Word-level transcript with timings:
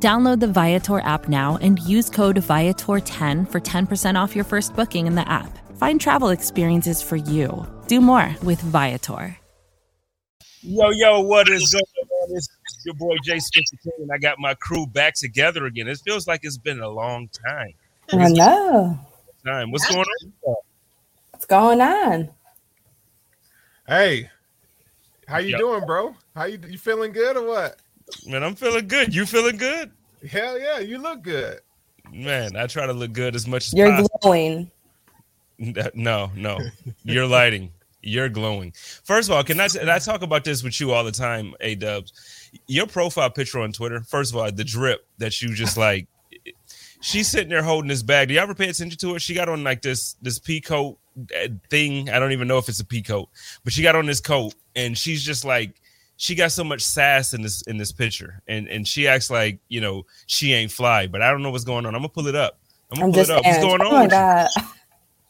Download 0.00 0.38
the 0.38 0.46
Viator 0.46 1.00
app 1.00 1.28
now 1.28 1.58
and 1.60 1.80
use 1.80 2.08
code 2.08 2.36
Viator10 2.36 3.50
for 3.50 3.60
10% 3.60 4.14
off 4.14 4.36
your 4.36 4.44
first 4.44 4.76
booking 4.76 5.08
in 5.08 5.16
the 5.16 5.28
app. 5.28 5.58
Find 5.76 6.00
travel 6.00 6.28
experiences 6.28 7.02
for 7.02 7.16
you. 7.16 7.66
Do 7.88 8.00
more 8.00 8.32
with 8.44 8.60
Viator. 8.60 9.36
Yo, 10.60 10.90
yo, 10.90 11.20
what 11.20 11.48
is 11.48 11.72
going 11.72 11.82
on? 11.82 12.36
It's 12.36 12.48
your 12.84 12.94
boy 12.94 13.16
Jay 13.24 13.38
Smith, 13.38 13.64
and 13.98 14.10
I 14.12 14.18
got 14.18 14.38
my 14.38 14.54
crew 14.54 14.86
back 14.86 15.14
together 15.14 15.66
again. 15.66 15.88
It 15.88 15.98
feels 15.98 16.26
like 16.28 16.40
it's 16.44 16.58
been 16.58 16.80
a 16.80 16.88
long 16.88 17.28
time. 17.28 17.72
I 18.12 18.28
know. 18.28 18.98
Time. 19.44 19.70
What's 19.70 19.88
going 19.88 20.04
on? 20.04 20.54
What's 21.30 21.46
going 21.46 21.80
on? 21.80 22.28
Hey, 23.86 24.30
how 25.26 25.38
you 25.38 25.50
Yo. 25.50 25.58
doing, 25.58 25.86
bro? 25.86 26.14
How 26.34 26.44
you 26.44 26.58
you 26.68 26.78
feeling 26.78 27.12
good 27.12 27.36
or 27.36 27.46
what? 27.46 27.76
Man, 28.26 28.42
I'm 28.42 28.54
feeling 28.54 28.88
good. 28.88 29.14
You 29.14 29.26
feeling 29.26 29.56
good? 29.56 29.90
Hell 30.30 30.58
yeah, 30.58 30.78
you 30.80 30.98
look 30.98 31.22
good. 31.22 31.60
Man, 32.12 32.56
I 32.56 32.66
try 32.66 32.86
to 32.86 32.92
look 32.92 33.12
good 33.12 33.34
as 33.36 33.46
much 33.46 33.68
as 33.68 33.74
You're 33.74 33.90
possible. 33.90 34.18
glowing. 34.22 34.70
No, 35.94 36.30
no. 36.36 36.60
You're 37.02 37.26
lighting. 37.26 37.72
You're 38.00 38.28
glowing. 38.28 38.72
First 39.02 39.28
of 39.28 39.34
all, 39.34 39.42
can 39.42 39.58
I, 39.58 39.66
and 39.80 39.90
I 39.90 39.98
talk 39.98 40.22
about 40.22 40.44
this 40.44 40.62
with 40.62 40.78
you 40.80 40.92
all 40.92 41.02
the 41.02 41.10
time, 41.10 41.52
A 41.60 41.74
Dubs. 41.74 42.12
Your 42.68 42.86
profile 42.86 43.28
picture 43.28 43.58
on 43.58 43.72
Twitter, 43.72 44.00
first 44.02 44.30
of 44.32 44.36
all, 44.36 44.50
the 44.52 44.62
drip 44.62 45.04
that 45.18 45.42
you 45.42 45.52
just 45.52 45.76
like, 45.76 46.06
she's 47.00 47.26
sitting 47.26 47.48
there 47.48 47.62
holding 47.64 47.88
this 47.88 48.04
bag. 48.04 48.28
Do 48.28 48.34
you 48.34 48.40
ever 48.40 48.54
pay 48.54 48.68
attention 48.68 48.96
to 48.98 49.16
it? 49.16 49.22
She 49.22 49.34
got 49.34 49.48
on 49.48 49.64
like 49.64 49.82
this 49.82 50.14
this 50.22 50.38
pea 50.38 50.60
coat 50.60 50.96
uh, 51.36 51.48
thing. 51.70 52.08
I 52.08 52.20
don't 52.20 52.30
even 52.32 52.46
know 52.46 52.58
if 52.58 52.68
it's 52.68 52.78
a 52.78 52.84
pea 52.84 53.02
coat, 53.02 53.28
but 53.64 53.72
she 53.72 53.82
got 53.82 53.96
on 53.96 54.06
this 54.06 54.20
coat 54.20 54.54
and 54.76 54.96
she's 54.96 55.24
just 55.24 55.44
like, 55.44 55.74
she 56.18 56.34
got 56.34 56.50
so 56.50 56.64
much 56.64 56.82
sass 56.82 57.32
in 57.32 57.40
this 57.42 57.62
in 57.62 57.78
this 57.78 57.92
picture, 57.92 58.42
and 58.48 58.68
and 58.68 58.86
she 58.86 59.06
acts 59.08 59.30
like 59.30 59.60
you 59.68 59.80
know 59.80 60.04
she 60.26 60.52
ain't 60.52 60.72
fly, 60.72 61.06
but 61.06 61.22
I 61.22 61.30
don't 61.30 61.42
know 61.42 61.50
what's 61.50 61.64
going 61.64 61.86
on. 61.86 61.94
I'm 61.94 62.00
gonna 62.02 62.08
pull 62.10 62.26
it 62.26 62.34
up. 62.34 62.58
I'm 62.90 62.98
gonna 62.98 63.06
I'm 63.06 63.12
pull 63.12 63.22
it 63.22 63.30
up. 63.30 63.46
What's 63.46 63.58
going 63.58 63.80
Oh 63.80 63.84
on? 63.86 63.92
my 63.92 64.02
with 64.02 64.12
you? 64.12 64.18
god. 64.18 64.48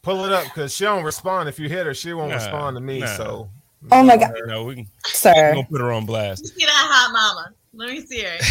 Pull 0.01 0.25
it 0.25 0.31
up 0.31 0.45
because 0.45 0.75
she 0.75 0.83
don't 0.85 1.03
respond. 1.03 1.47
If 1.47 1.59
you 1.59 1.69
hit 1.69 1.85
her, 1.85 1.93
she 1.93 2.11
won't 2.13 2.29
Nah, 2.29 2.35
respond 2.35 2.75
to 2.75 2.81
me. 2.81 2.99
nah. 3.01 3.05
So 3.05 3.49
Oh 3.91 4.03
my 4.03 4.17
god, 4.17 4.33
No, 4.47 4.65
we 4.65 4.75
can, 4.75 4.87
we're 5.03 5.09
sir. 5.11 5.53
gonna 5.53 5.67
put 5.69 5.79
her 5.79 5.91
on 5.91 6.05
blast. 6.05 6.45
See 6.47 6.65
that 6.65 6.71
hot 6.71 7.11
mama. 7.13 7.53
Let 7.73 7.91
me 7.93 8.05
see 8.05 8.21
her. 8.21 8.37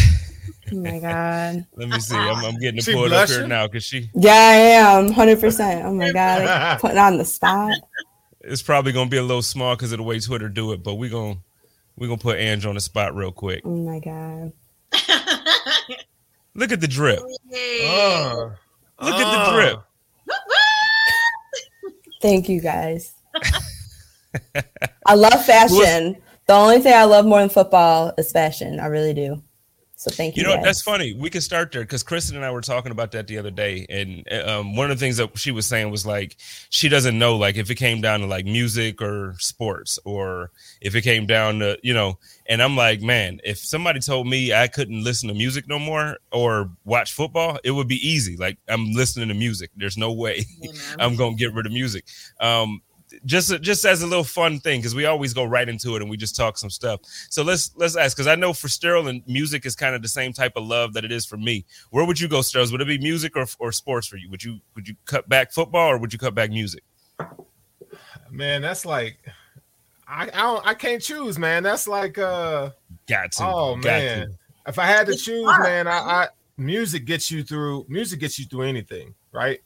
Oh 0.71 0.77
my 0.77 0.99
god. 0.99 1.67
Let 1.77 1.89
me 1.89 1.99
see. 1.99 2.15
I'm, 2.15 2.45
I'm 2.45 2.59
getting 2.59 2.79
to 2.79 2.85
She 2.85 2.93
pull 2.93 3.07
it 3.07 3.13
up 3.13 3.27
here 3.27 3.47
now 3.47 3.67
because 3.67 3.85
she. 3.85 4.11
Yeah, 4.15 4.33
I 4.35 4.55
am. 4.55 5.11
Hundred 5.11 5.41
percent. 5.41 5.87
Oh 5.87 5.95
my 5.95 6.13
god. 6.13 6.45
Like, 6.45 6.79
putting 6.81 6.99
on 6.99 7.17
the 7.17 7.25
spot. 7.25 7.75
It's 8.43 8.61
probably 8.61 8.93
gonna 8.93 9.09
be 9.09 9.17
a 9.17 9.23
little 9.23 9.41
small 9.41 9.77
because 9.77 9.93
of 9.93 9.99
the 9.99 10.03
way 10.05 10.21
Twitter 10.21 10.51
do 10.51 10.73
it, 10.73 10.83
but 10.83 10.97
we 10.97 11.09
gonna 11.09 11.39
we 11.99 12.07
gonna 12.07 12.19
put 12.19 12.39
Ange 12.39 12.65
on 12.67 12.75
the 12.75 12.81
spot 12.81 13.15
real 13.15 13.33
quick. 13.33 13.63
Oh 13.65 13.77
my 13.77 13.99
god. 13.99 14.53
Look 16.55 16.73
at 16.73 16.81
the 16.81 16.89
drip. 16.89 17.21
Uh, 17.21 18.51
Look 19.01 19.15
at 19.15 19.47
the 19.47 19.53
drip. 19.53 19.81
Thank 22.21 22.49
you 22.49 22.61
guys. 22.61 23.15
I 25.07 25.15
love 25.15 25.45
fashion. 25.45 26.17
The 26.47 26.55
only 26.55 26.81
thing 26.81 26.95
I 26.95 27.05
love 27.05 27.27
more 27.27 27.41
than 27.41 27.49
football 27.49 28.13
is 28.19 28.33
fashion. 28.33 28.81
I 28.81 28.87
really 28.87 29.15
do. 29.15 29.43
So 29.99 30.13
thank 30.13 30.37
you. 30.37 30.43
You 30.43 30.49
know 30.49 30.55
guys. 30.55 30.65
That's 30.65 30.83
funny. 30.83 31.13
We 31.13 31.29
can 31.29 31.41
start 31.41 31.73
there 31.73 31.83
because 31.83 32.05
Kristen 32.05 32.37
and 32.37 32.45
I 32.45 32.53
were 32.53 32.61
talking 32.61 32.93
about 32.93 33.11
that 33.13 33.27
the 33.27 33.37
other 33.37 33.51
day, 33.51 33.85
and 33.91 34.33
um, 34.49 34.77
one 34.77 34.93
of 34.93 34.97
the 34.97 35.05
things 35.05 35.17
that 35.17 35.37
she 35.37 35.51
was 35.51 35.67
saying 35.67 35.91
was 35.91 36.07
like 36.07 36.37
she 36.71 36.89
doesn't 36.89 37.19
know 37.19 37.37
like 37.37 37.57
if 37.57 37.69
it 37.69 37.75
came 37.75 38.01
down 38.01 38.21
to 38.21 38.27
like 38.27 38.45
music 38.45 39.03
or 39.03 39.35
sports 39.41 39.99
or 40.05 40.53
if 40.81 40.95
it 40.95 41.03
came 41.03 41.27
down 41.27 41.59
to 41.59 41.77
you 41.83 41.95
know. 41.95 42.17
And 42.47 42.63
I'm 42.63 42.77
like, 42.77 43.03
man, 43.03 43.41
if 43.43 43.59
somebody 43.59 43.99
told 43.99 44.29
me 44.29 44.55
I 44.55 44.69
couldn't 44.69 45.03
listen 45.03 45.29
to 45.31 45.35
music 45.35 45.67
no 45.67 45.81
more 45.81 46.19
or 46.31 46.71
watch 46.85 47.13
football, 47.13 47.59
it 47.65 47.73
would 47.73 47.89
be 47.89 48.09
easy. 48.09 48.37
Like 48.37 48.59
I'm 48.69 48.93
listening 48.93 49.27
to 49.31 49.35
music. 49.35 49.73
There's 49.77 49.99
no 49.99 50.13
way 50.13 50.45
I'm 51.01 51.17
gonna 51.17 51.35
get 51.35 51.55
rid 51.55 51.67
of 51.67 51.73
music. 51.73 52.05
Um, 52.39 52.83
just 53.25 53.61
just 53.61 53.85
as 53.85 54.03
a 54.03 54.07
little 54.07 54.25
fun 54.25 54.61
thing 54.61 54.81
because 54.81 54.95
we 54.95 55.07
always 55.07 55.33
go 55.33 55.45
right 55.45 55.69
into 55.69 55.97
it 55.97 56.03
and 56.03 56.11
we 56.11 56.17
just 56.17 56.37
talk 56.37 56.59
some 56.59 56.71
stuff. 56.71 57.01
So 57.31 57.43
let's 57.43 57.73
let's 57.77 57.97
ask 57.97 58.17
because 58.17 58.27
I 58.27 58.35
know 58.35 58.53
for 58.53 58.69
Sterling, 58.69 59.23
music 59.27 59.67
is 59.67 59.75
kind 59.75 59.95
of 59.95 60.03
the 60.03 60.09
same 60.09 60.33
type 60.33 60.53
of 60.57 60.67
love 60.67 60.93
that 60.95 61.05
it 61.05 61.13
is 61.13 61.27
for 61.27 61.37
me. 61.37 61.65
Where 61.91 62.05
would 62.05 62.21
you 62.21 62.29
go, 62.29 62.43
Sterling? 62.43 62.73
Would 62.73 62.81
it 62.81 62.89
be 62.89 62.99
music 62.99 63.37
or, 63.37 63.47
or 63.59 63.73
sports 63.73 64.07
for 64.07 64.17
you? 64.17 64.31
Would 64.31 64.43
you 64.43 64.61
would 64.75 64.89
you 64.89 64.95
cut 65.05 65.29
back 65.29 65.53
football 65.53 65.91
or 65.91 65.99
would 65.99 66.13
you 66.13 66.19
cut 66.19 66.35
back 66.35 66.51
music? 66.51 66.83
man, 68.31 68.63
that's 68.63 68.85
like 68.85 69.19
I 70.07 70.25
I, 70.25 70.27
don't, 70.27 70.67
I 70.67 70.75
can't 70.75 71.03
choose, 71.03 71.39
man. 71.39 71.63
That's 71.63 71.89
like 71.89 72.19
uh 72.19 72.71
Got 73.07 73.33
to. 73.33 73.45
oh 73.45 73.75
Got 73.77 73.83
man. 73.85 74.27
to. 74.29 74.35
If 74.67 74.79
I 74.79 74.87
had 74.87 75.07
to 75.07 75.17
choose, 75.17 75.51
man, 75.61 75.87
I, 75.87 75.99
I 75.99 76.29
music 76.59 77.07
gets 77.07 77.31
you 77.31 77.43
through. 77.43 77.87
Music 77.89 78.21
gets 78.21 78.39
you 78.39 78.45
through 78.45 78.63
anything, 78.63 79.15
right? 79.33 79.61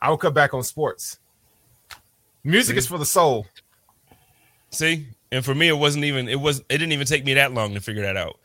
I 0.00 0.10
would 0.10 0.20
cut 0.20 0.34
back 0.34 0.52
on 0.52 0.62
sports. 0.62 1.18
Music 2.44 2.74
See? 2.74 2.78
is 2.78 2.86
for 2.86 2.98
the 2.98 3.06
soul. 3.06 3.46
See, 4.70 5.06
and 5.30 5.44
for 5.44 5.54
me, 5.54 5.68
it 5.68 5.78
wasn't 5.78 6.04
even 6.04 6.28
it 6.28 6.40
was 6.40 6.60
it 6.60 6.78
didn't 6.78 6.92
even 6.92 7.06
take 7.06 7.24
me 7.24 7.34
that 7.34 7.52
long 7.52 7.74
to 7.74 7.80
figure 7.80 8.02
that 8.02 8.16
out. 8.16 8.38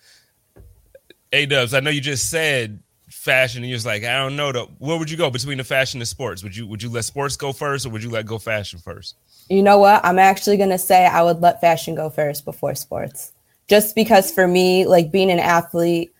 A 1.33 1.45
Dubs, 1.45 1.73
I 1.73 1.79
know 1.79 1.89
you 1.89 2.01
just 2.01 2.29
said 2.29 2.79
fashion, 3.09 3.63
and 3.63 3.69
you 3.69 3.75
was 3.75 3.85
like, 3.85 4.03
I 4.03 4.17
don't 4.17 4.35
know. 4.35 4.51
Though. 4.51 4.69
Where 4.79 4.97
would 4.97 5.09
you 5.09 5.17
go 5.17 5.29
between 5.29 5.57
the 5.57 5.63
fashion 5.63 5.99
and 5.99 6.07
sports? 6.07 6.43
Would 6.43 6.55
you 6.55 6.67
would 6.67 6.83
you 6.83 6.89
let 6.89 7.05
sports 7.05 7.35
go 7.35 7.51
first, 7.51 7.85
or 7.85 7.89
would 7.89 8.03
you 8.03 8.09
let 8.09 8.25
go 8.25 8.37
fashion 8.37 8.79
first? 8.79 9.15
You 9.49 9.63
know 9.63 9.77
what? 9.77 10.03
I'm 10.05 10.19
actually 10.19 10.57
going 10.57 10.69
to 10.69 10.77
say 10.77 11.05
I 11.05 11.23
would 11.23 11.41
let 11.41 11.61
fashion 11.61 11.95
go 11.95 12.09
first 12.09 12.45
before 12.45 12.75
sports. 12.75 13.31
Just 13.67 13.95
because 13.95 14.31
for 14.31 14.47
me, 14.47 14.85
like 14.85 15.11
being 15.11 15.31
an 15.31 15.39
athlete 15.39 16.13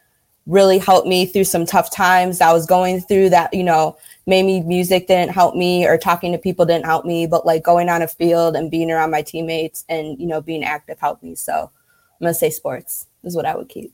really 0.45 0.77
helped 0.77 1.07
me 1.07 1.25
through 1.25 1.43
some 1.43 1.65
tough 1.65 1.91
times 1.91 2.39
I 2.39 2.53
was 2.53 2.65
going 2.65 3.01
through 3.01 3.29
that, 3.31 3.53
you 3.53 3.63
know, 3.63 3.97
maybe 4.27 4.59
music 4.59 5.07
didn't 5.07 5.33
help 5.33 5.55
me 5.55 5.87
or 5.87 5.97
talking 5.97 6.33
to 6.33 6.37
people 6.37 6.65
didn't 6.65 6.85
help 6.85 7.05
me, 7.05 7.25
but 7.25 7.45
like 7.45 7.63
going 7.63 7.89
on 7.89 8.01
a 8.01 8.07
field 8.07 8.55
and 8.55 8.69
being 8.69 8.91
around 8.91 9.09
my 9.09 9.21
teammates 9.21 9.85
and, 9.89 10.19
you 10.19 10.27
know, 10.27 10.41
being 10.41 10.63
active 10.63 10.99
helped 10.99 11.23
me. 11.23 11.33
So 11.33 11.53
I'm 11.53 12.25
going 12.25 12.33
to 12.33 12.37
say 12.37 12.49
sports 12.49 13.07
is 13.23 13.35
what 13.35 13.45
I 13.45 13.55
would 13.55 13.69
keep. 13.69 13.93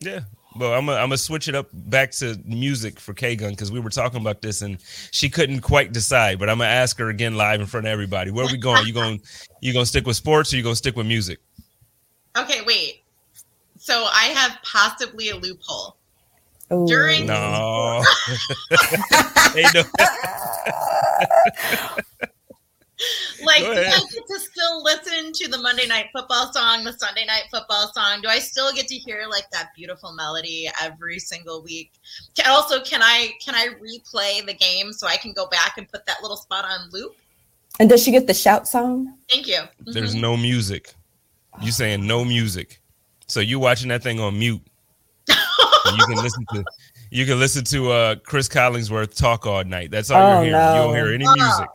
Yeah. 0.00 0.20
Well, 0.58 0.72
I'm 0.72 0.86
gonna 0.86 0.98
I'm 0.98 1.08
gonna 1.08 1.18
switch 1.18 1.48
it 1.48 1.54
up 1.54 1.68
back 1.70 2.12
to 2.12 2.40
music 2.46 2.98
for 2.98 3.12
K 3.12 3.36
Gun 3.36 3.50
because 3.50 3.70
we 3.70 3.78
were 3.78 3.90
talking 3.90 4.22
about 4.22 4.40
this 4.40 4.62
and 4.62 4.78
she 5.10 5.28
couldn't 5.28 5.60
quite 5.60 5.92
decide. 5.92 6.38
But 6.38 6.48
I'm 6.48 6.58
gonna 6.58 6.70
ask 6.70 6.98
her 6.98 7.10
again 7.10 7.36
live 7.36 7.60
in 7.60 7.66
front 7.66 7.86
of 7.86 7.92
everybody. 7.92 8.30
Where 8.30 8.46
are 8.46 8.50
we 8.50 8.56
going? 8.56 8.86
You 8.86 8.94
going 8.94 9.20
you 9.60 9.74
gonna 9.74 9.84
stick 9.84 10.06
with 10.06 10.16
sports 10.16 10.54
or 10.54 10.56
you 10.56 10.62
gonna 10.62 10.74
stick 10.74 10.96
with 10.96 11.06
music? 11.06 11.40
Okay, 12.38 12.62
wait. 12.66 13.02
So 13.78 14.06
I 14.10 14.28
have 14.34 14.58
possibly 14.62 15.28
a 15.28 15.36
loophole. 15.36 15.96
Ooh. 16.72 16.86
During- 16.86 17.26
No. 17.26 18.02
hey, 19.54 19.64
no. 19.74 19.82
Like, 23.44 23.58
do 23.60 23.70
I 23.70 24.00
get 24.10 24.26
to 24.26 24.40
still 24.40 24.82
listen 24.82 25.30
to 25.34 25.48
the 25.48 25.58
Monday 25.58 25.86
Night 25.86 26.06
Football 26.14 26.50
song, 26.52 26.82
the 26.82 26.94
Sunday 26.94 27.26
Night 27.26 27.42
Football 27.52 27.92
song? 27.94 28.22
Do 28.22 28.28
I 28.28 28.38
still 28.38 28.72
get 28.72 28.88
to 28.88 28.94
hear 28.96 29.26
like 29.28 29.48
that 29.52 29.68
beautiful 29.76 30.12
melody 30.12 30.68
every 30.82 31.18
single 31.18 31.62
week? 31.62 31.92
Can, 32.36 32.46
also, 32.50 32.82
can 32.82 33.02
I 33.02 33.32
can 33.44 33.54
I 33.54 33.68
replay 33.80 34.44
the 34.46 34.54
game 34.54 34.92
so 34.94 35.06
I 35.06 35.16
can 35.18 35.32
go 35.34 35.46
back 35.46 35.76
and 35.76 35.86
put 35.86 36.06
that 36.06 36.22
little 36.22 36.38
spot 36.38 36.64
on 36.64 36.88
loop? 36.90 37.14
And 37.78 37.90
does 37.90 38.02
she 38.02 38.10
get 38.10 38.26
the 38.26 38.34
shout 38.34 38.66
song? 38.66 39.14
Thank 39.30 39.46
you. 39.46 39.60
There's 39.80 40.14
Mhm. 40.16 40.20
no 40.22 40.36
music. 40.38 40.94
You 41.60 41.72
saying 41.72 42.06
no 42.06 42.24
music. 42.24 42.80
So 43.28 43.40
you 43.40 43.58
watching 43.58 43.88
that 43.90 44.02
thing 44.02 44.18
on 44.20 44.38
mute. 44.38 44.62
And 45.86 45.96
you 45.98 46.06
can 46.06 46.16
listen 46.22 46.44
to 46.52 46.64
you 47.10 47.26
can 47.26 47.38
listen 47.38 47.64
to 47.66 47.90
uh 47.92 48.14
Cris 48.16 48.48
Collinsworth 48.48 49.16
talk 49.16 49.46
all 49.46 49.64
night. 49.64 49.90
That's 49.90 50.10
all 50.10 50.20
Oh, 50.20 50.42
you're 50.42 50.58
hearing. 50.58 50.74
You 50.74 50.80
don't 50.82 50.94
hear 50.94 51.12
any 51.14 51.24
Oh. 51.26 51.34
music. 51.34 51.68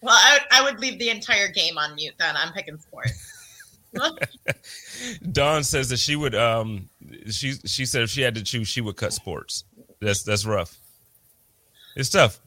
Well, 0.00 0.14
I 0.18 0.32
would, 0.38 0.42
I 0.50 0.62
would 0.70 0.80
leave 0.80 0.98
the 0.98 1.10
entire 1.10 1.48
game 1.48 1.78
on 1.78 1.94
mute 1.94 2.14
then. 2.18 2.34
I'm 2.36 2.52
picking 2.52 2.76
sports. 2.78 3.28
Dawn 5.32 5.64
says 5.64 5.88
that 5.90 5.98
she 5.98 6.16
would 6.16 6.34
um 6.34 6.88
she 7.30 7.52
she 7.66 7.84
said 7.86 8.02
if 8.02 8.10
she 8.10 8.22
had 8.22 8.34
to 8.34 8.42
choose, 8.42 8.68
she 8.68 8.80
would 8.80 8.96
cut 8.96 9.12
sports. 9.12 9.64
That's 10.00 10.22
that's 10.22 10.44
rough. 10.44 10.76
It's 11.96 12.08
tough. 12.08 12.40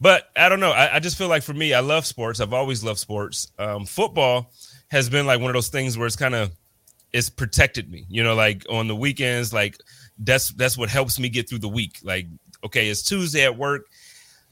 But 0.00 0.30
I 0.36 0.48
don't 0.48 0.60
know. 0.60 0.70
I, 0.70 0.96
I 0.96 0.98
just 1.00 1.16
feel 1.18 1.28
like 1.28 1.42
for 1.42 1.54
me, 1.54 1.74
I 1.74 1.80
love 1.80 2.06
sports. 2.06 2.40
I've 2.40 2.52
always 2.52 2.84
loved 2.84 2.98
sports. 2.98 3.50
Um, 3.58 3.84
football 3.84 4.52
has 4.88 5.08
been 5.08 5.26
like 5.26 5.40
one 5.40 5.50
of 5.50 5.54
those 5.54 5.68
things 5.68 5.96
where 5.98 6.06
it's 6.06 6.16
kind 6.16 6.34
of 6.34 6.52
it's 7.12 7.28
protected 7.30 7.90
me. 7.90 8.06
You 8.08 8.22
know, 8.22 8.34
like 8.34 8.64
on 8.70 8.86
the 8.88 8.96
weekends, 8.96 9.52
like 9.52 9.76
that's 10.24 10.50
that's 10.50 10.76
what 10.76 10.88
helps 10.88 11.18
me 11.18 11.28
get 11.28 11.48
through 11.48 11.58
the 11.58 11.68
week. 11.68 11.98
Like, 12.02 12.26
okay, 12.64 12.88
it's 12.88 13.02
Tuesday 13.02 13.44
at 13.44 13.56
work. 13.56 13.86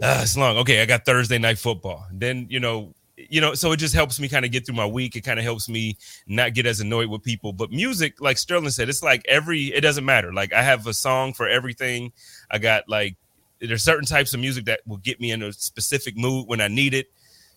ah, 0.03 0.23
it's 0.23 0.37
long. 0.37 0.57
Okay, 0.59 0.83
I 0.83 0.87
got 0.87 1.05
Thursday 1.05 1.39
night 1.39 1.59
football. 1.59 2.07
Then 2.13 2.47
you 2.51 2.61
know, 2.61 2.95
you 3.17 3.41
know, 3.41 3.55
so 3.55 3.73
it 3.73 3.77
just 3.77 3.95
helps 3.95 4.19
me 4.19 4.29
kind 4.29 4.45
of 4.45 4.51
get 4.51 4.67
through 4.67 4.77
my 4.77 4.87
week. 4.87 5.17
It 5.17 5.23
kind 5.23 5.39
of 5.39 5.45
helps 5.45 5.69
me 5.69 5.97
not 6.27 6.55
get 6.55 6.67
as 6.67 6.81
annoyed 6.81 7.09
with 7.09 7.23
people. 7.23 7.53
But 7.53 7.71
music, 7.71 8.21
like 8.21 8.39
Sterling 8.39 8.71
said, 8.71 8.89
it's 8.89 9.03
like 9.03 9.23
every. 9.29 9.67
It 9.67 9.83
doesn't 9.83 10.05
matter. 10.05 10.33
Like 10.33 10.53
I 10.53 10.63
have 10.63 10.87
a 10.87 10.95
song 10.95 11.33
for 11.33 11.49
everything. 11.49 12.13
I 12.51 12.59
got 12.59 12.89
like 12.89 13.17
there's 13.61 13.83
certain 13.83 14.07
types 14.07 14.35
of 14.35 14.41
music 14.41 14.65
that 14.67 14.81
will 14.87 14.99
get 14.99 15.21
me 15.21 15.33
in 15.33 15.43
a 15.43 15.53
specific 15.53 16.17
mood 16.17 16.49
when 16.49 16.61
I 16.61 16.69
need 16.69 16.95
it. 16.95 17.09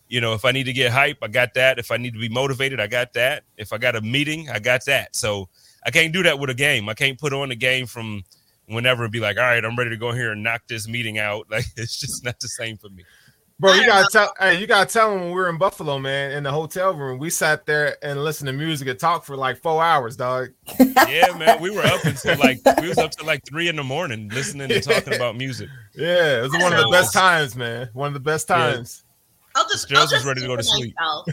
You 0.10 0.22
know, 0.22 0.34
if 0.34 0.46
I 0.46 0.52
need 0.52 0.66
to 0.66 0.74
get 0.74 0.92
hype, 0.92 1.18
I 1.22 1.28
got 1.28 1.54
that. 1.56 1.80
If 1.80 1.90
I 1.90 1.98
need 1.98 2.14
to 2.14 2.20
be 2.20 2.30
motivated, 2.30 2.80
I 2.80 2.88
got 2.88 3.14
that. 3.14 3.44
If 3.58 3.74
I 3.74 3.78
got 3.78 3.96
a 3.96 4.02
meeting, 4.02 4.50
I 4.50 4.60
got 4.60 4.86
that. 4.86 5.16
So 5.16 5.50
I 5.86 5.92
can't 5.92 6.14
do 6.14 6.24
that 6.24 6.40
with 6.40 6.50
a 6.50 6.54
game. 6.54 6.90
I 6.90 6.94
can't 6.94 7.20
put 7.20 7.34
on 7.34 7.52
a 7.52 7.56
game 7.56 7.86
from 7.86 8.24
whenever 8.68 9.04
and 9.04 9.12
be 9.12 9.20
like, 9.20 9.38
all 9.38 9.44
right, 9.44 9.64
I'm 9.64 9.76
ready 9.76 9.90
to 9.92 9.98
go 9.98 10.12
here 10.12 10.32
and 10.32 10.44
knock 10.44 10.64
this 10.68 10.88
meeting 10.88 11.20
out. 11.20 11.48
Like 11.52 11.66
it's 11.78 12.00
just 12.00 12.24
not 12.24 12.40
the 12.40 12.48
same 12.48 12.78
for 12.78 12.90
me. 12.90 13.04
Bro, 13.60 13.76
you 13.76 13.86
gotta 13.86 14.08
tell 14.12 14.34
hey, 14.40 14.60
you 14.60 14.66
gotta 14.66 14.92
tell 14.92 15.12
them 15.12 15.22
when 15.22 15.30
we 15.30 15.36
were 15.36 15.48
in 15.48 15.58
Buffalo, 15.58 16.00
man, 16.00 16.32
in 16.32 16.44
the 16.44 16.52
hotel 16.52 16.94
room. 16.94 17.20
We 17.20 17.30
sat 17.30 17.66
there 17.66 17.98
and 18.04 18.24
listened 18.24 18.48
to 18.48 18.54
music 18.54 18.88
and 18.88 19.00
talked 19.00 19.26
for 19.26 19.38
like 19.38 19.62
four 19.62 19.84
hours, 19.84 20.18
dog. 20.18 20.50
Yeah, 21.08 21.38
man. 21.38 21.62
We 21.62 21.70
were 21.70 21.84
up 21.84 22.04
until 22.04 22.38
like 22.40 22.60
we 22.82 22.90
was 22.90 22.98
up 22.98 23.12
to 23.12 23.26
like 23.26 23.46
three 23.48 23.68
in 23.68 23.76
the 23.76 23.84
morning 23.84 24.30
listening 24.30 24.72
and 24.72 24.84
talking 24.84 25.14
about 25.14 25.36
music. 25.38 25.70
Yeah, 25.96 26.40
it 26.40 26.42
was 26.42 26.52
one 26.54 26.74
of 26.74 26.80
the 26.80 26.90
best 26.90 27.14
times, 27.14 27.56
man. 27.56 27.90
One 27.94 28.08
of 28.08 28.14
the 28.16 28.20
best 28.20 28.48
times. 28.48 29.04
I'll 29.56 29.68
just, 29.70 29.84
Stills 29.84 30.00
I'll 30.00 30.06
was 30.06 30.12
just 30.12 30.26
ready 30.26 30.42
to 30.42 30.48
go 30.48 30.56
to 30.56 30.64
sleep. 30.64 30.96
myself, 31.00 31.28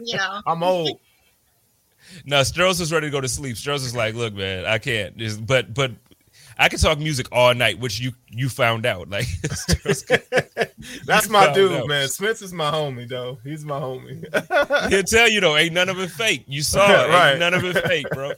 You 0.00 0.18
know, 0.18 0.42
I'm 0.46 0.62
old. 0.62 1.00
No, 2.24 2.40
Strohs 2.40 2.80
was 2.80 2.92
ready 2.92 3.06
to 3.08 3.10
go 3.10 3.20
to 3.20 3.28
sleep. 3.28 3.56
Strohs 3.56 3.82
was 3.82 3.94
like, 3.96 4.14
"Look, 4.14 4.34
man, 4.34 4.64
I 4.66 4.78
can't." 4.78 5.16
Just, 5.16 5.46
but 5.46 5.72
but 5.74 5.92
I 6.58 6.68
can 6.68 6.78
talk 6.78 6.98
music 6.98 7.28
all 7.32 7.54
night, 7.54 7.78
which 7.78 8.00
you 8.00 8.12
you 8.30 8.48
found 8.48 8.86
out. 8.86 9.08
Like 9.10 9.26
That's 11.04 11.28
my 11.28 11.52
dude, 11.52 11.72
out. 11.72 11.88
man. 11.88 12.08
Spencer's 12.08 12.52
my 12.52 12.70
homie, 12.70 13.08
though. 13.08 13.38
He's 13.44 13.64
my 13.64 13.78
homie. 13.78 14.24
he'll 14.90 15.02
tell 15.02 15.28
you 15.28 15.40
though, 15.40 15.56
ain't 15.56 15.72
none 15.72 15.88
of 15.88 15.98
it 15.98 16.10
fake. 16.10 16.44
You 16.46 16.62
saw 16.62 16.86
it, 16.86 17.08
Right. 17.08 17.38
none 17.38 17.54
of 17.54 17.64
it 17.64 17.76
fake, 17.86 18.06
bro. 18.10 18.32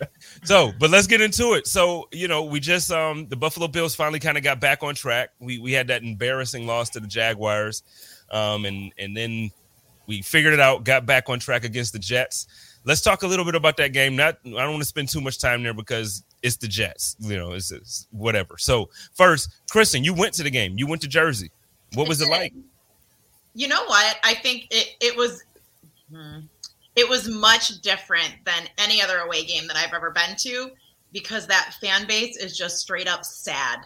So, 0.44 0.72
but 0.78 0.90
let's 0.90 1.06
get 1.06 1.20
into 1.20 1.54
it. 1.54 1.66
So, 1.66 2.08
you 2.12 2.28
know, 2.28 2.44
we 2.44 2.60
just 2.60 2.90
um 2.90 3.26
the 3.28 3.36
Buffalo 3.36 3.68
Bills 3.68 3.94
finally 3.94 4.18
kind 4.20 4.36
of 4.38 4.44
got 4.44 4.60
back 4.60 4.82
on 4.82 4.94
track. 4.94 5.30
We 5.40 5.58
we 5.58 5.72
had 5.72 5.88
that 5.88 6.02
embarrassing 6.02 6.66
loss 6.66 6.90
to 6.90 7.00
the 7.00 7.06
Jaguars, 7.08 7.82
um, 8.30 8.64
and 8.64 8.92
and 8.98 9.16
then 9.16 9.50
we 10.08 10.22
figured 10.22 10.52
it 10.54 10.58
out, 10.60 10.82
got 10.82 11.06
back 11.06 11.28
on 11.28 11.38
track 11.38 11.62
against 11.64 11.92
the 11.92 11.98
Jets. 12.00 12.46
Let's 12.84 13.02
talk 13.02 13.22
a 13.22 13.26
little 13.26 13.44
bit 13.44 13.54
about 13.54 13.76
that 13.76 13.92
game. 13.92 14.16
Not, 14.16 14.38
I 14.44 14.48
don't 14.50 14.70
want 14.70 14.80
to 14.82 14.88
spend 14.88 15.08
too 15.10 15.20
much 15.20 15.38
time 15.38 15.62
there 15.62 15.74
because 15.74 16.24
it's 16.42 16.56
the 16.56 16.66
Jets. 16.66 17.14
You 17.20 17.36
know, 17.36 17.52
it's, 17.52 17.70
it's 17.70 18.08
whatever. 18.10 18.56
So 18.58 18.88
first, 19.14 19.50
Kristen, 19.70 20.02
you 20.02 20.14
went 20.14 20.32
to 20.34 20.42
the 20.42 20.50
game. 20.50 20.74
You 20.78 20.86
went 20.86 21.02
to 21.02 21.08
Jersey. 21.08 21.50
What 21.94 22.08
was 22.08 22.20
it 22.20 22.28
like? 22.28 22.52
you 23.54 23.66
know 23.68 23.84
what? 23.86 24.16
I 24.22 24.34
think 24.34 24.68
it 24.70 24.94
it 25.00 25.16
was 25.16 25.42
it 26.96 27.08
was 27.08 27.28
much 27.28 27.80
different 27.80 28.34
than 28.44 28.68
any 28.78 29.02
other 29.02 29.18
away 29.18 29.44
game 29.44 29.66
that 29.68 29.76
I've 29.76 29.92
ever 29.92 30.10
been 30.10 30.36
to 30.38 30.70
because 31.12 31.46
that 31.46 31.74
fan 31.80 32.06
base 32.06 32.36
is 32.36 32.56
just 32.56 32.78
straight 32.78 33.08
up 33.08 33.24
sad. 33.24 33.80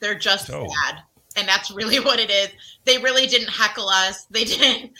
They're 0.00 0.18
just 0.18 0.50
Oh. 0.50 0.66
sad. 0.86 1.02
And 1.36 1.46
that's 1.48 1.70
really 1.70 1.98
what 2.04 2.18
it 2.20 2.30
is. 2.30 2.48
They 2.84 2.98
really 2.98 3.26
didn't 3.26 3.48
heckle 3.50 3.88
us. 3.88 4.24
They 4.30 4.44
didn't 4.44 4.92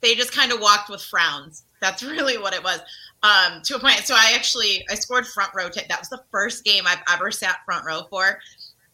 they 0.00 0.14
just 0.14 0.32
kind 0.32 0.52
of 0.52 0.60
walked 0.60 0.88
with 0.88 1.02
frowns. 1.02 1.64
That's 1.80 2.02
really 2.04 2.38
what 2.38 2.54
it 2.54 2.62
was. 2.62 2.80
Um, 3.22 3.62
to 3.64 3.76
a 3.76 3.80
point. 3.80 3.98
So 4.04 4.14
I 4.14 4.32
actually 4.34 4.84
I 4.90 4.94
scored 4.94 5.26
front 5.26 5.50
row 5.54 5.68
ticket. 5.68 5.88
That 5.88 5.98
was 5.98 6.08
the 6.08 6.22
first 6.30 6.64
game 6.64 6.84
I've 6.86 7.02
ever 7.12 7.32
sat 7.32 7.58
front 7.64 7.84
row 7.84 8.02
for. 8.08 8.38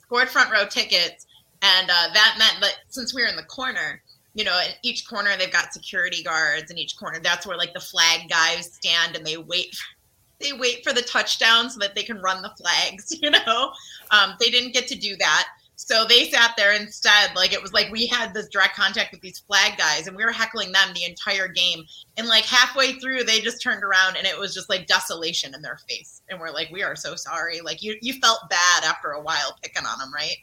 Scored 0.01 0.29
front 0.31 0.51
row 0.51 0.67
tickets, 0.67 1.27
and 1.61 1.91
uh, 1.91 2.09
that 2.15 2.37
meant 2.39 2.57
that 2.61 2.77
since 2.89 3.15
we 3.15 3.23
were 3.23 3.29
in 3.29 3.37
the 3.37 3.43
corner, 3.43 4.03
you 4.35 4.45
know, 4.45 4.59
in 4.67 4.73
each 4.83 5.07
corner 5.07 5.31
they've 5.39 5.53
got 5.53 5.75
security 5.75 6.23
guards, 6.23 6.71
in 6.71 6.79
each 6.79 6.97
corner 6.97 7.21
that's 7.23 7.47
where 7.47 7.57
like 7.59 7.75
the 7.75 7.81
flag 7.81 8.29
guys 8.31 8.73
stand 8.73 9.15
and 9.17 9.27
they 9.27 9.37
wait. 9.37 9.75
For, 9.75 9.85
They 10.41 10.53
wait 10.53 10.83
for 10.85 10.93
the 10.93 11.03
touchdown 11.03 11.69
so 11.69 11.79
that 11.81 11.95
they 11.95 12.03
can 12.03 12.21
run 12.21 12.43
the 12.43 12.53
flags. 12.57 13.15
You 13.23 13.31
know, 13.31 13.73
um, 14.11 14.35
they 14.41 14.51
didn't 14.51 14.73
get 14.73 14.89
to 14.89 14.95
do 14.95 15.17
that. 15.17 15.49
So 15.77 16.05
they 16.09 16.31
sat 16.31 16.55
there 16.57 16.73
instead, 16.73 17.35
like 17.35 17.53
it 17.53 17.61
was 17.61 17.73
like 17.73 17.91
we 17.91 18.07
had 18.07 18.33
this 18.33 18.49
direct 18.49 18.77
contact 18.77 19.11
with 19.11 19.21
these 19.21 19.41
flag 19.41 19.77
guys, 19.77 20.07
and 20.07 20.17
we 20.17 20.25
were 20.25 20.31
heckling 20.31 20.71
them 20.71 20.95
the 20.95 21.05
entire 21.05 21.49
game. 21.49 21.85
And 22.17 22.29
like 22.29 22.45
halfway 22.45 22.93
through, 22.93 23.25
they 23.25 23.41
just 23.41 23.61
turned 23.61 23.83
around, 23.83 24.17
and 24.17 24.27
it 24.27 24.39
was 24.39 24.55
just 24.55 24.71
like 24.71 24.87
desolation 24.87 25.55
in 25.55 25.63
their 25.63 25.79
face. 25.89 26.23
And 26.29 26.39
we're 26.39 26.53
like, 26.53 26.71
"We 26.71 26.85
are 26.85 26.95
so 26.95 27.17
sorry." 27.17 27.61
Like 27.61 27.83
you, 27.83 27.97
you 28.01 28.15
felt 28.15 28.49
bad 28.49 28.85
after 28.85 29.11
a 29.11 29.21
while 29.21 29.59
picking 29.63 29.85
on 29.85 29.99
them, 29.99 30.15
right? 30.15 30.37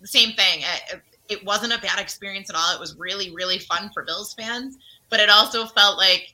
The 0.00 0.08
same 0.08 0.32
thing. 0.32 0.64
It, 0.90 1.00
it 1.28 1.44
wasn't 1.44 1.72
a 1.72 1.80
bad 1.80 2.00
experience 2.00 2.50
at 2.50 2.56
all. 2.56 2.74
It 2.74 2.80
was 2.80 2.96
really, 2.96 3.32
really 3.34 3.58
fun 3.58 3.90
for 3.94 4.02
Bills 4.02 4.34
fans, 4.34 4.76
but 5.08 5.20
it 5.20 5.30
also 5.30 5.66
felt 5.66 5.96
like 5.96 6.32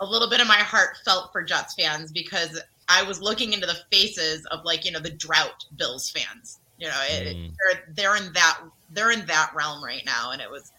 a 0.00 0.06
little 0.06 0.28
bit 0.28 0.40
of 0.40 0.46
my 0.46 0.58
heart 0.58 0.98
felt 1.04 1.32
for 1.32 1.42
Jets 1.42 1.74
fans 1.74 2.12
because 2.12 2.60
I 2.88 3.02
was 3.02 3.20
looking 3.20 3.52
into 3.52 3.66
the 3.66 3.78
faces 3.90 4.44
of 4.46 4.64
like 4.64 4.84
you 4.84 4.92
know 4.92 5.00
the 5.00 5.10
drought 5.10 5.64
Bills 5.76 6.10
fans. 6.10 6.58
You 6.78 6.86
know, 6.88 7.02
it, 7.08 7.36
Mm. 7.36 7.52
they're 7.58 7.84
they're 7.94 8.16
in 8.16 8.32
that 8.34 8.58
they're 8.90 9.10
in 9.10 9.26
that 9.26 9.52
realm 9.54 9.82
right 9.84 10.04
now, 10.06 10.30
and 10.30 10.40
it 10.40 10.50
was 10.50 10.72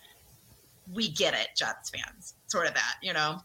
we 0.91 1.09
get 1.09 1.33
it, 1.33 1.49
Jets 1.55 1.89
fans, 1.91 2.33
sort 2.47 2.65
of 2.67 2.73
that. 2.73 2.95
You 3.03 3.13
know, 3.13 3.43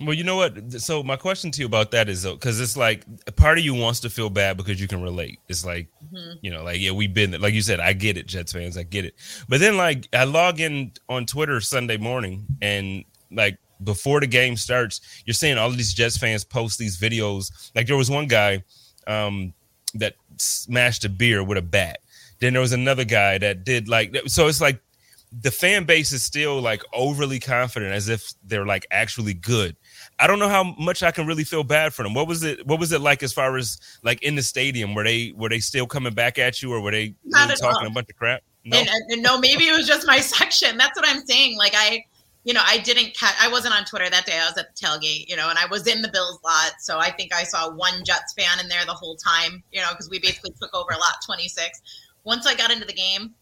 Well, 0.00 0.14
you 0.14 0.24
know 0.24 0.36
what? 0.36 0.72
So 0.80 1.02
my 1.04 1.14
question 1.16 1.50
to 1.52 1.60
you 1.60 1.66
about 1.66 1.92
that 1.92 2.08
is 2.08 2.24
because 2.26 2.60
it's 2.60 2.76
like 2.76 3.04
a 3.28 3.32
part 3.32 3.56
of 3.58 3.64
you 3.64 3.72
wants 3.74 4.00
to 4.00 4.10
feel 4.10 4.28
bad 4.30 4.56
because 4.56 4.80
you 4.80 4.88
can 4.88 5.00
relate. 5.00 5.38
It's 5.48 5.64
like, 5.64 5.86
Mhm. 6.12 6.38
you 6.42 6.50
know, 6.50 6.64
like 6.64 6.80
yeah, 6.80 6.90
we've 6.90 7.14
been 7.14 7.40
like 7.40 7.54
you 7.54 7.62
said. 7.62 7.78
I 7.78 7.92
get 7.92 8.16
it, 8.16 8.26
Jets 8.26 8.52
fans. 8.52 8.76
I 8.76 8.82
get 8.82 9.04
it. 9.04 9.14
But 9.48 9.60
then 9.60 9.76
like 9.76 10.08
I 10.12 10.24
log 10.24 10.58
in 10.60 10.92
on 11.08 11.24
Twitter 11.26 11.60
Sunday 11.60 11.96
morning 11.98 12.46
and 12.60 13.04
like 13.30 13.58
before 13.84 14.20
the 14.20 14.26
game 14.26 14.56
starts, 14.56 15.00
you're 15.24 15.34
seeing 15.34 15.56
all 15.58 15.68
of 15.68 15.76
these 15.76 15.94
Jets 15.94 16.16
fans 16.18 16.42
post 16.44 16.78
these 16.78 16.98
videos. 16.98 17.70
Like 17.76 17.86
there 17.86 17.96
was 17.96 18.10
one 18.10 18.26
guy 18.26 18.64
um, 19.06 19.52
that 19.94 20.14
smashed 20.36 21.04
a 21.04 21.08
beer 21.08 21.42
with 21.44 21.58
a 21.58 21.62
bat. 21.62 22.00
Then 22.40 22.54
there 22.54 22.62
was 22.62 22.72
another 22.72 23.04
guy 23.04 23.38
that 23.38 23.64
did 23.64 23.88
like 23.88 24.16
so. 24.26 24.48
It's 24.48 24.60
like 24.60 24.80
the 25.40 25.50
fan 25.50 25.84
base 25.84 26.12
is 26.12 26.22
still 26.22 26.60
like 26.60 26.82
overly 26.92 27.38
confident 27.38 27.92
as 27.92 28.08
if 28.08 28.32
they're 28.44 28.66
like 28.66 28.86
actually 28.90 29.34
good. 29.34 29.76
I 30.18 30.26
don't 30.26 30.38
know 30.38 30.48
how 30.48 30.74
much 30.78 31.02
I 31.02 31.10
can 31.10 31.26
really 31.26 31.44
feel 31.44 31.64
bad 31.64 31.94
for 31.94 32.02
them. 32.02 32.14
What 32.14 32.28
was 32.28 32.42
it? 32.42 32.66
What 32.66 32.78
was 32.78 32.92
it 32.92 33.00
like 33.00 33.22
as 33.22 33.32
far 33.32 33.56
as 33.56 33.80
like 34.02 34.22
in 34.22 34.34
the 34.34 34.42
stadium? 34.42 34.94
Were 34.94 35.04
they 35.04 35.32
were 35.36 35.48
they 35.48 35.60
still 35.60 35.86
coming 35.86 36.14
back 36.14 36.38
at 36.38 36.62
you, 36.62 36.72
or 36.72 36.80
were 36.80 36.90
they 36.90 37.14
really 37.24 37.56
talking 37.56 37.86
all. 37.86 37.86
a 37.86 37.90
bunch 37.90 38.10
of 38.10 38.16
crap? 38.16 38.42
No. 38.64 38.78
and, 38.78 38.88
and, 38.88 39.02
and 39.10 39.22
no, 39.22 39.38
maybe 39.38 39.64
it 39.64 39.76
was 39.76 39.86
just 39.86 40.06
my 40.06 40.18
section. 40.20 40.76
That's 40.76 40.96
what 40.98 41.08
I'm 41.08 41.24
saying. 41.26 41.56
Like 41.56 41.74
I, 41.76 42.04
you 42.44 42.52
know, 42.52 42.62
I 42.64 42.78
didn't 42.78 43.14
catch. 43.16 43.34
I 43.40 43.48
wasn't 43.48 43.74
on 43.74 43.84
Twitter 43.84 44.10
that 44.10 44.26
day. 44.26 44.38
I 44.38 44.46
was 44.46 44.58
at 44.58 44.74
the 44.74 44.86
tailgate, 44.86 45.28
you 45.28 45.36
know, 45.36 45.48
and 45.48 45.58
I 45.58 45.66
was 45.66 45.86
in 45.86 46.02
the 46.02 46.08
Bills 46.08 46.40
lot. 46.44 46.72
So 46.80 46.98
I 46.98 47.10
think 47.10 47.32
I 47.32 47.44
saw 47.44 47.70
one 47.70 48.04
Jets 48.04 48.34
fan 48.34 48.58
in 48.60 48.68
there 48.68 48.84
the 48.84 48.94
whole 48.94 49.16
time, 49.16 49.62
you 49.70 49.80
know, 49.80 49.88
because 49.90 50.10
we 50.10 50.18
basically 50.18 50.50
took 50.60 50.74
over 50.74 50.90
lot 50.92 51.22
26. 51.24 51.82
Once 52.24 52.46
I 52.46 52.54
got 52.54 52.70
into 52.70 52.86
the 52.86 52.92
game, 52.92 53.34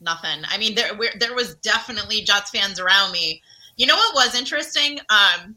nothing. 0.00 0.42
I 0.48 0.56
mean, 0.56 0.74
there 0.74 0.94
we're, 0.96 1.12
there 1.18 1.34
was 1.34 1.56
definitely 1.56 2.22
Jets 2.22 2.50
fans 2.50 2.80
around 2.80 3.12
me. 3.12 3.42
You 3.76 3.86
know 3.86 3.96
what 3.96 4.14
was 4.14 4.34
interesting? 4.34 5.00
Um, 5.10 5.54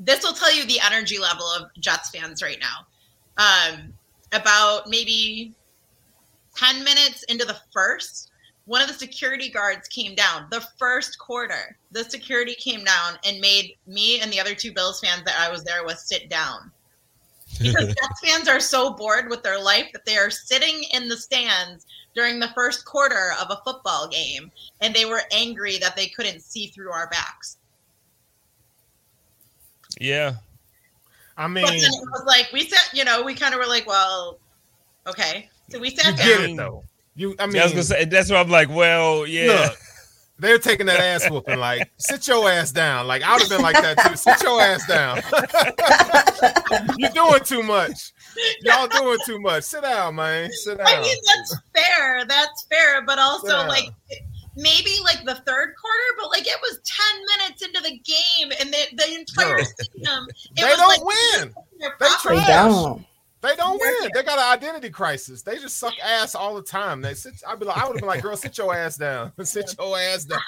this 0.00 0.22
will 0.22 0.32
tell 0.32 0.54
you 0.54 0.64
the 0.66 0.80
energy 0.84 1.18
level 1.18 1.46
of 1.46 1.70
Jets 1.80 2.10
fans 2.10 2.42
right 2.42 2.58
now. 2.60 2.86
Um, 3.38 3.92
about 4.32 4.88
maybe 4.88 5.54
10 6.56 6.82
minutes 6.84 7.22
into 7.24 7.44
the 7.44 7.56
first, 7.72 8.30
one 8.66 8.82
of 8.82 8.88
the 8.88 8.94
security 8.94 9.48
guards 9.48 9.88
came 9.88 10.14
down. 10.14 10.48
The 10.50 10.66
first 10.76 11.18
quarter, 11.18 11.76
the 11.92 12.04
security 12.04 12.54
came 12.56 12.84
down 12.84 13.14
and 13.24 13.40
made 13.40 13.74
me 13.86 14.20
and 14.20 14.32
the 14.32 14.40
other 14.40 14.54
two 14.54 14.72
Bills 14.72 15.00
fans 15.00 15.22
that 15.24 15.40
I 15.40 15.50
was 15.50 15.64
there 15.64 15.84
with 15.84 15.98
sit 15.98 16.28
down. 16.28 16.70
Because 17.60 17.86
Jets 17.94 18.20
fans 18.24 18.48
are 18.48 18.60
so 18.60 18.92
bored 18.92 19.30
with 19.30 19.42
their 19.42 19.60
life 19.60 19.86
that 19.92 20.04
they 20.04 20.16
are 20.16 20.30
sitting 20.30 20.84
in 20.92 21.08
the 21.08 21.16
stands 21.16 21.86
during 22.14 22.40
the 22.40 22.50
first 22.54 22.84
quarter 22.84 23.32
of 23.40 23.50
a 23.50 23.60
football 23.64 24.08
game 24.08 24.50
and 24.80 24.92
they 24.92 25.04
were 25.04 25.22
angry 25.30 25.78
that 25.78 25.94
they 25.96 26.08
couldn't 26.08 26.40
see 26.40 26.66
through 26.68 26.90
our 26.90 27.08
backs. 27.08 27.58
yeah, 30.00 30.34
I 31.36 31.44
But 31.44 31.50
mean, 31.52 31.66
then 31.66 31.92
it 31.92 32.08
was 32.10 32.24
like 32.26 32.50
we 32.52 32.66
sat, 32.66 32.90
you 32.92 33.04
know, 33.04 33.22
we 33.22 33.34
kind 33.34 33.54
of 33.54 33.60
were 33.60 33.66
like, 33.66 33.86
well, 33.86 34.38
okay. 35.06 35.48
So 35.70 35.78
we 35.78 35.90
sat 35.90 36.12
you 36.12 36.16
sat 36.16 36.26
get 36.26 36.50
it 36.50 36.56
though. 36.56 36.84
You, 37.16 37.34
I 37.38 37.44
I 37.44 37.46
mean, 37.46 37.62
was 37.62 37.72
gonna 37.72 37.82
say 37.82 38.04
that's 38.04 38.30
why 38.30 38.36
I'm 38.36 38.50
like, 38.50 38.68
well, 38.68 39.26
yeah. 39.26 39.46
look, 39.46 39.78
they're 40.38 40.58
taking 40.58 40.86
that 40.86 41.00
ass 41.00 41.28
whooping. 41.30 41.58
Like, 41.58 41.90
sit 41.96 42.28
your 42.28 42.48
ass 42.50 42.70
down. 42.70 43.06
Like, 43.06 43.22
I 43.22 43.32
would 43.32 43.42
have 43.42 43.50
been 43.50 43.62
like 43.62 43.76
that 43.76 43.98
too. 44.06 44.16
Sit 44.16 44.42
your 44.42 44.60
ass 44.60 44.86
down. 44.86 45.22
You're 46.98 47.10
doing 47.10 47.40
too 47.42 47.62
much. 47.62 48.12
Y'all 48.62 48.86
doing 48.86 49.18
too 49.24 49.40
much. 49.40 49.64
Sit 49.64 49.82
down, 49.82 50.16
man. 50.16 50.52
Sit 50.52 50.76
down. 50.76 50.86
I 50.86 51.00
mean, 51.00 51.16
that's 51.26 51.56
fair. 51.74 52.24
That's 52.26 52.66
fair. 52.70 53.02
But 53.06 53.18
also, 53.18 53.66
like, 53.66 53.90
maybe 54.56 54.90
like 55.04 55.24
the 55.24 55.36
third 55.46 55.74
quarter, 55.80 56.08
but 56.18 56.30
like 56.30 56.46
it 56.46 56.58
was 56.62 56.80
10 56.84 57.38
minutes 57.38 57.62
into 57.62 57.80
the 57.82 57.98
game 57.98 58.52
and 58.60 58.72
the, 58.72 58.96
the 58.96 59.14
entire 59.14 59.56
Girl. 59.56 59.64
stadium. 59.64 60.26
It 60.28 60.56
they 60.56 60.64
was 60.64 60.76
don't 60.76 60.88
like 60.88 61.04
win. 61.04 61.54
They 61.80 61.88
property. 61.98 62.36
They 62.36 62.44
don't. 62.46 63.06
They 63.42 63.54
don't 63.54 63.78
win. 63.78 64.10
they 64.14 64.22
got 64.22 64.38
an 64.38 64.58
identity 64.58 64.90
crisis. 64.90 65.42
They 65.42 65.56
just 65.58 65.76
suck 65.76 65.92
ass 66.02 66.34
all 66.34 66.54
the 66.54 66.62
time. 66.62 67.00
They 67.00 67.14
sit. 67.14 67.34
I'd 67.46 67.60
be 67.60 67.66
like, 67.66 67.76
I 67.76 67.84
would 67.86 67.92
have 67.94 68.00
been 68.00 68.08
like, 68.08 68.22
girl, 68.22 68.36
sit 68.36 68.56
your 68.58 68.74
ass 68.74 68.96
down. 68.96 69.30
sit 69.44 69.74
your 69.78 69.96
ass 69.98 70.24
down. 70.24 70.40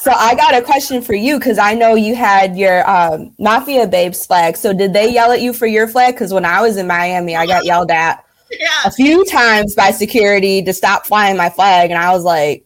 So 0.00 0.12
I 0.12 0.34
got 0.34 0.54
a 0.54 0.62
question 0.62 1.02
for 1.02 1.14
you 1.14 1.38
because 1.38 1.58
I 1.58 1.74
know 1.74 1.94
you 1.96 2.14
had 2.14 2.56
your 2.56 2.88
um, 2.88 3.34
Mafia 3.38 3.86
Babes 3.88 4.24
flag. 4.24 4.56
So 4.56 4.72
did 4.72 4.92
they 4.92 5.12
yell 5.12 5.32
at 5.32 5.42
you 5.42 5.52
for 5.52 5.66
your 5.66 5.86
flag? 5.88 6.14
Because 6.14 6.32
when 6.32 6.44
I 6.44 6.60
was 6.62 6.76
in 6.76 6.86
Miami, 6.86 7.36
I 7.36 7.46
got 7.46 7.64
yelled 7.64 7.90
at 7.90 8.24
Yeah. 8.50 8.68
a 8.86 8.90
few 8.92 9.24
times 9.26 9.74
by 9.74 9.90
security 9.90 10.62
to 10.62 10.72
stop 10.72 11.04
flying 11.04 11.36
my 11.36 11.50
flag, 11.50 11.90
and 11.90 11.98
I 11.98 12.12
was 12.12 12.22
like, 12.24 12.64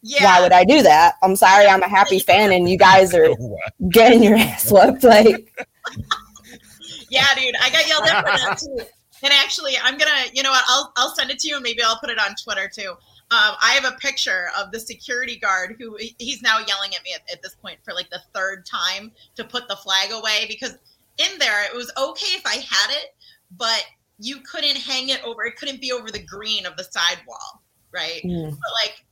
Yeah. 0.00 0.24
"Why 0.24 0.40
would 0.40 0.52
I 0.52 0.64
do 0.64 0.82
that? 0.82 1.14
I'm 1.22 1.36
sorry, 1.36 1.66
I'm 1.66 1.82
a 1.82 1.88
happy 1.88 2.18
fan, 2.18 2.50
and 2.50 2.68
you 2.68 2.78
guys 2.78 3.14
are 3.14 3.28
getting 3.90 4.22
your 4.22 4.36
ass 4.36 4.72
whooped." 4.72 5.04
Like, 5.04 5.52
Yeah, 7.10 7.26
dude, 7.36 7.54
I 7.60 7.68
got 7.70 7.86
yelled 7.86 8.06
at 8.08 8.26
for 8.26 8.38
that 8.38 8.58
too. 8.58 8.86
And 9.22 9.32
actually, 9.32 9.74
I'm 9.82 9.98
gonna, 9.98 10.24
you 10.32 10.42
know 10.42 10.50
what? 10.50 10.64
I'll 10.68 10.92
I'll 10.96 11.14
send 11.14 11.30
it 11.30 11.38
to 11.40 11.48
you, 11.48 11.56
and 11.56 11.62
maybe 11.62 11.82
I'll 11.82 11.98
put 11.98 12.10
it 12.10 12.18
on 12.18 12.34
Twitter 12.42 12.68
too. 12.72 12.90
Um, 13.32 13.56
I 13.62 13.78
have 13.80 13.90
a 13.90 13.96
picture 13.96 14.48
of 14.58 14.72
the 14.72 14.80
security 14.80 15.36
guard 15.36 15.76
who 15.78 15.96
he's 16.18 16.42
now 16.42 16.58
yelling 16.58 16.94
at 16.94 17.02
me 17.02 17.14
at, 17.14 17.22
at 17.32 17.42
this 17.42 17.54
point 17.54 17.78
for 17.82 17.94
like 17.94 18.10
the 18.10 18.20
third 18.34 18.66
time 18.66 19.10
to 19.36 19.44
put 19.44 19.68
the 19.68 19.76
flag 19.76 20.12
away 20.12 20.44
because 20.48 20.76
in 21.16 21.38
there 21.38 21.64
it 21.64 21.74
was 21.74 21.90
okay 21.96 22.34
if 22.36 22.44
I 22.44 22.56
had 22.56 22.90
it, 22.90 23.14
but 23.56 23.86
you 24.18 24.40
couldn't 24.40 24.76
hang 24.76 25.08
it 25.08 25.24
over. 25.24 25.44
It 25.44 25.56
couldn't 25.56 25.80
be 25.80 25.92
over 25.92 26.10
the 26.10 26.22
green 26.22 26.66
of 26.66 26.76
the 26.76 26.84
sidewall, 26.84 27.62
right? 27.90 28.20
mm. 28.22 28.50
But 28.50 28.70
like, 28.84 29.02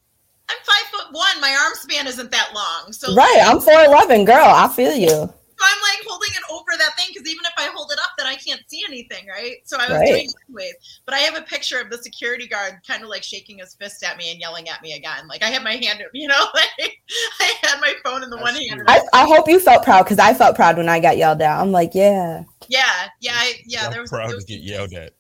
I'm 0.51 0.59
five 0.65 0.91
foot 0.91 1.13
one. 1.13 1.41
My 1.41 1.57
arm 1.65 1.73
span 1.75 2.07
isn't 2.07 2.31
that 2.31 2.51
long, 2.55 2.93
so 2.93 3.15
right, 3.15 3.39
I'm 3.43 3.61
four 3.61 3.85
eleven, 3.85 4.27
girl. 4.27 4.45
I 4.45 4.69
feel 4.69 4.95
you. 4.95 5.33
So 5.61 5.67
I'm 5.67 5.81
like 5.83 6.07
holding 6.09 6.31
it 6.33 6.43
over 6.51 6.79
that 6.79 6.97
thing 6.97 7.09
because 7.13 7.29
even 7.29 7.45
if 7.45 7.53
I 7.59 7.71
hold 7.75 7.93
it 7.93 7.99
up, 7.99 8.11
then 8.17 8.27
I 8.27 8.37
can't 8.37 8.63
see 8.67 8.83
anything, 8.89 9.27
right? 9.29 9.57
So 9.65 9.77
I 9.79 9.89
was 9.89 9.99
Right. 9.99 10.07
doing 10.07 10.25
it 10.25 10.35
anyways. 10.49 10.75
But 11.05 11.15
I 11.15 11.19
have 11.19 11.37
a 11.37 11.43
picture 11.43 11.79
of 11.81 11.91
the 11.91 11.99
security 11.99 12.49
guard 12.49 12.81
kind 12.87 13.03
of 13.03 13.11
like 13.11 13.23
shaking 13.23 13.59
his 13.59 13.75
fist 13.75 14.03
at 14.03 14.17
me 14.17 14.31
and 14.31 14.41
yelling 14.41 14.69
at 14.71 14.81
me 14.81 14.95
again. 14.95 15.29
Like 15.29 15.43
I 15.43 15.49
had 15.49 15.63
my 15.63 15.75
hand, 15.75 16.03
you 16.15 16.29
know, 16.29 16.47
like 16.55 16.97
I 17.41 17.55
had 17.63 17.81
my 17.81 17.93
phone 18.05 18.23
in 18.23 18.31
the 18.31 18.39
one 18.39 18.55
hand. 18.55 18.83
I, 18.87 19.03
I 19.13 19.27
hope 19.27 19.49
you 19.49 19.61
felt 19.61 19.85
proud 19.85 20.05
because 20.05 20.19
I 20.19 20.33
felt 20.33 20.57
proud 20.57 20.79
when 20.79 20.89
I 20.89 20.99
got 20.99 21.19
yelled 21.19 21.43
at. 21.43 21.61
I'm 21.61 21.73
like, 21.73 21.95
yeah, 21.95 22.45
yeah, 22.69 23.09
yeah, 23.21 23.33
I, 23.35 23.55
yeah. 23.67 23.87
I'm 23.87 23.93
there 23.93 24.01
was, 24.01 24.11
proud 24.11 24.31
it 24.31 24.41
to 24.41 24.47
get 24.47 24.61
yelled 24.61 24.95
at. 24.95 25.13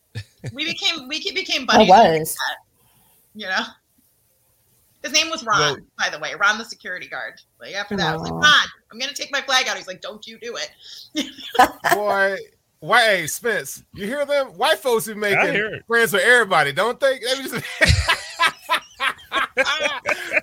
We 0.54 0.64
became 0.64 1.06
we 1.06 1.20
became 1.20 1.66
buddies. 1.66 1.90
I 1.90 2.02
buddies. 2.02 2.20
was. 2.20 2.36
you 3.34 3.46
know. 3.46 3.64
His 5.02 5.12
name 5.12 5.30
was 5.30 5.44
Ron, 5.44 5.58
Well- 5.58 5.76
by 5.98 6.10
the 6.10 6.18
way. 6.18 6.34
Ron, 6.34 6.58
the 6.58 6.64
security 6.64 7.08
guard. 7.08 7.40
Like 7.60 7.74
after 7.74 7.96
that, 7.96 8.08
I 8.08 8.12
was 8.16 8.22
like, 8.22 8.32
Ron, 8.32 8.68
I'm 8.92 8.98
gonna 8.98 9.14
take 9.14 9.32
my 9.32 9.40
flag 9.40 9.68
out. 9.68 9.76
He's 9.76 9.86
like, 9.86 10.00
Don't 10.00 10.26
you 10.26 10.38
do 10.38 10.56
it. 10.56 10.70
Boy, 11.94 12.36
why? 12.80 13.00
Hey, 13.02 13.26
Spence, 13.26 13.82
you 13.94 14.06
hear 14.06 14.24
them? 14.26 14.48
White 14.48 14.78
folks 14.78 15.06
be 15.06 15.12
I 15.12 15.16
making 15.16 15.80
friends 15.86 16.12
with 16.12 16.22
everybody, 16.22 16.72
don't 16.72 17.00
they? 17.00 17.18
They 17.18 17.42
just- 17.42 17.64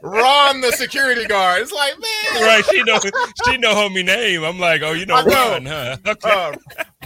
Ron, 0.01 0.61
the 0.61 0.71
security 0.71 1.25
guard. 1.25 1.61
It's 1.61 1.71
like, 1.71 1.93
man, 1.99 2.43
Right, 2.43 2.65
she 2.65 2.83
know 2.83 2.99
she 3.45 3.57
know 3.57 3.73
homie 3.73 4.05
name. 4.05 4.43
I'm 4.43 4.59
like, 4.59 4.81
oh, 4.81 4.91
you 4.93 5.05
know 5.05 5.15
I 5.15 5.23
know. 5.23 5.51
Ron, 5.51 5.65
huh? 5.65 5.97
Okay. 6.07 6.29
Uh, 6.29 6.53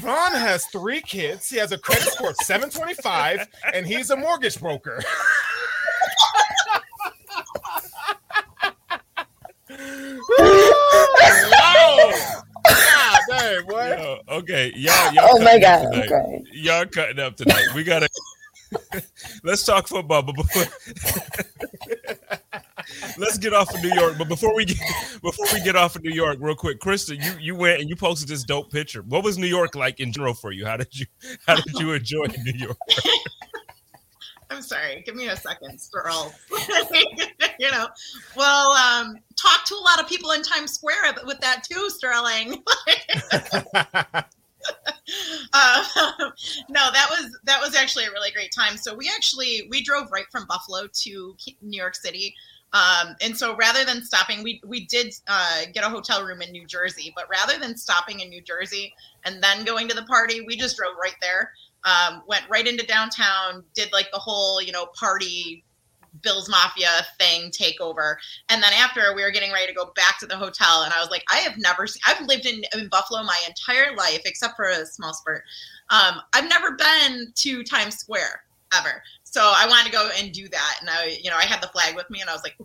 Ron 0.04 0.32
has 0.34 0.66
three 0.68 1.02
kids. 1.02 1.50
He 1.50 1.58
has 1.58 1.72
a 1.72 1.78
credit 1.78 2.04
score 2.12 2.32
of 2.32 2.36
725, 2.38 3.48
and 3.74 3.86
he's 3.86 4.10
a 4.10 4.16
mortgage 4.18 4.60
broker. 4.60 5.04
Wow. 10.30 12.12
God 12.64 13.20
dang, 13.30 13.66
boy. 13.66 13.96
Yo, 13.98 14.20
okay, 14.38 14.72
y'all, 14.76 15.14
y'all. 15.14 15.30
Oh 15.32 15.42
my 15.42 15.60
god, 15.60 15.88
okay. 15.96 16.44
Y'all 16.54 16.86
cutting 16.86 17.20
up 17.20 17.36
tonight. 17.36 17.68
We 17.76 17.84
gotta 17.84 18.08
let's 19.44 19.64
talk 19.64 19.88
football, 19.88 20.22
but 20.22 20.36
before 20.36 20.64
let's 23.18 23.38
get 23.38 23.54
off 23.54 23.74
of 23.74 23.84
New 23.84 23.94
York. 23.94 24.18
But 24.18 24.28
before 24.28 24.56
we 24.56 24.66
get 24.66 24.78
before 25.22 25.46
we 25.54 25.62
get 25.62 25.76
off 25.76 25.96
of 25.96 26.04
New 26.04 26.14
York, 26.14 26.38
real 26.40 26.56
quick, 26.56 26.80
Krista, 26.80 27.22
you 27.22 27.34
you 27.40 27.56
went 27.56 27.82
and 27.82 27.90
you 27.90 27.96
posted 27.96 28.30
this 28.30 28.44
dope 28.44 28.72
picture. 28.72 29.02
What 29.02 29.24
was 29.24 29.38
New 29.38 29.48
York 29.48 29.76
like 29.76 30.00
in 30.00 30.12
general 30.12 30.34
for 30.34 30.52
you? 30.52 30.66
How 30.66 30.78
did 30.78 30.98
you 30.98 31.06
how 31.46 31.56
did 31.56 31.80
you 31.80 31.94
enjoy 31.94 32.26
New 32.44 32.58
York? 32.58 32.78
I'm 34.52 34.62
sorry. 34.62 35.02
Give 35.06 35.16
me 35.16 35.28
a 35.30 35.36
second, 35.36 35.80
Sterl. 35.80 36.34
you 37.60 37.72
know, 37.72 37.88
well, 38.36 38.72
um, 38.72 39.18
talk 39.40 39.64
to 39.66 39.76
a 39.76 39.84
lot 39.84 40.00
of 40.00 40.08
people 40.08 40.32
in 40.32 40.42
Times 40.44 40.74
Square 40.74 41.16
with 41.26 41.40
that 41.40 41.64
too, 41.64 41.90
Sterling. 41.90 42.62
uh, 45.54 45.84
no, 46.70 46.92
that 46.92 47.08
was 47.10 47.40
that 47.46 47.62
was 47.62 47.76
actually 47.76 48.06
a 48.06 48.12
really 48.12 48.32
great 48.32 48.52
time. 48.52 48.76
So 48.76 48.94
we 48.94 49.10
actually 49.16 49.68
we 49.70 49.82
drove 49.82 50.12
right 50.12 50.26
from 50.30 50.46
Buffalo 50.48 50.88
to 50.92 51.36
New 51.62 51.78
York 51.78 51.96
City. 51.96 52.36
Um, 52.74 53.16
and 53.22 53.38
so 53.38 53.56
rather 53.58 53.84
than 53.86 54.04
stopping, 54.04 54.44
we 54.44 54.62
we 54.66 54.86
did 54.86 55.14
uh, 55.28 55.62
get 55.74 55.86
a 55.86 55.90
hotel 55.90 56.26
room 56.26 56.42
in 56.42 56.52
New 56.52 56.66
Jersey, 56.66 57.14
but 57.16 57.26
rather 57.30 57.58
than 57.58 57.78
stopping 57.78 58.20
in 58.20 58.30
New 58.30 58.42
Jersey 58.42 58.94
and 59.24 59.42
then 59.42 59.64
going 59.64 59.88
to 59.88 59.96
the 59.96 60.04
party, 60.04 60.42
we 60.42 60.58
just 60.58 60.78
drove 60.78 60.96
right 61.02 61.16
there 61.22 61.52
um, 61.84 62.24
went 62.28 62.44
right 62.50 62.68
into 62.68 62.86
downtown, 62.86 63.64
did 63.74 63.92
like 63.92 64.10
the 64.12 64.20
whole, 64.20 64.62
you 64.62 64.72
know, 64.72 64.88
party 64.98 65.64
Bills 66.22 66.50
Mafia 66.50 66.90
thing 67.20 67.52
takeover. 67.52 68.16
And 68.50 68.62
then 68.62 68.74
after 68.74 69.16
we 69.16 69.24
were 69.24 69.32
getting 69.32 69.52
ready 69.52 69.68
to 69.68 69.74
go 69.74 69.92
back 69.96 70.20
to 70.20 70.28
the 70.28 70.36
hotel, 70.36 70.84
and 70.84 70.94
I 70.94 71.00
was 71.00 71.10
like, 71.10 71.24
I 71.32 71.38
have 71.38 71.58
never 71.58 71.88
seen, 71.88 72.02
I've 72.06 72.26
lived 72.28 72.46
in, 72.46 72.64
in 72.78 72.90
Buffalo 72.90 73.24
my 73.24 73.40
entire 73.48 73.96
life, 73.96 74.22
except 74.26 74.56
for 74.56 74.66
a 74.66 74.86
small 74.86 75.14
spurt. 75.14 75.44
Um, 75.90 76.22
I've 76.34 76.50
never 76.50 76.76
been 76.76 77.32
to 77.36 77.64
Times 77.64 77.96
Square 77.98 78.44
ever. 78.78 79.02
So 79.24 79.42
I 79.42 79.68
wanted 79.68 79.86
to 79.86 79.92
go 79.92 80.10
and 80.18 80.32
do 80.32 80.48
that. 80.50 80.78
And 80.82 80.90
I, 80.90 81.18
you 81.22 81.30
know, 81.30 81.38
I 81.38 81.44
had 81.44 81.62
the 81.62 81.68
flag 81.68 81.96
with 81.96 82.10
me 82.10 82.22
and 82.22 82.30
I 82.30 82.34
was 82.34 82.44
like, 82.44 82.58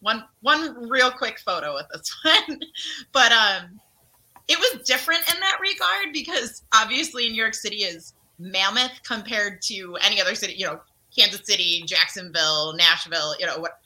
one, 0.00 0.24
one 0.40 0.88
real 0.88 1.10
quick 1.10 1.38
photo 1.38 1.74
with 1.74 1.86
this 1.92 2.16
one. 2.24 2.60
but, 3.12 3.32
um, 3.32 3.80
it 4.48 4.58
was 4.58 4.82
different 4.82 5.20
in 5.32 5.38
that 5.40 5.58
regard 5.60 6.12
because 6.12 6.64
obviously 6.74 7.28
New 7.28 7.40
York 7.40 7.54
City 7.54 7.84
is 7.84 8.14
mammoth 8.42 9.02
compared 9.06 9.62
to 9.62 9.96
any 10.02 10.20
other 10.20 10.34
city, 10.34 10.54
you 10.54 10.66
know, 10.66 10.80
Kansas 11.16 11.46
City, 11.46 11.82
Jacksonville, 11.86 12.74
Nashville, 12.74 13.34
you 13.38 13.46
know, 13.46 13.58
what 13.58 13.78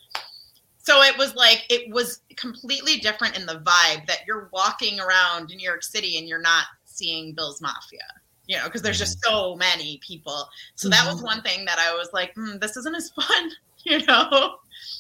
so 0.87 1.03
it 1.03 1.19
was 1.19 1.35
like 1.35 1.65
it 1.69 1.93
was 1.93 2.21
completely 2.37 2.99
different 2.99 3.37
in 3.37 3.45
the 3.45 3.55
vibe 3.55 4.07
that 4.07 4.21
you're 4.25 4.49
walking 4.53 5.01
around 5.01 5.51
in 5.51 5.57
New 5.57 5.69
York 5.69 5.83
City 5.83 6.17
and 6.17 6.29
you're 6.29 6.41
not 6.41 6.67
seeing 6.85 7.35
Bill's 7.35 7.61
Mafia, 7.61 8.07
you 8.47 8.57
know, 8.57 8.67
because 8.67 8.83
there's 8.83 8.99
just 8.99 9.23
so 9.25 9.57
many 9.57 9.99
people. 10.07 10.47
So 10.77 10.89
that 10.89 11.05
was 11.05 11.25
one 11.25 11.43
thing 11.43 11.65
that 11.65 11.81
I 11.81 11.93
was 11.93 12.11
like, 12.13 12.33
mm, 12.37 12.61
this 12.61 12.77
isn't 12.77 12.95
as 12.95 13.11
fun, 13.11 13.51
you 13.85 14.07
know, 14.07 14.59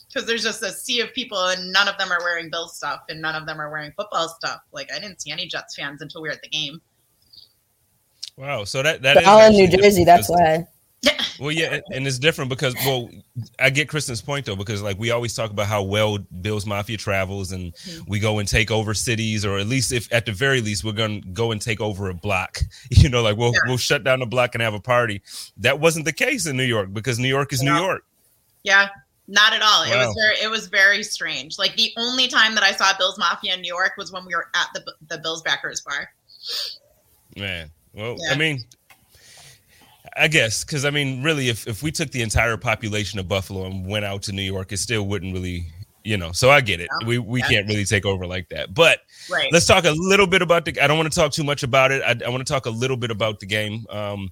because 0.08 0.26
there's 0.26 0.42
just 0.42 0.60
a 0.64 0.72
sea 0.72 1.00
of 1.00 1.14
people 1.14 1.38
and 1.38 1.72
none 1.72 1.86
of 1.86 1.96
them 1.98 2.10
are 2.10 2.18
wearing 2.20 2.50
Bills 2.50 2.76
stuff 2.76 3.02
and 3.08 3.22
none 3.22 3.36
of 3.36 3.46
them 3.46 3.60
are 3.60 3.70
wearing 3.70 3.92
football 3.96 4.28
stuff. 4.28 4.62
Like 4.72 4.90
I 4.92 4.98
didn't 4.98 5.22
see 5.22 5.30
any 5.30 5.46
Jets 5.46 5.76
fans 5.76 6.02
until 6.02 6.20
we 6.20 6.28
were 6.28 6.34
at 6.34 6.42
the 6.42 6.48
game. 6.48 6.80
Wow, 8.36 8.64
so 8.64 8.82
that 8.82 9.02
that 9.02 9.14
But 9.14 9.22
is 9.22 9.28
all 9.28 9.46
in 9.46 9.52
New 9.52 9.68
Jersey, 9.68 10.04
that's 10.04 10.28
why. 10.28 10.66
Well, 11.38 11.52
yeah, 11.52 11.74
and- 11.74 11.82
and 11.92 12.06
it's 12.06 12.18
different 12.18 12.48
because 12.48 12.74
well, 12.86 13.10
I 13.58 13.70
get 13.70 13.88
Kristen's 13.88 14.22
point 14.22 14.46
though 14.46 14.56
because 14.56 14.82
like 14.82 14.98
we 14.98 15.10
always 15.10 15.34
talk 15.34 15.50
about 15.50 15.66
how 15.66 15.82
well 15.82 16.18
Bill's 16.18 16.66
Mafia 16.66 16.96
travels 16.96 17.52
and 17.52 17.74
mm-hmm. 17.74 18.10
we 18.10 18.18
go 18.18 18.38
and 18.38 18.48
take 18.48 18.70
over 18.70 18.94
cities 18.94 19.44
or 19.44 19.58
at 19.58 19.66
least 19.66 19.92
if 19.92 20.12
at 20.12 20.26
the 20.26 20.32
very 20.32 20.60
least 20.60 20.84
we're 20.84 20.92
gonna 20.92 21.20
go 21.32 21.52
and 21.52 21.60
take 21.60 21.80
over 21.80 22.08
a 22.08 22.14
block. 22.14 22.58
You 22.90 23.10
know, 23.10 23.22
like 23.22 23.36
we'll 23.36 23.52
Yeah. 23.52 23.60
we'll 23.66 23.76
shut 23.76 24.04
down 24.04 24.22
a 24.22 24.26
block 24.26 24.54
and 24.54 24.62
have 24.62 24.74
a 24.74 24.80
party. 24.80 25.22
That 25.58 25.80
wasn't 25.80 26.06
the 26.06 26.12
case 26.12 26.46
in 26.46 26.56
New 26.56 26.64
York 26.64 26.92
because 26.92 27.18
New 27.18 27.28
York 27.28 27.52
is 27.52 27.62
New 27.62 27.74
York. 27.74 28.04
Yeah, 28.62 28.88
not 29.28 29.52
at 29.52 29.62
all. 29.62 29.82
It 29.82 29.94
was 29.96 30.14
very 30.14 30.36
it 30.42 30.50
was 30.50 30.68
very 30.68 31.02
strange. 31.02 31.58
Like 31.58 31.76
the 31.76 31.92
only 31.96 32.28
time 32.28 32.54
that 32.54 32.64
I 32.64 32.72
saw 32.72 32.96
Bill's 32.96 33.18
Mafia 33.18 33.54
in 33.54 33.60
New 33.60 33.68
York 33.68 33.92
was 33.96 34.12
when 34.12 34.24
we 34.24 34.34
were 34.34 34.48
at 34.54 34.68
the 34.74 34.84
the 35.08 35.18
Bills 35.18 35.42
backers 35.42 35.82
bar. 35.82 36.08
Man, 37.36 37.70
well, 37.96 38.16
Yeah. 38.18 38.32
I 38.32 38.36
mean, 38.36 38.64
I 40.16 40.28
guess 40.28 40.64
because 40.64 40.84
I 40.84 40.90
mean, 40.90 41.22
really, 41.22 41.48
if 41.48 41.66
if 41.66 41.82
we 41.82 41.90
took 41.90 42.10
the 42.10 42.22
entire 42.22 42.56
population 42.56 43.18
of 43.18 43.28
Buffalo 43.28 43.64
and 43.66 43.86
went 43.86 44.04
out 44.04 44.22
to 44.24 44.32
New 44.32 44.42
York, 44.42 44.72
it 44.72 44.78
still 44.78 45.06
wouldn't 45.06 45.34
really, 45.34 45.66
you 46.04 46.16
know. 46.16 46.32
So 46.32 46.50
I 46.50 46.60
get 46.62 46.80
it. 46.80 46.88
Yeah. 47.02 47.08
We 47.08 47.18
we 47.18 47.40
Yeah. 47.40 47.48
can't 47.48 47.66
really 47.68 47.84
take 47.84 48.06
over 48.06 48.26
like 48.26 48.48
that. 48.50 48.72
But 48.72 49.00
Right. 49.30 49.52
let's 49.52 49.66
talk 49.66 49.84
a 49.84 49.90
little 49.90 50.26
bit 50.26 50.40
about 50.42 50.64
the. 50.64 50.80
I 50.82 50.86
don't 50.86 50.96
want 50.96 51.12
to 51.12 51.18
talk 51.18 51.32
too 51.32 51.44
much 51.44 51.62
about 51.62 51.90
it. 51.92 52.02
I, 52.02 52.24
I 52.24 52.28
want 52.30 52.46
to 52.46 52.50
talk 52.50 52.66
a 52.66 52.70
little 52.70 52.96
bit 52.96 53.10
about 53.10 53.40
the 53.40 53.46
game. 53.46 53.84
Um, 53.90 54.30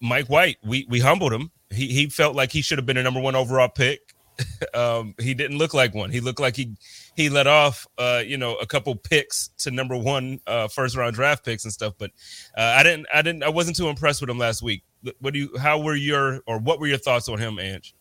Mike 0.00 0.28
White, 0.28 0.56
we 0.64 0.86
we 0.88 1.00
humbled 1.00 1.32
him. 1.32 1.50
He 1.70 1.88
he 1.88 2.08
felt 2.08 2.34
like 2.34 2.50
he 2.50 2.62
should 2.62 2.78
have 2.78 2.86
been 2.86 2.96
a 2.96 3.02
number 3.02 3.20
one 3.20 3.34
overall 3.34 3.68
pick. 3.68 4.00
um, 4.74 5.14
he 5.18 5.34
didn't 5.34 5.58
look 5.58 5.74
like 5.74 5.94
one. 5.94 6.10
He 6.10 6.20
looked 6.20 6.40
like 6.40 6.56
he 6.56 6.74
he 7.16 7.28
let 7.28 7.46
off, 7.46 7.86
uh, 7.98 8.22
you 8.24 8.36
know, 8.36 8.56
a 8.56 8.66
couple 8.66 8.94
picks 8.94 9.48
to 9.58 9.70
number 9.70 9.96
one 9.96 10.40
uh, 10.46 10.68
first 10.68 10.96
round 10.96 11.14
draft 11.14 11.44
picks 11.44 11.64
and 11.64 11.72
stuff. 11.72 11.94
But 11.98 12.10
uh, 12.56 12.74
I 12.76 12.82
didn't, 12.82 13.06
I 13.12 13.22
didn't, 13.22 13.42
I 13.42 13.48
wasn't 13.48 13.76
too 13.76 13.88
impressed 13.88 14.20
with 14.20 14.30
him 14.30 14.38
last 14.38 14.62
week. 14.62 14.82
What 15.20 15.34
do 15.34 15.40
you? 15.40 15.58
How 15.58 15.80
were 15.80 15.96
your 15.96 16.40
or 16.46 16.58
what 16.58 16.80
were 16.80 16.86
your 16.86 16.98
thoughts 16.98 17.28
on 17.28 17.38
him, 17.38 17.58
Ange? 17.58 17.94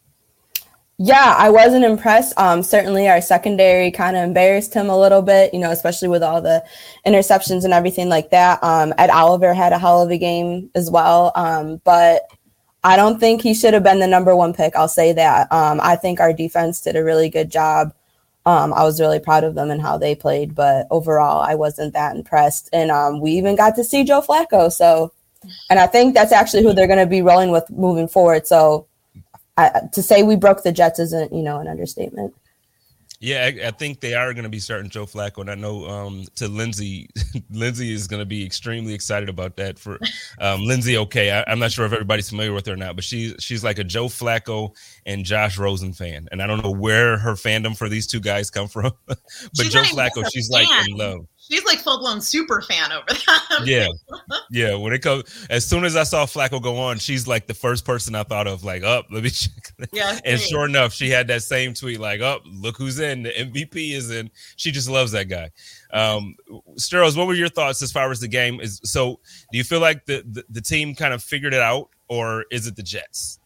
Yeah, 1.01 1.33
I 1.37 1.49
wasn't 1.49 1.85
impressed. 1.85 2.37
Um, 2.37 2.61
certainly 2.61 3.07
our 3.07 3.21
secondary 3.21 3.89
kind 3.89 4.17
of 4.17 4.23
embarrassed 4.23 4.73
him 4.73 4.89
a 4.89 4.99
little 4.99 5.21
bit, 5.21 5.53
you 5.53 5.59
know, 5.61 5.71
especially 5.71 6.09
with 6.09 6.21
all 6.21 6.41
the 6.41 6.61
interceptions 7.07 7.63
and 7.63 7.71
everything 7.71 8.09
like 8.09 8.31
that. 8.31 8.61
Um, 8.61 8.93
Ed 8.97 9.09
Oliver 9.09 9.53
had 9.53 9.71
a 9.71 9.79
hell 9.79 10.01
of 10.01 10.11
a 10.11 10.17
game 10.17 10.69
as 10.75 10.91
well. 10.91 11.31
Um, 11.35 11.79
but 11.85 12.23
I 12.83 12.95
don't 12.95 13.19
think 13.19 13.41
he 13.41 13.53
should 13.53 13.73
have 13.73 13.83
been 13.83 13.99
the 13.99 14.07
number 14.07 14.35
one 14.35 14.53
pick. 14.53 14.75
I'll 14.75 14.87
say 14.87 15.11
that. 15.13 15.51
Um, 15.51 15.79
I 15.83 15.95
think 15.95 16.19
our 16.19 16.31
defense 16.31 16.81
did 16.81 16.95
a 16.95 17.03
really 17.03 17.29
good 17.29 17.51
job. 17.51 17.93
Um, 18.45 18.73
I 18.73 18.83
was 18.83 19.01
really 19.01 19.19
proud 19.19 19.43
of 19.43 19.53
them 19.53 19.69
and 19.69 19.81
how 19.81 19.97
they 19.97 20.15
played, 20.15 20.55
but 20.55 20.87
overall, 20.89 21.41
I 21.41 21.55
wasn't 21.55 21.93
that 21.93 22.15
impressed. 22.15 22.69
And 22.71 22.89
um, 22.89 23.19
we 23.19 23.31
even 23.31 23.55
got 23.55 23.75
to 23.75 23.83
see 23.83 24.03
Joe 24.05 24.21
Flacco. 24.21 24.71
So, 24.71 25.11
and 25.69 25.77
I 25.77 25.87
think 25.87 26.13
that's 26.13 26.31
actually 26.31 26.63
who 26.63 26.73
they're 26.73 26.87
going 26.87 26.99
to 26.99 27.05
be 27.05 27.21
rolling 27.21 27.51
with 27.51 27.69
moving 27.69 28.07
forward. 28.07 28.47
So, 28.47 28.87
I, 29.57 29.81
to 29.91 30.01
say 30.01 30.23
we 30.23 30.37
broke 30.37 30.63
the 30.63 30.71
Jets 30.71 30.99
isn't, 30.99 31.33
you 31.33 31.43
know, 31.43 31.59
an 31.59 31.67
understatement. 31.67 32.33
Yeah, 33.21 33.43
I, 33.43 33.67
I, 33.67 33.71
think 33.71 33.99
they 33.99 34.13
are 34.13 34.33
going 34.33 34.43
to 34.43 34.49
be 34.49 34.59
starting 34.59 34.89
Joe 34.89 35.05
Flacco, 35.05 35.39
and 35.39 35.51
I 35.51 35.55
know 35.55 35.85
um, 35.89 36.23
to 36.35 36.47
Lindsay, 36.47 37.09
Lindsay 37.51 37.93
is 37.93 38.07
going 38.07 38.21
to 38.21 38.25
be 38.25 38.45
extremely 38.45 38.93
excited 38.93 39.27
about 39.27 39.57
that. 39.57 39.77
For 39.77 39.99
um, 40.39 40.63
Lindsay, 40.63 40.97
okay, 40.97 41.29
I, 41.31 41.51
am 41.51 41.59
not 41.59 41.73
sure 41.73 41.85
if 41.85 41.91
everybody's 41.91 42.29
familiar 42.29 42.53
with 42.53 42.65
her 42.67 42.73
or 42.73 42.77
not, 42.77 42.95
but 42.95 43.03
she's 43.03 43.35
she's 43.39 43.61
like 43.61 43.77
a 43.77 43.83
Joe 43.83 44.05
Flacco 44.05 44.73
and 45.05 45.25
Josh 45.25 45.57
Rosen 45.57 45.91
fan, 45.91 46.29
and 46.31 46.41
I 46.41 46.47
don't 46.47 46.63
know 46.63 46.71
where 46.71 47.17
her 47.17 47.33
fandom 47.33 47.77
for 47.77 47.89
these 47.89 48.07
two 48.07 48.21
guys 48.21 48.49
come 48.49 48.69
from, 48.69 48.93
but 49.05 49.19
she's 49.53 49.73
Joe 49.73 49.81
Flacco, 49.81 50.23
she's 50.31 50.47
fan. 50.47 50.63
like 50.63 50.87
in 50.87 50.95
love 50.95 51.27
she's 51.49 51.65
like 51.65 51.79
full 51.79 51.99
blown 51.99 52.21
super 52.21 52.61
fan 52.61 52.91
over 52.91 53.05
them. 53.07 53.63
yeah, 53.65 53.87
yeah. 54.51 54.75
When 54.75 54.93
it 54.93 55.01
comes, 55.01 55.23
as 55.49 55.65
soon 55.65 55.83
as 55.83 55.95
I 55.95 56.03
saw 56.03 56.25
Flacco 56.25 56.61
go 56.61 56.77
on, 56.77 56.99
she's 56.99 57.27
like 57.27 57.47
the 57.47 57.53
first 57.53 57.85
person 57.85 58.15
I 58.15 58.23
thought 58.23 58.47
of. 58.47 58.63
Like, 58.63 58.83
up, 58.83 59.07
oh, 59.09 59.15
let 59.15 59.23
me 59.23 59.29
check. 59.29 59.73
Yeah, 59.91 60.19
and 60.25 60.39
sure 60.39 60.65
enough, 60.65 60.93
she 60.93 61.09
had 61.09 61.27
that 61.27 61.43
same 61.43 61.73
tweet. 61.73 61.99
Like, 61.99 62.21
up, 62.21 62.43
oh, 62.45 62.49
look 62.51 62.77
who's 62.77 62.99
in. 62.99 63.23
The 63.23 63.31
MVP 63.31 63.93
is 63.93 64.11
in. 64.11 64.29
She 64.55 64.71
just 64.71 64.89
loves 64.89 65.11
that 65.13 65.25
guy. 65.25 65.49
Um, 65.91 66.35
Steros, 66.75 67.17
what 67.17 67.27
were 67.27 67.33
your 67.33 67.49
thoughts 67.49 67.81
as 67.81 67.91
far 67.91 68.11
as 68.11 68.19
the 68.19 68.27
game 68.27 68.59
is? 68.59 68.79
So, 68.83 69.19
do 69.51 69.57
you 69.57 69.63
feel 69.63 69.79
like 69.79 70.05
the, 70.05 70.23
the, 70.29 70.43
the 70.49 70.61
team 70.61 70.95
kind 70.95 71.13
of 71.13 71.23
figured 71.23 71.53
it 71.53 71.61
out, 71.61 71.89
or 72.07 72.45
is 72.51 72.67
it 72.67 72.75
the 72.75 72.83
Jets? 72.83 73.38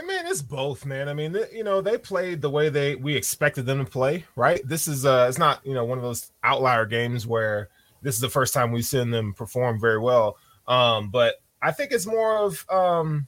I 0.00 0.06
mean, 0.06 0.26
it's 0.26 0.40
both, 0.40 0.86
man. 0.86 1.08
I 1.08 1.14
mean, 1.14 1.36
you 1.52 1.62
know, 1.62 1.82
they 1.82 1.98
played 1.98 2.40
the 2.40 2.48
way 2.48 2.70
they 2.70 2.94
we 2.94 3.14
expected 3.14 3.66
them 3.66 3.84
to 3.84 3.90
play, 3.90 4.24
right? 4.34 4.66
This 4.66 4.88
is 4.88 5.04
uh 5.04 5.26
it's 5.28 5.38
not, 5.38 5.60
you 5.64 5.74
know, 5.74 5.84
one 5.84 5.98
of 5.98 6.04
those 6.04 6.32
outlier 6.42 6.86
games 6.86 7.26
where 7.26 7.68
this 8.00 8.14
is 8.14 8.20
the 8.20 8.30
first 8.30 8.54
time 8.54 8.72
we've 8.72 8.84
seen 8.84 9.10
them 9.10 9.34
perform 9.34 9.78
very 9.78 9.98
well. 9.98 10.38
Um, 10.66 11.10
but 11.10 11.34
I 11.60 11.72
think 11.72 11.92
it's 11.92 12.06
more 12.06 12.38
of 12.38 12.64
um, 12.70 13.26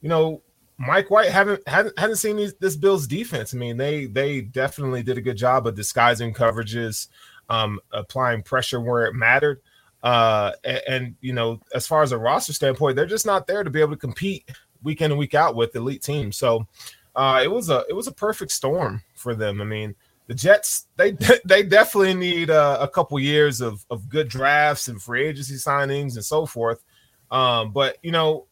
you 0.00 0.08
know, 0.08 0.42
Mike 0.78 1.10
White 1.10 1.30
haven't 1.30 1.66
hadn't 1.66 1.98
hadn't 1.98 2.16
seen 2.16 2.36
these, 2.36 2.54
this 2.54 2.76
Bills 2.76 3.08
defense. 3.08 3.52
I 3.52 3.56
mean, 3.58 3.76
they 3.76 4.06
they 4.06 4.42
definitely 4.42 5.02
did 5.02 5.18
a 5.18 5.22
good 5.22 5.36
job 5.36 5.66
of 5.66 5.74
disguising 5.74 6.34
coverages, 6.34 7.08
um, 7.48 7.80
applying 7.90 8.42
pressure 8.42 8.80
where 8.80 9.06
it 9.06 9.14
mattered. 9.14 9.60
Uh, 10.04 10.52
and, 10.64 10.82
and 10.88 11.14
you 11.20 11.32
know, 11.32 11.60
as 11.74 11.86
far 11.86 12.02
as 12.02 12.12
a 12.12 12.18
roster 12.18 12.52
standpoint, 12.52 12.94
they're 12.94 13.06
just 13.06 13.26
not 13.26 13.46
there 13.46 13.64
to 13.64 13.70
be 13.70 13.80
able 13.80 13.92
to 13.92 13.96
compete 13.96 14.48
week 14.82 15.00
in 15.00 15.10
and 15.10 15.18
week 15.18 15.34
out 15.34 15.54
with 15.54 15.74
elite 15.76 16.02
teams. 16.02 16.36
So 16.36 16.66
uh, 17.14 17.40
it 17.42 17.50
was 17.50 17.70
a 17.70 17.84
it 17.88 17.92
was 17.94 18.06
a 18.06 18.12
perfect 18.12 18.52
storm 18.52 19.02
for 19.14 19.34
them. 19.34 19.60
I 19.60 19.64
mean, 19.64 19.94
the 20.26 20.34
Jets 20.34 20.86
they 20.96 21.12
they 21.44 21.62
definitely 21.62 22.14
need 22.14 22.50
uh, 22.50 22.78
a 22.80 22.88
couple 22.88 23.18
years 23.18 23.60
of 23.60 23.84
of 23.90 24.08
good 24.08 24.28
drafts 24.28 24.88
and 24.88 25.00
free 25.00 25.26
agency 25.26 25.54
signings 25.54 26.14
and 26.14 26.24
so 26.24 26.46
forth. 26.46 26.82
Um, 27.30 27.72
but 27.72 27.96
you 28.02 28.12
know, 28.12 28.46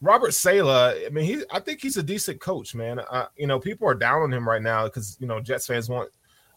Robert 0.00 0.34
Saleh, 0.34 1.06
I 1.06 1.08
mean, 1.10 1.24
he 1.24 1.42
I 1.50 1.60
think 1.60 1.80
he's 1.80 1.96
a 1.96 2.02
decent 2.02 2.40
coach, 2.40 2.74
man. 2.74 3.00
Uh, 3.00 3.26
you 3.36 3.46
know, 3.46 3.58
people 3.58 3.88
are 3.88 3.94
down 3.94 4.22
on 4.22 4.32
him 4.32 4.48
right 4.48 4.62
now 4.62 4.84
because 4.84 5.16
you 5.20 5.26
know 5.26 5.40
Jets 5.40 5.66
fans 5.66 5.88
want 5.88 6.10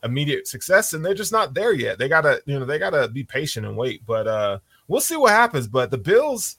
immediate 0.04 0.48
success 0.48 0.94
and 0.94 1.06
they're 1.06 1.14
just 1.14 1.32
not 1.32 1.54
there 1.54 1.74
yet. 1.74 1.98
They 1.98 2.10
gotta 2.10 2.42
you 2.46 2.60
know 2.60 2.66
they 2.66 2.80
gotta 2.80 3.08
be 3.08 3.24
patient 3.24 3.66
and 3.66 3.76
wait. 3.76 4.06
But 4.06 4.28
uh, 4.28 4.60
we'll 4.88 5.02
see 5.02 5.16
what 5.16 5.32
happens. 5.32 5.68
But 5.68 5.92
the 5.92 5.98
Bills 5.98 6.58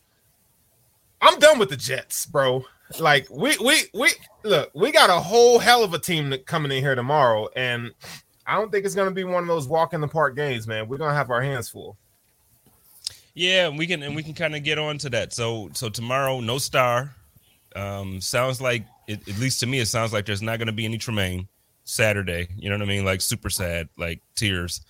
I'm 1.23 1.39
done 1.39 1.59
with 1.59 1.71
the 1.71 1.77
Jets, 1.77 2.27
bro. 2.27 2.65
Like 2.99 3.29
we 3.31 3.57
we 3.59 3.85
we 3.95 4.11
look, 4.43 4.71
we 4.75 4.91
got 4.91 5.09
a 5.09 5.21
whole 5.21 5.59
hell 5.59 5.85
of 5.85 5.95
a 5.95 5.99
team 5.99 6.35
coming 6.45 6.73
in 6.73 6.83
here 6.83 6.95
tomorrow, 6.95 7.49
and 7.57 7.93
I 8.47 8.57
don't 8.57 8.71
think 8.71 8.85
it's 8.85 8.95
gonna 8.95 9.13
be 9.13 9.25
one 9.25 9.45
of 9.45 9.49
those 9.49 9.69
walk 9.69 9.95
in 9.95 10.01
the 10.01 10.09
park 10.09 10.37
games, 10.37 10.67
man. 10.67 10.89
We're 10.89 10.99
gonna 10.99 11.15
have 11.15 11.31
our 11.31 11.41
hands 11.41 11.69
full. 11.69 11.97
Yeah, 13.35 13.69
we 13.71 13.87
can 13.87 14.03
and 14.03 14.15
we 14.15 14.23
can 14.23 14.35
kind 14.35 14.55
of 14.55 14.63
get 14.63 14.79
on 14.79 14.99
to 14.99 15.11
that. 15.11 15.33
So 15.33 15.71
so 15.73 15.89
tomorrow, 15.89 16.41
no 16.41 16.59
star. 16.59 17.15
Um, 17.75 18.21
sounds 18.21 18.61
like 18.61 18.85
it, 19.07 19.27
at 19.27 19.39
least 19.39 19.61
to 19.61 19.67
me, 19.67 19.79
it 19.79 19.87
sounds 19.87 20.13
like 20.13 20.27
there's 20.27 20.43
not 20.43 20.59
gonna 20.59 20.73
be 20.73 20.85
any 20.85 20.99
Tremaine 20.99 21.49
Saturday. 21.85 22.49
You 22.59 22.69
know 22.69 22.77
what 22.77 22.83
I 22.83 22.87
mean? 22.87 23.05
Like 23.05 23.21
super 23.21 23.49
sad, 23.49 23.89
like 23.97 24.21
tears. 24.35 24.83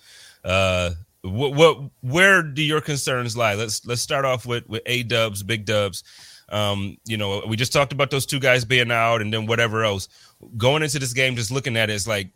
Uh, 0.43 0.91
what, 1.23 1.53
what 1.53 1.77
where 2.01 2.43
do 2.43 2.61
your 2.61 2.81
concerns 2.81 3.35
lie? 3.35 3.55
Let's 3.55 3.85
let's 3.85 4.01
start 4.01 4.25
off 4.25 4.45
with 4.45 4.67
with 4.67 4.81
A 4.85 5.03
Dubs, 5.03 5.41
Big 5.41 5.65
Dubs. 5.65 6.03
Um, 6.49 6.97
you 7.05 7.17
know, 7.17 7.41
we 7.47 7.55
just 7.55 7.73
talked 7.73 7.93
about 7.93 8.11
those 8.11 8.25
two 8.25 8.39
guys 8.39 8.65
being 8.65 8.91
out, 8.91 9.21
and 9.21 9.33
then 9.33 9.45
whatever 9.45 9.83
else. 9.83 10.09
Going 10.57 10.83
into 10.83 10.99
this 10.99 11.13
game, 11.13 11.35
just 11.35 11.51
looking 11.51 11.77
at 11.77 11.89
it, 11.89 11.93
it's 11.93 12.07
like, 12.07 12.29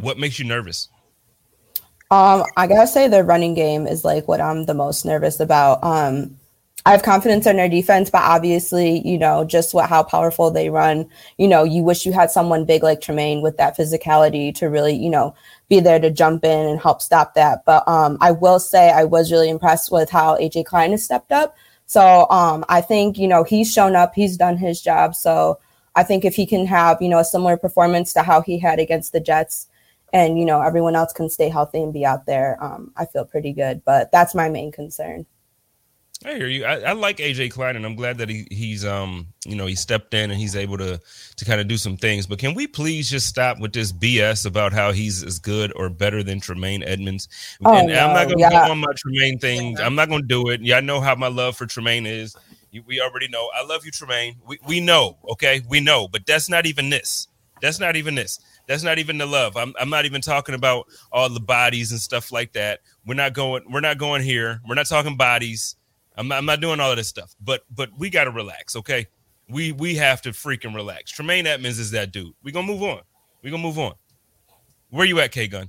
what 0.00 0.18
makes 0.18 0.38
you 0.38 0.46
nervous? 0.46 0.88
Um, 2.10 2.44
I 2.56 2.66
gotta 2.66 2.86
say 2.86 3.06
the 3.08 3.22
running 3.22 3.54
game 3.54 3.86
is 3.86 4.04
like 4.04 4.26
what 4.28 4.40
I'm 4.40 4.64
the 4.64 4.74
most 4.74 5.04
nervous 5.04 5.38
about. 5.38 5.82
Um, 5.84 6.38
I 6.84 6.90
have 6.90 7.04
confidence 7.04 7.46
in 7.46 7.56
their 7.56 7.68
defense, 7.68 8.10
but 8.10 8.22
obviously, 8.22 9.06
you 9.06 9.16
know, 9.16 9.44
just 9.44 9.72
what 9.72 9.88
how 9.88 10.02
powerful 10.02 10.50
they 10.50 10.68
run. 10.68 11.08
You 11.38 11.46
know, 11.46 11.62
you 11.62 11.84
wish 11.84 12.04
you 12.04 12.12
had 12.12 12.32
someone 12.32 12.64
big 12.64 12.82
like 12.82 13.00
Tremaine 13.00 13.40
with 13.40 13.56
that 13.58 13.76
physicality 13.76 14.52
to 14.56 14.66
really, 14.66 14.94
you 14.94 15.08
know, 15.08 15.34
be 15.68 15.78
there 15.78 16.00
to 16.00 16.10
jump 16.10 16.44
in 16.44 16.66
and 16.66 16.80
help 16.80 17.00
stop 17.00 17.34
that. 17.34 17.64
But 17.64 17.86
um, 17.86 18.18
I 18.20 18.32
will 18.32 18.58
say 18.58 18.90
I 18.90 19.04
was 19.04 19.30
really 19.30 19.48
impressed 19.48 19.92
with 19.92 20.10
how 20.10 20.36
AJ 20.38 20.64
Klein 20.66 20.90
has 20.90 21.04
stepped 21.04 21.30
up. 21.30 21.56
So 21.86 22.26
um, 22.30 22.64
I 22.68 22.80
think 22.80 23.16
you 23.16 23.28
know 23.28 23.44
he's 23.44 23.72
shown 23.72 23.94
up, 23.94 24.14
he's 24.14 24.36
done 24.36 24.56
his 24.56 24.80
job. 24.80 25.14
So 25.14 25.60
I 25.94 26.02
think 26.02 26.24
if 26.24 26.34
he 26.34 26.46
can 26.46 26.66
have 26.66 27.00
you 27.00 27.08
know 27.08 27.18
a 27.18 27.24
similar 27.24 27.56
performance 27.56 28.12
to 28.14 28.22
how 28.22 28.40
he 28.40 28.58
had 28.58 28.80
against 28.80 29.12
the 29.12 29.20
Jets, 29.20 29.68
and 30.12 30.36
you 30.36 30.44
know 30.44 30.62
everyone 30.62 30.96
else 30.96 31.12
can 31.12 31.28
stay 31.28 31.48
healthy 31.48 31.80
and 31.80 31.92
be 31.92 32.04
out 32.04 32.26
there, 32.26 32.56
um, 32.60 32.92
I 32.96 33.06
feel 33.06 33.24
pretty 33.24 33.52
good. 33.52 33.84
But 33.84 34.10
that's 34.10 34.34
my 34.34 34.48
main 34.48 34.72
concern. 34.72 35.26
I 36.24 36.34
hear 36.34 36.46
you. 36.46 36.64
I, 36.64 36.80
I, 36.80 36.92
like 36.92 37.18
AJ 37.18 37.50
Klein, 37.50 37.76
and 37.76 37.84
I'm 37.84 37.96
glad 37.96 38.18
that 38.18 38.28
he, 38.28 38.46
he's 38.50 38.84
um 38.84 39.26
you 39.44 39.56
know 39.56 39.66
he 39.66 39.74
stepped 39.74 40.14
in 40.14 40.30
and 40.30 40.38
he's 40.38 40.54
able 40.54 40.78
to 40.78 41.00
to 41.36 41.44
kind 41.44 41.60
of 41.60 41.68
do 41.68 41.76
some 41.76 41.96
things. 41.96 42.26
But 42.26 42.38
can 42.38 42.54
we 42.54 42.66
please 42.66 43.10
just 43.10 43.26
stop 43.26 43.58
with 43.58 43.72
this 43.72 43.92
BS 43.92 44.46
about 44.46 44.72
how 44.72 44.92
he's 44.92 45.24
as 45.24 45.38
good 45.38 45.72
or 45.74 45.88
better 45.88 46.22
than 46.22 46.40
Tremaine 46.40 46.82
Edmunds? 46.82 47.28
Oh, 47.64 47.74
and 47.74 47.88
no. 47.88 47.94
I'm 47.94 48.14
not 48.14 48.28
gonna 48.28 48.40
yeah. 48.40 48.66
go 48.66 48.72
on 48.72 48.78
my 48.78 48.92
Tremaine 48.96 49.38
thing. 49.38 49.72
Yeah. 49.72 49.86
I'm 49.86 49.94
not 49.94 50.08
gonna 50.08 50.22
do 50.22 50.48
it. 50.50 50.60
Yeah, 50.62 50.76
I 50.76 50.80
know 50.80 51.00
how 51.00 51.14
my 51.14 51.28
love 51.28 51.56
for 51.56 51.66
Tremaine 51.66 52.06
is. 52.06 52.36
We 52.86 53.00
already 53.00 53.28
know. 53.28 53.50
I 53.54 53.64
love 53.64 53.84
you, 53.84 53.90
Tremaine. 53.90 54.36
We 54.46 54.58
we 54.66 54.80
know. 54.80 55.18
Okay, 55.32 55.62
we 55.68 55.80
know. 55.80 56.08
But 56.08 56.26
that's 56.26 56.48
not 56.48 56.66
even 56.66 56.90
this. 56.90 57.28
That's 57.60 57.78
not 57.78 57.96
even 57.96 58.14
this. 58.14 58.40
That's 58.66 58.82
not 58.82 58.98
even 58.98 59.18
the 59.18 59.26
love. 59.26 59.56
I'm 59.56 59.74
I'm 59.78 59.90
not 59.90 60.04
even 60.04 60.20
talking 60.20 60.54
about 60.54 60.86
all 61.10 61.28
the 61.28 61.40
bodies 61.40 61.90
and 61.90 62.00
stuff 62.00 62.30
like 62.30 62.52
that. 62.52 62.80
We're 63.06 63.14
not 63.14 63.34
going. 63.34 63.64
We're 63.70 63.80
not 63.80 63.98
going 63.98 64.22
here. 64.22 64.60
We're 64.68 64.76
not 64.76 64.86
talking 64.86 65.16
bodies. 65.16 65.76
I'm 66.22 66.28
not, 66.28 66.38
I'm 66.38 66.46
not 66.46 66.60
doing 66.60 66.78
all 66.78 66.92
of 66.92 66.96
this 66.96 67.08
stuff, 67.08 67.34
but 67.40 67.64
but 67.74 67.90
we 67.98 68.08
got 68.08 68.24
to 68.24 68.30
relax, 68.30 68.76
okay? 68.76 69.08
We 69.48 69.72
we 69.72 69.96
have 69.96 70.22
to 70.22 70.30
freaking 70.30 70.72
relax. 70.72 71.10
Tremaine 71.10 71.48
Edmunds 71.48 71.80
is 71.80 71.90
that 71.90 72.12
dude. 72.12 72.32
We 72.44 72.52
gonna 72.52 72.66
move 72.66 72.82
on. 72.82 73.00
We 73.42 73.50
gonna 73.50 73.62
move 73.62 73.78
on. 73.78 73.94
Where 74.90 75.04
you 75.04 75.18
at, 75.18 75.32
K 75.32 75.48
Gun? 75.48 75.68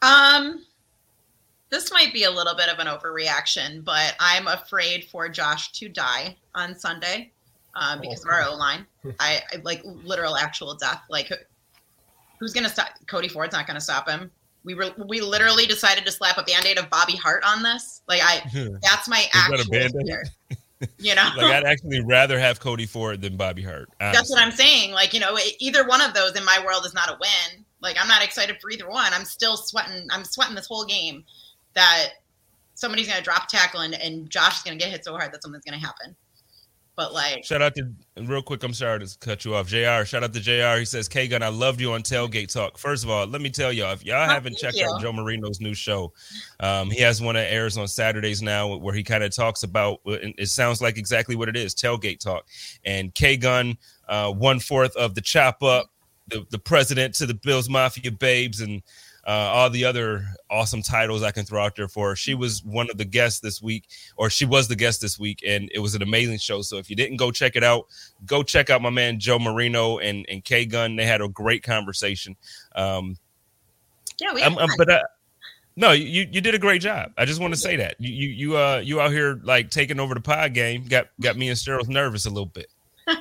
Um, 0.00 0.64
this 1.68 1.92
might 1.92 2.14
be 2.14 2.24
a 2.24 2.30
little 2.30 2.54
bit 2.54 2.70
of 2.70 2.78
an 2.78 2.86
overreaction, 2.86 3.84
but 3.84 4.14
I'm 4.18 4.46
afraid 4.46 5.04
for 5.04 5.28
Josh 5.28 5.72
to 5.72 5.90
die 5.90 6.34
on 6.54 6.74
Sunday 6.74 7.32
um, 7.74 7.98
oh, 7.98 8.00
because 8.00 8.24
oh, 8.24 8.30
of 8.30 8.34
our 8.34 8.48
O 8.48 8.54
line. 8.56 8.86
I, 9.20 9.42
I 9.52 9.56
like 9.64 9.82
literal 9.84 10.38
actual 10.38 10.74
death. 10.76 11.02
Like, 11.10 11.30
who's 12.38 12.54
gonna 12.54 12.70
stop? 12.70 12.88
Cody 13.06 13.28
Ford's 13.28 13.52
not 13.52 13.66
gonna 13.66 13.82
stop 13.82 14.08
him 14.08 14.30
we 14.64 14.74
were 14.74 14.90
we 15.08 15.20
literally 15.20 15.66
decided 15.66 16.04
to 16.06 16.12
slap 16.12 16.38
a 16.38 16.42
band-aid 16.42 16.78
of 16.78 16.90
Bobby 16.90 17.16
Hart 17.16 17.42
on 17.46 17.62
this. 17.62 18.02
Like 18.08 18.20
I 18.22 18.40
hmm. 18.48 18.76
that's 18.82 19.08
my 19.08 19.24
actual 19.32 19.64
fear. 19.64 20.24
You 20.98 21.14
know, 21.14 21.28
like 21.36 21.52
I'd 21.52 21.64
actually 21.64 22.00
rather 22.00 22.38
have 22.38 22.58
Cody 22.58 22.86
Ford 22.86 23.20
than 23.20 23.36
Bobby 23.36 23.62
Hart. 23.62 23.90
Honestly. 24.00 24.16
That's 24.16 24.30
what 24.30 24.40
I'm 24.40 24.50
saying. 24.50 24.92
Like 24.92 25.12
you 25.12 25.20
know, 25.20 25.38
either 25.58 25.86
one 25.86 26.00
of 26.00 26.14
those 26.14 26.38
in 26.38 26.44
my 26.44 26.58
world 26.64 26.86
is 26.86 26.94
not 26.94 27.10
a 27.10 27.18
win. 27.20 27.66
Like 27.82 27.96
I'm 28.00 28.08
not 28.08 28.24
excited 28.24 28.56
for 28.62 28.70
either 28.70 28.88
one. 28.88 29.12
I'm 29.12 29.26
still 29.26 29.58
sweating. 29.58 30.06
I'm 30.10 30.24
sweating 30.24 30.54
this 30.54 30.66
whole 30.66 30.86
game 30.86 31.22
that 31.74 32.12
somebody's 32.76 33.08
gonna 33.08 33.20
drop 33.20 33.46
tackle 33.48 33.80
and, 33.80 33.92
and 33.94 34.30
Josh 34.30 34.56
is 34.56 34.62
gonna 34.62 34.78
get 34.78 34.88
hit 34.88 35.04
so 35.04 35.14
hard 35.14 35.34
that 35.34 35.42
something's 35.42 35.64
gonna 35.64 35.78
happen. 35.78 36.16
But 37.00 37.14
like, 37.14 37.46
shout 37.46 37.62
out 37.62 37.74
to 37.76 37.90
real 38.24 38.42
quick. 38.42 38.62
I'm 38.62 38.74
sorry 38.74 39.00
to 39.00 39.18
cut 39.20 39.46
you 39.46 39.54
off, 39.54 39.68
Jr. 39.68 40.04
Shout 40.04 40.22
out 40.22 40.34
to 40.34 40.40
Jr. 40.40 40.80
He 40.80 40.84
says, 40.84 41.08
"K 41.08 41.28
Gun, 41.28 41.42
I 41.42 41.48
loved 41.48 41.80
you 41.80 41.94
on 41.94 42.02
Tailgate 42.02 42.52
Talk." 42.52 42.76
First 42.76 43.04
of 43.04 43.08
all, 43.08 43.26
let 43.26 43.40
me 43.40 43.48
tell 43.48 43.72
y'all, 43.72 43.94
if 43.94 44.04
y'all 44.04 44.22
oh, 44.22 44.26
haven't 44.26 44.58
checked 44.58 44.76
you. 44.76 44.84
out 44.84 45.00
Joe 45.00 45.10
Marino's 45.10 45.62
new 45.62 45.72
show, 45.72 46.12
um, 46.60 46.90
he 46.90 47.00
has 47.00 47.22
one 47.22 47.36
that 47.36 47.50
airs 47.50 47.78
on 47.78 47.88
Saturdays 47.88 48.42
now, 48.42 48.76
where 48.76 48.92
he 48.92 49.02
kind 49.02 49.24
of 49.24 49.34
talks 49.34 49.62
about. 49.62 50.00
It 50.04 50.50
sounds 50.50 50.82
like 50.82 50.98
exactly 50.98 51.36
what 51.36 51.48
it 51.48 51.56
is: 51.56 51.74
Tailgate 51.74 52.20
Talk. 52.20 52.44
And 52.84 53.14
K 53.14 53.38
Gun, 53.38 53.78
uh, 54.06 54.30
one 54.30 54.60
fourth 54.60 54.94
of 54.96 55.14
the 55.14 55.22
chop 55.22 55.62
up 55.62 55.90
the, 56.28 56.46
the 56.50 56.58
president 56.58 57.14
to 57.14 57.24
the 57.24 57.32
Bills 57.32 57.70
Mafia 57.70 58.10
babes 58.10 58.60
and 58.60 58.82
uh, 59.30 59.52
all 59.54 59.70
the 59.70 59.84
other 59.84 60.24
awesome 60.50 60.82
titles 60.82 61.22
I 61.22 61.30
can 61.30 61.44
throw 61.44 61.64
out 61.64 61.76
there 61.76 61.86
for 61.86 62.08
her. 62.08 62.16
She 62.16 62.34
was 62.34 62.64
one 62.64 62.90
of 62.90 62.98
the 62.98 63.04
guests 63.04 63.38
this 63.38 63.62
week, 63.62 63.84
or 64.16 64.28
she 64.28 64.44
was 64.44 64.66
the 64.66 64.74
guest 64.74 65.00
this 65.00 65.20
week, 65.20 65.44
and 65.46 65.70
it 65.72 65.78
was 65.78 65.94
an 65.94 66.02
amazing 66.02 66.38
show. 66.38 66.62
So 66.62 66.78
if 66.78 66.90
you 66.90 66.96
didn't 66.96 67.18
go 67.18 67.30
check 67.30 67.54
it 67.54 67.62
out, 67.62 67.86
go 68.26 68.42
check 68.42 68.70
out 68.70 68.82
my 68.82 68.90
man 68.90 69.20
Joe 69.20 69.38
Marino 69.38 69.98
and 69.98 70.26
and 70.28 70.44
K 70.44 70.66
Gun. 70.66 70.96
They 70.96 71.06
had 71.06 71.20
a 71.20 71.28
great 71.28 71.62
conversation. 71.62 72.34
Um, 72.74 73.18
Yeah, 74.20 74.34
we 74.34 74.42
I'm, 74.42 74.58
I'm- 74.58 74.68
but 74.76 74.90
uh, 74.90 75.02
no, 75.76 75.92
you 75.92 76.26
you 76.28 76.40
did 76.40 76.56
a 76.56 76.58
great 76.58 76.82
job. 76.82 77.12
I 77.16 77.24
just 77.24 77.40
want 77.40 77.54
to 77.54 77.60
say 77.60 77.76
that 77.76 77.94
you 78.00 78.12
you 78.12 78.28
you 78.30 78.56
uh 78.56 78.82
you 78.84 79.00
out 79.00 79.12
here 79.12 79.38
like 79.44 79.70
taking 79.70 80.00
over 80.00 80.12
the 80.14 80.20
pod 80.20 80.54
game 80.54 80.86
got 80.88 81.06
got 81.20 81.36
me 81.36 81.48
and 81.50 81.56
Sterling 81.56 81.92
nervous 81.92 82.26
a 82.26 82.30
little 82.30 82.46
bit. 82.46 82.66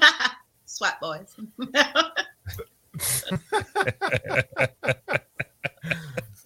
sweat 0.66 1.00
boys. 1.00 1.36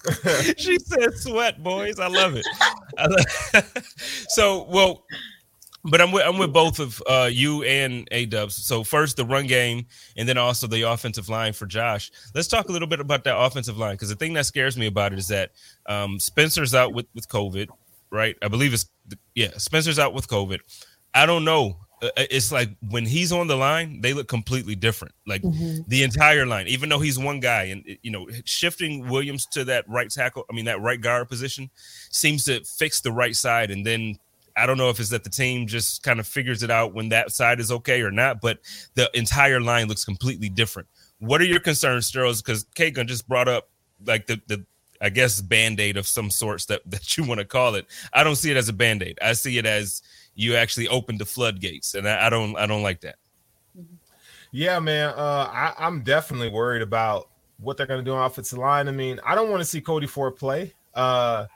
she 0.58 0.78
said 0.80 1.14
sweat 1.16 1.64
boys. 1.64 2.00
I 2.00 2.08
love 2.08 2.36
it. 2.36 2.46
So 4.30 4.66
well 4.70 5.04
but 5.86 6.00
i'm 6.00 6.14
with 6.14 6.24
i'm 6.26 6.38
with 6.38 6.54
both 6.54 6.80
of 6.80 7.02
uh 7.08 7.30
you 7.32 7.64
and 7.64 8.08
a 8.12 8.26
dubs 8.26 8.56
so 8.56 8.84
first 8.84 9.18
the 9.18 9.26
run 9.26 9.48
game 9.48 9.86
and 10.16 10.30
then 10.30 10.38
also 10.38 10.66
the 10.66 10.84
offensive 10.84 11.28
line 11.28 11.52
for 11.54 11.66
josh. 11.66 12.12
Let's 12.34 12.48
talk 12.48 12.70
a 12.70 12.72
little 12.72 12.88
bit 12.88 13.00
about 13.00 13.24
that 13.26 13.38
offensive 13.38 13.78
line 13.78 13.96
because 13.96 14.10
the 14.10 14.16
thing 14.16 14.34
that 14.34 14.46
scares 14.46 14.78
me 14.78 14.88
about 14.88 15.12
it 15.14 15.20
is 15.20 15.28
that 15.28 15.52
um 15.88 16.20
spencer's 16.20 16.74
out 16.74 16.94
with 16.94 17.08
with 17.14 17.28
covid 17.28 17.70
right? 18.14 18.38
I 18.42 18.48
believe 18.48 18.74
it's 18.74 18.86
yeah 19.36 19.50
spencer's 19.58 20.00
out 20.00 20.14
with 20.14 20.28
covid. 20.28 20.60
I 21.14 21.26
don't 21.26 21.44
know 21.44 21.78
Uh, 22.04 22.08
uh, 22.18 22.24
it's 22.30 22.52
like 22.52 22.70
when 22.90 23.06
he's 23.06 23.32
on 23.32 23.48
the 23.48 23.56
line 23.56 24.02
they 24.02 24.14
look 24.14 24.28
completely 24.28 24.76
different 24.76 25.14
like 25.26 25.42
mm-hmm. 25.42 25.80
the 25.88 26.04
entire 26.04 26.46
line, 26.46 26.68
even 26.68 26.90
though 26.90 27.00
he's 27.00 27.18
one 27.18 27.40
guy, 27.40 27.64
and 27.64 27.84
you 28.02 28.12
know, 28.12 28.28
shifting 28.44 29.08
Williams 29.10 29.46
to 29.48 29.64
that 29.64 29.88
right 29.88 30.10
tackle, 30.10 30.46
I 30.50 30.54
mean 30.54 30.66
that 30.66 30.82
right 30.82 31.00
guard 31.00 31.30
position, 31.30 31.70
seems 32.12 32.44
to 32.46 32.64
fix 32.66 33.00
the 33.00 33.12
right 33.12 33.36
side. 33.36 33.72
And 33.72 33.86
then 33.86 34.18
I 34.58 34.66
don't 34.66 34.78
know 34.78 34.90
if 34.90 35.00
it's 35.00 35.10
that 35.10 35.24
the 35.24 35.30
team 35.30 35.66
just 35.66 36.04
kind 36.04 36.20
of 36.20 36.28
figures 36.28 36.62
it 36.62 36.70
out 36.70 36.94
when 36.94 37.10
that 37.10 37.32
side 37.32 37.60
is 37.60 37.72
okay 37.72 38.02
or 38.02 38.12
not, 38.12 38.42
but 38.42 38.60
the 38.96 39.10
entire 39.18 39.62
line 39.62 39.88
looks 39.88 40.06
completely 40.06 40.50
different. 40.50 40.88
What 41.20 41.42
are 41.42 41.46
your 41.46 41.62
concerns, 41.62 42.12
Sterles? 42.12 42.44
Because 42.44 42.66
K 42.76 42.92
Gun 42.92 43.08
just 43.08 43.28
brought 43.28 43.48
up 43.48 43.70
like 44.06 44.28
the 44.28 44.42
the 44.48 44.66
I 45.04 45.10
guess 45.10 45.42
band-aid 45.42 45.98
of 45.98 46.08
some 46.08 46.32
sorts 46.32 46.66
that 46.66 46.82
that 46.90 47.18
you 47.18 47.24
want 47.24 47.40
to 47.40 47.46
call 47.46 47.76
it. 47.76 47.86
I 48.14 48.24
don't 48.24 48.38
see 48.38 48.50
it 48.50 48.58
as 48.58 48.70
a 48.70 48.74
band-aid. 48.74 49.20
I 49.22 49.34
see 49.34 49.58
it 49.58 49.66
as 49.66 50.02
you 50.36 50.56
actually 50.56 50.88
opened 50.88 51.20
the 51.20 51.26
floodgates, 51.26 51.94
and 51.94 52.08
I, 52.08 52.28
I 52.28 52.30
don't 52.30 52.56
I 52.58 52.66
don't 52.66 52.84
like 52.84 53.02
that. 53.02 53.18
Yeah, 54.52 54.80
man. 54.80 55.10
Uh, 55.18 55.50
I, 55.52 55.74
I'm 55.80 56.04
definitely 56.04 56.50
worried 56.50 56.84
about 56.84 57.30
what 57.58 57.76
they're 57.76 57.88
going 57.88 58.00
to 58.00 58.06
do 58.06 58.16
on 58.16 58.24
offensive 58.24 58.60
line. 58.60 58.88
I 58.88 58.92
mean, 58.92 59.20
I 59.26 59.34
don't 59.34 59.50
want 59.50 59.62
to 59.62 59.66
see 59.66 59.82
Cody 59.82 60.06
Ford 60.06 60.36
play. 60.36 60.74
Uh, 60.94 61.48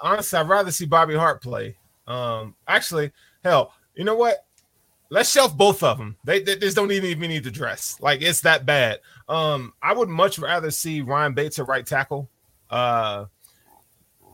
honestly, 0.00 0.38
I'd 0.38 0.48
rather 0.48 0.70
see 0.70 0.86
Bobby 0.86 1.16
Hart 1.16 1.42
play. 1.42 1.76
Um, 2.06 2.54
actually, 2.68 3.10
hell, 3.42 3.74
you 3.96 4.04
know 4.04 4.14
what? 4.14 4.44
Let's 5.10 5.30
shelf 5.30 5.56
both 5.56 5.82
of 5.82 5.98
them. 5.98 6.16
They, 6.22 6.40
they 6.40 6.54
just 6.54 6.76
don't 6.76 6.92
even 6.92 7.18
need 7.18 7.42
to 7.42 7.50
dress. 7.50 7.96
Like 8.00 8.22
it's 8.22 8.42
that 8.42 8.64
bad. 8.64 9.00
Um, 9.28 9.72
I 9.82 9.92
would 9.92 10.08
much 10.08 10.38
rather 10.38 10.70
see 10.70 11.00
Ryan 11.00 11.34
Bates 11.34 11.58
at 11.58 11.66
right 11.66 11.84
tackle. 11.84 12.29
Uh, 12.70 13.26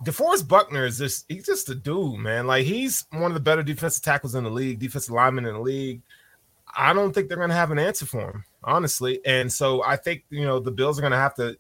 DeForest 0.05 0.47
Buckner 0.47 0.85
is 0.85 0.99
just 0.99 1.25
he's 1.29 1.47
just 1.47 1.71
a 1.71 1.75
dude, 1.75 2.19
man. 2.19 2.47
Like 2.47 2.67
he's 2.67 3.07
one 3.11 3.31
of 3.31 3.35
the 3.35 3.41
better 3.41 3.63
defensive 3.63 4.05
tackles 4.05 4.35
in 4.35 4.45
the 4.45 4.51
league, 4.51 4.79
defensive 4.79 5.15
lineman 5.15 5.47
in 5.47 5.55
the 5.55 5.61
league. 5.61 6.03
I 6.77 6.93
don't 6.93 7.13
think 7.13 7.29
they're 7.29 7.39
going 7.39 7.49
to 7.49 7.55
have 7.55 7.71
an 7.71 7.79
answer 7.79 8.05
for 8.05 8.21
him, 8.21 8.45
honestly. 8.63 9.21
And 9.25 9.51
so 9.51 9.83
I 9.83 9.97
think 9.97 10.25
you 10.29 10.45
know 10.45 10.61
the 10.61 10.71
Bills 10.71 10.99
are 10.99 11.03
going 11.03 11.13
to 11.13 11.17
have 11.17 11.35
to 11.37 11.57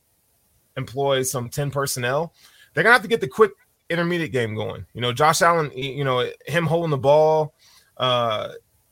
employ 0.76 1.22
some 1.22 1.48
ten 1.48 1.70
personnel. 1.70 2.34
They're 2.74 2.82
going 2.84 2.92
to 2.92 2.96
have 2.96 3.02
to 3.02 3.08
get 3.08 3.22
the 3.22 3.28
quick 3.28 3.52
intermediate 3.88 4.32
game 4.32 4.54
going. 4.54 4.84
You 4.92 5.00
know, 5.00 5.12
Josh 5.12 5.40
Allen, 5.40 5.70
you 5.74 6.04
know, 6.04 6.30
him 6.46 6.66
holding 6.66 6.90
the 6.90 6.98
ball. 6.98 7.54
Uh, 7.96 8.50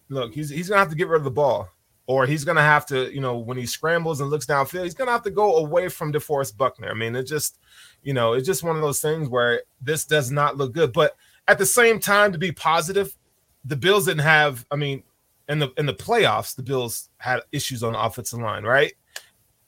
look, 0.08 0.32
he's 0.32 0.48
he's 0.48 0.68
going 0.68 0.76
to 0.76 0.80
have 0.80 0.90
to 0.90 0.96
get 0.96 1.08
rid 1.08 1.18
of 1.18 1.24
the 1.24 1.30
ball, 1.30 1.68
or 2.06 2.24
he's 2.24 2.44
going 2.44 2.56
to 2.56 2.62
have 2.62 2.86
to, 2.86 3.12
you 3.12 3.20
know, 3.20 3.36
when 3.36 3.58
he 3.58 3.66
scrambles 3.66 4.22
and 4.22 4.30
looks 4.30 4.46
downfield, 4.46 4.84
he's 4.84 4.94
going 4.94 5.08
to 5.08 5.12
have 5.12 5.24
to 5.24 5.30
go 5.30 5.56
away 5.56 5.90
from 5.90 6.12
DeForest 6.12 6.56
Buckner. 6.56 6.88
I 6.88 6.94
mean, 6.94 7.14
it 7.14 7.24
just, 7.24 7.58
you 8.04 8.14
know, 8.14 8.34
it's 8.34 8.46
just 8.46 8.62
one 8.62 8.76
of 8.76 8.82
those 8.82 9.00
things 9.00 9.28
where 9.28 9.62
this 9.80 10.04
does 10.04 10.30
not 10.30 10.56
look 10.56 10.72
good. 10.72 10.92
But 10.92 11.16
at 11.48 11.58
the 11.58 11.66
same 11.66 11.98
time, 11.98 12.32
to 12.32 12.38
be 12.38 12.52
positive, 12.52 13.16
the 13.64 13.76
Bills 13.76 14.06
didn't 14.06 14.20
have. 14.20 14.64
I 14.70 14.76
mean, 14.76 15.02
in 15.48 15.58
the 15.58 15.72
in 15.76 15.86
the 15.86 15.94
playoffs, 15.94 16.54
the 16.54 16.62
Bills 16.62 17.08
had 17.18 17.40
issues 17.52 17.82
on 17.82 17.94
the 17.94 18.02
offensive 18.02 18.40
line, 18.40 18.64
right? 18.64 18.92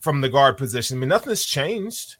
From 0.01 0.20
the 0.20 0.29
guard 0.29 0.57
position. 0.57 0.99
I 0.99 1.01
mean, 1.01 1.09
nothing 1.09 1.31
has 1.31 1.44
changed. 1.44 2.16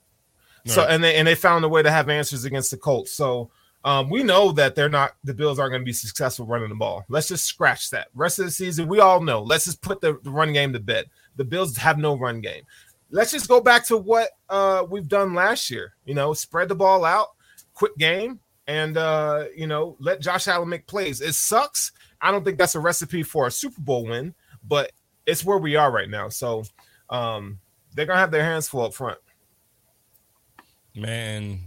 So 0.67 0.83
and 0.83 1.03
they 1.03 1.15
and 1.15 1.29
they 1.29 1.37
found 1.37 1.65
a 1.65 1.69
way 1.69 1.83
to 1.83 1.91
have 1.91 2.09
answers 2.09 2.45
against 2.45 2.73
the 2.73 2.77
Colts. 2.77 3.13
So 3.13 3.51
um, 3.85 4.11
we 4.11 4.25
know 4.25 4.51
that 4.53 4.75
they're 4.75 4.89
not 4.89 5.13
the 5.23 5.33
Bills 5.33 5.61
aren't 5.61 5.71
going 5.71 5.83
to 5.83 5.87
be 5.87 5.93
successful 5.93 6.45
running 6.45 6.69
the 6.69 6.75
ball. 6.75 7.05
Let's 7.09 7.29
just 7.29 7.45
scratch 7.45 7.91
that. 7.91 8.09
Rest 8.15 8.41
of 8.41 8.47
the 8.47 8.51
season, 8.51 8.89
we 8.89 8.99
all 8.99 9.21
know. 9.21 9.43
Let's 9.43 9.67
just 9.67 9.81
put 9.81 10.01
the, 10.01 10.19
the 10.25 10.31
run 10.31 10.53
game 10.53 10.73
to 10.73 10.81
bed. 10.81 11.07
The 11.37 11.45
Bills 11.45 11.77
have 11.77 11.99
no 11.99 12.19
run 12.19 12.41
game. 12.41 12.63
Let's 13.11 13.31
just 13.31 13.49
go 13.49 13.61
back 13.61 13.87
to 13.87 13.97
what 13.97 14.31
uh, 14.49 14.85
we've 14.89 15.09
done 15.09 15.35
last 15.35 15.71
year. 15.71 15.95
You 16.05 16.15
know, 16.15 16.33
spread 16.33 16.69
the 16.69 16.75
ball 16.75 17.05
out, 17.05 17.29
quick 17.75 17.97
game, 17.99 18.41
and 18.67 18.97
uh, 18.97 19.45
you 19.55 19.67
know, 19.67 19.97
let 20.01 20.21
Josh 20.21 20.49
Allen 20.49 20.69
make 20.69 20.87
plays. 20.87 21.21
It 21.21 21.35
sucks. 21.35 21.93
I 22.21 22.31
don't 22.31 22.45
think 22.45 22.59
that's 22.59 22.75
a 22.75 22.81
recipe 22.81 23.23
for 23.23 23.47
a 23.47 23.51
Super 23.51 23.81
Bowl 23.81 24.05
win, 24.07 24.35
but 24.67 24.93
it's 25.27 25.45
where 25.45 25.59
we 25.59 25.77
are 25.77 25.93
right 25.93 26.09
now. 26.11 26.29
So 26.29 26.65
um, 27.11 27.59
they're 27.95 28.07
gonna 28.07 28.19
have 28.19 28.31
their 28.31 28.45
hands 28.45 28.69
full 28.69 28.83
up 28.83 28.95
front. 28.95 29.19
Man, 30.95 31.61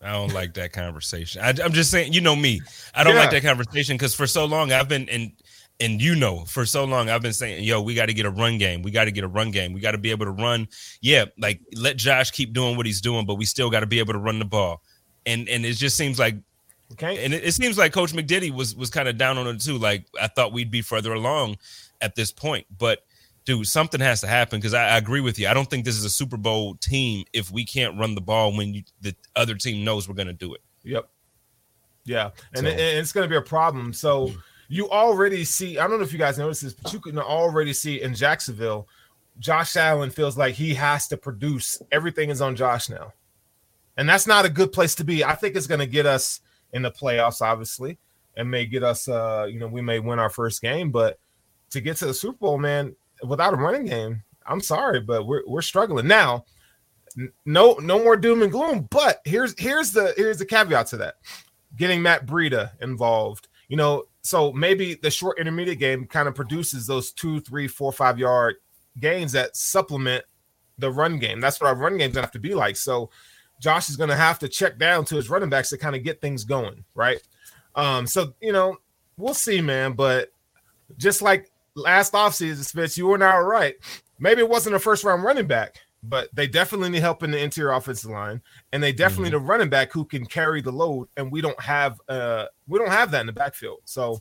I 0.00 0.12
don't 0.12 0.32
like 0.32 0.54
that 0.54 0.72
conversation. 0.72 1.42
I, 1.42 1.50
am 1.62 1.72
just 1.72 1.90
saying, 1.90 2.12
you 2.12 2.20
know 2.20 2.36
me. 2.36 2.60
I 2.94 3.02
don't 3.02 3.14
Yeah. 3.14 3.20
like 3.22 3.30
that 3.32 3.42
conversation 3.42 3.96
because 3.96 4.14
for 4.14 4.26
so 4.26 4.44
long 4.44 4.72
I've 4.72 4.88
been 4.88 5.08
and 5.08 5.32
and 5.80 6.00
you 6.00 6.14
know 6.14 6.44
for 6.46 6.64
so 6.64 6.84
long 6.84 7.10
I've 7.10 7.22
been 7.22 7.32
saying, 7.32 7.62
yo, 7.64 7.82
we 7.82 7.94
got 7.94 8.06
to 8.06 8.14
get 8.14 8.24
a 8.26 8.30
run 8.30 8.58
game. 8.58 8.82
We 8.82 8.90
got 8.90 9.04
to 9.04 9.10
get 9.12 9.24
a 9.24 9.28
run 9.28 9.50
game. 9.50 9.72
We 9.72 9.80
got 9.80 9.92
to 9.92 9.98
be 9.98 10.10
able 10.10 10.24
to 10.26 10.32
run. 10.32 10.68
Yeah, 11.00 11.26
like 11.38 11.60
let 11.74 11.96
Josh 11.96 12.30
keep 12.30 12.52
doing 12.52 12.76
what 12.76 12.86
he's 12.86 13.00
doing, 13.00 13.26
but 13.26 13.34
we 13.34 13.44
still 13.44 13.70
got 13.70 13.80
to 13.80 13.86
be 13.86 13.98
able 13.98 14.12
to 14.14 14.18
run 14.18 14.38
the 14.38 14.44
ball. 14.44 14.82
And 15.26 15.48
and 15.48 15.64
it 15.66 15.74
just 15.74 15.96
seems 15.96 16.18
like 16.18 16.36
Okay. 16.92 17.24
and 17.24 17.34
it, 17.34 17.44
it 17.44 17.52
seems 17.52 17.76
like 17.76 17.92
Coach 17.92 18.12
McDiddy 18.12 18.54
was 18.54 18.76
was 18.76 18.90
kind 18.90 19.08
of 19.08 19.18
down 19.18 19.38
on 19.38 19.46
it 19.48 19.60
too. 19.60 19.76
Like 19.76 20.06
I 20.20 20.28
thought 20.28 20.52
we'd 20.52 20.70
be 20.70 20.82
further 20.82 21.12
along 21.14 21.56
at 22.00 22.14
this 22.14 22.30
point, 22.30 22.66
but 22.78 23.00
dude, 23.44 23.66
something 23.66 24.00
has 24.00 24.20
to 24.20 24.26
happen 24.26 24.58
because 24.60 24.72
I, 24.74 24.90
I 24.90 24.96
agree 24.96 25.20
with 25.20 25.38
you. 25.38 25.46
I 25.48 25.54
don't 25.54 25.68
think 25.68 25.84
this 25.84 25.96
is 25.96 26.04
a 26.04 26.10
Super 26.10 26.36
Bowl 26.36 26.74
team 26.76 27.24
if 27.32 27.50
we 27.50 27.64
can't 27.64 27.98
run 27.98 28.14
the 28.14 28.20
ball 28.20 28.56
when 28.56 28.74
you, 28.74 28.82
the 29.00 29.14
other 29.36 29.54
team 29.54 29.84
knows 29.84 30.08
we're 30.08 30.14
going 30.16 30.26
to 30.26 30.32
do 30.32 30.52
it. 30.54 30.60
Yep. 30.84 31.08
Yeah, 32.04 32.30
and, 32.54 32.64
So- 32.64 32.66
it- 32.66 32.72
and 32.78 32.98
it's 32.98 33.12
going 33.12 33.24
to 33.24 33.28
be 33.28 33.36
a 33.36 33.40
problem. 33.42 33.92
So 33.92 34.32
you 34.68 34.90
already 34.90 35.44
see. 35.44 35.78
I 35.78 35.86
don't 35.86 35.98
know 35.98 36.04
if 36.04 36.12
you 36.12 36.18
guys 36.18 36.38
noticed 36.38 36.62
this, 36.62 36.74
but 36.74 36.92
you 36.92 37.00
can 37.00 37.18
already 37.18 37.72
see 37.72 38.02
in 38.02 38.14
Jacksonville, 38.14 38.88
Josh 39.38 39.76
Allen 39.76 40.10
feels 40.10 40.36
like 40.36 40.54
he 40.54 40.74
has 40.74 41.08
to 41.08 41.16
produce. 41.16 41.80
Everything 41.92 42.30
is 42.30 42.40
on 42.40 42.56
Josh 42.56 42.88
now, 42.88 43.12
and 43.96 44.08
that's 44.08 44.26
not 44.26 44.44
a 44.44 44.50
good 44.50 44.72
place 44.72 44.94
to 44.96 45.04
be. 45.04 45.24
I 45.24 45.34
think 45.34 45.56
it's 45.56 45.66
going 45.66 45.80
to 45.80 45.86
get 45.86 46.06
us 46.06 46.40
in 46.72 46.82
the 46.82 46.90
playoffs, 46.90 47.40
obviously, 47.42 47.98
and 48.36 48.50
may 48.50 48.66
get 48.66 48.82
us. 48.82 49.08
Uh, 49.08 49.46
you 49.48 49.58
know, 49.58 49.68
we 49.68 49.82
may 49.82 49.98
win 49.98 50.18
our 50.18 50.30
first 50.30 50.62
game, 50.62 50.90
but 50.90 51.18
to 51.70 51.80
get 51.80 51.96
to 51.98 52.06
the 52.06 52.14
Super 52.14 52.38
Bowl, 52.38 52.58
man, 52.58 52.94
without 53.22 53.52
a 53.52 53.56
running 53.56 53.84
game, 53.84 54.22
I'm 54.46 54.60
sorry, 54.60 55.00
but 55.00 55.26
we're 55.26 55.42
we're 55.46 55.62
struggling 55.62 56.06
now. 56.06 56.44
No, 57.46 57.74
no 57.74 58.02
more 58.02 58.16
doom 58.16 58.42
and 58.42 58.52
gloom. 58.52 58.88
But 58.90 59.20
here's 59.24 59.58
here's 59.58 59.92
the 59.92 60.12
here's 60.16 60.38
the 60.38 60.46
caveat 60.46 60.88
to 60.88 60.96
that: 60.98 61.16
getting 61.76 62.02
Matt 62.02 62.26
Breida 62.26 62.70
involved. 62.80 63.45
You 63.68 63.76
know, 63.76 64.04
so 64.22 64.52
maybe 64.52 64.94
the 64.94 65.10
short 65.10 65.38
intermediate 65.38 65.78
game 65.78 66.06
kind 66.06 66.28
of 66.28 66.34
produces 66.34 66.86
those 66.86 67.12
two, 67.12 67.40
three, 67.40 67.68
four, 67.68 67.92
five 67.92 68.18
yard 68.18 68.56
gains 68.98 69.32
that 69.32 69.56
supplement 69.56 70.24
the 70.78 70.90
run 70.90 71.18
game. 71.18 71.40
That's 71.40 71.60
what 71.60 71.68
our 71.68 71.74
run 71.74 71.98
game's 71.98 72.14
gonna 72.14 72.26
have 72.26 72.32
to 72.32 72.38
be 72.38 72.54
like. 72.54 72.76
So 72.76 73.10
Josh 73.60 73.88
is 73.88 73.96
gonna 73.96 74.16
have 74.16 74.38
to 74.40 74.48
check 74.48 74.78
down 74.78 75.04
to 75.06 75.16
his 75.16 75.30
running 75.30 75.48
backs 75.48 75.70
to 75.70 75.78
kind 75.78 75.96
of 75.96 76.02
get 76.02 76.20
things 76.20 76.44
going, 76.44 76.84
right? 76.94 77.20
Um, 77.74 78.06
so 78.06 78.34
you 78.40 78.52
know, 78.52 78.76
we'll 79.16 79.34
see, 79.34 79.60
man. 79.60 79.92
But 79.92 80.30
just 80.96 81.22
like 81.22 81.50
last 81.74 82.12
offseason, 82.12 82.64
Spitz, 82.64 82.96
you 82.96 83.06
were 83.06 83.18
right. 83.18 83.74
Maybe 84.18 84.40
it 84.40 84.48
wasn't 84.48 84.76
a 84.76 84.78
first 84.80 85.04
round 85.04 85.24
running 85.24 85.46
back, 85.46 85.80
but 86.02 86.28
they 86.34 86.46
definitely 86.46 86.90
need 86.90 87.00
help 87.00 87.22
in 87.22 87.30
the 87.30 87.38
interior 87.38 87.72
offensive 87.72 88.10
line, 88.10 88.40
and 88.72 88.82
they 88.82 88.92
definitely 88.92 89.30
need 89.30 89.34
a 89.34 89.38
running 89.38 89.68
back 89.68 89.92
who 89.92 90.04
can 90.04 90.24
carry 90.24 90.62
the 90.62 90.72
load. 90.72 91.08
And 91.16 91.30
we 91.30 91.40
don't 91.40 91.60
have 91.60 92.00
uh 92.08 92.46
we 92.68 92.78
don't 92.78 92.90
have 92.90 93.10
that 93.12 93.20
in 93.20 93.26
the 93.26 93.32
backfield. 93.32 93.80
So 93.84 94.20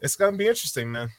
it's 0.00 0.16
gonna 0.16 0.36
be 0.36 0.46
interesting, 0.46 0.90
man. 0.90 1.10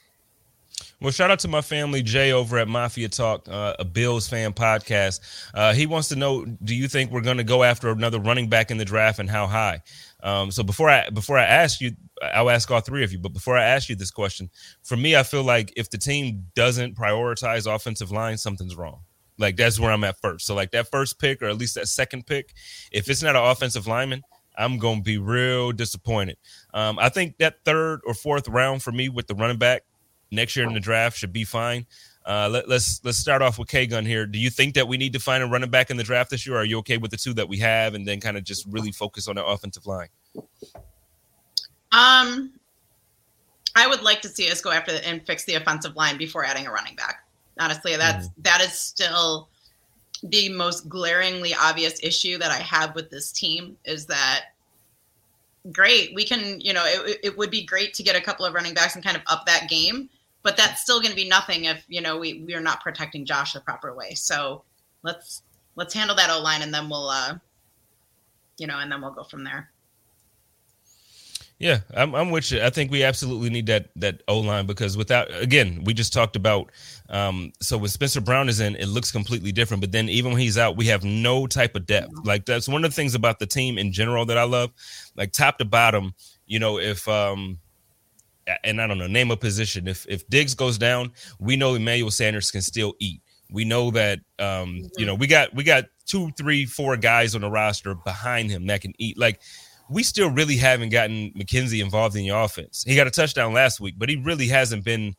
Well, 1.01 1.12
shout 1.12 1.31
out 1.31 1.39
to 1.39 1.47
my 1.47 1.62
family, 1.62 2.01
Jay, 2.01 2.31
over 2.31 2.57
at 2.57 2.67
Mafia 2.67 3.10
Talk, 3.10 3.47
uh, 3.47 3.75
a 3.79 3.86
Bills 3.86 4.27
fan 4.27 4.53
podcast. 4.53 5.21
Uh, 5.53 5.73
he 5.73 5.86
wants 5.86 6.07
to 6.10 6.15
know 6.15 6.45
Do 6.45 6.75
you 6.75 6.88
think 6.88 7.12
we're 7.12 7.21
going 7.21 7.38
to 7.38 7.43
go 7.43 7.63
after 7.63 7.89
another 7.89 8.19
running 8.19 8.49
back 8.49 8.71
in 8.71 8.77
the 8.77 8.86
draft 8.86 9.19
and 9.19 9.29
how 9.29 9.47
high? 9.47 9.81
Um, 10.23 10.51
so 10.51 10.63
before 10.63 10.89
I 10.89 11.10
before 11.10 11.38
I 11.38 11.45
ask 11.45 11.81
you, 11.81 11.91
I'll 12.21 12.49
ask 12.49 12.69
all 12.71 12.81
three 12.81 13.03
of 13.03 13.12
you. 13.12 13.19
But 13.19 13.33
before 13.33 13.57
I 13.57 13.63
ask 13.63 13.89
you 13.89 13.95
this 13.95 14.12
question, 14.12 14.49
for 14.83 14.97
me, 14.97 15.15
I 15.15 15.23
feel 15.23 15.43
like 15.43 15.73
if 15.75 15.89
the 15.89 15.97
team 15.97 16.47
doesn't 16.55 16.95
prioritize 16.95 17.73
offensive 17.73 18.12
line, 18.12 18.38
something's 18.38 18.75
wrong. 18.75 19.01
Like 19.38 19.56
that's 19.56 19.80
where 19.80 19.91
I'm 19.91 20.04
at 20.04 20.19
first. 20.19 20.47
So 20.47 20.56
like 20.56 20.71
that 20.71 20.89
first 20.89 21.19
pick, 21.19 21.41
or 21.41 21.47
at 21.47 21.58
least 21.58 21.76
that 21.76 21.88
second 21.88 22.26
pick, 22.26 22.54
if 22.91 23.10
it's 23.10 23.21
not 23.21 23.36
an 23.36 23.43
offensive 23.43 23.88
lineman, 23.88 24.23
I'm 24.58 24.78
gonna 24.80 25.02
be 25.02 25.17
real 25.17 25.71
disappointed. 25.71 26.38
Um, 26.73 26.97
I 27.00 27.10
think 27.10 27.38
that 27.38 27.63
third 27.63 28.02
or 28.06 28.13
fourth 28.13 28.47
round 28.47 28.82
for 28.82 28.91
me 28.91 29.10
with 29.10 29.28
the 29.28 29.36
running 29.36 29.58
back 29.58 29.84
next 30.32 30.56
year 30.56 30.67
in 30.67 30.73
the 30.73 30.80
draft 30.80 31.17
should 31.17 31.34
be 31.34 31.43
fine. 31.43 31.86
Uh, 32.26 32.50
let, 32.52 32.63
us 32.65 32.69
let's, 32.69 33.02
let's 33.06 33.17
start 33.17 33.41
off 33.41 33.58
with 33.58 33.69
K 33.69 33.86
Gun 33.88 34.06
here. 34.06 34.26
Do 34.26 34.38
you 34.38 34.50
think 34.50 34.73
that 34.76 34.88
we 34.88 34.97
need 34.97 35.13
to 35.13 35.19
find 35.19 35.41
a 35.41 35.47
running 35.47 35.69
back 35.69 35.89
in 35.89 35.95
the 35.95 36.04
draft 36.04 36.30
this 36.30 36.45
year? 36.45 36.58
are 36.58 36.65
you 36.65 36.78
okay 36.80 36.97
with 36.97 37.12
the 37.12 37.17
two 37.17 37.34
that 37.36 37.47
we 37.47 37.58
have, 37.60 37.93
and 37.93 38.06
then 38.06 38.19
kind 38.19 38.36
of 38.36 38.43
just 38.43 38.65
really 38.65 38.91
focus 38.91 39.30
on 39.30 39.36
the 39.36 39.45
offensive 39.45 39.86
line? 39.86 40.10
Um, 41.93 42.52
I 43.76 43.88
would 43.88 44.02
like 44.02 44.21
to 44.23 44.28
see 44.28 44.52
us 44.52 44.60
go 44.60 44.71
after 44.71 44.91
the, 44.91 45.08
and 45.08 45.26
fix 45.26 45.45
the 45.45 45.54
offensive 45.54 45.95
line 45.95 46.17
before 46.17 46.43
adding 46.43 46.67
a 46.67 46.71
running 46.71 46.95
back. 46.95 47.23
Honestly, 47.60 47.96
that's 47.96 48.28
mm-hmm. 48.28 48.41
that 48.43 48.62
is 48.62 48.74
still 48.74 49.50
the 50.24 50.50
most 50.50 50.89
glaringly 50.89 51.54
obvious 51.54 52.00
issue 52.04 52.38
that 52.38 52.52
I 52.52 52.58
have 52.58 52.96
with 52.96 53.10
this 53.10 53.32
team 53.32 53.78
is 53.86 54.08
that 54.08 54.46
great 55.72 56.15
we 56.15 56.24
can 56.24 56.62
you 56.62 56.74
know 56.74 56.84
it, 56.86 57.20
it 57.24 57.38
would 57.38 57.52
be 57.52 57.63
great 57.65 57.93
to 57.93 58.02
get 58.02 58.15
a 58.15 58.22
couple 58.22 58.46
of 58.46 58.54
running 58.54 58.74
backs 58.74 58.96
and 58.96 59.04
kind 59.04 59.17
of 59.17 59.22
up 59.28 59.46
that 59.46 59.67
game 59.70 60.10
but 60.48 60.56
that's 60.56 60.82
still 60.82 61.02
going 61.02 61.10
to 61.10 61.15
be 61.15 61.28
nothing 61.28 61.65
if 61.65 61.84
you 61.89 62.00
know 62.00 62.17
we 62.17 62.41
we 62.46 62.56
are 62.56 62.62
not 62.62 62.82
protecting 62.82 63.26
Josh 63.26 63.52
the 63.52 63.60
proper 63.60 63.93
way. 63.93 64.13
So 64.13 64.63
let's 65.04 65.43
let's 65.76 65.93
handle 65.93 66.15
that 66.15 66.30
O 66.30 66.41
line 66.41 66.62
and 66.62 66.74
then 66.74 66.88
we'll 66.88 67.10
uh 67.10 67.38
you 68.58 68.65
know 68.65 68.80
and 68.80 68.89
then 68.89 69.02
we'll 69.02 69.12
go 69.12 69.26
from 69.26 69.43
there. 69.43 69.70
Yeah, 71.60 71.80
I'm, 71.96 72.13
I'm 72.13 72.30
with 72.30 72.52
you. 72.52 72.62
I 72.62 72.70
think 72.70 72.91
we 72.91 73.04
absolutely 73.04 73.50
need 73.50 73.65
that 73.65 73.89
that 73.96 74.22
O 74.28 74.39
line 74.39 74.67
because 74.67 74.96
without 74.96 75.28
again, 75.41 75.84
we 75.86 75.93
just 75.93 76.13
talked 76.13 76.36
about. 76.36 76.72
Um, 77.10 77.52
so 77.60 77.80
when 77.80 77.89
Spencer 77.89 78.22
Brown 78.22 78.48
is 78.48 78.60
in, 78.60 78.76
it 78.76 78.88
looks 78.88 79.12
completely 79.12 79.52
different. 79.52 79.82
But 79.82 79.91
then 79.91 80.08
even 80.08 80.34
when 80.34 80.41
he's 80.41 80.60
out, 80.60 80.78
we 80.78 80.86
have 80.88 81.04
no 81.04 81.48
type 81.48 81.76
of 81.76 81.88
depth. 81.88 82.12
Like 82.24 82.46
that's 82.46 82.67
one 82.67 82.86
of 82.86 82.91
the 82.91 82.96
things 82.96 83.15
about 83.15 83.39
the 83.39 83.48
team 83.48 83.80
in 83.80 83.91
general 83.91 84.24
that 84.26 84.38
I 84.38 84.43
love. 84.43 84.72
Like 85.15 85.32
top 85.32 85.58
to 85.58 85.65
bottom, 85.65 86.13
you 86.46 86.60
know, 86.60 86.78
if 86.78 87.08
um 87.08 87.58
and 88.63 88.82
I 88.82 88.88
don't 88.88 88.98
know, 88.98 89.08
name 89.08 89.32
a 89.32 89.38
position. 89.38 89.88
If 89.88 90.06
if 90.08 90.28
Diggs 90.30 90.54
goes 90.54 90.78
down, 90.78 91.12
we 91.39 91.56
know 91.56 91.74
Emmanuel 91.76 92.12
Sanders 92.12 92.52
can 92.52 92.62
still 92.62 92.93
eat. 93.00 93.22
We 93.50 93.65
know 93.65 93.91
that 93.91 94.20
um, 94.39 94.84
you 94.98 95.06
know, 95.06 95.15
we 95.15 95.26
got 95.28 95.54
we 95.56 95.63
got 95.63 95.86
two, 96.06 96.32
three, 96.38 96.65
four 96.65 96.98
guys 96.98 97.36
on 97.36 97.41
the 97.41 97.50
roster 97.50 97.96
behind 97.96 98.50
him 98.50 98.67
that 98.67 98.82
can 98.82 98.93
eat. 98.98 99.17
Like 99.17 99.41
we 99.89 100.04
still 100.04 100.30
really 100.30 100.58
haven't 100.58 100.89
gotten 100.89 101.32
McKenzie 101.32 101.82
involved 101.82 102.15
in 102.15 102.23
the 102.23 102.30
offense. 102.30 102.84
He 102.88 102.95
got 102.95 103.08
a 103.08 103.12
touchdown 103.12 103.54
last 103.54 103.80
week, 103.80 103.95
but 103.97 104.10
he 104.10 104.15
really 104.17 104.47
hasn't 104.47 104.84
been 104.84 105.15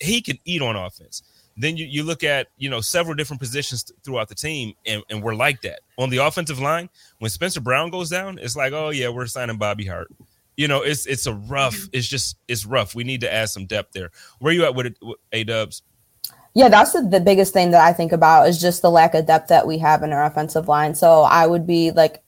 he 0.00 0.20
can 0.20 0.38
eat 0.44 0.62
on 0.62 0.76
offense. 0.76 1.22
Then 1.56 1.76
you, 1.76 1.84
you 1.84 2.02
look 2.02 2.24
at 2.24 2.48
you 2.56 2.70
know 2.70 2.80
several 2.80 3.14
different 3.14 3.40
positions 3.40 3.90
throughout 4.04 4.28
the 4.28 4.34
team, 4.34 4.74
and, 4.86 5.02
and 5.10 5.22
we're 5.22 5.34
like 5.34 5.60
that 5.62 5.80
on 5.98 6.10
the 6.10 6.18
offensive 6.18 6.58
line. 6.58 6.88
When 7.18 7.30
Spencer 7.30 7.60
Brown 7.60 7.90
goes 7.90 8.10
down, 8.10 8.38
it's 8.38 8.56
like, 8.56 8.72
oh 8.72 8.90
yeah, 8.90 9.08
we're 9.08 9.26
signing 9.26 9.58
Bobby 9.58 9.86
Hart 9.86 10.10
you 10.60 10.68
know, 10.68 10.82
it's 10.82 11.06
it's 11.06 11.26
a 11.26 11.32
rough. 11.32 11.74
Mm-hmm. 11.74 11.88
It's 11.94 12.06
just 12.06 12.36
it's 12.46 12.66
rough. 12.66 12.94
We 12.94 13.02
need 13.02 13.22
to 13.22 13.32
add 13.32 13.48
some 13.48 13.64
depth 13.64 13.92
there. 13.92 14.10
Where 14.40 14.52
you 14.52 14.64
at 14.64 14.74
with 14.74 14.86
it, 14.86 14.98
A 15.32 15.42
Dubs? 15.42 15.80
Yeah, 16.52 16.68
that's 16.68 16.92
the, 16.92 17.00
the 17.00 17.20
biggest 17.20 17.54
thing 17.54 17.70
that 17.70 17.80
I 17.80 17.94
think 17.94 18.12
about 18.12 18.46
is 18.46 18.60
just 18.60 18.82
the 18.82 18.90
lack 18.90 19.14
of 19.14 19.26
depth 19.26 19.48
that 19.48 19.66
we 19.66 19.78
have 19.78 20.02
in 20.02 20.12
our 20.12 20.22
offensive 20.22 20.68
line. 20.68 20.94
So 20.94 21.22
I 21.22 21.46
would 21.46 21.66
be 21.66 21.92
like, 21.92 22.22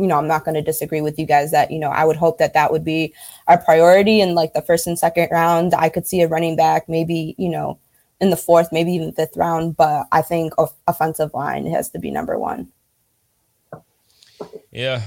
you 0.00 0.06
know, 0.06 0.18
I'm 0.18 0.26
not 0.26 0.44
going 0.44 0.54
to 0.54 0.62
disagree 0.62 1.00
with 1.00 1.18
you 1.18 1.26
guys 1.26 1.50
that 1.50 1.70
you 1.70 1.78
know 1.78 1.90
I 1.90 2.04
would 2.04 2.16
hope 2.16 2.38
that 2.38 2.54
that 2.54 2.72
would 2.72 2.84
be 2.84 3.14
our 3.46 3.58
priority 3.58 4.20
in 4.20 4.34
like 4.34 4.52
the 4.54 4.62
first 4.62 4.86
and 4.86 4.98
second 4.98 5.28
round. 5.30 5.74
I 5.74 5.88
could 5.88 6.06
see 6.06 6.22
a 6.22 6.28
running 6.28 6.56
back, 6.56 6.88
maybe 6.88 7.34
you 7.38 7.48
know, 7.48 7.78
in 8.20 8.30
the 8.30 8.36
fourth, 8.36 8.72
maybe 8.72 8.92
even 8.92 9.12
fifth 9.12 9.36
round. 9.36 9.76
But 9.76 10.06
I 10.12 10.22
think 10.22 10.54
offensive 10.86 11.34
line 11.34 11.66
has 11.66 11.90
to 11.90 11.98
be 11.98 12.10
number 12.10 12.38
one. 12.38 12.68
Yeah, 14.70 15.02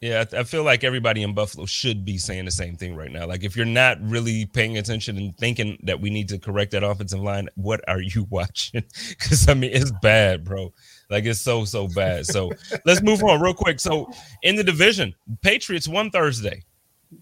yeah, 0.00 0.24
I, 0.32 0.44
feel 0.44 0.64
like 0.64 0.82
everybody 0.82 1.22
in 1.22 1.34
Buffalo 1.34 1.66
should 1.66 2.06
be 2.06 2.16
saying 2.16 2.46
the 2.46 2.50
same 2.50 2.74
thing 2.74 2.96
right 2.96 3.12
now. 3.12 3.26
Like, 3.26 3.44
if 3.44 3.54
you're 3.54 3.66
not 3.66 3.98
really 4.00 4.46
paying 4.46 4.78
attention 4.78 5.18
and 5.18 5.36
thinking 5.36 5.78
that 5.82 6.00
we 6.00 6.08
need 6.08 6.30
to 6.30 6.38
correct 6.38 6.72
that 6.72 6.82
offensive 6.82 7.20
line, 7.20 7.50
what 7.54 7.86
are 7.86 8.00
you 8.00 8.26
watching? 8.30 8.82
Because 9.10 9.46
I 9.46 9.52
mean, 9.52 9.72
it's 9.74 9.92
bad, 10.00 10.42
bro. 10.42 10.72
Like, 11.10 11.24
it's 11.24 11.40
so 11.40 11.64
so 11.64 11.88
bad. 11.88 12.26
So 12.26 12.50
let's 12.84 13.02
move 13.02 13.22
on 13.22 13.40
real 13.40 13.54
quick. 13.54 13.80
So 13.80 14.10
in 14.42 14.56
the 14.56 14.64
division, 14.64 15.14
Patriots 15.42 15.88
won 15.88 16.10
Thursday. 16.10 16.62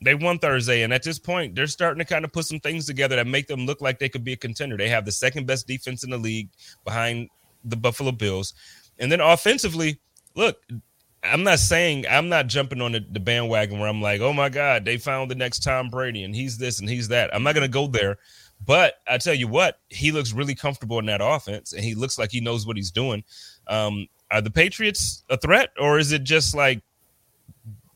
They 0.03 0.15
won 0.15 0.39
Thursday, 0.39 0.83
and 0.83 0.93
at 0.93 1.03
this 1.03 1.19
point, 1.19 1.55
they're 1.55 1.67
starting 1.67 1.99
to 1.99 2.05
kind 2.05 2.25
of 2.25 2.33
put 2.33 2.45
some 2.45 2.61
things 2.61 2.85
together 2.85 3.17
that 3.17 3.27
make 3.27 3.47
them 3.47 3.65
look 3.65 3.81
like 3.81 3.99
they 3.99 4.11
could 4.11 4.23
be 4.23 4.35
a 4.35 4.37
contender. 4.37 4.77
They 4.77 4.91
have 4.91 5.07
the 5.07 5.13
second 5.13 5.47
best 5.47 5.67
defense 5.67 6.05
in 6.05 6.11
the 6.11 6.19
league 6.19 6.51
behind 6.85 7.31
the 7.65 7.77
Buffalo 7.77 8.13
Bills, 8.13 8.53
and 8.99 9.11
then 9.11 9.23
offensively, 9.23 9.99
look, 10.35 10.59
I'm 11.23 11.43
not 11.43 11.59
saying 11.59 12.07
I'm 12.09 12.29
not 12.29 12.47
jumping 12.47 12.81
on 12.81 12.93
the, 12.93 13.05
the, 13.11 13.19
bandwagon 13.19 13.79
where 13.79 13.89
I'm 13.89 14.01
like, 14.01 14.21
oh 14.21 14.33
my 14.33 14.49
God, 14.49 14.85
they 14.85 14.99
found 14.99 15.31
the 15.31 15.35
next 15.35 15.63
Tom 15.63 15.89
Brady 15.89 16.23
and 16.23 16.35
he's 16.35 16.57
this 16.57 16.81
and 16.81 16.89
he's 16.89 17.09
that. 17.09 17.35
I'm 17.35 17.43
not 17.43 17.55
gonna 17.55 17.69
go 17.69 17.87
there. 17.87 18.19
But 18.65 18.95
I 19.07 19.19
tell 19.19 19.35
you 19.35 19.49
what, 19.49 19.79
he 19.89 20.13
looks 20.13 20.33
really 20.33 20.55
comfortable 20.55 20.99
in 20.99 21.07
that 21.07 21.21
offense 21.23 21.73
and 21.73 21.83
he 21.83 21.95
looks 21.95 22.19
like 22.19 22.31
he 22.31 22.41
knows 22.41 22.67
what 22.67 22.77
he's 22.77 22.91
doing. 22.91 23.25
Um, 23.67 24.09
are 24.31 24.43
the 24.43 24.51
Patriots 24.51 25.25
a 25.31 25.37
threat, 25.39 25.71
or 25.79 25.99
is 25.99 26.13
it 26.13 26.25
just 26.25 26.55
like, 26.55 26.83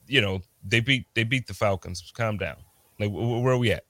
you 0.07 0.20
know, 0.20 0.40
they 0.66 0.81
beat 0.81 1.07
they 1.14 1.25
beat 1.25 1.46
the 1.46 1.55
Falcons? 1.55 2.12
Calm 2.16 2.38
down. 2.38 2.57
Like 2.98 3.11
where 3.11 3.53
are 3.53 3.59
we 3.59 3.72
at? 3.72 3.85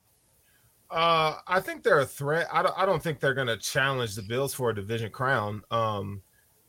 Uh, 0.91 1.39
I 1.47 1.61
think 1.61 1.83
they're 1.83 2.01
a 2.01 2.07
threat. 2.07 2.49
I 2.53 2.63
don't, 2.63 2.75
I 2.77 2.85
don't 2.85 3.03
think 3.03 3.19
they're 3.19 3.33
going 3.33 3.47
to 3.47 3.57
challenge 3.57 4.15
the 4.15 4.23
Bills 4.23 4.53
for 4.53 4.69
a 4.69 4.75
division 4.75 5.11
crown. 5.11 5.63
Um, 5.71 6.21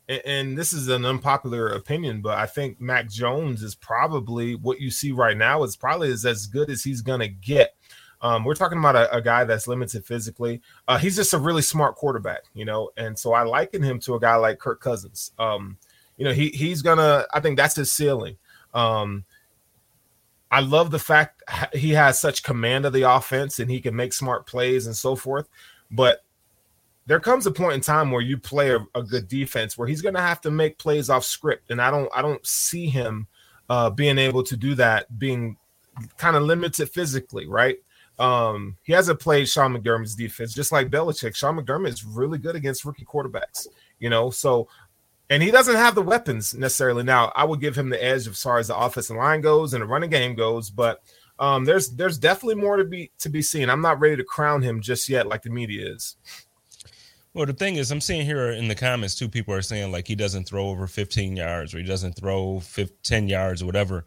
and, 0.08 0.22
and 0.24 0.58
this 0.58 0.72
is 0.72 0.88
an 0.88 1.04
unpopular 1.04 1.68
opinion, 1.68 2.22
but 2.22 2.38
I 2.38 2.46
think 2.46 2.80
Mac 2.80 3.08
Jones 3.10 3.62
is 3.62 3.74
probably 3.74 4.54
what 4.54 4.80
you 4.80 4.90
see 4.90 5.12
right 5.12 5.36
now 5.36 5.62
is 5.62 5.76
probably 5.76 6.08
is 6.08 6.24
as 6.24 6.46
good 6.46 6.70
as 6.70 6.82
he's 6.82 7.02
gonna 7.02 7.28
get. 7.28 7.74
Um, 8.24 8.42
we're 8.42 8.54
talking 8.54 8.78
about 8.78 8.96
a, 8.96 9.14
a, 9.14 9.20
guy 9.20 9.44
that's 9.44 9.68
limited 9.68 10.02
physically. 10.02 10.62
Uh, 10.88 10.96
he's 10.96 11.14
just 11.14 11.34
a 11.34 11.38
really 11.38 11.60
smart 11.60 11.94
quarterback, 11.94 12.44
you 12.54 12.64
know, 12.64 12.88
and 12.96 13.18
so 13.18 13.34
I 13.34 13.42
liken 13.42 13.82
him 13.82 14.00
to 14.00 14.14
a 14.14 14.20
guy 14.20 14.34
like 14.36 14.58
Kirk 14.58 14.80
Cousins. 14.80 15.32
Um, 15.38 15.76
you 16.16 16.24
know, 16.24 16.32
he 16.32 16.48
he's 16.48 16.80
gonna. 16.80 17.26
I 17.34 17.40
think 17.40 17.58
that's 17.58 17.76
his 17.76 17.92
ceiling. 17.92 18.38
Um, 18.72 19.26
I 20.50 20.60
love 20.60 20.90
the 20.90 20.98
fact 20.98 21.42
he 21.74 21.90
has 21.90 22.18
such 22.18 22.42
command 22.42 22.86
of 22.86 22.94
the 22.94 23.02
offense 23.02 23.58
and 23.58 23.70
he 23.70 23.78
can 23.78 23.94
make 23.94 24.14
smart 24.14 24.46
plays 24.46 24.86
and 24.86 24.96
so 24.96 25.16
forth. 25.16 25.46
But 25.90 26.24
there 27.04 27.20
comes 27.20 27.46
a 27.46 27.50
point 27.50 27.74
in 27.74 27.80
time 27.82 28.10
where 28.10 28.22
you 28.22 28.38
play 28.38 28.70
a, 28.70 28.78
a 28.94 29.02
good 29.02 29.28
defense 29.28 29.76
where 29.76 29.86
he's 29.86 30.00
going 30.00 30.14
to 30.14 30.22
have 30.22 30.40
to 30.40 30.50
make 30.50 30.78
plays 30.78 31.10
off 31.10 31.24
script, 31.24 31.70
and 31.70 31.82
I 31.82 31.90
don't 31.90 32.08
I 32.14 32.22
don't 32.22 32.46
see 32.46 32.86
him 32.86 33.26
uh, 33.68 33.90
being 33.90 34.16
able 34.16 34.44
to 34.44 34.56
do 34.56 34.74
that, 34.76 35.18
being 35.18 35.58
kind 36.16 36.36
of 36.36 36.44
limited 36.44 36.88
physically, 36.88 37.46
right? 37.46 37.76
Um, 38.18 38.76
he 38.84 38.92
hasn't 38.92 39.20
played 39.20 39.48
Sean 39.48 39.76
McDermott's 39.76 40.14
defense, 40.14 40.54
just 40.54 40.72
like 40.72 40.90
Belichick. 40.90 41.34
Sean 41.34 41.58
McDermott 41.58 41.88
is 41.88 42.04
really 42.04 42.38
good 42.38 42.56
against 42.56 42.84
rookie 42.84 43.04
quarterbacks, 43.04 43.66
you 43.98 44.08
know. 44.08 44.30
So, 44.30 44.68
and 45.30 45.42
he 45.42 45.50
doesn't 45.50 45.74
have 45.74 45.94
the 45.94 46.02
weapons 46.02 46.54
necessarily. 46.54 47.02
Now, 47.02 47.32
I 47.34 47.44
would 47.44 47.60
give 47.60 47.76
him 47.76 47.90
the 47.90 48.02
edge 48.02 48.28
as 48.28 48.40
far 48.40 48.58
as 48.58 48.68
the 48.68 48.76
offensive 48.76 49.16
line 49.16 49.40
goes 49.40 49.74
and 49.74 49.82
the 49.82 49.86
running 49.86 50.10
game 50.10 50.34
goes, 50.34 50.70
but 50.70 51.00
um, 51.38 51.64
there's 51.64 51.90
there's 51.90 52.18
definitely 52.18 52.54
more 52.56 52.76
to 52.76 52.84
be 52.84 53.10
to 53.18 53.28
be 53.28 53.42
seen. 53.42 53.68
I'm 53.68 53.82
not 53.82 53.98
ready 54.00 54.16
to 54.16 54.24
crown 54.24 54.62
him 54.62 54.80
just 54.80 55.08
yet, 55.08 55.26
like 55.26 55.42
the 55.42 55.50
media 55.50 55.92
is. 55.92 56.16
Well, 57.32 57.46
the 57.46 57.52
thing 57.52 57.76
is, 57.76 57.90
I'm 57.90 58.00
seeing 58.00 58.24
here 58.24 58.52
in 58.52 58.68
the 58.68 58.76
comments, 58.76 59.16
two 59.16 59.28
people 59.28 59.54
are 59.54 59.62
saying 59.62 59.90
like 59.90 60.06
he 60.06 60.14
doesn't 60.14 60.44
throw 60.44 60.68
over 60.68 60.86
15 60.86 61.36
yards 61.36 61.74
or 61.74 61.78
he 61.78 61.84
doesn't 61.84 62.12
throw 62.12 62.60
15, 62.60 62.96
10 63.02 63.28
yards 63.28 63.60
or 63.60 63.66
whatever. 63.66 64.04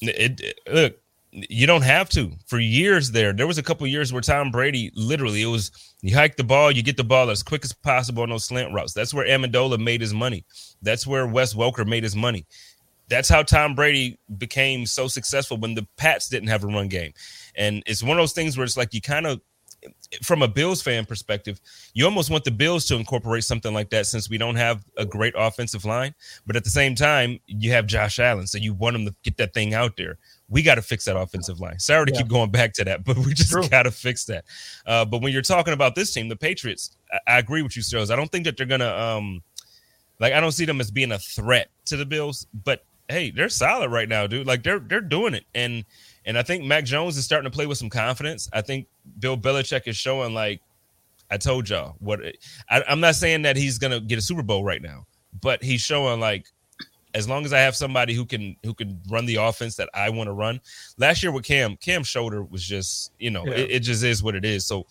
It, 0.00 0.40
it, 0.40 0.60
look, 0.72 0.98
you 1.36 1.66
don't 1.66 1.82
have 1.82 2.08
to. 2.10 2.32
For 2.46 2.58
years 2.58 3.10
there, 3.10 3.32
there 3.32 3.46
was 3.46 3.58
a 3.58 3.62
couple 3.62 3.86
years 3.86 4.12
where 4.12 4.22
Tom 4.22 4.50
Brady 4.50 4.90
literally 4.94 5.42
it 5.42 5.46
was 5.46 5.70
you 6.00 6.14
hike 6.14 6.36
the 6.36 6.44
ball, 6.44 6.70
you 6.70 6.82
get 6.82 6.96
the 6.96 7.04
ball 7.04 7.30
as 7.30 7.42
quick 7.42 7.64
as 7.64 7.72
possible 7.72 8.22
on 8.22 8.30
those 8.30 8.44
slant 8.44 8.72
routes. 8.72 8.94
That's 8.94 9.12
where 9.12 9.26
Amendola 9.26 9.78
made 9.78 10.00
his 10.00 10.14
money. 10.14 10.44
That's 10.82 11.06
where 11.06 11.26
Wes 11.26 11.54
Welker 11.54 11.86
made 11.86 12.02
his 12.02 12.16
money. 12.16 12.46
That's 13.08 13.28
how 13.28 13.42
Tom 13.42 13.74
Brady 13.74 14.18
became 14.38 14.86
so 14.86 15.08
successful 15.08 15.58
when 15.58 15.74
the 15.74 15.86
Pats 15.96 16.28
didn't 16.28 16.48
have 16.48 16.64
a 16.64 16.68
run 16.68 16.88
game. 16.88 17.12
And 17.54 17.82
it's 17.86 18.02
one 18.02 18.18
of 18.18 18.22
those 18.22 18.32
things 18.32 18.56
where 18.56 18.64
it's 18.64 18.76
like 18.76 18.94
you 18.94 19.00
kind 19.00 19.26
of 19.26 19.40
from 20.22 20.42
a 20.42 20.48
Bills 20.48 20.82
fan 20.82 21.04
perspective, 21.04 21.60
you 21.94 22.04
almost 22.04 22.30
want 22.30 22.44
the 22.44 22.50
Bills 22.50 22.86
to 22.86 22.96
incorporate 22.96 23.44
something 23.44 23.74
like 23.74 23.90
that 23.90 24.06
since 24.06 24.30
we 24.30 24.38
don't 24.38 24.56
have 24.56 24.84
a 24.96 25.04
great 25.04 25.34
offensive 25.36 25.84
line. 25.84 26.14
But 26.46 26.56
at 26.56 26.64
the 26.64 26.70
same 26.70 26.94
time, 26.94 27.38
you 27.46 27.72
have 27.72 27.86
Josh 27.86 28.18
Allen, 28.18 28.46
so 28.46 28.58
you 28.58 28.74
want 28.74 28.96
him 28.96 29.06
to 29.06 29.14
get 29.22 29.36
that 29.38 29.54
thing 29.54 29.74
out 29.74 29.96
there. 29.96 30.18
We 30.48 30.62
got 30.62 30.76
to 30.76 30.82
fix 30.82 31.04
that 31.06 31.16
offensive 31.16 31.60
line. 31.60 31.78
Sorry 31.78 32.06
to 32.06 32.12
yeah. 32.12 32.18
keep 32.18 32.28
going 32.28 32.50
back 32.50 32.72
to 32.74 32.84
that, 32.84 33.04
but 33.04 33.18
we 33.18 33.34
just 33.34 33.52
got 33.70 33.82
to 33.84 33.90
fix 33.90 34.24
that. 34.26 34.44
Uh, 34.86 35.04
but 35.04 35.22
when 35.22 35.32
you're 35.32 35.42
talking 35.42 35.74
about 35.74 35.94
this 35.94 36.12
team, 36.12 36.28
the 36.28 36.36
Patriots, 36.36 36.96
I, 37.12 37.34
I 37.34 37.38
agree 37.38 37.62
with 37.62 37.76
you, 37.76 37.82
Stills. 37.82 38.10
I 38.10 38.16
don't 38.16 38.30
think 38.30 38.44
that 38.44 38.56
they're 38.56 38.66
gonna 38.66 38.94
um, 38.94 39.42
like 40.20 40.32
I 40.32 40.40
don't 40.40 40.52
see 40.52 40.64
them 40.64 40.80
as 40.80 40.90
being 40.90 41.12
a 41.12 41.18
threat 41.18 41.68
to 41.86 41.96
the 41.96 42.06
Bills, 42.06 42.46
but 42.64 42.84
hey, 43.08 43.30
they're 43.30 43.48
solid 43.48 43.90
right 43.90 44.08
now, 44.08 44.26
dude. 44.26 44.46
Like 44.46 44.62
they're 44.62 44.78
they're 44.78 45.00
doing 45.00 45.34
it, 45.34 45.44
and 45.54 45.84
and 46.26 46.36
I 46.36 46.42
think 46.42 46.64
Mac 46.64 46.84
Jones 46.84 47.16
is 47.16 47.24
starting 47.24 47.50
to 47.50 47.54
play 47.54 47.66
with 47.66 47.78
some 47.78 47.88
confidence. 47.88 48.48
I 48.52 48.60
think 48.60 48.86
Bill 49.20 49.36
Belichick 49.36 49.86
is 49.86 49.96
showing 49.96 50.34
like 50.34 50.60
I 51.30 51.38
told 51.38 51.68
y'all 51.68 51.94
what 52.00 52.20
I, 52.68 52.82
I'm 52.88 53.00
not 53.00 53.14
saying 53.14 53.42
that 53.42 53.56
he's 53.56 53.78
gonna 53.78 54.00
get 54.00 54.18
a 54.18 54.22
Super 54.22 54.42
Bowl 54.42 54.64
right 54.64 54.82
now, 54.82 55.06
but 55.40 55.62
he's 55.62 55.80
showing 55.80 56.20
like 56.20 56.46
as 57.14 57.26
long 57.26 57.46
as 57.46 57.52
I 57.54 57.60
have 57.60 57.74
somebody 57.74 58.12
who 58.12 58.26
can 58.26 58.56
who 58.62 58.74
can 58.74 59.00
run 59.08 59.24
the 59.24 59.36
offense 59.36 59.76
that 59.76 59.88
I 59.94 60.10
want 60.10 60.28
to 60.28 60.32
run. 60.32 60.60
Last 60.98 61.22
year 61.22 61.32
with 61.32 61.44
Cam, 61.44 61.76
Cam's 61.78 62.08
shoulder 62.08 62.42
was 62.42 62.62
just, 62.62 63.12
you 63.18 63.30
know, 63.30 63.46
yeah. 63.46 63.54
it, 63.54 63.70
it, 63.70 63.80
just 63.80 64.04
is 64.04 64.22
what 64.22 64.34
it 64.34 64.44
is. 64.44 64.66
So 64.66 64.86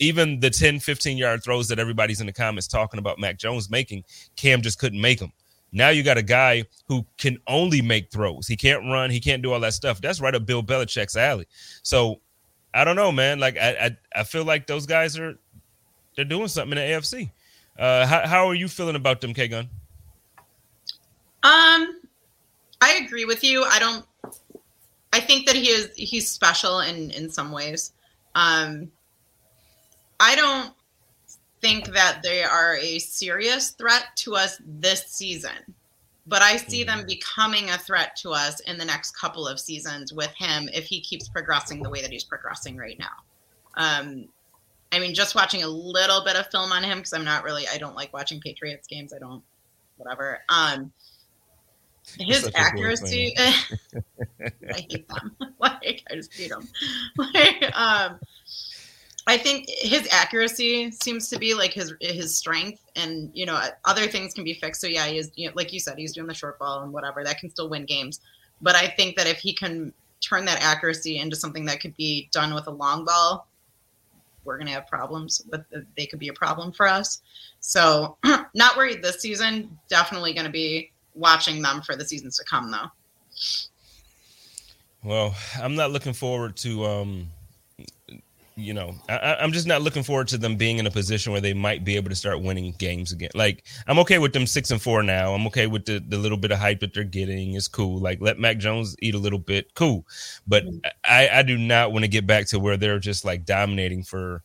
even 0.00 0.40
the 0.40 0.50
10, 0.50 0.80
15 0.80 1.16
yard 1.16 1.44
throws 1.44 1.68
that 1.68 1.78
everybody's 1.78 2.20
in 2.20 2.26
the 2.26 2.32
comments 2.32 2.66
talking 2.66 2.98
about 2.98 3.20
Mac 3.20 3.38
Jones 3.38 3.70
making, 3.70 4.02
Cam 4.34 4.62
just 4.62 4.78
couldn't 4.78 5.00
make 5.00 5.20
them. 5.20 5.32
Now 5.72 5.90
you 5.90 6.02
got 6.02 6.18
a 6.18 6.22
guy 6.22 6.64
who 6.86 7.06
can 7.16 7.38
only 7.46 7.80
make 7.80 8.10
throws. 8.10 8.46
He 8.46 8.56
can't 8.56 8.84
run. 8.84 9.10
He 9.10 9.20
can't 9.20 9.42
do 9.42 9.52
all 9.52 9.60
that 9.60 9.74
stuff. 9.74 10.00
That's 10.00 10.20
right 10.20 10.34
up 10.34 10.46
Bill 10.46 10.62
Belichick's 10.62 11.16
alley. 11.16 11.46
So 11.82 12.20
I 12.74 12.84
don't 12.84 12.96
know, 12.96 13.12
man. 13.12 13.38
Like 13.38 13.56
I, 13.56 13.70
I, 13.70 13.96
I 14.20 14.24
feel 14.24 14.44
like 14.44 14.66
those 14.66 14.86
guys 14.86 15.18
are 15.18 15.38
they're 16.16 16.24
doing 16.24 16.48
something 16.48 16.76
in 16.76 16.84
the 16.84 16.96
AFC. 16.96 17.30
Uh, 17.78 18.06
how, 18.06 18.26
how 18.26 18.46
are 18.46 18.54
you 18.54 18.68
feeling 18.68 18.96
about 18.96 19.20
them, 19.20 19.32
K 19.32 19.48
Gun? 19.48 19.68
Um, 21.42 22.00
I 22.80 23.00
agree 23.04 23.24
with 23.24 23.42
you. 23.42 23.64
I 23.64 23.78
don't. 23.78 24.04
I 25.12 25.20
think 25.20 25.46
that 25.46 25.56
he 25.56 25.68
is 25.68 25.90
he's 25.96 26.28
special 26.28 26.80
in 26.80 27.10
in 27.12 27.30
some 27.30 27.52
ways. 27.52 27.92
Um, 28.34 28.90
I 30.18 30.34
don't 30.36 30.74
think 31.60 31.92
that 31.92 32.20
they 32.22 32.42
are 32.42 32.76
a 32.76 32.98
serious 32.98 33.70
threat 33.70 34.06
to 34.16 34.34
us 34.34 34.60
this 34.64 35.06
season, 35.06 35.74
but 36.26 36.42
I 36.42 36.56
see 36.56 36.84
them 36.84 36.98
mm-hmm. 36.98 37.06
becoming 37.06 37.70
a 37.70 37.78
threat 37.78 38.16
to 38.16 38.30
us 38.30 38.60
in 38.60 38.78
the 38.78 38.84
next 38.84 39.18
couple 39.18 39.46
of 39.46 39.60
seasons 39.60 40.12
with 40.12 40.32
him 40.34 40.68
if 40.72 40.86
he 40.86 41.00
keeps 41.00 41.28
progressing 41.28 41.82
the 41.82 41.90
way 41.90 42.02
that 42.02 42.10
he's 42.10 42.24
progressing 42.24 42.76
right 42.76 42.98
now. 42.98 43.06
Um, 43.74 44.28
I 44.92 44.98
mean, 44.98 45.14
just 45.14 45.34
watching 45.34 45.62
a 45.62 45.68
little 45.68 46.24
bit 46.24 46.36
of 46.36 46.48
film 46.48 46.72
on 46.72 46.82
him 46.82 46.98
because 46.98 47.12
I'm 47.12 47.24
not 47.24 47.44
really, 47.44 47.66
I 47.68 47.78
don't 47.78 47.94
like 47.94 48.12
watching 48.12 48.40
Patriots 48.40 48.86
games. 48.86 49.12
I 49.12 49.18
don't, 49.18 49.42
whatever. 49.96 50.40
Um, 50.48 50.92
his 52.18 52.50
accuracy, 52.54 53.34
I 53.38 53.52
hate 54.68 55.08
them. 55.08 55.36
like, 55.58 56.02
I 56.10 56.14
just 56.14 56.34
hate 56.34 56.50
them. 56.50 56.68
Like, 57.16 57.76
um, 57.76 58.18
I 59.26 59.36
think 59.36 59.66
his 59.68 60.08
accuracy 60.10 60.90
seems 60.90 61.28
to 61.28 61.38
be 61.38 61.54
like 61.54 61.72
his 61.72 61.94
his 62.00 62.36
strength, 62.36 62.82
and 62.96 63.30
you 63.34 63.46
know 63.46 63.60
other 63.84 64.06
things 64.06 64.34
can 64.34 64.44
be 64.44 64.54
fixed. 64.54 64.80
So 64.80 64.86
yeah, 64.86 65.06
he 65.06 65.18
is 65.18 65.30
you 65.34 65.48
know, 65.48 65.52
like 65.54 65.72
you 65.72 65.80
said, 65.80 65.98
he's 65.98 66.12
doing 66.12 66.26
the 66.26 66.34
short 66.34 66.58
ball 66.58 66.82
and 66.82 66.92
whatever 66.92 67.22
that 67.24 67.38
can 67.38 67.50
still 67.50 67.68
win 67.68 67.84
games. 67.84 68.20
But 68.62 68.76
I 68.76 68.88
think 68.88 69.16
that 69.16 69.26
if 69.26 69.38
he 69.38 69.52
can 69.52 69.92
turn 70.20 70.44
that 70.46 70.62
accuracy 70.62 71.18
into 71.18 71.36
something 71.36 71.64
that 71.66 71.80
could 71.80 71.96
be 71.96 72.28
done 72.32 72.54
with 72.54 72.66
a 72.66 72.70
long 72.70 73.04
ball, 73.04 73.46
we're 74.44 74.58
gonna 74.58 74.70
have 74.70 74.86
problems. 74.86 75.42
But 75.50 75.64
they 75.96 76.06
could 76.06 76.18
be 76.18 76.28
a 76.28 76.34
problem 76.34 76.72
for 76.72 76.88
us. 76.88 77.20
So 77.60 78.16
not 78.54 78.76
worried 78.76 79.02
this 79.02 79.20
season. 79.20 79.78
Definitely 79.88 80.32
gonna 80.32 80.50
be 80.50 80.92
watching 81.14 81.60
them 81.60 81.82
for 81.82 81.94
the 81.94 82.04
seasons 82.04 82.36
to 82.38 82.44
come, 82.44 82.70
though. 82.70 82.86
Well, 85.02 85.34
I'm 85.60 85.74
not 85.76 85.90
looking 85.90 86.12
forward 86.12 86.56
to 86.58 86.84
um 86.84 87.28
you 88.60 88.74
know, 88.74 88.94
I, 89.08 89.36
am 89.40 89.52
just 89.52 89.66
not 89.66 89.82
looking 89.82 90.02
forward 90.02 90.28
to 90.28 90.38
them 90.38 90.56
being 90.56 90.78
in 90.78 90.86
a 90.86 90.90
position 90.90 91.32
where 91.32 91.40
they 91.40 91.54
might 91.54 91.84
be 91.84 91.96
able 91.96 92.10
to 92.10 92.16
start 92.16 92.42
winning 92.42 92.74
games 92.78 93.12
again. 93.12 93.30
Like, 93.34 93.64
I'm 93.86 93.98
okay 94.00 94.18
with 94.18 94.32
them 94.32 94.46
six 94.46 94.70
and 94.70 94.80
four 94.80 95.02
now. 95.02 95.34
I'm 95.34 95.46
okay 95.48 95.66
with 95.66 95.86
the, 95.86 95.98
the 95.98 96.18
little 96.18 96.38
bit 96.38 96.50
of 96.50 96.58
hype 96.58 96.80
that 96.80 96.94
they're 96.94 97.04
getting. 97.04 97.54
It's 97.54 97.68
cool. 97.68 97.98
Like, 97.98 98.20
let 98.20 98.38
Mac 98.38 98.58
Jones 98.58 98.96
eat 99.00 99.14
a 99.14 99.18
little 99.18 99.38
bit. 99.38 99.74
Cool. 99.74 100.06
But 100.46 100.64
mm-hmm. 100.64 100.78
I, 101.04 101.28
I 101.38 101.42
do 101.42 101.56
not 101.58 101.92
want 101.92 102.04
to 102.04 102.08
get 102.08 102.26
back 102.26 102.46
to 102.48 102.58
where 102.58 102.76
they're 102.76 102.98
just 102.98 103.24
like 103.24 103.44
dominating 103.44 104.02
for, 104.02 104.42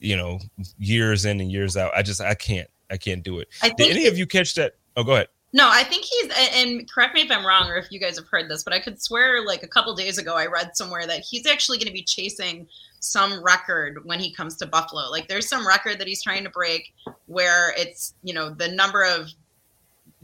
you 0.00 0.16
know, 0.16 0.40
years 0.78 1.24
in 1.24 1.40
and 1.40 1.50
years 1.50 1.76
out. 1.76 1.92
I 1.96 2.02
just, 2.02 2.20
I 2.20 2.34
can't, 2.34 2.68
I 2.90 2.96
can't 2.96 3.22
do 3.22 3.38
it. 3.38 3.48
Did 3.76 3.90
any 3.90 4.06
of 4.06 4.18
you 4.18 4.26
catch 4.26 4.54
that? 4.54 4.74
Oh, 4.96 5.04
go 5.04 5.14
ahead. 5.14 5.28
No, 5.54 5.68
I 5.70 5.84
think 5.84 6.04
he's 6.04 6.32
and 6.56 6.90
correct 6.90 7.14
me 7.14 7.20
if 7.20 7.30
I'm 7.30 7.46
wrong 7.46 7.70
or 7.70 7.76
if 7.76 7.92
you 7.92 8.00
guys 8.00 8.18
have 8.18 8.26
heard 8.26 8.50
this, 8.50 8.64
but 8.64 8.72
I 8.72 8.80
could 8.80 9.00
swear 9.00 9.46
like 9.46 9.62
a 9.62 9.68
couple 9.68 9.94
days 9.94 10.18
ago 10.18 10.34
I 10.34 10.46
read 10.46 10.76
somewhere 10.76 11.06
that 11.06 11.20
he's 11.20 11.46
actually 11.46 11.78
going 11.78 11.86
to 11.86 11.92
be 11.92 12.02
chasing 12.02 12.66
some 13.04 13.44
record 13.44 14.00
when 14.04 14.18
he 14.18 14.32
comes 14.32 14.56
to 14.56 14.66
Buffalo. 14.66 15.10
Like 15.10 15.28
there's 15.28 15.46
some 15.46 15.66
record 15.66 15.98
that 15.98 16.08
he's 16.08 16.22
trying 16.22 16.42
to 16.44 16.50
break 16.50 16.94
where 17.26 17.74
it's, 17.76 18.14
you 18.22 18.32
know, 18.32 18.48
the 18.48 18.68
number 18.68 19.04
of 19.04 19.28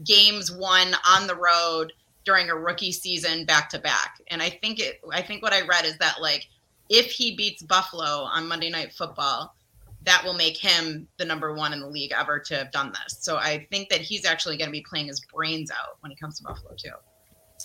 games 0.03 0.51
won 0.51 0.95
on 1.07 1.27
the 1.27 1.35
road 1.35 1.93
during 2.25 2.49
a 2.49 2.55
rookie 2.55 2.91
season 2.91 3.45
back 3.45 3.69
to 3.69 3.79
back. 3.79 4.19
And 4.29 4.41
I 4.41 4.49
think 4.49 4.79
it 4.79 4.99
I 5.13 5.21
think 5.21 5.43
what 5.43 5.53
I 5.53 5.61
read 5.61 5.85
is 5.85 5.95
that 5.99 6.21
like 6.21 6.47
if 6.89 7.11
he 7.11 7.35
beats 7.35 7.61
Buffalo 7.61 8.23
on 8.23 8.47
Monday 8.47 8.71
night 8.71 8.93
football, 8.93 9.55
that 10.03 10.23
will 10.25 10.33
make 10.33 10.57
him 10.57 11.07
the 11.17 11.25
number 11.25 11.53
one 11.53 11.73
in 11.73 11.81
the 11.81 11.87
league 11.87 12.13
ever 12.17 12.39
to 12.39 12.55
have 12.55 12.71
done 12.71 12.91
this. 13.03 13.17
So 13.19 13.37
I 13.37 13.67
think 13.69 13.89
that 13.89 14.01
he's 14.01 14.25
actually 14.25 14.57
going 14.57 14.69
to 14.69 14.71
be 14.71 14.83
playing 14.89 15.05
his 15.05 15.19
brains 15.19 15.69
out 15.69 15.97
when 15.99 16.09
he 16.09 16.15
comes 16.15 16.39
to 16.39 16.43
Buffalo 16.45 16.73
too. 16.75 16.89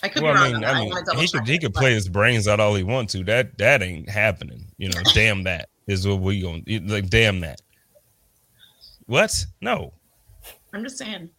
I 0.03 0.09
could 0.09 0.23
well, 0.23 0.33
be 0.33 0.53
wrong. 0.53 0.63
I 0.63 0.79
mean, 0.79 0.93
I 0.93 1.13
mean 1.13 1.19
he 1.19 1.27
could 1.27 1.47
he 1.47 1.59
could 1.59 1.73
play 1.73 1.93
his 1.93 2.07
brains 2.07 2.47
out 2.47 2.59
all 2.59 2.75
he 2.75 2.83
wants 2.83 3.13
to. 3.13 3.23
That 3.23 3.57
that 3.57 3.81
ain't 3.81 4.09
happening. 4.09 4.65
You 4.77 4.89
know, 4.89 5.01
damn 5.13 5.43
that 5.43 5.69
is 5.87 6.07
what 6.07 6.19
we 6.19 6.41
gonna 6.41 6.61
like. 6.91 7.09
Damn 7.09 7.39
that. 7.41 7.61
What? 9.05 9.45
No. 9.61 9.93
I'm 10.73 10.83
just 10.83 10.97
saying. 10.97 11.29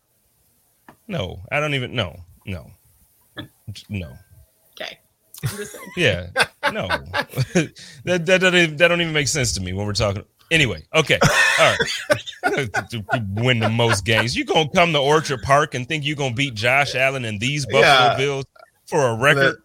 No, 1.06 1.42
I 1.52 1.60
don't 1.60 1.74
even. 1.74 1.94
No, 1.94 2.16
no, 2.46 2.70
no. 3.88 4.12
Okay. 5.44 5.64
yeah. 5.96 6.26
No. 6.72 6.88
that 6.88 7.72
that 8.04 8.24
doesn't 8.26 8.54
even, 8.54 8.76
that 8.76 8.88
don't 8.88 9.00
even 9.00 9.12
make 9.12 9.28
sense 9.28 9.52
to 9.54 9.60
me 9.60 9.72
when 9.72 9.86
we're 9.86 9.92
talking. 9.92 10.24
Anyway, 10.50 10.82
okay, 10.94 11.18
all 11.60 11.76
right. 12.44 12.80
Win 13.34 13.58
the 13.58 13.68
most 13.68 14.06
games. 14.06 14.34
You 14.34 14.46
gonna 14.46 14.68
come 14.70 14.92
to 14.94 14.98
Orchard 14.98 15.42
Park 15.42 15.74
and 15.74 15.86
think 15.86 16.04
you 16.04 16.14
are 16.14 16.16
gonna 16.16 16.34
beat 16.34 16.54
Josh 16.54 16.94
Allen 16.94 17.26
and 17.26 17.38
these 17.38 17.66
Buffalo 17.66 17.82
yeah. 17.82 18.16
Bills 18.16 18.46
for 18.86 19.08
a 19.08 19.14
record? 19.14 19.58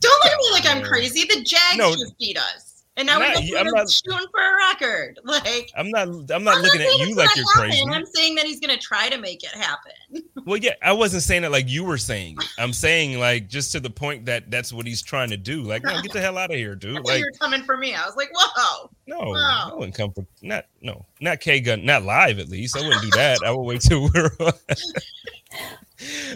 Don't 0.00 0.24
look 0.24 0.32
at 0.32 0.38
me 0.38 0.50
like 0.52 0.66
I'm 0.66 0.82
crazy. 0.84 1.22
The 1.22 1.42
Jags 1.42 1.76
no, 1.76 1.90
just 1.90 2.16
beat 2.18 2.38
us. 2.38 2.73
And 2.96 3.06
now 3.06 3.18
not, 3.18 3.36
we're 3.42 3.64
not, 3.72 3.90
shooting 3.90 4.26
for 4.30 4.40
a 4.40 4.56
record. 4.70 5.18
Like 5.24 5.72
I'm 5.76 5.90
not 5.90 6.06
I'm 6.08 6.44
not 6.44 6.56
I'm 6.56 6.62
looking 6.62 6.82
not 6.82 7.00
at 7.00 7.08
you 7.08 7.16
like 7.16 7.34
you're 7.34 7.44
happen. 7.54 7.70
crazy. 7.70 7.84
I'm 7.90 8.06
saying 8.06 8.36
that 8.36 8.44
he's 8.44 8.60
gonna 8.60 8.76
try 8.76 9.08
to 9.08 9.18
make 9.18 9.42
it 9.42 9.50
happen. 9.50 9.92
Well, 10.46 10.58
yeah, 10.58 10.74
I 10.82 10.92
wasn't 10.92 11.22
saying 11.22 11.44
it 11.44 11.50
like 11.50 11.70
you 11.70 11.84
were 11.84 11.96
saying. 11.96 12.36
I'm 12.58 12.74
saying 12.74 13.18
like 13.18 13.48
just 13.48 13.72
to 13.72 13.80
the 13.80 13.88
point 13.88 14.26
that 14.26 14.50
that's 14.50 14.74
what 14.74 14.86
he's 14.86 15.00
trying 15.00 15.30
to 15.30 15.38
do. 15.38 15.62
Like, 15.62 15.82
no, 15.84 16.02
get 16.02 16.12
the 16.12 16.20
hell 16.20 16.36
out 16.36 16.50
of 16.50 16.56
here, 16.56 16.74
dude. 16.74 16.98
Like 17.04 17.20
you're 17.20 17.32
coming 17.40 17.62
for 17.62 17.78
me. 17.78 17.94
I 17.94 18.04
was 18.04 18.14
like, 18.14 18.28
whoa. 18.34 18.90
No, 19.06 19.20
whoa. 19.20 19.34
I 19.34 19.70
wouldn't 19.72 19.94
come 19.94 20.12
for 20.12 20.26
not 20.42 20.66
no 20.82 21.06
not 21.22 21.40
K 21.40 21.60
gun 21.60 21.86
not 21.86 22.02
live 22.02 22.38
at 22.38 22.50
least. 22.50 22.76
I 22.76 22.82
wouldn't 22.82 23.02
do 23.02 23.10
that. 23.12 23.38
I 23.42 23.52
would 23.52 23.62
wait 23.62 23.80
till 23.80 24.10
we're 24.12 24.30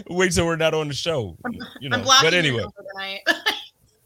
wait 0.09 0.31
till 0.31 0.47
we're 0.47 0.55
not 0.55 0.73
on 0.73 0.87
the 0.87 0.95
show. 0.95 1.37
You 1.79 1.89
know. 1.89 2.03
But 2.23 2.33
anyway. 2.33 2.65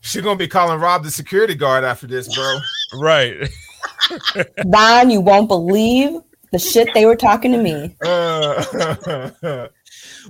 She's 0.03 0.21
gonna 0.21 0.37
be 0.37 0.49
calling 0.49 0.79
Rob 0.81 1.03
the 1.03 1.11
security 1.11 1.55
guard 1.55 1.85
after 1.85 2.07
this, 2.07 2.33
bro. 2.35 2.59
right. 2.99 3.49
Don, 4.69 5.09
you 5.09 5.21
won't 5.21 5.47
believe 5.47 6.19
the 6.51 6.59
shit 6.59 6.89
they 6.93 7.05
were 7.05 7.15
talking 7.15 7.53
to 7.53 7.57
me. 7.57 7.95
Uh, 8.05 9.29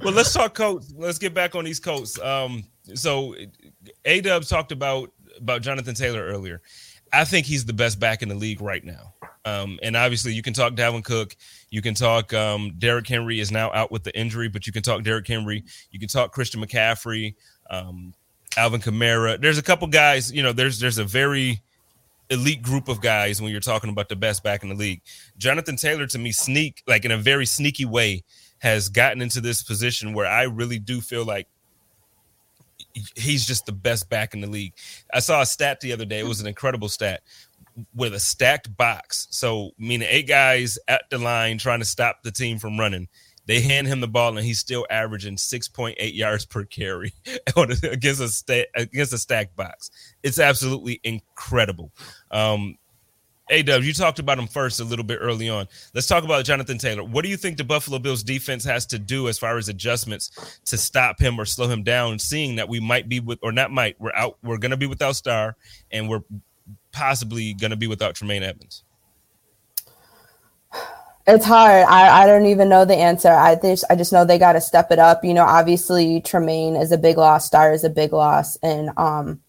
well, 0.03 0.13
let's 0.13 0.31
talk 0.31 0.53
Colts. 0.53 0.93
Let's 0.95 1.17
get 1.17 1.33
back 1.33 1.55
on 1.55 1.65
these 1.65 1.79
Colts. 1.79 2.19
Um, 2.21 2.63
so 2.93 3.36
A 4.05 4.21
Dub 4.21 4.43
talked 4.43 4.71
about 4.71 5.12
about 5.39 5.63
Jonathan 5.63 5.95
Taylor 5.95 6.23
earlier. 6.23 6.62
I 7.12 7.25
think 7.25 7.47
he's 7.47 7.65
the 7.65 7.73
best 7.73 7.99
back 7.99 8.21
in 8.21 8.29
the 8.29 8.36
league 8.36 8.62
right 8.62 8.83
now. 8.83 9.15
Um, 9.43 9.79
and 9.81 9.97
obviously, 9.97 10.33
you 10.33 10.43
can 10.43 10.53
talk 10.53 10.73
Dalvin 10.73 11.03
Cook. 11.03 11.36
You 11.71 11.81
can 11.81 11.95
talk 11.95 12.31
um, 12.33 12.73
Derrick 12.77 13.07
Henry 13.07 13.39
is 13.39 13.51
now 13.51 13.71
out 13.73 13.91
with 13.91 14.03
the 14.03 14.15
injury, 14.17 14.49
but 14.49 14.67
you 14.67 14.73
can 14.73 14.83
talk 14.83 15.01
Derrick 15.03 15.27
Henry. 15.27 15.63
You 15.89 15.99
can 15.99 16.09
talk 16.09 16.31
Christian 16.31 16.63
McCaffrey. 16.63 17.36
Um, 17.71 18.13
Alvin 18.57 18.81
Kamara. 18.81 19.39
There's 19.39 19.57
a 19.57 19.63
couple 19.63 19.87
guys, 19.87 20.31
you 20.31 20.43
know, 20.43 20.53
there's 20.53 20.79
there's 20.79 20.97
a 20.97 21.03
very 21.03 21.61
elite 22.29 22.61
group 22.61 22.87
of 22.87 23.01
guys 23.01 23.41
when 23.41 23.51
you're 23.51 23.59
talking 23.59 23.89
about 23.89 24.09
the 24.09 24.15
best 24.15 24.43
back 24.43 24.63
in 24.63 24.69
the 24.69 24.75
league. 24.75 25.01
Jonathan 25.37 25.75
Taylor 25.75 26.07
to 26.07 26.19
me 26.19 26.31
sneak 26.31 26.83
like 26.87 27.05
in 27.05 27.11
a 27.11 27.17
very 27.17 27.45
sneaky 27.45 27.85
way 27.85 28.23
has 28.59 28.89
gotten 28.89 29.21
into 29.21 29.41
this 29.41 29.61
position 29.61 30.13
where 30.13 30.25
I 30.25 30.43
really 30.43 30.79
do 30.79 31.01
feel 31.01 31.25
like 31.25 31.47
he's 33.15 33.45
just 33.45 33.65
the 33.65 33.71
best 33.71 34.09
back 34.09 34.33
in 34.33 34.41
the 34.41 34.47
league. 34.47 34.73
I 35.13 35.19
saw 35.19 35.41
a 35.41 35.45
stat 35.45 35.81
the 35.81 35.91
other 35.91 36.05
day. 36.05 36.19
It 36.19 36.27
was 36.27 36.41
an 36.41 36.47
incredible 36.47 36.89
stat 36.89 37.21
with 37.95 38.13
a 38.13 38.19
stacked 38.19 38.75
box. 38.77 39.27
So 39.31 39.71
meaning 39.77 40.08
eight 40.10 40.27
guys 40.27 40.77
at 40.87 41.10
the 41.10 41.17
line 41.17 41.58
trying 41.58 41.79
to 41.79 41.85
stop 41.85 42.23
the 42.23 42.31
team 42.31 42.60
from 42.60 42.79
running. 42.79 43.08
They 43.46 43.60
hand 43.60 43.87
him 43.87 44.00
the 44.00 44.08
ball 44.08 44.37
and 44.37 44.46
he's 44.46 44.60
still 44.60 44.85
averaging 44.89 45.35
6.8 45.35 45.96
yards 46.15 46.46
per 46.46 46.63
carry 46.65 47.13
against 47.58 48.50
a 48.50 48.65
against 48.75 49.13
a 49.13 49.17
stack 49.17 49.56
box. 49.56 49.91
It's 50.23 50.39
absolutely 50.39 51.02
incredible. 51.04 51.91
Um, 52.31 52.77
A 53.50 53.62
Dub, 53.62 53.83
you 53.83 53.91
talked 53.91 54.19
about 54.19 54.39
him 54.39 54.48
first 54.48 54.79
a 54.79 54.85
little 54.85 55.04
bit 55.04 55.19
early 55.21 55.50
on. 55.50 55.67
Let's 55.94 56.08
talk 56.08 56.23
about 56.23 56.46
Jonathan 56.46 56.77
Taylor. 56.77 57.04
What 57.04 57.23
do 57.23 57.29
you 57.29 57.35
think 57.35 57.58
the 57.58 57.65
Buffalo 57.65 58.00
Bills 58.00 58.23
defense 58.23 58.63
has 58.63 58.85
to 58.87 59.00
do 59.00 59.27
as 59.27 59.37
far 59.37 59.58
as 59.58 59.67
adjustments 59.67 60.62
to 60.65 60.77
stop 60.77 61.19
him 61.19 61.37
or 61.37 61.46
slow 61.46 61.67
him 61.67 61.83
down, 61.83 62.19
seeing 62.19 62.56
that 62.56 62.69
we 62.69 62.79
might 62.79 63.10
be 63.10 63.19
with 63.19 63.39
or 63.44 63.52
not 63.52 63.71
might, 63.71 64.00
we're 64.00 64.13
out, 64.15 64.37
we're 64.41 64.58
gonna 64.58 64.77
be 64.77 64.87
without 64.87 65.17
Star 65.17 65.58
and 65.91 66.08
we're 66.08 66.23
possibly 66.94 67.54
gonna 67.54 67.75
be 67.75 67.87
without 67.87 68.15
Tremaine 68.15 68.44
Edmunds? 68.44 68.83
It's 71.26 71.46
hard. 71.46 71.86
I, 71.86 72.24
I 72.24 72.26
don't 72.28 72.48
even 72.48 72.67
know 72.67 72.84
the 72.84 72.96
answer. 72.96 73.30
I 73.30 73.56
just 73.56 73.86
I 73.90 73.96
just 73.96 74.12
know 74.12 74.26
they 74.26 74.38
got 74.38 74.54
to 74.54 74.62
step 74.62 74.92
it 74.92 75.00
up. 75.00 75.24
You 75.24 75.34
know, 75.34 75.46
obviously 75.46 76.19
Tremaine 76.21 76.76
is 76.76 76.92
a 76.92 76.98
big 76.98 77.17
loss. 77.17 77.46
Star 77.46 77.71
is 77.71 77.86
a 77.86 77.90
big 77.90 78.12
loss, 78.12 78.58
and 78.58 78.90
um, 78.98 79.42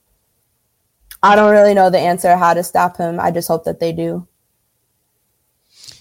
I 1.22 1.34
don't 1.34 1.50
really 1.50 1.74
know 1.74 1.90
the 1.90 1.98
answer 1.98 2.36
how 2.36 2.54
to 2.54 2.62
stop 2.62 2.96
him. 2.96 3.18
I 3.18 3.32
just 3.32 3.48
hope 3.48 3.64
that 3.64 3.80
they 3.80 3.92
do. 3.92 4.28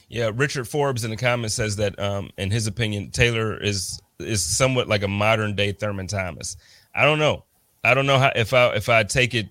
Yeah, 0.09 0.29
Richard 0.31 0.67
Forbes 0.67 1.03
in 1.03 1.09
the 1.09 1.17
comments 1.17 1.55
says 1.55 1.77
that, 1.77 1.97
um, 1.99 2.29
in 2.37 2.51
his 2.51 2.67
opinion, 2.67 3.09
Taylor 3.09 3.59
is 3.59 3.99
is 4.19 4.43
somewhat 4.43 4.87
like 4.87 5.01
a 5.01 5.07
modern 5.07 5.55
day 5.55 5.71
Thurman 5.71 6.05
Thomas. 6.05 6.55
I 6.93 7.03
don't 7.03 7.17
know. 7.17 7.45
I 7.83 7.95
don't 7.95 8.05
know 8.05 8.19
how 8.19 8.31
if 8.35 8.53
I 8.53 8.75
if 8.75 8.89
I 8.89 9.03
take 9.05 9.33
it, 9.33 9.49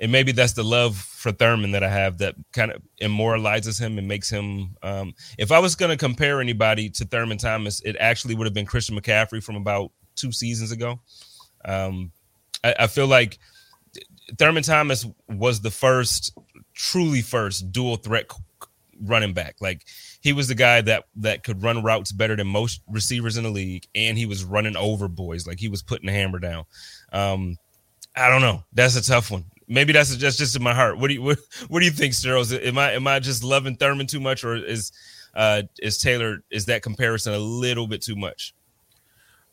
and 0.00 0.10
maybe 0.10 0.32
that's 0.32 0.54
the 0.54 0.64
love 0.64 0.96
for 0.96 1.32
Thurman 1.32 1.72
that 1.72 1.84
I 1.84 1.88
have 1.88 2.18
that 2.18 2.34
kind 2.52 2.72
of 2.72 2.82
immortalizes 2.98 3.78
him 3.78 3.98
and 3.98 4.08
makes 4.08 4.28
him. 4.28 4.76
Um, 4.82 5.14
if 5.38 5.52
I 5.52 5.58
was 5.58 5.74
going 5.74 5.90
to 5.90 5.96
compare 5.96 6.40
anybody 6.40 6.90
to 6.90 7.04
Thurman 7.04 7.38
Thomas, 7.38 7.80
it 7.82 7.96
actually 8.00 8.34
would 8.34 8.46
have 8.46 8.54
been 8.54 8.66
Christian 8.66 8.98
McCaffrey 8.98 9.42
from 9.42 9.56
about 9.56 9.92
two 10.16 10.32
seasons 10.32 10.72
ago. 10.72 11.00
Um, 11.64 12.12
I, 12.64 12.74
I 12.80 12.86
feel 12.88 13.06
like 13.06 13.38
Thurman 14.38 14.62
Thomas 14.62 15.06
was 15.28 15.60
the 15.60 15.70
first, 15.70 16.36
truly 16.74 17.22
first 17.22 17.70
dual 17.70 17.96
threat 17.96 18.26
running 19.04 19.34
back. 19.34 19.56
Like 19.60 19.86
he 20.20 20.32
was 20.32 20.48
the 20.48 20.54
guy 20.54 20.80
that 20.82 21.04
that 21.16 21.44
could 21.44 21.62
run 21.62 21.82
routes 21.82 22.12
better 22.12 22.36
than 22.36 22.46
most 22.46 22.80
receivers 22.88 23.36
in 23.36 23.44
the 23.44 23.50
league, 23.50 23.86
and 23.94 24.16
he 24.16 24.26
was 24.26 24.44
running 24.44 24.76
over 24.76 25.08
boys. 25.08 25.46
Like 25.46 25.58
he 25.58 25.68
was 25.68 25.82
putting 25.82 26.06
the 26.06 26.12
hammer 26.12 26.38
down. 26.38 26.64
Um, 27.12 27.58
I 28.16 28.28
don't 28.28 28.42
know. 28.42 28.64
That's 28.72 28.96
a 28.96 29.02
tough 29.02 29.30
one. 29.30 29.44
Maybe 29.68 29.92
that's 29.92 30.14
just 30.16 30.38
just 30.38 30.56
in 30.56 30.62
my 30.62 30.74
heart. 30.74 30.98
What 30.98 31.08
do 31.08 31.14
you 31.14 31.22
what, 31.22 31.38
what 31.68 31.80
do 31.80 31.84
you 31.84 31.92
think, 31.92 32.14
Sterles? 32.14 32.52
Am 32.66 32.78
I 32.78 32.92
am 32.92 33.06
I 33.06 33.18
just 33.18 33.44
loving 33.44 33.76
Thurman 33.76 34.06
too 34.06 34.20
much, 34.20 34.44
or 34.44 34.56
is 34.56 34.92
uh 35.34 35.62
is 35.80 35.98
Taylor 35.98 36.42
is 36.50 36.66
that 36.66 36.82
comparison 36.82 37.34
a 37.34 37.38
little 37.38 37.86
bit 37.86 38.02
too 38.02 38.16
much? 38.16 38.54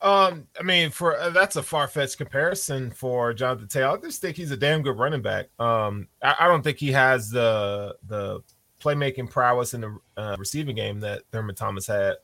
Um, 0.01 0.47
I 0.57 0.63
mean, 0.63 0.91
for 0.91 1.17
uh, 1.17 1.29
that's 1.29 1.57
a 1.57 1.63
far 1.63 1.87
fetched 1.87 2.17
comparison 2.17 2.89
for 2.91 3.33
Jonathan 3.33 3.67
Taylor. 3.67 3.97
I 3.97 4.01
just 4.01 4.21
think 4.21 4.37
he's 4.37 4.51
a 4.51 4.57
damn 4.57 4.81
good 4.81 4.97
running 4.97 5.21
back. 5.21 5.47
Um, 5.59 6.07
I, 6.23 6.35
I 6.41 6.47
don't 6.47 6.63
think 6.63 6.77
he 6.77 6.91
has 6.93 7.29
the 7.29 7.95
the 8.07 8.41
playmaking 8.81 9.29
prowess 9.29 9.73
in 9.73 9.81
the 9.81 9.97
uh, 10.15 10.35
receiving 10.39 10.75
game 10.75 11.01
that 11.01 11.23
Thurman 11.31 11.55
Thomas 11.55 11.87
had. 11.87 12.15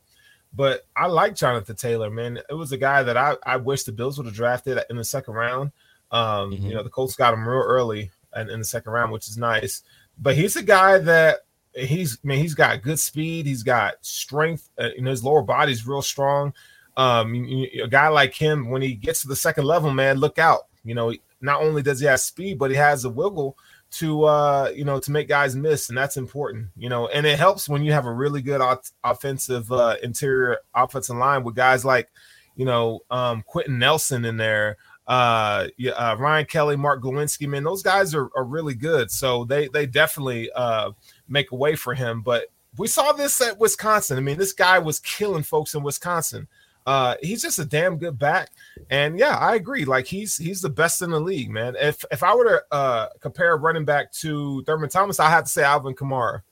But 0.53 0.87
I 0.95 1.07
like 1.07 1.35
Jonathan 1.35 1.75
Taylor, 1.75 2.09
man. 2.09 2.39
It 2.49 2.53
was 2.53 2.71
a 2.71 2.77
guy 2.77 3.03
that 3.03 3.17
I, 3.17 3.35
I 3.45 3.57
wish 3.57 3.83
the 3.83 3.91
Bills 3.91 4.17
would 4.17 4.25
have 4.25 4.35
drafted 4.35 4.79
in 4.89 4.95
the 4.95 5.03
second 5.03 5.33
round. 5.33 5.71
Um, 6.11 6.51
mm-hmm. 6.51 6.67
You 6.67 6.73
know, 6.75 6.83
the 6.83 6.89
Colts 6.89 7.15
got 7.15 7.33
him 7.33 7.47
real 7.47 7.61
early 7.61 8.11
in, 8.35 8.49
in 8.49 8.59
the 8.59 8.65
second 8.65 8.91
round, 8.91 9.11
which 9.11 9.27
is 9.27 9.37
nice. 9.37 9.83
But 10.19 10.35
he's 10.35 10.55
a 10.55 10.63
guy 10.63 10.97
that 10.99 11.39
he's 11.73 12.17
I 12.23 12.27
mean 12.27 12.39
he's 12.39 12.55
got 12.55 12.81
good 12.81 12.99
speed, 12.99 13.45
he's 13.45 13.63
got 13.63 13.95
strength, 14.01 14.69
uh, 14.77 14.89
his 14.97 15.23
lower 15.23 15.41
body's 15.41 15.87
real 15.87 16.01
strong. 16.01 16.53
Um, 16.97 17.35
a 17.35 17.87
guy 17.89 18.07
like 18.07 18.33
him, 18.33 18.69
when 18.69 18.81
he 18.81 18.93
gets 18.93 19.21
to 19.21 19.27
the 19.27 19.35
second 19.35 19.65
level, 19.65 19.91
man, 19.91 20.17
look 20.17 20.39
out. 20.39 20.67
You 20.85 20.95
know, 20.95 21.13
not 21.41 21.61
only 21.61 21.81
does 21.81 21.99
he 21.99 22.05
have 22.05 22.21
speed, 22.21 22.57
but 22.57 22.71
he 22.71 22.77
has 22.77 23.03
a 23.03 23.09
wiggle 23.09 23.57
to 23.91 24.23
uh, 24.25 24.71
you 24.75 24.85
know 24.85 24.99
to 24.99 25.11
make 25.11 25.27
guys 25.27 25.55
miss, 25.55 25.89
and 25.89 25.97
that's 25.97 26.17
important. 26.17 26.67
You 26.77 26.89
know, 26.89 27.07
and 27.07 27.25
it 27.25 27.37
helps 27.37 27.67
when 27.67 27.83
you 27.83 27.91
have 27.91 28.05
a 28.05 28.13
really 28.13 28.41
good 28.41 28.61
offensive 29.03 29.71
uh, 29.71 29.95
interior 30.03 30.59
offensive 30.73 31.17
line 31.17 31.43
with 31.43 31.55
guys 31.55 31.83
like 31.85 32.09
you 32.55 32.65
know 32.65 33.01
um, 33.11 33.43
Quenton 33.45 33.79
Nelson 33.79 34.25
in 34.25 34.37
there. 34.37 34.77
Uh, 35.07 35.67
uh, 35.95 36.15
Ryan 36.17 36.45
Kelly, 36.45 36.75
Mark 36.75 37.01
Glowinski, 37.03 37.47
man, 37.47 37.63
those 37.63 37.83
guys 37.83 38.15
are, 38.15 38.29
are 38.35 38.43
really 38.43 38.73
good. 38.73 39.11
So 39.11 39.45
they 39.45 39.67
they 39.67 39.85
definitely 39.85 40.51
uh, 40.55 40.91
make 41.27 41.51
a 41.51 41.55
way 41.55 41.75
for 41.75 41.93
him. 41.93 42.21
But 42.21 42.45
we 42.77 42.87
saw 42.87 43.11
this 43.11 43.39
at 43.41 43.59
Wisconsin. 43.59 44.17
I 44.17 44.21
mean, 44.21 44.37
this 44.37 44.53
guy 44.53 44.79
was 44.79 44.99
killing 44.99 45.43
folks 45.43 45.75
in 45.75 45.83
Wisconsin. 45.83 46.47
Uh, 46.85 47.15
he's 47.21 47.41
just 47.41 47.57
a 47.57 47.65
damn 47.65 47.97
good 47.97 48.19
back, 48.19 48.51
and 48.91 49.17
yeah, 49.17 49.37
I 49.37 49.55
agree. 49.55 49.85
Like 49.85 50.05
he's 50.05 50.37
he's 50.37 50.61
the 50.61 50.69
best 50.69 51.01
in 51.01 51.09
the 51.09 51.19
league, 51.19 51.49
man. 51.49 51.75
If 51.79 52.05
if 52.11 52.21
I 52.21 52.35
were 52.35 52.45
to 52.45 52.63
uh, 52.71 53.09
compare 53.19 53.57
running 53.57 53.85
back 53.85 54.11
to 54.13 54.63
Thurman 54.65 54.89
Thomas, 54.89 55.19
I 55.19 55.29
have 55.31 55.45
to 55.45 55.49
say 55.49 55.63
Alvin 55.63 55.95
Kamara 55.95 56.43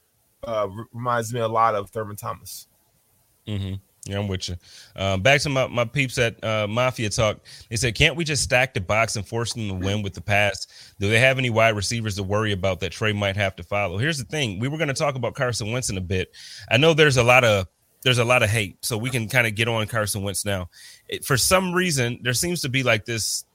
uh, 0.44 0.70
reminds 0.92 1.34
me 1.34 1.40
a 1.40 1.48
lot 1.48 1.76
of 1.76 1.92
Thurman 1.92 2.16
Thomas. 2.16 2.68
Mm-hmm. 3.48 3.76
Yeah, 4.06 4.20
I'm 4.20 4.28
with 4.28 4.50
you. 4.50 4.58
Um, 4.98 5.22
back 5.22 5.40
to 5.42 5.50
my, 5.50 5.68
my 5.68 5.86
peeps 5.86 6.18
at 6.18 6.44
uh, 6.44 6.68
Mafia 6.68 7.10
Talk. 7.10 7.40
They 7.70 7.78
said, 7.78 7.96
can't 7.96 8.18
we 8.18 8.26
just 8.26 8.44
stack 8.44 8.74
the 8.74 8.82
box 8.82 9.16
and 9.16 9.26
force 9.26 9.54
them 9.54 9.70
to 9.70 9.74
win 9.76 10.02
with 10.02 10.14
the 10.14 10.20
pass? 10.20 10.94
Do 11.00 11.10
they 11.10 11.20
have 11.20 11.38
any 11.38 11.50
wide 11.50 11.76
receivers 11.76 12.16
to 12.18 12.24
worry 12.24 12.52
about 12.52 12.82
that 12.82 12.92
Trey 12.92 13.14
might 13.14 13.38
have 13.38 13.56
to 13.56 13.64
follow? 13.64 13.98
Here's 13.98 14.18
the 14.18 14.26
thing: 14.26 14.60
we 14.60 14.68
were 14.68 14.78
going 14.78 14.90
to 14.90 14.94
talk 14.94 15.16
about 15.16 15.36
Carson 15.36 15.72
Wentz 15.72 15.90
in 15.90 15.98
a 15.98 16.02
bit. 16.02 16.36
I 16.70 16.76
know 16.76 16.94
there's 16.94 17.18
a 17.18 17.24
lot 17.24 17.46
of 17.46 17.68
there's 18.04 18.18
a 18.18 18.26
lot 18.26 18.44
of 18.44 18.50
hate, 18.50 18.84
so 18.84 18.98
we 18.98 19.10
can 19.10 19.30
kind 19.30 19.48
of 19.48 19.56
get 19.56 19.70
on 19.70 19.88
Carson 19.88 20.22
Wentz 20.22 20.44
now. 20.44 20.70
It, 21.08 21.24
for 21.24 21.38
some 21.38 21.74
reason, 21.74 22.20
there 22.22 22.34
seems 22.34 22.60
to 22.62 22.70
be 22.70 22.84
like 22.84 23.06
this 23.06 23.46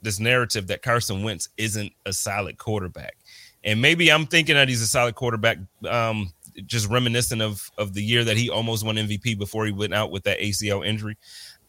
this 0.00 0.20
narrative 0.20 0.68
that 0.68 0.82
Carson 0.82 1.22
Wentz 1.24 1.48
isn't 1.56 1.92
a 2.06 2.12
solid 2.12 2.56
quarterback, 2.56 3.16
and 3.64 3.82
maybe 3.82 4.10
I'm 4.10 4.26
thinking 4.26 4.54
that 4.54 4.68
he's 4.68 4.82
a 4.82 4.86
solid 4.86 5.16
quarterback, 5.16 5.58
um, 5.88 6.32
just 6.66 6.88
reminiscent 6.88 7.42
of 7.42 7.70
of 7.78 7.94
the 7.94 8.02
year 8.02 8.24
that 8.24 8.36
he 8.36 8.50
almost 8.50 8.84
won 8.84 8.96
MVP 8.96 9.38
before 9.38 9.66
he 9.66 9.72
went 9.72 9.94
out 9.94 10.10
with 10.10 10.24
that 10.24 10.38
ACL 10.40 10.86
injury. 10.86 11.16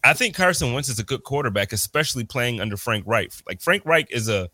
I 0.03 0.13
think 0.13 0.35
Carson 0.35 0.73
Wentz 0.73 0.89
is 0.89 0.99
a 0.99 1.03
good 1.03 1.23
quarterback, 1.23 1.71
especially 1.71 2.25
playing 2.25 2.59
under 2.59 2.75
Frank 2.75 3.05
Reich. 3.07 3.31
Like 3.47 3.61
Frank 3.61 3.83
Reich 3.85 4.11
is 4.11 4.27
a 4.27 4.49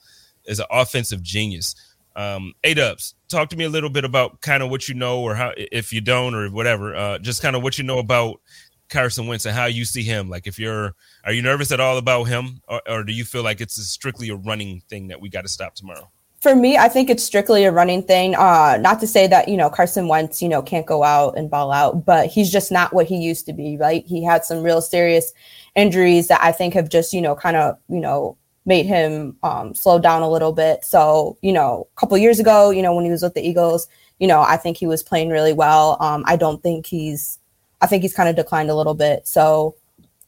is 0.46 0.60
an 0.60 0.68
offensive 0.72 1.24
genius. 1.24 1.76
Um, 2.16 2.54
A 2.64 2.74
Dubs, 2.74 3.16
talk 3.30 3.50
to 3.50 3.56
me 3.56 3.64
a 3.64 3.70
little 3.70 3.90
bit 3.90 4.04
about 4.04 4.42
kind 4.42 4.62
of 4.62 4.70
what 4.70 4.90
you 4.90 4.96
know, 4.96 5.22
or 5.22 5.36
how 5.36 5.54
if 5.56 5.94
you 5.94 6.02
don't, 6.02 6.34
or 6.36 6.50
whatever, 6.50 6.96
uh, 6.96 7.20
just 7.20 7.42
kind 7.42 7.56
of 7.56 7.64
what 7.64 7.78
you 7.78 7.84
know 7.84 8.00
about 8.00 8.42
Carson 8.90 9.28
Wentz 9.28 9.46
and 9.46 9.56
how 9.56 9.68
you 9.68 9.86
see 9.86 10.04
him. 10.04 10.30
Like, 10.30 10.46
if 10.46 10.60
you're, 10.60 10.96
are 11.24 11.32
you 11.32 11.42
nervous 11.42 11.72
at 11.72 11.80
all 11.80 11.98
about 11.98 12.26
him, 12.26 12.62
or, 12.68 12.82
or 12.90 13.04
do 13.04 13.14
you 13.14 13.24
feel 13.24 13.44
like 13.44 13.62
it's 13.62 13.76
strictly 13.88 14.30
a 14.30 14.36
running 14.36 14.82
thing 14.90 15.08
that 15.08 15.22
we 15.22 15.30
got 15.30 15.44
to 15.44 15.48
stop 15.48 15.76
tomorrow? 15.76 16.10
For 16.42 16.56
me, 16.56 16.78
I 16.78 16.88
think 16.88 17.10
it's 17.10 17.24
strictly 17.24 17.66
a 17.66 17.72
running 17.72 18.02
thing. 18.02 18.34
Uh, 18.36 18.78
not 18.80 19.02
to 19.02 19.08
say 19.08 19.28
that 19.28 19.50
you 19.50 19.58
know 19.58 19.70
Carson 19.70 20.08
Wentz, 20.08 20.42
you 20.42 20.48
know, 20.48 20.62
can't 20.62 20.86
go 20.86 21.04
out 21.04 21.38
and 21.38 21.50
ball 21.50 21.72
out, 21.72 22.06
but 22.06 22.28
he's 22.28 22.50
just 22.52 22.72
not 22.72 22.94
what 22.94 23.08
he 23.08 23.18
used 23.18 23.46
to 23.48 23.54
be. 23.54 23.76
Right? 23.76 24.06
He 24.06 24.24
had 24.24 24.46
some 24.46 24.64
real 24.64 24.82
serious 24.82 25.34
injuries 25.76 26.28
that 26.30 26.42
I 26.42 26.52
think 26.54 26.74
have 26.76 26.90
just 26.90 27.14
you 27.14 27.22
know 27.22 27.36
kind 27.36 27.58
of 27.58 27.78
you 27.90 28.00
know 28.00 28.38
made 28.70 28.86
him 28.86 29.36
um, 29.44 29.74
slow 29.74 30.00
down 30.00 30.22
a 30.22 30.30
little 30.30 30.54
bit. 30.54 30.86
So, 30.86 31.38
you 31.42 31.52
know, 31.52 31.88
a 31.92 32.00
couple 32.00 32.18
years 32.18 32.40
ago, 32.40 32.70
you 32.70 32.82
know, 32.82 32.94
when 32.94 33.04
he 33.04 33.12
was 33.12 33.24
with 33.24 33.34
the 33.34 33.42
Eagles, 33.42 33.88
you 34.20 34.28
know, 34.28 34.42
I 34.42 34.58
think 34.58 34.78
he 34.78 34.86
was 34.86 35.02
playing 35.04 35.30
really 35.30 35.54
well. 35.54 35.98
Um, 36.00 36.24
I 36.28 36.36
don't 36.36 36.62
think 36.62 36.86
he's, 36.86 37.40
I 37.82 37.88
think 37.88 38.04
he's 38.04 38.14
kind 38.14 38.30
of 38.30 38.36
declined 38.36 38.70
a 38.70 38.76
little 38.76 38.94
bit. 38.94 39.28
So 39.28 39.76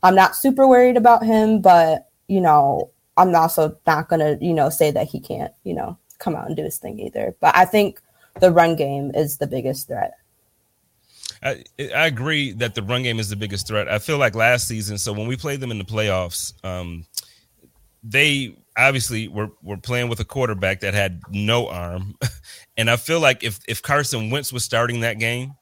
I'm 0.01 0.15
not 0.15 0.35
super 0.35 0.67
worried 0.67 0.97
about 0.97 1.23
him, 1.23 1.61
but, 1.61 2.09
you 2.27 2.41
know, 2.41 2.89
I'm 3.15 3.35
also 3.35 3.77
not 3.85 4.09
going 4.09 4.21
to, 4.21 4.43
you 4.43 4.53
know, 4.53 4.69
say 4.69 4.89
that 4.89 5.07
he 5.07 5.19
can't, 5.19 5.53
you 5.63 5.75
know, 5.75 5.97
come 6.21 6.35
out 6.35 6.47
and 6.47 6.55
do 6.55 6.63
his 6.63 6.77
thing 6.77 6.99
either. 6.99 7.35
But 7.41 7.55
I 7.55 7.65
think 7.65 7.99
the 8.39 8.51
run 8.51 8.75
game 8.75 9.11
is 9.13 9.37
the 9.37 9.47
biggest 9.47 9.87
threat. 9.87 10.13
I, 11.43 11.63
I 11.79 12.05
agree 12.05 12.51
that 12.53 12.75
the 12.75 12.83
run 12.83 13.03
game 13.03 13.19
is 13.19 13.29
the 13.29 13.35
biggest 13.35 13.67
threat. 13.67 13.89
I 13.89 13.99
feel 13.99 14.17
like 14.17 14.35
last 14.35 14.67
season, 14.67 14.97
so 14.97 15.11
when 15.11 15.27
we 15.27 15.35
played 15.35 15.59
them 15.59 15.71
in 15.71 15.79
the 15.79 15.83
playoffs, 15.83 16.53
um, 16.63 17.05
they 18.03 18.55
obviously 18.77 19.27
were, 19.27 19.49
were 19.63 19.77
playing 19.77 20.07
with 20.07 20.19
a 20.19 20.25
quarterback 20.25 20.81
that 20.81 20.93
had 20.93 21.21
no 21.31 21.67
arm. 21.67 22.15
and 22.77 22.89
I 22.89 22.95
feel 22.95 23.19
like 23.19 23.43
if, 23.43 23.59
if 23.67 23.81
Carson 23.81 24.29
Wentz 24.29 24.53
was 24.53 24.63
starting 24.63 25.01
that 25.01 25.19
game, 25.19 25.55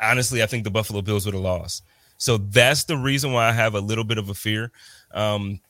honestly, 0.00 0.42
I 0.42 0.46
think 0.46 0.64
the 0.64 0.70
Buffalo 0.70 1.02
Bills 1.02 1.24
would 1.24 1.34
have 1.34 1.42
lost. 1.42 1.82
So 2.18 2.36
that's 2.36 2.84
the 2.84 2.98
reason 2.98 3.32
why 3.32 3.48
I 3.48 3.52
have 3.52 3.74
a 3.74 3.80
little 3.80 4.04
bit 4.04 4.18
of 4.18 4.28
a 4.28 4.34
fear. 4.34 4.72
Um, 5.12 5.60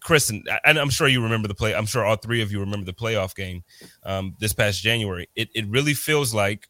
Kristen, 0.00 0.44
and 0.64 0.78
I'm 0.78 0.90
sure 0.90 1.08
you 1.08 1.22
remember 1.22 1.48
the 1.48 1.54
play. 1.54 1.74
I'm 1.74 1.86
sure 1.86 2.04
all 2.04 2.16
three 2.16 2.42
of 2.42 2.52
you 2.52 2.60
remember 2.60 2.86
the 2.86 2.92
playoff 2.92 3.34
game 3.34 3.64
um, 4.04 4.34
this 4.38 4.52
past 4.52 4.82
January. 4.82 5.28
It, 5.36 5.48
it 5.54 5.66
really 5.68 5.94
feels 5.94 6.34
like 6.34 6.68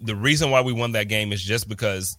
the 0.00 0.16
reason 0.16 0.50
why 0.50 0.60
we 0.60 0.72
won 0.72 0.92
that 0.92 1.08
game 1.08 1.32
is 1.32 1.42
just 1.42 1.68
because 1.68 2.18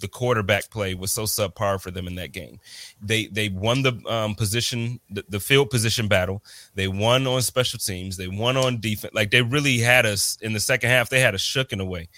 the 0.00 0.08
quarterback 0.08 0.70
play 0.70 0.94
was 0.94 1.12
so 1.12 1.24
subpar 1.24 1.80
for 1.80 1.90
them 1.90 2.06
in 2.06 2.14
that 2.16 2.32
game. 2.32 2.58
They 3.00 3.26
they 3.26 3.48
won 3.48 3.82
the 3.82 4.00
um, 4.06 4.34
position, 4.34 5.00
the, 5.10 5.24
the, 5.28 5.40
field 5.40 5.70
position 5.70 6.08
battle. 6.08 6.42
They 6.74 6.88
won 6.88 7.26
on 7.26 7.42
special 7.42 7.78
teams. 7.78 8.16
They 8.16 8.28
won 8.28 8.56
on 8.56 8.80
defense. 8.80 9.14
Like 9.14 9.30
they 9.30 9.42
really 9.42 9.78
had 9.78 10.06
us 10.06 10.38
in 10.40 10.52
the 10.52 10.60
second 10.60 10.90
half. 10.90 11.10
They 11.10 11.20
had 11.20 11.34
us 11.34 11.40
shook 11.40 11.72
in 11.72 11.80
a 11.80 11.84
way. 11.84 12.08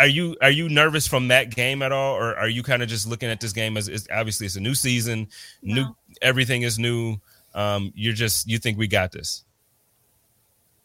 Are 0.00 0.06
you 0.06 0.34
are 0.40 0.50
you 0.50 0.68
nervous 0.68 1.06
from 1.06 1.28
that 1.28 1.54
game 1.54 1.82
at 1.82 1.92
all, 1.92 2.14
or 2.14 2.34
are 2.36 2.48
you 2.48 2.62
kind 2.62 2.82
of 2.82 2.88
just 2.88 3.06
looking 3.06 3.28
at 3.28 3.38
this 3.38 3.52
game 3.52 3.76
as 3.76 3.86
it's, 3.86 4.08
obviously 4.10 4.46
it's 4.46 4.56
a 4.56 4.60
new 4.60 4.74
season, 4.74 5.28
no. 5.62 5.74
new 5.74 5.96
everything 6.22 6.62
is 6.62 6.78
new. 6.78 7.18
Um, 7.54 7.92
you're 7.94 8.14
just 8.14 8.48
you 8.48 8.58
think 8.58 8.78
we 8.78 8.88
got 8.88 9.12
this. 9.12 9.44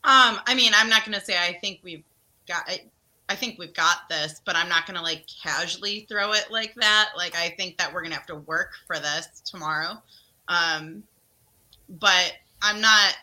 Um, 0.04 0.40
I 0.46 0.54
mean, 0.54 0.72
I'm 0.76 0.90
not 0.90 1.06
going 1.06 1.18
to 1.18 1.26
say 1.26 1.38
I 1.38 1.58
think 1.62 1.80
we've 1.82 2.04
got. 2.48 2.64
I, 2.68 2.82
I 3.28 3.36
think 3.36 3.58
we've 3.58 3.74
got 3.74 4.08
this, 4.10 4.42
but 4.46 4.56
I'm 4.56 4.70
not 4.70 4.86
going 4.86 4.98
to 4.98 5.02
like 5.02 5.26
casually 5.42 6.06
throw 6.10 6.34
it 6.34 6.52
like 6.52 6.76
that. 6.76 7.12
Like 7.16 7.36
I 7.36 7.50
think 7.58 7.78
that 7.78 7.92
we're 7.94 8.02
going 8.02 8.12
to 8.12 8.18
have 8.18 8.28
to 8.28 8.36
work 8.36 8.74
for 8.86 8.98
this 9.00 9.42
tomorrow. 9.46 9.94
Um, 10.48 11.04
but 11.90 12.34
I'm 12.62 12.82
not 12.82 13.16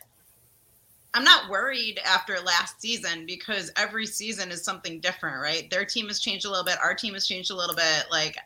I'm 1.15 1.25
not 1.25 1.51
worried 1.51 2.01
after 2.05 2.39
last 2.41 2.81
season 2.81 3.27
because 3.27 3.71
every 3.77 4.07
season 4.07 4.51
is 4.51 4.65
something 4.65 4.99
different, 5.01 5.43
right? 5.43 5.69
Their 5.71 5.85
team 5.85 6.09
has 6.09 6.21
changed 6.21 6.47
a 6.47 6.49
little 6.49 6.65
bit, 6.65 6.77
our 6.83 6.95
team 6.95 7.15
has 7.15 7.27
changed 7.27 7.51
a 7.51 7.57
little 7.57 7.77
bit. 7.77 8.05
Like 8.11 8.37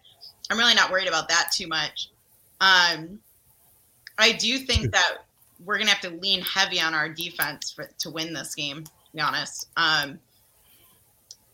I'm 0.51 0.59
really 0.59 0.75
not 0.75 0.91
worried 0.91 1.09
about 1.09 1.29
that 1.29 1.51
too 1.55 1.69
much. 1.69 2.11
Um, 2.61 3.21
I 4.19 4.33
do 4.33 4.59
think 4.59 4.93
that 4.93 5.27
we're 5.65 5.79
gonna 5.79 5.91
have 5.91 6.01
to 6.01 6.11
lean 6.11 6.43
heavy 6.43 6.81
on 6.81 6.95
our 6.95 7.09
defense 7.09 7.71
for, 7.71 7.89
to 7.99 8.11
win 8.11 8.33
this 8.33 8.55
game. 8.55 8.85
To 8.85 8.91
be 9.15 9.21
honest, 9.21 9.69
um, 9.77 10.19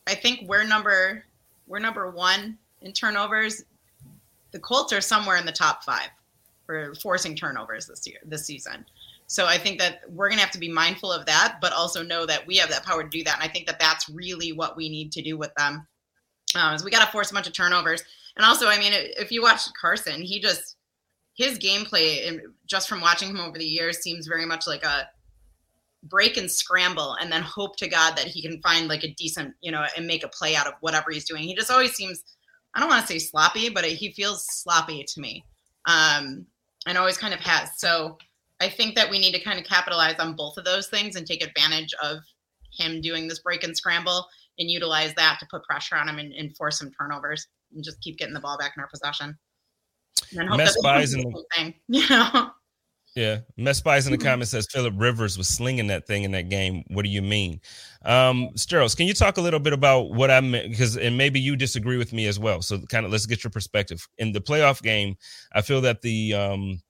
I 0.07 0.15
think 0.15 0.49
we're 0.49 0.65
number 0.65 1.25
we're 1.67 1.79
number 1.79 2.11
one 2.11 2.59
in 2.81 2.93
turnovers. 2.93 3.65
The 4.53 4.59
Colts 4.59 4.93
are 4.93 5.01
somewhere 5.01 5.37
in 5.37 5.47
the 5.47 5.53
top 5.53 5.85
five 5.85 6.09
for 6.67 6.95
forcing 6.97 7.35
turnovers 7.35 7.87
this 7.87 8.07
year, 8.07 8.19
this 8.25 8.45
season. 8.47 8.85
So 9.33 9.47
I 9.47 9.57
think 9.57 9.79
that 9.79 10.03
we're 10.11 10.29
going 10.29 10.37
to 10.37 10.45
have 10.45 10.53
to 10.53 10.59
be 10.59 10.71
mindful 10.71 11.11
of 11.11 11.25
that, 11.25 11.57
but 11.63 11.73
also 11.73 12.03
know 12.03 12.27
that 12.27 12.47
we 12.47 12.59
have 12.59 12.69
that 12.69 12.85
power 12.85 13.03
to 13.03 13.09
do 13.09 13.25
that. 13.25 13.37
And 13.37 13.43
I 13.43 13.51
think 13.51 13.67
that 13.67 13.81
that's 13.81 14.07
really 14.11 14.53
what 14.53 14.77
we 14.77 14.91
need 14.91 15.11
to 15.13 15.23
do 15.23 15.39
with 15.39 15.55
them. 15.55 15.87
Um, 16.55 16.75
is 16.75 16.85
we 16.85 16.91
got 16.91 17.03
to 17.03 17.11
force 17.11 17.31
a 17.31 17.35
bunch 17.35 17.47
of 17.47 17.55
turnovers. 17.55 18.05
And 18.37 18.45
also, 18.45 18.69
I 18.69 18.79
mean, 18.79 18.93
if 18.95 19.33
you 19.33 19.41
watch 19.41 19.63
Carson, 19.81 20.21
he 20.21 20.39
just 20.39 20.77
his 21.33 21.59
gameplay, 21.59 22.41
just 22.67 22.91
from 22.91 23.01
watching 23.01 23.31
him 23.31 23.41
over 23.41 23.57
the 23.57 23.65
years, 23.65 24.01
seems 24.01 24.27
very 24.27 24.45
much 24.45 24.67
like 24.67 24.85
a 24.85 25.09
break 26.03 26.37
and 26.37 26.51
scramble, 26.51 27.17
and 27.19 27.33
then 27.33 27.41
hope 27.41 27.79
to 27.79 27.89
God 27.89 28.19
that 28.19 28.27
he 28.27 28.43
can 28.43 28.61
find 28.61 28.87
like 28.87 29.03
a 29.03 29.15
decent, 29.15 29.55
you 29.63 29.73
know, 29.73 29.87
and 29.97 30.07
make 30.07 30.25
a 30.25 30.29
play 30.29 30.57
out 30.57 30.67
of 30.67 30.75
whatever 30.81 31.11
he's 31.11 31.25
doing. 31.25 31.45
He 31.45 31.55
just 31.55 31.71
always 31.71 31.95
seems, 31.95 32.23
I 32.75 32.81
don't 32.81 32.91
want 32.91 33.01
to 33.01 33.11
say 33.11 33.19
sloppy, 33.19 33.71
but 33.71 33.87
he 33.87 34.13
feels 34.13 34.45
sloppy 34.47 35.05
to 35.05 35.21
me, 35.21 35.43
um, 35.87 36.45
and 36.87 36.99
always 36.99 37.17
kind 37.17 37.33
of 37.33 37.41
has. 37.41 37.79
So 37.79 38.19
I 38.63 38.69
think 38.69 38.95
that 38.95 39.11
we 39.11 39.19
need 39.19 39.35
to 39.35 39.41
kind 39.43 39.59
of 39.59 39.65
capitalize 39.65 40.15
on 40.21 40.37
both 40.37 40.57
of 40.57 40.65
those 40.65 40.87
things 40.87 41.17
and 41.17 41.27
take 41.27 41.43
advantage 41.43 41.93
of 42.03 42.19
him 42.73 43.01
doing 43.01 43.27
this 43.27 43.41
break 43.41 43.65
and 43.65 43.77
scramble 43.77 44.27
and 44.59 44.71
utilize 44.71 45.13
that 45.15 45.39
to 45.41 45.47
put 45.51 45.65
pressure 45.65 45.97
on 45.97 46.09
him 46.09 46.19
and, 46.19 46.33
and 46.33 46.57
force 46.57 46.79
some 46.79 46.91
turnovers 46.93 47.47
and 47.75 47.83
just 47.83 48.01
keep 48.01 48.19
getting 48.19 48.35
the 48.35 48.41
ball 48.41 48.57
back 48.57 48.75
in 48.77 48.81
our 48.81 48.89
possession. 48.89 49.37
And 50.39 50.49
hope 50.49 50.59
Mess 50.59 50.81
buys 50.81 51.15
in 51.15 51.23
the 51.23 51.45
thing, 51.57 51.75
you 51.89 52.09
know. 52.09 52.51
Yeah, 53.17 53.41
Mess 53.59 53.81
buys 53.81 54.07
in 54.07 54.13
the 54.13 54.17
mm-hmm. 54.17 54.27
comments 54.27 54.53
says 54.53 54.67
Philip 54.71 54.95
Rivers 54.97 55.37
was 55.37 55.49
slinging 55.49 55.89
that 55.89 56.07
thing 56.07 56.23
in 56.23 56.31
that 56.31 56.49
game. 56.49 56.85
What 56.89 57.03
do 57.03 57.11
you 57.11 57.21
mean, 57.21 57.61
um, 58.05 58.49
Steros? 58.55 58.97
Can 58.97 59.07
you 59.07 59.13
talk 59.13 59.37
a 59.37 59.43
little 59.43 59.61
bit 59.61 59.75
about 59.75 60.13
what 60.13 60.31
I 60.31 60.41
meant? 60.41 60.71
Because 60.71 60.97
and 60.97 61.19
maybe 61.19 61.39
you 61.39 61.57
disagree 61.57 61.99
with 61.99 62.15
me 62.15 62.27
as 62.27 62.39
well. 62.39 62.63
So 62.63 62.79
kind 62.89 63.05
of 63.05 63.13
let's 63.13 63.27
get 63.27 63.45
your 63.45 63.51
perspective 63.51 64.07
in 64.17 64.33
the 64.33 64.41
playoff 64.41 64.81
game. 64.83 65.17
I 65.53 65.61
feel 65.61 65.83
that 65.83 66.01
the 66.01 66.33
um, 66.33 66.81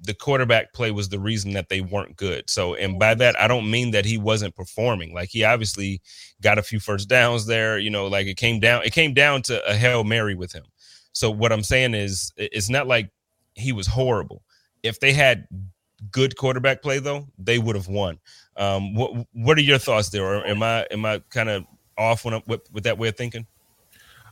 the 0.00 0.14
quarterback 0.14 0.72
play 0.72 0.90
was 0.90 1.08
the 1.08 1.18
reason 1.18 1.52
that 1.54 1.68
they 1.68 1.80
weren't 1.80 2.16
good. 2.16 2.48
So, 2.48 2.74
and 2.74 2.98
by 2.98 3.14
that, 3.14 3.38
I 3.40 3.48
don't 3.48 3.70
mean 3.70 3.90
that 3.92 4.04
he 4.04 4.18
wasn't 4.18 4.54
performing. 4.54 5.14
Like 5.14 5.30
he 5.30 5.44
obviously 5.44 6.00
got 6.42 6.58
a 6.58 6.62
few 6.62 6.80
first 6.80 7.08
downs 7.08 7.46
there. 7.46 7.78
You 7.78 7.90
know, 7.90 8.06
like 8.06 8.26
it 8.26 8.36
came 8.36 8.60
down, 8.60 8.84
it 8.84 8.92
came 8.92 9.14
down 9.14 9.42
to 9.42 9.64
a 9.68 9.74
hail 9.74 10.04
mary 10.04 10.34
with 10.34 10.52
him. 10.52 10.64
So 11.12 11.30
what 11.30 11.52
I'm 11.52 11.62
saying 11.62 11.94
is, 11.94 12.32
it's 12.36 12.68
not 12.68 12.86
like 12.86 13.10
he 13.54 13.72
was 13.72 13.86
horrible. 13.86 14.42
If 14.82 15.00
they 15.00 15.12
had 15.12 15.48
good 16.10 16.36
quarterback 16.36 16.82
play 16.82 16.98
though, 16.98 17.26
they 17.38 17.58
would 17.58 17.74
have 17.74 17.88
won. 17.88 18.18
Um, 18.56 18.94
what 18.94 19.26
What 19.32 19.58
are 19.58 19.62
your 19.62 19.78
thoughts 19.78 20.10
there? 20.10 20.24
Or 20.24 20.46
am 20.46 20.62
I 20.62 20.86
am 20.90 21.04
I 21.04 21.20
kind 21.30 21.48
of 21.48 21.64
off 21.96 22.24
when 22.24 22.34
I'm, 22.34 22.42
with, 22.46 22.70
with 22.70 22.84
that 22.84 22.98
way 22.98 23.08
of 23.08 23.16
thinking? 23.16 23.46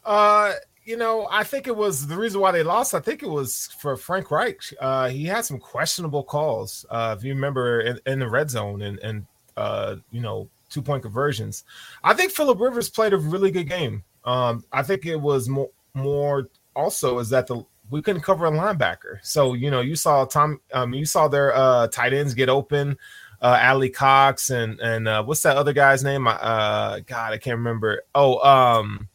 Uh, 0.05 0.53
you 0.85 0.97
know, 0.97 1.27
I 1.31 1.45
think 1.45 1.67
it 1.67 1.77
was 1.77 2.07
the 2.07 2.17
reason 2.17 2.41
why 2.41 2.51
they 2.51 2.63
lost. 2.63 2.95
I 2.95 3.01
think 3.01 3.23
it 3.23 3.29
was 3.29 3.69
for 3.79 3.97
Frank 3.97 4.31
Reich. 4.31 4.61
Uh, 4.81 5.09
he 5.09 5.25
had 5.25 5.45
some 5.45 5.59
questionable 5.59 6.23
calls. 6.23 6.85
Uh, 6.91 7.15
if 7.17 7.25
you 7.25 7.35
remember 7.35 7.81
in, 7.81 7.99
in 8.07 8.19
the 8.19 8.29
red 8.29 8.51
zone 8.51 8.83
and 8.83 8.99
and 9.01 9.27
uh, 9.57 9.97
you 10.11 10.21
know 10.21 10.49
two 10.69 10.83
point 10.83 11.03
conversions. 11.03 11.65
I 12.03 12.15
think 12.15 12.33
Philip 12.33 12.61
Rivers 12.61 12.91
played 12.91 13.13
a 13.13 13.17
really 13.17 13.51
good 13.51 13.69
game. 13.69 14.05
Um, 14.25 14.65
I 14.73 14.83
think 14.83 15.07
it 15.07 15.17
was 15.17 15.49
more 15.49 15.71
more 15.95 16.49
also 16.75 17.19
is 17.19 17.31
that 17.31 17.47
the 17.47 17.65
we 17.91 18.03
couldn't 18.03 18.23
cover 18.23 18.47
a 18.47 18.51
linebacker. 18.51 19.19
So 19.23 19.55
you 19.55 19.71
know 19.71 19.81
you 19.81 19.97
saw 19.97 20.25
Tom, 20.25 20.61
um, 20.73 20.93
you 20.93 21.07
saw 21.07 21.29
their 21.29 21.55
uh, 21.55 21.89
tight 21.89 22.13
ends 22.13 22.35
get 22.35 22.49
open. 22.49 22.99
Uh, 23.43 23.59
Alie-Cox 23.61 24.49
and 24.49 24.81
and 24.81 25.07
uh, 25.07 25.23
what's 25.23 25.43
that 25.43 25.59
other 25.59 25.75
guy's 25.75 26.03
name? 26.03 26.27
Uh, 26.27 27.01
God, 27.01 27.35
I 27.35 27.39
can't 27.39 27.59
remember. 27.59 28.03
Oh, 28.15 28.39
um, 28.39 29.09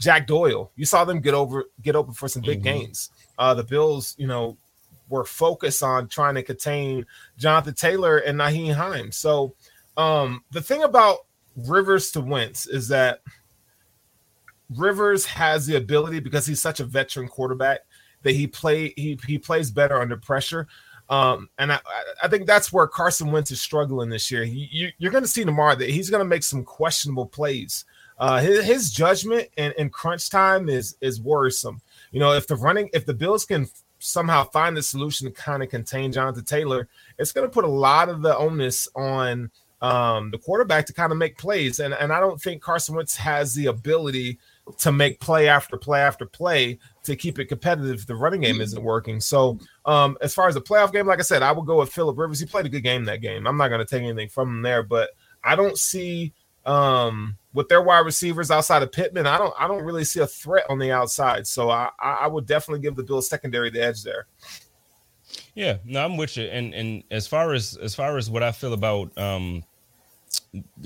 Jack 0.00 0.26
Doyle. 0.26 0.72
You 0.74 0.86
saw 0.86 1.04
them 1.04 1.20
get 1.20 1.34
over, 1.34 1.66
get 1.82 1.94
open 1.94 2.14
for 2.14 2.26
some 2.26 2.42
big 2.42 2.58
mm-hmm. 2.58 2.78
gains. 2.78 3.10
Uh, 3.38 3.54
the 3.54 3.62
Bills, 3.62 4.16
you 4.18 4.26
know, 4.26 4.56
were 5.10 5.24
focused 5.24 5.82
on 5.82 6.08
trying 6.08 6.34
to 6.36 6.42
contain 6.42 7.04
Jonathan 7.36 7.74
Taylor 7.74 8.18
and 8.18 8.38
Nyheim 8.38 8.74
Hines. 8.74 9.16
So 9.16 9.54
um, 9.96 10.42
the 10.52 10.62
thing 10.62 10.82
about 10.82 11.18
Rivers 11.54 12.10
to 12.12 12.22
Wentz 12.22 12.66
is 12.66 12.88
that 12.88 13.20
Rivers 14.76 15.26
has 15.26 15.66
the 15.66 15.76
ability 15.76 16.20
because 16.20 16.46
he's 16.46 16.62
such 16.62 16.80
a 16.80 16.84
veteran 16.84 17.28
quarterback 17.28 17.80
that 18.22 18.32
he 18.32 18.46
play 18.46 18.94
he 18.96 19.18
he 19.26 19.38
plays 19.38 19.70
better 19.70 20.00
under 20.00 20.16
pressure. 20.16 20.66
Um, 21.08 21.50
and 21.58 21.72
I, 21.72 21.80
I 22.22 22.28
think 22.28 22.46
that's 22.46 22.72
where 22.72 22.86
Carson 22.86 23.32
Wentz 23.32 23.50
is 23.50 23.60
struggling 23.60 24.10
this 24.10 24.30
year. 24.30 24.44
He, 24.44 24.68
you, 24.70 24.90
you're 24.98 25.10
going 25.10 25.24
to 25.24 25.28
see 25.28 25.44
tomorrow 25.44 25.74
that 25.74 25.90
he's 25.90 26.08
going 26.08 26.20
to 26.20 26.28
make 26.28 26.44
some 26.44 26.62
questionable 26.62 27.26
plays 27.26 27.84
uh, 28.20 28.38
his, 28.38 28.64
his 28.64 28.90
judgment 28.92 29.48
and, 29.56 29.74
and 29.78 29.90
crunch 29.92 30.28
time 30.28 30.68
is 30.68 30.96
is 31.00 31.20
worrisome. 31.20 31.80
You 32.12 32.20
know, 32.20 32.32
if 32.32 32.46
the 32.46 32.54
running, 32.54 32.90
if 32.92 33.06
the 33.06 33.14
Bills 33.14 33.46
can 33.46 33.66
somehow 33.98 34.44
find 34.44 34.76
the 34.76 34.82
solution 34.82 35.26
to 35.26 35.32
kind 35.32 35.62
of 35.62 35.70
contain 35.70 36.12
Jonathan 36.12 36.44
Taylor, 36.44 36.86
it's 37.18 37.32
going 37.32 37.48
to 37.48 37.52
put 37.52 37.64
a 37.64 37.68
lot 37.68 38.10
of 38.10 38.20
the 38.20 38.36
onus 38.36 38.88
on 38.94 39.50
um, 39.80 40.30
the 40.30 40.38
quarterback 40.38 40.84
to 40.86 40.92
kind 40.92 41.12
of 41.12 41.18
make 41.18 41.38
plays. 41.38 41.80
And 41.80 41.94
and 41.94 42.12
I 42.12 42.20
don't 42.20 42.40
think 42.40 42.60
Carson 42.60 42.94
Wentz 42.94 43.16
has 43.16 43.54
the 43.54 43.66
ability 43.66 44.38
to 44.76 44.92
make 44.92 45.18
play 45.18 45.48
after 45.48 45.78
play 45.78 46.00
after 46.00 46.26
play 46.26 46.78
to 47.04 47.16
keep 47.16 47.38
it 47.38 47.46
competitive 47.46 48.00
if 48.00 48.06
the 48.06 48.14
running 48.14 48.42
game 48.42 48.60
isn't 48.60 48.82
working. 48.82 49.18
So 49.18 49.58
um, 49.86 50.18
as 50.20 50.34
far 50.34 50.46
as 50.46 50.54
the 50.54 50.60
playoff 50.60 50.92
game, 50.92 51.06
like 51.06 51.20
I 51.20 51.22
said, 51.22 51.42
I 51.42 51.52
would 51.52 51.66
go 51.66 51.78
with 51.78 51.90
Philip 51.90 52.18
Rivers. 52.18 52.38
He 52.38 52.44
played 52.44 52.66
a 52.66 52.68
good 52.68 52.82
game 52.82 53.06
that 53.06 53.22
game. 53.22 53.46
I'm 53.46 53.56
not 53.56 53.68
going 53.68 53.80
to 53.80 53.86
take 53.86 54.02
anything 54.02 54.28
from 54.28 54.50
him 54.50 54.62
there, 54.62 54.82
but 54.82 55.10
I 55.42 55.56
don't 55.56 55.78
see 55.78 56.34
um, 56.66 57.36
with 57.52 57.68
their 57.68 57.82
wide 57.82 58.00
receivers 58.00 58.50
outside 58.50 58.82
of 58.82 58.92
Pittman, 58.92 59.26
I 59.26 59.38
don't 59.38 59.54
I 59.58 59.66
don't 59.66 59.82
really 59.82 60.04
see 60.04 60.20
a 60.20 60.26
threat 60.26 60.64
on 60.68 60.78
the 60.78 60.92
outside. 60.92 61.46
So 61.46 61.70
I 61.70 61.90
I 61.98 62.26
would 62.26 62.46
definitely 62.46 62.80
give 62.80 62.96
the 62.96 63.02
Bills 63.02 63.28
secondary 63.28 63.70
the 63.70 63.82
edge 63.82 64.02
there. 64.02 64.26
Yeah, 65.54 65.78
no, 65.84 66.04
I'm 66.04 66.16
with 66.16 66.36
you. 66.36 66.44
And 66.44 66.74
and 66.74 67.02
as 67.10 67.26
far 67.26 67.52
as 67.52 67.76
as 67.76 67.94
far 67.94 68.16
as 68.16 68.30
what 68.30 68.42
I 68.42 68.52
feel 68.52 68.72
about 68.72 69.16
um 69.18 69.64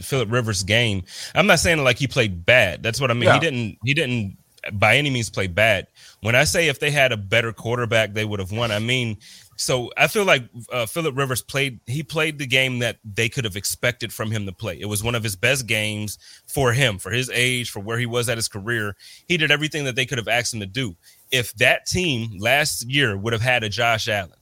Philip 0.01 0.31
Rivers 0.31 0.63
game, 0.63 1.03
I'm 1.35 1.47
not 1.47 1.61
saying 1.61 1.83
like 1.83 1.99
he 1.99 2.07
played 2.07 2.45
bad. 2.47 2.83
That's 2.83 3.01
what 3.01 3.11
I 3.11 3.15
mean. 3.15 3.25
Yeah. 3.25 3.35
He 3.35 3.41
didn't 3.41 3.79
he 3.85 3.95
didn't 3.95 4.37
by 4.73 4.97
any 4.97 5.11
means 5.11 5.31
play 5.31 5.47
bad. 5.47 5.87
When 6.21 6.35
I 6.35 6.45
say 6.45 6.69
if 6.69 6.81
they 6.81 6.91
had 6.91 7.13
a 7.13 7.17
better 7.17 7.53
quarterback, 7.53 8.15
they 8.15 8.25
would 8.25 8.41
have 8.41 8.53
won. 8.53 8.71
I 8.71 8.79
mean, 8.79 9.19
so 9.57 9.91
I 9.97 10.07
feel 10.07 10.25
like 10.25 10.45
uh, 10.73 10.87
Philip 10.87 11.17
Rivers 11.17 11.43
played. 11.43 11.81
He 11.87 12.03
played 12.03 12.39
the 12.39 12.47
game 12.47 12.81
that 12.81 12.99
they 13.05 13.29
could 13.29 13.45
have 13.45 13.57
expected 13.57 14.13
from 14.13 14.31
him 14.31 14.47
to 14.47 14.53
play. 14.53 14.81
It 14.81 14.87
was 14.87 15.03
one 15.03 15.15
of 15.15 15.23
his 15.23 15.37
best 15.37 15.67
games 15.67 16.19
for 16.47 16.73
him, 16.73 16.99
for 16.99 17.11
his 17.11 17.31
age, 17.31 17.71
for 17.71 17.81
where 17.81 17.99
he 17.99 18.07
was 18.07 18.29
at 18.29 18.39
his 18.39 18.49
career. 18.49 18.97
He 19.27 19.37
did 19.37 19.51
everything 19.51 19.85
that 19.85 19.97
they 19.97 20.07
could 20.07 20.19
have 20.19 20.29
asked 20.29 20.55
him 20.55 20.61
to 20.61 20.67
do. 20.67 20.97
If 21.31 21.55
that 21.55 21.87
team 21.87 22.39
last 22.39 22.89
year 22.89 23.17
would 23.17 23.33
have 23.33 23.43
had 23.43 23.65
a 23.65 23.69
Josh 23.69 24.09
Allen, 24.09 24.33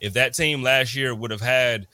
if 0.00 0.14
that 0.14 0.34
team 0.34 0.62
last 0.62 0.94
year 0.94 1.14
would 1.14 1.30
have 1.30 1.40
had, 1.40 1.86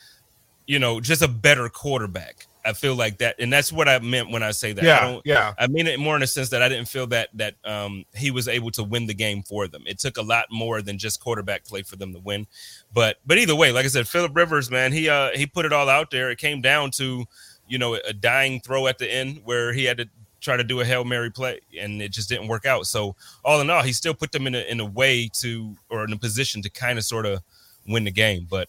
you 0.66 0.78
know, 0.78 1.00
just 1.00 1.22
a 1.22 1.28
better 1.28 1.68
quarterback, 1.68 2.46
I 2.64 2.72
feel 2.72 2.94
like 2.94 3.18
that, 3.18 3.36
and 3.38 3.52
that's 3.52 3.72
what 3.72 3.88
I 3.88 3.98
meant 3.98 4.30
when 4.30 4.42
I 4.42 4.50
say 4.52 4.72
that. 4.72 4.84
Yeah, 4.84 4.98
I 4.98 5.00
don't, 5.12 5.22
yeah. 5.26 5.52
I 5.58 5.66
mean 5.66 5.86
it 5.86 6.00
more 6.00 6.16
in 6.16 6.22
a 6.22 6.26
sense 6.26 6.48
that 6.50 6.62
I 6.62 6.68
didn't 6.68 6.88
feel 6.88 7.06
that 7.08 7.28
that 7.34 7.54
um, 7.64 8.04
he 8.14 8.30
was 8.30 8.48
able 8.48 8.70
to 8.72 8.82
win 8.82 9.06
the 9.06 9.14
game 9.14 9.42
for 9.42 9.68
them. 9.68 9.84
It 9.86 9.98
took 9.98 10.16
a 10.16 10.22
lot 10.22 10.46
more 10.50 10.80
than 10.80 10.98
just 10.98 11.20
quarterback 11.20 11.64
play 11.64 11.82
for 11.82 11.96
them 11.96 12.12
to 12.14 12.20
win. 12.20 12.46
But 12.92 13.18
but 13.26 13.38
either 13.38 13.54
way, 13.54 13.72
like 13.72 13.84
I 13.84 13.88
said, 13.88 14.08
Philip 14.08 14.34
Rivers, 14.34 14.70
man, 14.70 14.92
he 14.92 15.08
uh 15.08 15.30
he 15.34 15.46
put 15.46 15.66
it 15.66 15.72
all 15.72 15.88
out 15.88 16.10
there. 16.10 16.30
It 16.30 16.38
came 16.38 16.60
down 16.60 16.90
to 16.92 17.24
you 17.68 17.78
know 17.78 17.94
a 17.94 18.12
dying 18.12 18.60
throw 18.60 18.86
at 18.86 18.98
the 18.98 19.12
end 19.12 19.42
where 19.44 19.72
he 19.72 19.84
had 19.84 19.98
to 19.98 20.08
try 20.40 20.56
to 20.56 20.64
do 20.64 20.80
a 20.80 20.84
hail 20.84 21.04
mary 21.04 21.30
play 21.30 21.58
and 21.78 22.02
it 22.02 22.12
just 22.12 22.28
didn't 22.28 22.48
work 22.48 22.66
out. 22.66 22.86
So 22.86 23.16
all 23.44 23.60
in 23.60 23.70
all, 23.70 23.82
he 23.82 23.92
still 23.92 24.14
put 24.14 24.32
them 24.32 24.46
in 24.46 24.54
a 24.54 24.60
in 24.60 24.80
a 24.80 24.84
way 24.84 25.28
to 25.40 25.76
or 25.88 26.04
in 26.04 26.12
a 26.12 26.18
position 26.18 26.62
to 26.62 26.70
kind 26.70 26.98
of 26.98 27.04
sort 27.04 27.26
of 27.26 27.40
win 27.86 28.04
the 28.04 28.10
game. 28.10 28.46
But 28.48 28.68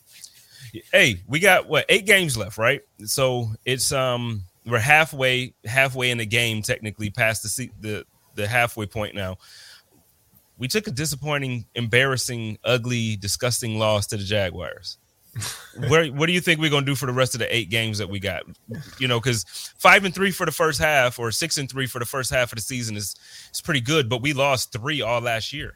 hey, 0.91 1.22
we 1.28 1.39
got 1.39 1.68
what 1.68 1.86
eight 1.89 2.05
games 2.05 2.38
left, 2.38 2.57
right? 2.57 2.82
So 3.05 3.49
it's 3.66 3.91
um 3.91 4.43
we're 4.66 4.80
halfway 4.80 5.53
halfway 5.66 6.11
in 6.11 6.18
the 6.18 6.26
game 6.26 6.61
technically 6.61 7.09
past 7.09 7.43
the 7.43 7.70
the 7.80 8.05
the 8.36 8.47
halfway 8.47 8.86
point 8.86 9.16
now. 9.16 9.38
We 10.57 10.68
took 10.68 10.88
a 10.88 10.91
disappointing, 10.91 11.66
embarrassing, 11.76 12.59
ugly, 12.63 13.18
disgusting 13.18 13.78
loss 13.78 14.07
to 14.07 14.18
the 14.18 14.24
Jaguars. 14.24 14.97
where 15.89 16.07
what 16.07 16.28
do 16.28 16.34
you 16.34 16.39
think 16.39 16.61
we're 16.61 16.70
gonna 16.70 16.86
do 16.86 16.95
for 16.95 17.07
the 17.07 17.13
rest 17.13 17.36
of 17.36 17.39
the 17.39 17.55
eight 17.55 17.70
games 17.70 17.97
that 17.97 18.09
we 18.09 18.20
got? 18.20 18.43
You 18.99 19.07
know, 19.07 19.20
because 19.20 19.43
five 19.78 20.05
and 20.05 20.16
three 20.16 20.32
for 20.32 20.45
the 20.45 20.51
first 20.51 20.80
half 20.80 21.20
or 21.20 21.32
six 21.32 21.57
and 21.57 21.70
three 21.70 21.88
for 21.88 21.99
the 21.99 22.05
first 22.05 22.32
half 22.32 22.51
of 22.53 22.55
the 22.55 22.61
season 22.61 22.95
is 22.95 23.16
is 23.51 23.61
pretty 23.61 23.82
good, 23.82 24.09
but 24.09 24.22
we 24.22 24.34
lost 24.34 24.72
three 24.72 25.01
all 25.01 25.20
last 25.20 25.51
year. 25.51 25.74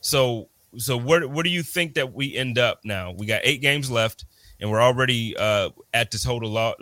So 0.00 0.48
so 0.76 0.96
where 0.96 1.26
where 1.26 1.42
do 1.42 1.50
you 1.50 1.62
think 1.62 1.94
that 1.94 2.12
we 2.12 2.36
end 2.36 2.58
up 2.58 2.80
now? 2.84 3.12
We 3.12 3.26
got 3.26 3.40
eight 3.44 3.60
games 3.62 3.90
left, 3.90 4.24
and 4.60 4.70
we're 4.70 4.82
already 4.82 5.36
uh, 5.36 5.70
at 5.94 6.10
the 6.10 6.18
total 6.18 6.50
lo- 6.50 6.74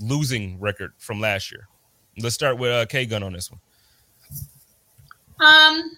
losing 0.00 0.58
record 0.60 0.92
from 0.98 1.20
last 1.20 1.52
year. 1.52 1.68
Let's 2.18 2.34
start 2.34 2.58
with 2.58 2.70
uh, 2.70 2.86
K 2.86 3.06
Gun 3.06 3.22
on 3.22 3.32
this 3.32 3.50
one. 3.50 3.60
Um, 5.40 5.96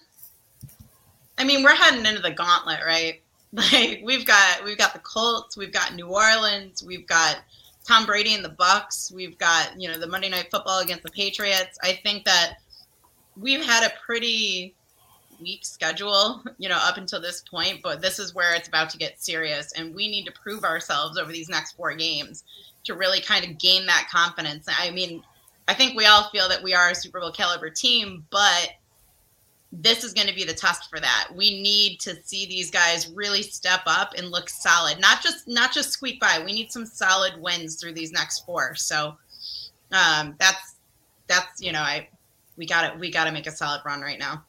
I 1.37 1.43
mean, 1.43 1.63
we're 1.63 1.75
heading 1.75 2.05
into 2.05 2.21
the 2.21 2.31
gauntlet, 2.31 2.79
right? 2.85 3.21
Like 3.55 4.01
we've 4.03 4.25
got 4.25 4.65
we've 4.65 4.77
got 4.77 4.91
the 4.91 4.99
Colts, 4.99 5.55
we've 5.55 5.71
got 5.71 5.95
New 5.95 6.07
Orleans, 6.07 6.83
we've 6.83 7.07
got 7.07 7.37
Tom 7.87 8.05
Brady 8.05 8.33
and 8.33 8.43
the 8.43 8.49
Bucs, 8.49 9.13
we've 9.13 9.37
got 9.37 9.79
you 9.79 9.87
know 9.87 9.97
the 9.97 10.07
Monday 10.07 10.27
Night 10.27 10.49
Football 10.51 10.81
against 10.81 11.03
the 11.03 11.11
Patriots. 11.11 11.77
I 11.81 11.97
think 12.03 12.25
that 12.25 12.57
we've 13.37 13.63
had 13.63 13.85
a 13.85 13.93
pretty 14.05 14.75
weak 15.39 15.65
schedule, 15.65 16.43
you 16.57 16.69
know, 16.69 16.77
up 16.79 16.97
until 16.97 17.21
this 17.21 17.43
point, 17.49 17.81
but 17.83 18.01
this 18.01 18.19
is 18.19 18.33
where 18.35 18.53
it's 18.55 18.67
about 18.67 18.89
to 18.91 18.97
get 18.97 19.21
serious, 19.21 19.71
and 19.73 19.93
we 19.95 20.07
need 20.07 20.25
to 20.25 20.31
prove 20.31 20.63
ourselves 20.63 21.17
over 21.17 21.31
these 21.31 21.49
next 21.49 21.73
four 21.73 21.93
games 21.95 22.43
to 22.85 22.93
really 22.93 23.19
kind 23.19 23.45
of 23.45 23.57
gain 23.57 23.85
that 23.85 24.07
confidence. 24.11 24.67
I 24.67 24.91
mean, 24.91 25.23
I 25.67 25.73
think 25.73 25.97
we 25.97 26.05
all 26.05 26.29
feel 26.29 26.47
that 26.49 26.61
we 26.61 26.73
are 26.73 26.91
a 26.91 26.95
Super 26.95 27.19
Bowl 27.19 27.31
caliber 27.31 27.69
team, 27.69 28.25
but 28.29 28.69
this 29.71 30.03
is 30.03 30.13
going 30.13 30.27
to 30.27 30.35
be 30.35 30.43
the 30.43 30.53
test 30.53 30.89
for 30.89 30.99
that. 30.99 31.29
We 31.35 31.61
need 31.61 31.99
to 32.01 32.15
see 32.23 32.45
these 32.45 32.71
guys 32.71 33.09
really 33.09 33.41
step 33.41 33.81
up 33.85 34.13
and 34.15 34.29
look 34.29 34.49
solid. 34.49 34.99
Not 34.99 35.21
just 35.21 35.47
not 35.47 35.73
just 35.73 35.91
squeak 35.91 36.19
by. 36.19 36.41
We 36.45 36.53
need 36.53 36.71
some 36.71 36.85
solid 36.85 37.41
wins 37.41 37.75
through 37.75 37.93
these 37.93 38.11
next 38.11 38.45
four. 38.45 38.75
So 38.75 39.17
um, 39.91 40.35
that's 40.39 40.75
that's 41.27 41.61
you 41.61 41.71
know 41.71 41.81
I 41.81 42.07
we 42.57 42.65
got 42.65 42.93
to 42.93 42.99
we 42.99 43.11
got 43.11 43.25
to 43.25 43.31
make 43.31 43.47
a 43.47 43.51
solid 43.51 43.81
run 43.85 44.01
right 44.01 44.19
now. 44.19 44.43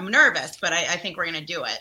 I'm 0.00 0.10
nervous, 0.10 0.56
but 0.56 0.72
I, 0.72 0.78
I 0.78 0.96
think 0.96 1.18
we're 1.18 1.26
going 1.26 1.44
to 1.44 1.44
do 1.44 1.62
it. 1.64 1.78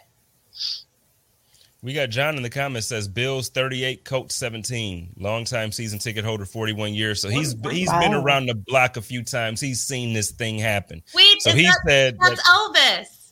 We 1.81 1.93
got 1.93 2.09
John 2.09 2.35
in 2.35 2.43
the 2.43 2.49
comments 2.49 2.87
says 2.87 3.07
Bills 3.07 3.47
38, 3.47 4.03
Colts 4.03 4.35
17, 4.35 5.15
longtime 5.17 5.71
season 5.71 5.99
ticket 5.99 6.25
holder, 6.25 6.43
41 6.43 6.93
years. 6.93 7.21
So 7.21 7.29
he's 7.29 7.55
he's 7.71 7.87
wow. 7.87 8.01
been 8.01 8.13
around 8.13 8.47
the 8.47 8.55
block 8.55 8.97
a 8.97 9.01
few 9.01 9.23
times. 9.23 9.61
He's 9.61 9.81
seen 9.81 10.11
this 10.11 10.31
thing 10.31 10.59
happen. 10.59 11.01
Wait, 11.15 11.41
so 11.41 11.51
he 11.51 11.63
that, 11.63 11.77
said 11.87 12.17
that's 12.19 12.43
that, 12.43 13.05
Elvis. 13.07 13.31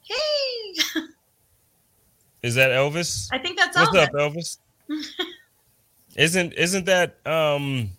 Hey, 0.00 1.00
is 2.42 2.54
that 2.54 2.70
Elvis? 2.70 3.28
I 3.32 3.38
think 3.38 3.58
that's 3.58 3.76
What's 3.76 3.94
Elvis. 3.94 4.04
up, 4.06 4.12
Elvis? 4.12 4.58
isn't 6.16 6.54
isn't 6.54 6.86
that 6.86 7.18
um 7.26 7.90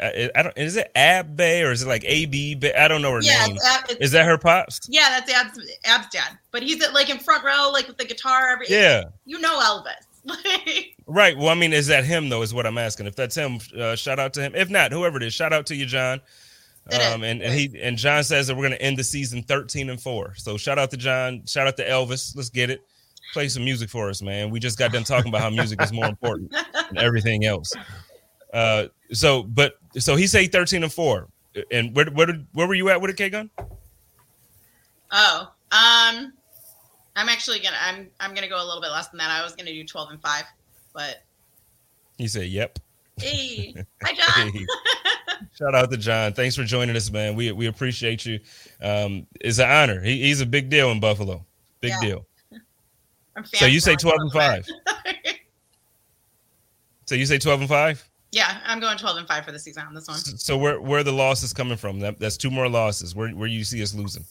I 0.00 0.42
don't. 0.42 0.56
Is 0.56 0.76
it 0.76 0.90
Ab 0.94 1.36
Bay 1.36 1.62
or 1.62 1.72
is 1.72 1.82
it 1.82 1.88
like 1.88 2.02
AB 2.06 2.54
Bay? 2.54 2.72
I 2.74 2.88
don't 2.88 3.02
know 3.02 3.12
her 3.12 3.20
yeah, 3.20 3.46
name. 3.46 3.58
Ab, 3.66 3.90
is 4.00 4.12
that 4.12 4.24
her 4.24 4.38
pops? 4.38 4.80
Yeah, 4.88 5.08
that's 5.10 5.30
Ab's, 5.30 5.58
Ab's 5.84 6.08
dad. 6.08 6.38
But 6.52 6.62
he's 6.62 6.82
at 6.82 6.94
like 6.94 7.10
in 7.10 7.18
front 7.18 7.44
row, 7.44 7.70
like 7.70 7.86
with 7.86 7.98
the 7.98 8.06
guitar. 8.06 8.48
Every, 8.48 8.66
yeah, 8.68 9.04
you 9.26 9.38
know 9.38 9.58
Elvis. 9.60 10.84
right. 11.06 11.36
Well, 11.36 11.48
I 11.48 11.54
mean, 11.54 11.72
is 11.72 11.86
that 11.88 12.04
him 12.04 12.28
though? 12.28 12.42
Is 12.42 12.54
what 12.54 12.66
I'm 12.66 12.78
asking. 12.78 13.06
If 13.06 13.16
that's 13.16 13.34
him, 13.34 13.58
uh, 13.78 13.94
shout 13.94 14.18
out 14.18 14.32
to 14.34 14.40
him. 14.40 14.54
If 14.54 14.70
not, 14.70 14.90
whoever 14.90 15.18
it 15.18 15.22
is, 15.22 15.34
shout 15.34 15.52
out 15.52 15.66
to 15.66 15.74
you, 15.74 15.84
John. 15.84 16.20
Um, 16.90 17.22
and, 17.22 17.42
and 17.42 17.52
he 17.52 17.70
and 17.82 17.98
John 17.98 18.24
says 18.24 18.46
that 18.46 18.56
we're 18.56 18.66
going 18.66 18.78
to 18.78 18.82
end 18.82 18.96
the 18.96 19.04
season 19.04 19.42
13 19.42 19.90
and 19.90 20.00
four. 20.00 20.34
So 20.36 20.56
shout 20.56 20.78
out 20.78 20.90
to 20.92 20.96
John. 20.96 21.42
Shout 21.46 21.66
out 21.66 21.76
to 21.76 21.86
Elvis. 21.86 22.34
Let's 22.34 22.48
get 22.48 22.70
it. 22.70 22.82
Play 23.34 23.48
some 23.48 23.62
music 23.62 23.90
for 23.90 24.08
us, 24.08 24.22
man. 24.22 24.48
We 24.48 24.58
just 24.58 24.78
got 24.78 24.92
done 24.92 25.04
talking 25.04 25.28
about 25.28 25.42
how 25.42 25.50
music 25.50 25.82
is 25.82 25.92
more 25.92 26.06
important 26.06 26.50
than 26.50 26.96
everything 26.96 27.44
else. 27.44 27.74
Uh, 28.52 28.86
so, 29.12 29.42
but 29.42 29.78
so 29.98 30.16
he 30.16 30.26
say 30.26 30.46
thirteen 30.46 30.82
and 30.82 30.92
four, 30.92 31.28
and 31.70 31.94
where 31.94 32.06
where 32.06 32.26
did, 32.26 32.46
where 32.52 32.66
were 32.66 32.74
you 32.74 32.90
at 32.90 33.00
with 33.00 33.10
a 33.10 33.14
K 33.14 33.30
gun? 33.30 33.50
Oh, 35.10 35.52
um, 35.72 36.32
I'm 37.16 37.28
actually 37.28 37.60
gonna 37.60 37.76
I'm 37.80 38.08
I'm 38.20 38.34
gonna 38.34 38.48
go 38.48 38.62
a 38.62 38.64
little 38.64 38.80
bit 38.80 38.90
less 38.90 39.08
than 39.08 39.18
that. 39.18 39.30
I 39.30 39.42
was 39.42 39.54
gonna 39.54 39.72
do 39.72 39.84
twelve 39.84 40.10
and 40.10 40.20
five, 40.20 40.44
but 40.92 41.22
he 42.16 42.28
said, 42.28 42.46
"Yep." 42.46 42.78
Hey, 43.18 43.74
hi 44.02 44.14
John. 44.14 44.52
Hey. 44.52 44.66
Shout 45.56 45.74
out 45.74 45.90
to 45.90 45.96
John. 45.96 46.32
Thanks 46.32 46.56
for 46.56 46.64
joining 46.64 46.96
us, 46.96 47.10
man. 47.10 47.34
We 47.34 47.52
we 47.52 47.66
appreciate 47.66 48.24
you. 48.24 48.40
Um, 48.82 49.26
it's 49.40 49.58
an 49.58 49.68
honor. 49.70 50.00
He, 50.00 50.22
he's 50.22 50.40
a 50.40 50.46
big 50.46 50.68
deal 50.68 50.90
in 50.90 51.00
Buffalo. 51.00 51.44
Big 51.80 51.90
yeah. 51.90 52.00
deal. 52.00 52.26
So 53.44 53.66
you 53.66 53.78
say 53.78 53.94
twelve 53.94 54.18
and 54.18 54.32
five. 54.32 54.66
so 57.04 57.14
you 57.14 57.24
say 57.24 57.38
twelve 57.38 57.60
and 57.60 57.68
five. 57.68 58.07
Yeah, 58.30 58.58
I'm 58.66 58.78
going 58.78 58.98
12 58.98 59.16
and 59.18 59.26
5 59.26 59.44
for 59.44 59.52
the 59.52 59.58
season 59.58 59.84
on 59.86 59.94
this 59.94 60.06
one. 60.06 60.18
So 60.18 60.58
where 60.58 60.80
where 60.80 61.00
are 61.00 61.04
the 61.04 61.12
losses 61.12 61.52
coming 61.52 61.78
from? 61.78 62.00
That, 62.00 62.18
that's 62.18 62.36
two 62.36 62.50
more 62.50 62.68
losses. 62.68 63.14
Where 63.14 63.30
where 63.30 63.48
you 63.48 63.64
see 63.64 63.82
us 63.82 63.94
losing? 63.94 64.24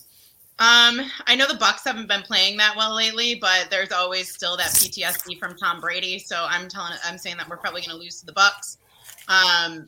Um, 0.59 1.01
I 1.27 1.35
know 1.35 1.47
the 1.47 1.53
Bucs 1.53 1.83
haven't 1.85 2.07
been 2.07 2.23
playing 2.23 2.57
that 2.57 2.75
well 2.75 2.95
lately, 2.95 3.35
but 3.35 3.67
there's 3.69 3.91
always 3.91 4.33
still 4.33 4.57
that 4.57 4.69
PTSD 4.69 5.37
from 5.37 5.55
Tom 5.55 5.79
Brady. 5.79 6.17
So 6.17 6.47
I'm 6.49 6.67
telling 6.67 6.93
I'm 7.05 7.19
saying 7.19 7.37
that 7.37 7.47
we're 7.47 7.57
probably 7.57 7.81
going 7.81 7.91
to 7.91 8.03
lose 8.03 8.19
to 8.21 8.25
the 8.25 8.33
Bucs. 8.33 8.77
Um, 9.27 9.87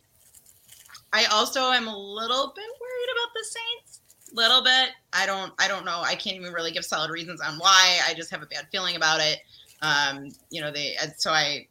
I 1.11 1.25
also 1.31 1.71
am 1.71 1.87
a 1.87 1.97
little 1.97 2.53
bit 2.55 2.65
worried 2.79 3.09
about 3.13 3.33
the 3.33 3.45
Saints. 3.45 4.01
Little 4.31 4.63
bit. 4.63 4.89
I 5.11 5.25
don't 5.25 5.51
I 5.59 5.67
don't 5.67 5.85
know. 5.85 6.01
I 6.03 6.13
can't 6.13 6.35
even 6.35 6.53
really 6.53 6.71
give 6.71 6.85
solid 6.85 7.09
reasons 7.09 7.41
on 7.41 7.57
why. 7.57 7.99
I 8.07 8.13
just 8.13 8.29
have 8.29 8.43
a 8.43 8.47
bad 8.47 8.67
feeling 8.71 8.95
about 8.95 9.21
it. 9.21 9.39
Um, 9.81 10.29
you 10.51 10.61
know, 10.61 10.71
they 10.71 10.95
so 11.17 11.31
I 11.31 11.65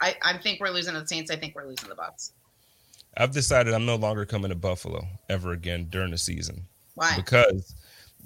I, 0.00 0.16
I 0.22 0.38
think 0.38 0.60
we're 0.60 0.70
losing 0.70 0.94
the 0.94 1.06
Saints. 1.06 1.30
I 1.30 1.36
think 1.36 1.54
we're 1.54 1.66
losing 1.66 1.88
the 1.88 1.94
Bucs. 1.94 2.32
I've 3.16 3.32
decided 3.32 3.72
I'm 3.72 3.86
no 3.86 3.96
longer 3.96 4.26
coming 4.26 4.50
to 4.50 4.54
Buffalo 4.54 5.06
ever 5.28 5.52
again 5.52 5.86
during 5.88 6.10
the 6.10 6.18
season. 6.18 6.66
Why? 6.94 7.14
Because 7.16 7.74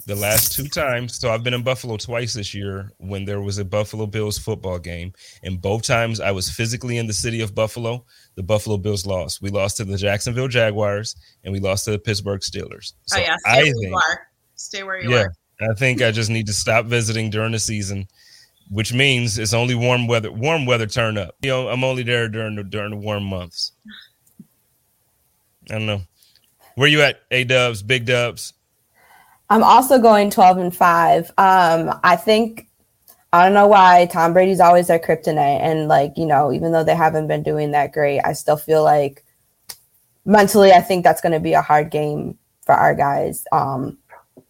the 0.05 0.15
last 0.15 0.53
two 0.53 0.67
times, 0.67 1.17
so 1.17 1.31
I've 1.31 1.43
been 1.43 1.53
in 1.53 1.63
Buffalo 1.63 1.97
twice 1.97 2.33
this 2.33 2.53
year 2.53 2.91
when 2.97 3.23
there 3.23 3.41
was 3.41 3.57
a 3.57 3.65
Buffalo 3.65 4.05
Bills 4.05 4.37
football 4.37 4.79
game, 4.79 5.13
and 5.43 5.61
both 5.61 5.83
times 5.83 6.19
I 6.19 6.31
was 6.31 6.49
physically 6.49 6.97
in 6.97 7.07
the 7.07 7.13
city 7.13 7.41
of 7.41 7.55
Buffalo. 7.55 8.05
The 8.35 8.43
Buffalo 8.43 8.77
Bills 8.77 9.05
lost. 9.05 9.41
We 9.41 9.49
lost 9.49 9.77
to 9.77 9.85
the 9.85 9.97
Jacksonville 9.97 10.47
Jaguars, 10.47 11.15
and 11.43 11.53
we 11.53 11.59
lost 11.59 11.85
to 11.85 11.91
the 11.91 11.99
Pittsburgh 11.99 12.41
Steelers. 12.41 12.93
So 13.05 13.17
oh 13.17 13.21
yeah, 13.21 13.35
stay 13.37 13.51
I 13.51 13.55
where 13.55 13.63
think, 13.63 13.83
you 13.83 13.95
are. 13.95 14.27
Stay 14.55 14.83
where 14.83 15.01
you 15.01 15.11
yeah, 15.11 15.23
are. 15.23 15.71
I 15.71 15.73
think 15.75 16.01
I 16.01 16.11
just 16.11 16.29
need 16.29 16.47
to 16.47 16.53
stop 16.53 16.85
visiting 16.85 17.29
during 17.29 17.51
the 17.51 17.59
season 17.59 18.07
which 18.71 18.93
means 18.93 19.37
it's 19.37 19.53
only 19.53 19.75
warm 19.75 20.07
weather. 20.07 20.31
Warm 20.31 20.65
weather 20.65 20.87
turn 20.87 21.17
up. 21.17 21.35
You 21.41 21.49
know, 21.49 21.67
I'm 21.67 21.83
only 21.83 22.03
there 22.03 22.29
during 22.29 22.55
the 22.55 22.63
during 22.63 22.91
the 22.91 22.97
warm 22.97 23.25
months. 23.25 23.73
I 25.69 25.73
don't 25.73 25.85
know. 25.85 26.01
Where 26.75 26.87
you 26.87 27.01
at, 27.01 27.21
A 27.31 27.43
Dubs, 27.43 27.83
Big 27.83 28.05
Dubs? 28.05 28.53
I'm 29.49 29.63
also 29.63 29.99
going 29.99 30.29
12 30.29 30.57
and 30.57 30.75
five. 30.75 31.29
Um, 31.37 31.99
I 32.03 32.15
think 32.15 32.69
I 33.33 33.43
don't 33.43 33.53
know 33.53 33.67
why 33.67 34.07
Tom 34.09 34.31
Brady's 34.31 34.61
always 34.61 34.87
their 34.87 34.99
kryptonite, 34.99 35.59
and 35.61 35.89
like 35.89 36.13
you 36.15 36.25
know, 36.25 36.53
even 36.53 36.71
though 36.71 36.83
they 36.83 36.95
haven't 36.95 37.27
been 37.27 37.43
doing 37.43 37.71
that 37.71 37.91
great, 37.91 38.21
I 38.21 38.31
still 38.31 38.57
feel 38.57 38.83
like 38.83 39.25
mentally, 40.23 40.71
I 40.71 40.79
think 40.79 41.03
that's 41.03 41.21
going 41.21 41.33
to 41.33 41.39
be 41.41 41.53
a 41.53 41.61
hard 41.61 41.91
game 41.91 42.37
for 42.65 42.73
our 42.73 42.95
guys. 42.95 43.45
Um, 43.51 43.97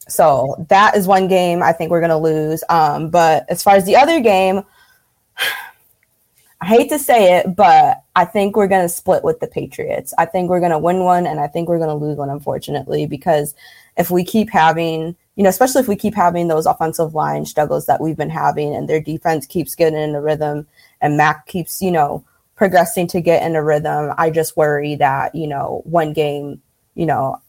so 0.07 0.65
that 0.69 0.95
is 0.95 1.07
one 1.07 1.27
game 1.27 1.63
I 1.63 1.71
think 1.71 1.91
we're 1.91 2.01
going 2.01 2.09
to 2.09 2.17
lose. 2.17 2.63
Um, 2.69 3.09
but 3.09 3.45
as 3.49 3.63
far 3.63 3.75
as 3.75 3.86
the 3.86 3.95
other 3.95 4.19
game, 4.19 4.63
I 6.61 6.65
hate 6.65 6.89
to 6.89 6.99
say 6.99 7.39
it, 7.39 7.55
but 7.55 8.03
I 8.15 8.23
think 8.23 8.55
we're 8.55 8.67
going 8.67 8.84
to 8.84 8.89
split 8.89 9.23
with 9.23 9.39
the 9.39 9.47
Patriots. 9.47 10.13
I 10.19 10.25
think 10.25 10.47
we're 10.47 10.59
going 10.59 10.71
to 10.71 10.77
win 10.77 10.99
one 10.99 11.25
and 11.25 11.39
I 11.39 11.47
think 11.47 11.67
we're 11.67 11.79
going 11.79 11.89
to 11.89 11.95
lose 11.95 12.17
one, 12.17 12.29
unfortunately, 12.29 13.07
because 13.07 13.55
if 13.97 14.11
we 14.11 14.23
keep 14.23 14.51
having, 14.51 15.15
you 15.36 15.43
know, 15.43 15.49
especially 15.49 15.82
if 15.82 15.88
we 15.88 15.95
keep 15.95 16.13
having 16.13 16.49
those 16.49 16.67
offensive 16.67 17.15
line 17.15 17.45
struggles 17.45 17.88
that 17.88 17.99
we've 17.99 18.17
been 18.17 18.29
having 18.29 18.75
and 18.75 18.88
their 18.88 19.01
defense 19.01 19.47
keeps 19.47 19.73
getting 19.73 19.97
in 19.99 20.13
the 20.13 20.21
rhythm 20.21 20.67
and 21.01 21.17
Mac 21.17 21.47
keeps, 21.47 21.82
you 21.82 21.89
know, 21.89 22.23
progressing 22.55 23.07
to 23.07 23.21
get 23.21 23.41
in 23.41 23.55
a 23.55 23.63
rhythm, 23.63 24.13
I 24.19 24.29
just 24.29 24.55
worry 24.55 24.93
that, 24.97 25.34
you 25.34 25.47
know, 25.47 25.82
one 25.86 26.13
game, 26.13 26.61
you 26.93 27.07
know, 27.07 27.41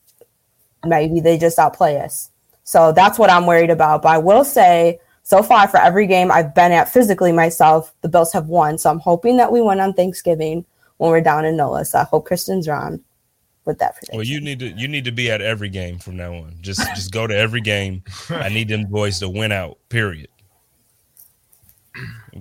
maybe 0.85 1.21
they 1.21 1.39
just 1.39 1.59
outplay 1.59 1.99
us. 1.99 2.31
So 2.65 2.93
that's 2.93 3.19
what 3.19 3.31
I'm 3.31 3.47
worried 3.47 3.71
about. 3.71 4.03
But 4.03 4.11
I 4.11 4.19
will 4.19 4.45
say, 4.45 5.01
so 5.25 5.43
far 5.43 5.69
for 5.69 5.79
every 5.79 6.07
game 6.07 6.31
I've 6.31 6.55
been 6.55 6.73
at 6.73 6.89
physically 6.89 7.33
myself, 7.33 7.95
the 8.03 8.09
Bills 8.09 8.33
have 8.33 8.49
won. 8.49 8.79
So 8.79 8.91
I'm 8.91 8.99
hoping 8.99 9.37
that 9.37 9.53
we 9.53 9.61
win 9.61 9.81
on 9.81 9.93
Thanksgiving 9.95 10.65
when 10.99 11.11
we're 11.11 11.21
down 11.21 11.45
in 11.45 11.57
NOLA. 11.57 11.85
So 11.85 12.01
I 12.01 12.05
hope 12.05 12.27
Kristen's 12.27 12.69
wrong 12.69 13.01
with 13.65 13.79
that. 13.79 13.95
Prediction. 13.95 14.17
Well, 14.17 14.27
you 14.27 14.41
need 14.41 14.59
to 14.61 14.69
you 14.71 14.89
need 14.89 15.05
to 15.05 15.13
be 15.13 15.31
at 15.31 15.41
every 15.41 15.69
game 15.69 15.99
from 15.99 16.17
now 16.17 16.35
on. 16.35 16.57
Just 16.61 16.81
just 16.95 17.13
go 17.13 17.27
to 17.27 17.37
every 17.37 17.61
game. 17.61 18.03
I 18.31 18.49
need 18.49 18.69
them 18.69 18.85
boys 18.85 19.19
to 19.21 19.29
win 19.29 19.53
out. 19.53 19.79
Period. 19.89 20.29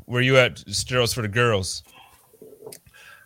Where 0.05 0.21
you 0.21 0.37
at, 0.37 0.55
Steros, 0.67 1.13
for 1.13 1.21
the 1.21 1.27
girls? 1.27 1.83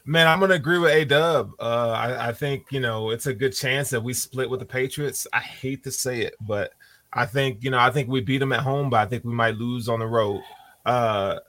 Man, 0.08 0.28
I'm 0.28 0.40
gonna 0.40 0.54
agree 0.54 0.78
with 0.78 0.92
A 0.92 1.04
Dub. 1.04 1.54
Uh, 1.60 1.90
I, 1.90 2.28
I, 2.30 2.34
think 2.34 2.68
you 2.72 2.80
know 2.80 3.10
it's 3.10 3.26
a 3.26 3.34
good 3.34 3.56
chance 3.56 3.90
that 3.90 4.04
we 4.04 4.14
split 4.14 4.48
with 4.48 4.60
the 4.60 4.66
Patriots. 4.66 5.26
I 5.34 5.40
hate 5.40 5.84
to 5.84 5.92
say 5.92 6.22
it, 6.22 6.36
but 6.42 6.74
I 7.12 7.26
think 7.26 7.64
you 7.64 7.72
know 7.72 7.80
I 7.80 7.90
think 7.90 8.08
we 8.08 8.22
beat 8.22 8.38
them 8.38 8.54
at 8.54 8.60
home, 8.60 8.92
but 8.92 8.98
I 8.98 9.08
think 9.08 9.24
we 9.24 9.34
might 9.34 9.56
lose 9.56 9.90
on 9.90 10.00
the 10.00 10.06
road. 10.06 10.42
Uh, 10.86 11.40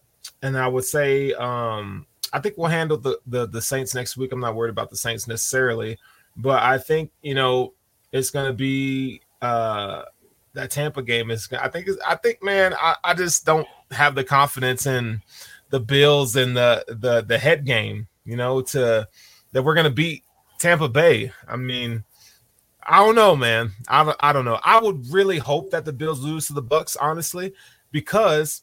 and 0.40 0.56
I 0.56 0.68
would 0.68 0.84
say 0.84 1.34
um, 1.34 2.06
I 2.32 2.40
think 2.40 2.56
we'll 2.56 2.70
handle 2.70 2.96
the, 2.96 3.18
the 3.26 3.46
the 3.46 3.60
Saints 3.60 3.94
next 3.94 4.16
week. 4.16 4.32
I'm 4.32 4.40
not 4.40 4.54
worried 4.54 4.70
about 4.70 4.88
the 4.88 4.96
Saints 4.96 5.28
necessarily, 5.28 5.98
but 6.34 6.62
I 6.62 6.78
think 6.78 7.10
you 7.20 7.34
know 7.34 7.74
it's 8.10 8.30
to 8.30 8.52
be 8.54 9.20
uh, 9.42 10.02
that 10.54 10.70
Tampa 10.70 11.02
game 11.02 11.30
is. 11.30 11.46
I 11.52 11.68
think 11.68 11.88
I 12.06 12.14
think 12.14 12.42
man, 12.42 12.74
I, 12.80 12.96
I 13.04 13.12
just 13.12 13.44
don't 13.44 13.68
have 13.90 14.14
the 14.14 14.24
confidence 14.24 14.86
in 14.86 15.20
the 15.68 15.80
Bills 15.80 16.36
and 16.36 16.56
the 16.56 16.84
the 16.88 17.20
the 17.20 17.36
head 17.38 17.66
game. 17.66 18.08
You 18.26 18.36
know, 18.36 18.60
to 18.60 19.08
that 19.52 19.62
we're 19.62 19.74
going 19.74 19.84
to 19.84 19.90
beat 19.90 20.24
Tampa 20.58 20.88
Bay. 20.88 21.32
I 21.48 21.56
mean. 21.56 22.04
I 22.88 22.98
don't 22.98 23.16
know, 23.16 23.34
man. 23.34 23.72
I, 23.88 24.14
I 24.20 24.32
don't 24.32 24.44
know. 24.44 24.60
I 24.62 24.78
would 24.80 25.12
really 25.12 25.38
hope 25.38 25.72
that 25.72 25.84
the 25.84 25.92
Bills 25.92 26.20
lose 26.20 26.46
to 26.46 26.52
the 26.52 26.62
Bucs, 26.62 26.96
honestly, 27.00 27.52
because 27.90 28.62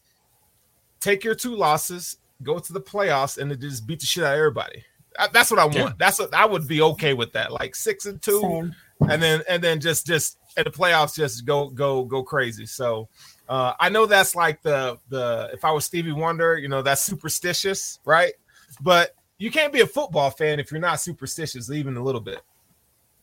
take 1.01 1.25
your 1.25 1.35
two 1.35 1.53
losses, 1.53 2.19
go 2.41 2.57
to 2.57 2.71
the 2.71 2.79
playoffs, 2.79 3.37
and 3.37 3.59
just 3.59 3.85
beat 3.85 3.99
the 3.99 4.05
shit 4.05 4.23
out 4.23 4.31
of 4.31 4.37
everybody. 4.37 4.85
That's 5.33 5.51
what 5.51 5.59
I 5.59 5.65
want. 5.65 5.75
Yeah. 5.75 5.91
That's 5.97 6.19
what 6.19 6.33
I 6.33 6.45
would 6.45 6.69
be 6.69 6.81
okay 6.81 7.13
with 7.13 7.33
that. 7.33 7.51
Like 7.51 7.75
six 7.75 8.05
and 8.05 8.21
two, 8.21 8.39
Same. 8.39 8.75
and 9.09 9.21
then 9.21 9.43
and 9.49 9.61
then 9.61 9.81
just 9.81 10.07
just 10.07 10.37
in 10.55 10.63
the 10.63 10.71
playoffs, 10.71 11.15
just 11.15 11.45
go 11.45 11.67
go 11.67 12.05
go 12.05 12.23
crazy. 12.23 12.65
So 12.65 13.09
uh, 13.49 13.73
I 13.77 13.89
know 13.89 14.05
that's 14.05 14.35
like 14.35 14.61
the 14.61 14.97
the 15.09 15.49
if 15.51 15.65
I 15.65 15.71
was 15.71 15.83
Stevie 15.83 16.13
Wonder, 16.13 16.57
you 16.57 16.69
know, 16.69 16.81
that's 16.81 17.01
superstitious, 17.01 17.99
right? 18.05 18.33
But 18.81 19.15
you 19.37 19.51
can't 19.51 19.73
be 19.73 19.81
a 19.81 19.87
football 19.87 20.29
fan 20.29 20.59
if 20.59 20.71
you're 20.71 20.81
not 20.81 20.99
superstitious, 20.99 21.69
even 21.71 21.97
a 21.97 22.03
little 22.03 22.21
bit. 22.21 22.41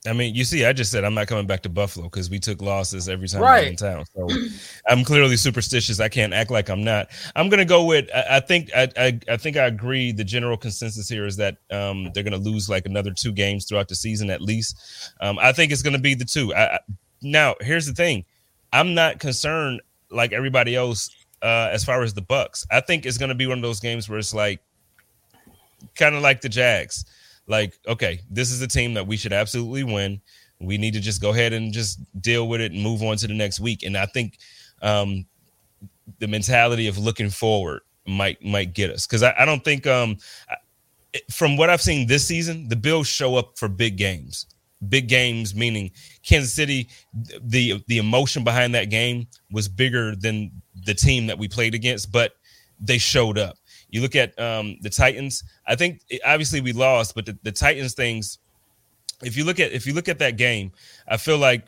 I 0.07 0.15
mean, 0.15 0.35
you 0.35 0.45
see, 0.45 0.65
I 0.65 0.73
just 0.73 0.91
said 0.91 1.05
I'm 1.05 1.13
not 1.13 1.27
coming 1.27 1.47
back 1.47 1.61
to 1.63 1.69
Buffalo 1.69 2.07
because 2.07 2.31
we 2.31 2.39
took 2.39 2.63
losses 2.63 3.07
every 3.07 3.29
time 3.29 3.43
right. 3.43 3.67
I'm 3.67 3.71
in 3.73 3.77
town. 3.77 4.05
So 4.17 4.29
I'm 4.89 5.05
clearly 5.05 5.37
superstitious. 5.37 6.01
I 6.01 6.09
can't 6.09 6.33
act 6.33 6.51
like 6.51 6.71
I'm 6.71 6.83
not. 6.83 7.09
I'm 7.37 7.51
gonna 7.51 7.67
go 7.67 7.85
with. 7.85 8.09
I, 8.15 8.37
I 8.37 8.41
think. 8.41 8.71
I, 8.75 8.89
I, 8.97 9.21
I 9.29 9.37
think 9.37 9.59
I 9.59 9.67
agree. 9.67 10.13
The 10.13 10.25
general 10.25 10.57
consensus 10.57 11.07
here 11.07 11.27
is 11.27 11.37
that 11.37 11.59
um, 11.71 12.11
they're 12.15 12.23
gonna 12.23 12.39
lose 12.39 12.71
like 12.71 12.87
another 12.87 13.11
two 13.11 13.31
games 13.31 13.67
throughout 13.67 13.89
the 13.89 13.95
season 13.95 14.31
at 14.31 14.41
least. 14.41 15.13
Um, 15.21 15.39
I 15.39 15.53
think 15.53 15.71
it's 15.71 15.83
gonna 15.83 15.99
be 15.99 16.15
the 16.15 16.25
two. 16.25 16.55
I, 16.55 16.79
now, 17.21 17.55
here's 17.61 17.85
the 17.85 17.93
thing. 17.93 18.25
I'm 18.73 18.95
not 18.95 19.19
concerned 19.19 19.83
like 20.11 20.33
everybody 20.33 20.77
else 20.77 21.11
uh, 21.43 21.69
as 21.73 21.85
far 21.85 22.03
as 22.03 22.15
the 22.15 22.23
Bucs. 22.23 22.65
I 22.71 22.81
think 22.81 23.05
it's 23.05 23.19
gonna 23.19 23.35
be 23.35 23.47
one 23.47 23.59
of 23.59 23.63
those 23.63 23.81
games 23.81 24.09
where 24.09 24.19
it's 24.19 24.33
like 24.33 24.63
kind 25.95 26.15
of 26.15 26.23
like 26.23 26.41
the 26.41 26.49
Jags 26.49 27.05
like, 27.51 27.79
okay, 27.87 28.21
this 28.31 28.53
is 28.53 28.63
a 28.63 28.69
team 28.69 28.95
that 28.95 29.07
we 29.07 29.17
should 29.17 29.33
absolutely 29.33 29.85
win. 29.85 30.21
We 30.61 30.79
need 30.79 30.95
to 30.95 31.01
just 31.01 31.21
go 31.21 31.31
ahead 31.31 31.53
and 31.53 31.73
just 31.73 32.01
deal 32.23 32.49
with 32.49 32.61
it 32.61 32.73
and 32.73 32.83
move 32.83 33.03
on 33.03 33.17
to 33.19 33.27
the 33.27 33.35
next 33.35 33.61
week. 33.61 33.83
And 33.83 33.97
I 33.97 34.07
think 34.07 34.39
um, 34.83 35.27
the 36.21 36.29
mentality 36.29 36.87
of 36.87 36.97
looking 36.97 37.29
forward 37.29 37.81
might 38.07 38.43
might 38.43 38.73
get 38.73 38.91
us 38.91 39.07
because 39.07 39.23
I, 39.23 39.35
I, 39.39 39.45
don't 39.45 39.65
think 39.65 39.87
um, 39.87 40.17
from 41.31 41.57
what 41.57 41.71
I've 41.71 41.83
seen 41.83 42.07
this 42.07 42.27
season, 42.27 42.69
the 42.69 42.77
Bills 42.77 43.09
show 43.09 43.37
up 43.37 43.59
for 43.59 43.69
big 43.69 43.97
games. 43.97 44.47
Big 44.89 45.09
games 45.09 45.55
meaning 45.55 45.91
Kansas 46.23 46.55
City. 46.55 46.89
The 47.43 47.83
the 47.87 47.99
emotion 47.99 48.45
behind 48.45 48.75
that 48.75 48.91
game 48.91 49.27
was 49.51 49.69
bigger 49.69 50.17
than 50.17 50.51
the 50.87 50.95
team 50.95 51.27
that 51.27 51.39
we 51.39 51.49
played 51.49 51.75
against, 51.75 52.11
but 52.11 52.33
they 52.81 52.97
showed 52.97 53.39
up. 53.39 53.59
You 53.91 54.03
look 54.03 54.17
at 54.17 54.39
um, 54.39 54.77
the 54.83 54.91
Titans. 54.91 55.45
I 55.67 55.75
think 55.75 56.03
obviously 56.25 56.61
we 56.61 56.73
lost, 56.73 57.15
but 57.15 57.27
the, 57.27 57.39
the 57.43 57.53
Titans 57.53 57.95
things. 57.95 58.39
If 59.23 59.37
you 59.37 59.45
look 59.45 59.61
at 59.61 59.73
if 59.73 59.87
you 59.87 59.93
look 59.93 60.09
at 60.09 60.19
that 60.21 60.37
game, 60.37 60.73
I 61.07 61.17
feel 61.17 61.39
like 61.39 61.67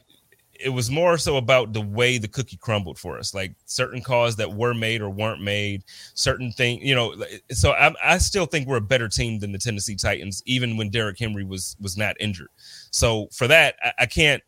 it 0.63 0.69
was 0.69 0.91
more 0.91 1.19
so 1.19 1.37
about 1.37 1.73
the 1.73 1.81
way 1.81 2.19
the 2.19 2.29
cookie 2.29 2.57
crumbled 2.57 2.99
for 2.99 3.19
us 3.19 3.35
like 3.35 3.55
certain 3.65 4.01
calls 4.01 4.37
that 4.37 4.53
were 4.53 4.75
made 4.75 5.01
or 5.01 5.11
weren't 5.11 5.43
made 5.43 5.83
certain 6.15 6.53
things 6.53 6.83
you 6.83 6.95
know 6.95 7.15
so 7.51 7.73
I, 7.73 7.93
I 8.03 8.19
still 8.19 8.47
think 8.47 8.69
we're 8.69 8.77
a 8.77 8.81
better 8.81 9.09
team 9.09 9.39
than 9.39 9.53
the 9.53 9.59
tennessee 9.59 9.97
titans 9.97 10.43
even 10.47 10.77
when 10.77 10.91
Derrick 10.91 11.19
henry 11.19 11.45
was 11.45 11.77
was 11.81 11.97
not 11.97 12.17
injured 12.21 12.51
so 12.91 13.29
for 13.33 13.49
that 13.49 13.77
I, 13.83 13.93
I 14.01 14.07
can't 14.07 14.43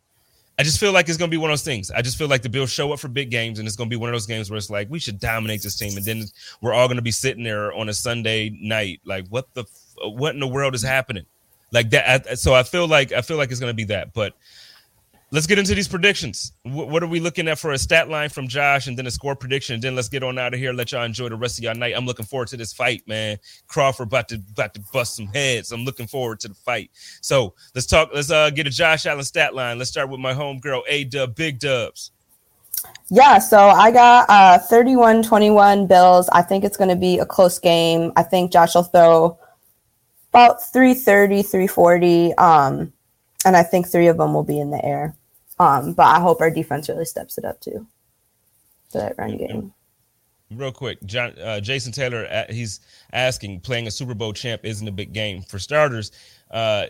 I 0.57 0.63
just 0.63 0.79
feel 0.79 0.93
like 0.93 1.09
it's 1.09 1.17
going 1.17 1.29
to 1.29 1.33
be 1.33 1.39
one 1.39 1.49
of 1.49 1.53
those 1.53 1.63
things. 1.63 1.91
I 1.91 2.01
just 2.01 2.17
feel 2.17 2.29
like 2.29 2.41
the 2.41 2.49
Bills 2.49 2.71
show 2.71 2.93
up 2.93 2.99
for 2.99 3.09
big 3.09 3.29
games, 3.29 3.59
and 3.59 3.67
it's 3.67 3.75
going 3.75 3.89
to 3.89 3.93
be 3.93 3.99
one 3.99 4.09
of 4.09 4.13
those 4.13 4.25
games 4.25 4.49
where 4.49 4.57
it's 4.57 4.69
like 4.69 4.89
we 4.89 4.99
should 4.99 5.19
dominate 5.19 5.61
this 5.61 5.75
team, 5.77 5.97
and 5.97 6.05
then 6.05 6.23
we're 6.61 6.73
all 6.73 6.87
going 6.87 6.95
to 6.95 7.03
be 7.03 7.11
sitting 7.11 7.43
there 7.43 7.73
on 7.73 7.89
a 7.89 7.93
Sunday 7.93 8.57
night, 8.61 9.01
like 9.03 9.27
what 9.27 9.53
the 9.53 9.65
what 10.01 10.33
in 10.33 10.39
the 10.39 10.47
world 10.47 10.73
is 10.73 10.81
happening, 10.81 11.25
like 11.71 11.89
that. 11.89 12.39
So 12.39 12.53
I 12.53 12.63
feel 12.63 12.87
like 12.87 13.11
I 13.11 13.21
feel 13.21 13.37
like 13.37 13.51
it's 13.51 13.59
going 13.59 13.71
to 13.71 13.75
be 13.75 13.85
that, 13.85 14.13
but 14.13 14.33
let's 15.31 15.47
get 15.47 15.59
into 15.59 15.75
these 15.75 15.87
predictions. 15.87 16.53
what 16.63 17.03
are 17.03 17.07
we 17.07 17.19
looking 17.19 17.47
at 17.47 17.59
for 17.59 17.71
a 17.71 17.77
stat 17.77 18.09
line 18.09 18.29
from 18.29 18.47
Josh 18.47 18.87
and 18.87 18.97
then 18.97 19.07
a 19.07 19.11
score 19.11 19.35
prediction? 19.35 19.79
Then 19.79 19.95
let's 19.95 20.09
get 20.09 20.23
on 20.23 20.37
out 20.37 20.53
of 20.53 20.59
here. 20.59 20.73
Let 20.73 20.91
y'all 20.91 21.03
enjoy 21.03 21.29
the 21.29 21.35
rest 21.35 21.57
of 21.57 21.63
y'all 21.63 21.75
night. 21.75 21.93
I'm 21.95 22.05
looking 22.05 22.25
forward 22.25 22.47
to 22.49 22.57
this 22.57 22.73
fight, 22.73 23.07
man. 23.07 23.37
Crawford 23.67 24.07
about 24.07 24.29
to 24.29 24.41
about 24.51 24.73
to 24.75 24.81
bust 24.93 25.15
some 25.15 25.27
heads. 25.27 25.71
I'm 25.71 25.85
looking 25.85 26.07
forward 26.07 26.39
to 26.41 26.49
the 26.49 26.55
fight. 26.55 26.91
So 27.21 27.53
let's 27.73 27.87
talk. 27.87 28.09
Let's 28.13 28.31
uh 28.31 28.49
get 28.49 28.67
a 28.67 28.69
Josh 28.69 29.05
Allen 29.05 29.23
stat 29.23 29.55
line. 29.55 29.77
Let's 29.77 29.89
start 29.89 30.09
with 30.09 30.19
my 30.19 30.33
homegirl, 30.33 30.83
A 30.87 31.03
Dub, 31.05 31.35
Big 31.35 31.59
Dubs. 31.59 32.11
Yeah, 33.09 33.39
so 33.39 33.57
I 33.69 33.91
got 33.91 34.29
uh 34.29 34.59
31 34.59 35.23
21 35.23 35.87
Bills. 35.87 36.29
I 36.29 36.41
think 36.41 36.63
it's 36.63 36.77
going 36.77 36.89
to 36.89 36.95
be 36.95 37.17
a 37.19 37.25
close 37.25 37.59
game. 37.59 38.11
I 38.15 38.23
think 38.23 38.51
Josh 38.51 38.75
will 38.75 38.83
throw 38.83 39.39
about 40.29 40.61
330, 40.71 41.43
340. 41.43 42.33
Um, 42.35 42.93
and 43.45 43.55
I 43.55 43.63
think 43.63 43.87
three 43.87 44.07
of 44.07 44.17
them 44.17 44.33
will 44.33 44.43
be 44.43 44.59
in 44.59 44.71
the 44.71 44.83
air. 44.83 45.15
Um, 45.59 45.93
but 45.93 46.07
I 46.07 46.19
hope 46.19 46.41
our 46.41 46.51
defense 46.51 46.89
really 46.89 47.05
steps 47.05 47.37
it 47.37 47.45
up 47.45 47.61
too 47.61 47.87
for 48.91 48.97
that 48.97 49.17
run 49.17 49.37
game. 49.37 49.73
Real 50.51 50.71
quick, 50.71 51.01
John, 51.05 51.31
uh, 51.39 51.59
Jason 51.59 51.91
Taylor, 51.91 52.27
uh, 52.29 52.51
he's 52.51 52.81
asking, 53.13 53.61
playing 53.61 53.87
a 53.87 53.91
Super 53.91 54.13
Bowl 54.13 54.33
champ 54.33 54.61
isn't 54.63 54.87
a 54.87 54.91
big 54.91 55.13
game. 55.13 55.41
For 55.41 55.57
starters, 55.57 56.11
uh, 56.51 56.87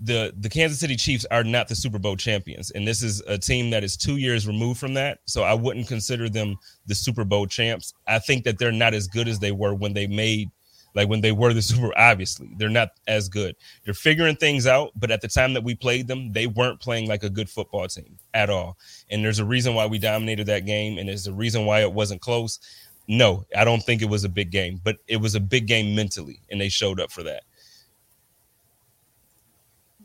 the 0.00 0.32
the 0.38 0.48
Kansas 0.48 0.80
City 0.80 0.96
Chiefs 0.96 1.26
are 1.30 1.44
not 1.44 1.68
the 1.68 1.74
Super 1.74 1.98
Bowl 1.98 2.16
champions, 2.16 2.70
and 2.70 2.88
this 2.88 3.02
is 3.02 3.20
a 3.26 3.36
team 3.36 3.68
that 3.70 3.84
is 3.84 3.96
two 3.96 4.16
years 4.16 4.46
removed 4.46 4.80
from 4.80 4.94
that. 4.94 5.18
So 5.26 5.42
I 5.42 5.52
wouldn't 5.52 5.86
consider 5.88 6.30
them 6.30 6.56
the 6.86 6.94
Super 6.94 7.24
Bowl 7.24 7.46
champs. 7.46 7.92
I 8.06 8.18
think 8.18 8.44
that 8.44 8.58
they're 8.58 8.72
not 8.72 8.94
as 8.94 9.06
good 9.06 9.28
as 9.28 9.38
they 9.38 9.52
were 9.52 9.74
when 9.74 9.92
they 9.92 10.06
made 10.06 10.50
like 10.98 11.08
when 11.08 11.20
they 11.20 11.30
were 11.30 11.54
the 11.54 11.62
super 11.62 11.96
obviously 11.96 12.50
they're 12.56 12.68
not 12.68 12.90
as 13.06 13.28
good. 13.28 13.54
They're 13.84 13.94
figuring 13.94 14.34
things 14.34 14.66
out 14.66 14.90
but 14.96 15.12
at 15.12 15.20
the 15.20 15.28
time 15.28 15.54
that 15.54 15.62
we 15.62 15.76
played 15.76 16.08
them 16.08 16.32
they 16.32 16.48
weren't 16.48 16.80
playing 16.80 17.08
like 17.08 17.22
a 17.22 17.30
good 17.30 17.48
football 17.48 17.86
team 17.86 18.18
at 18.34 18.50
all. 18.50 18.76
And 19.10 19.24
there's 19.24 19.38
a 19.38 19.44
reason 19.44 19.74
why 19.74 19.86
we 19.86 19.98
dominated 19.98 20.46
that 20.48 20.66
game 20.66 20.98
and 20.98 21.08
there's 21.08 21.28
a 21.28 21.32
reason 21.32 21.64
why 21.66 21.82
it 21.82 21.92
wasn't 21.92 22.20
close. 22.20 22.58
No 23.06 23.46
i 23.56 23.64
don't 23.64 23.82
think 23.82 24.02
it 24.02 24.08
was 24.08 24.24
a 24.24 24.28
big 24.28 24.50
game 24.50 24.80
but 24.82 24.96
it 25.06 25.16
was 25.16 25.34
a 25.34 25.40
big 25.40 25.66
game 25.66 25.94
mentally 25.94 26.42
and 26.50 26.60
they 26.60 26.68
showed 26.68 27.00
up 27.00 27.10
for 27.10 27.22
that 27.22 27.44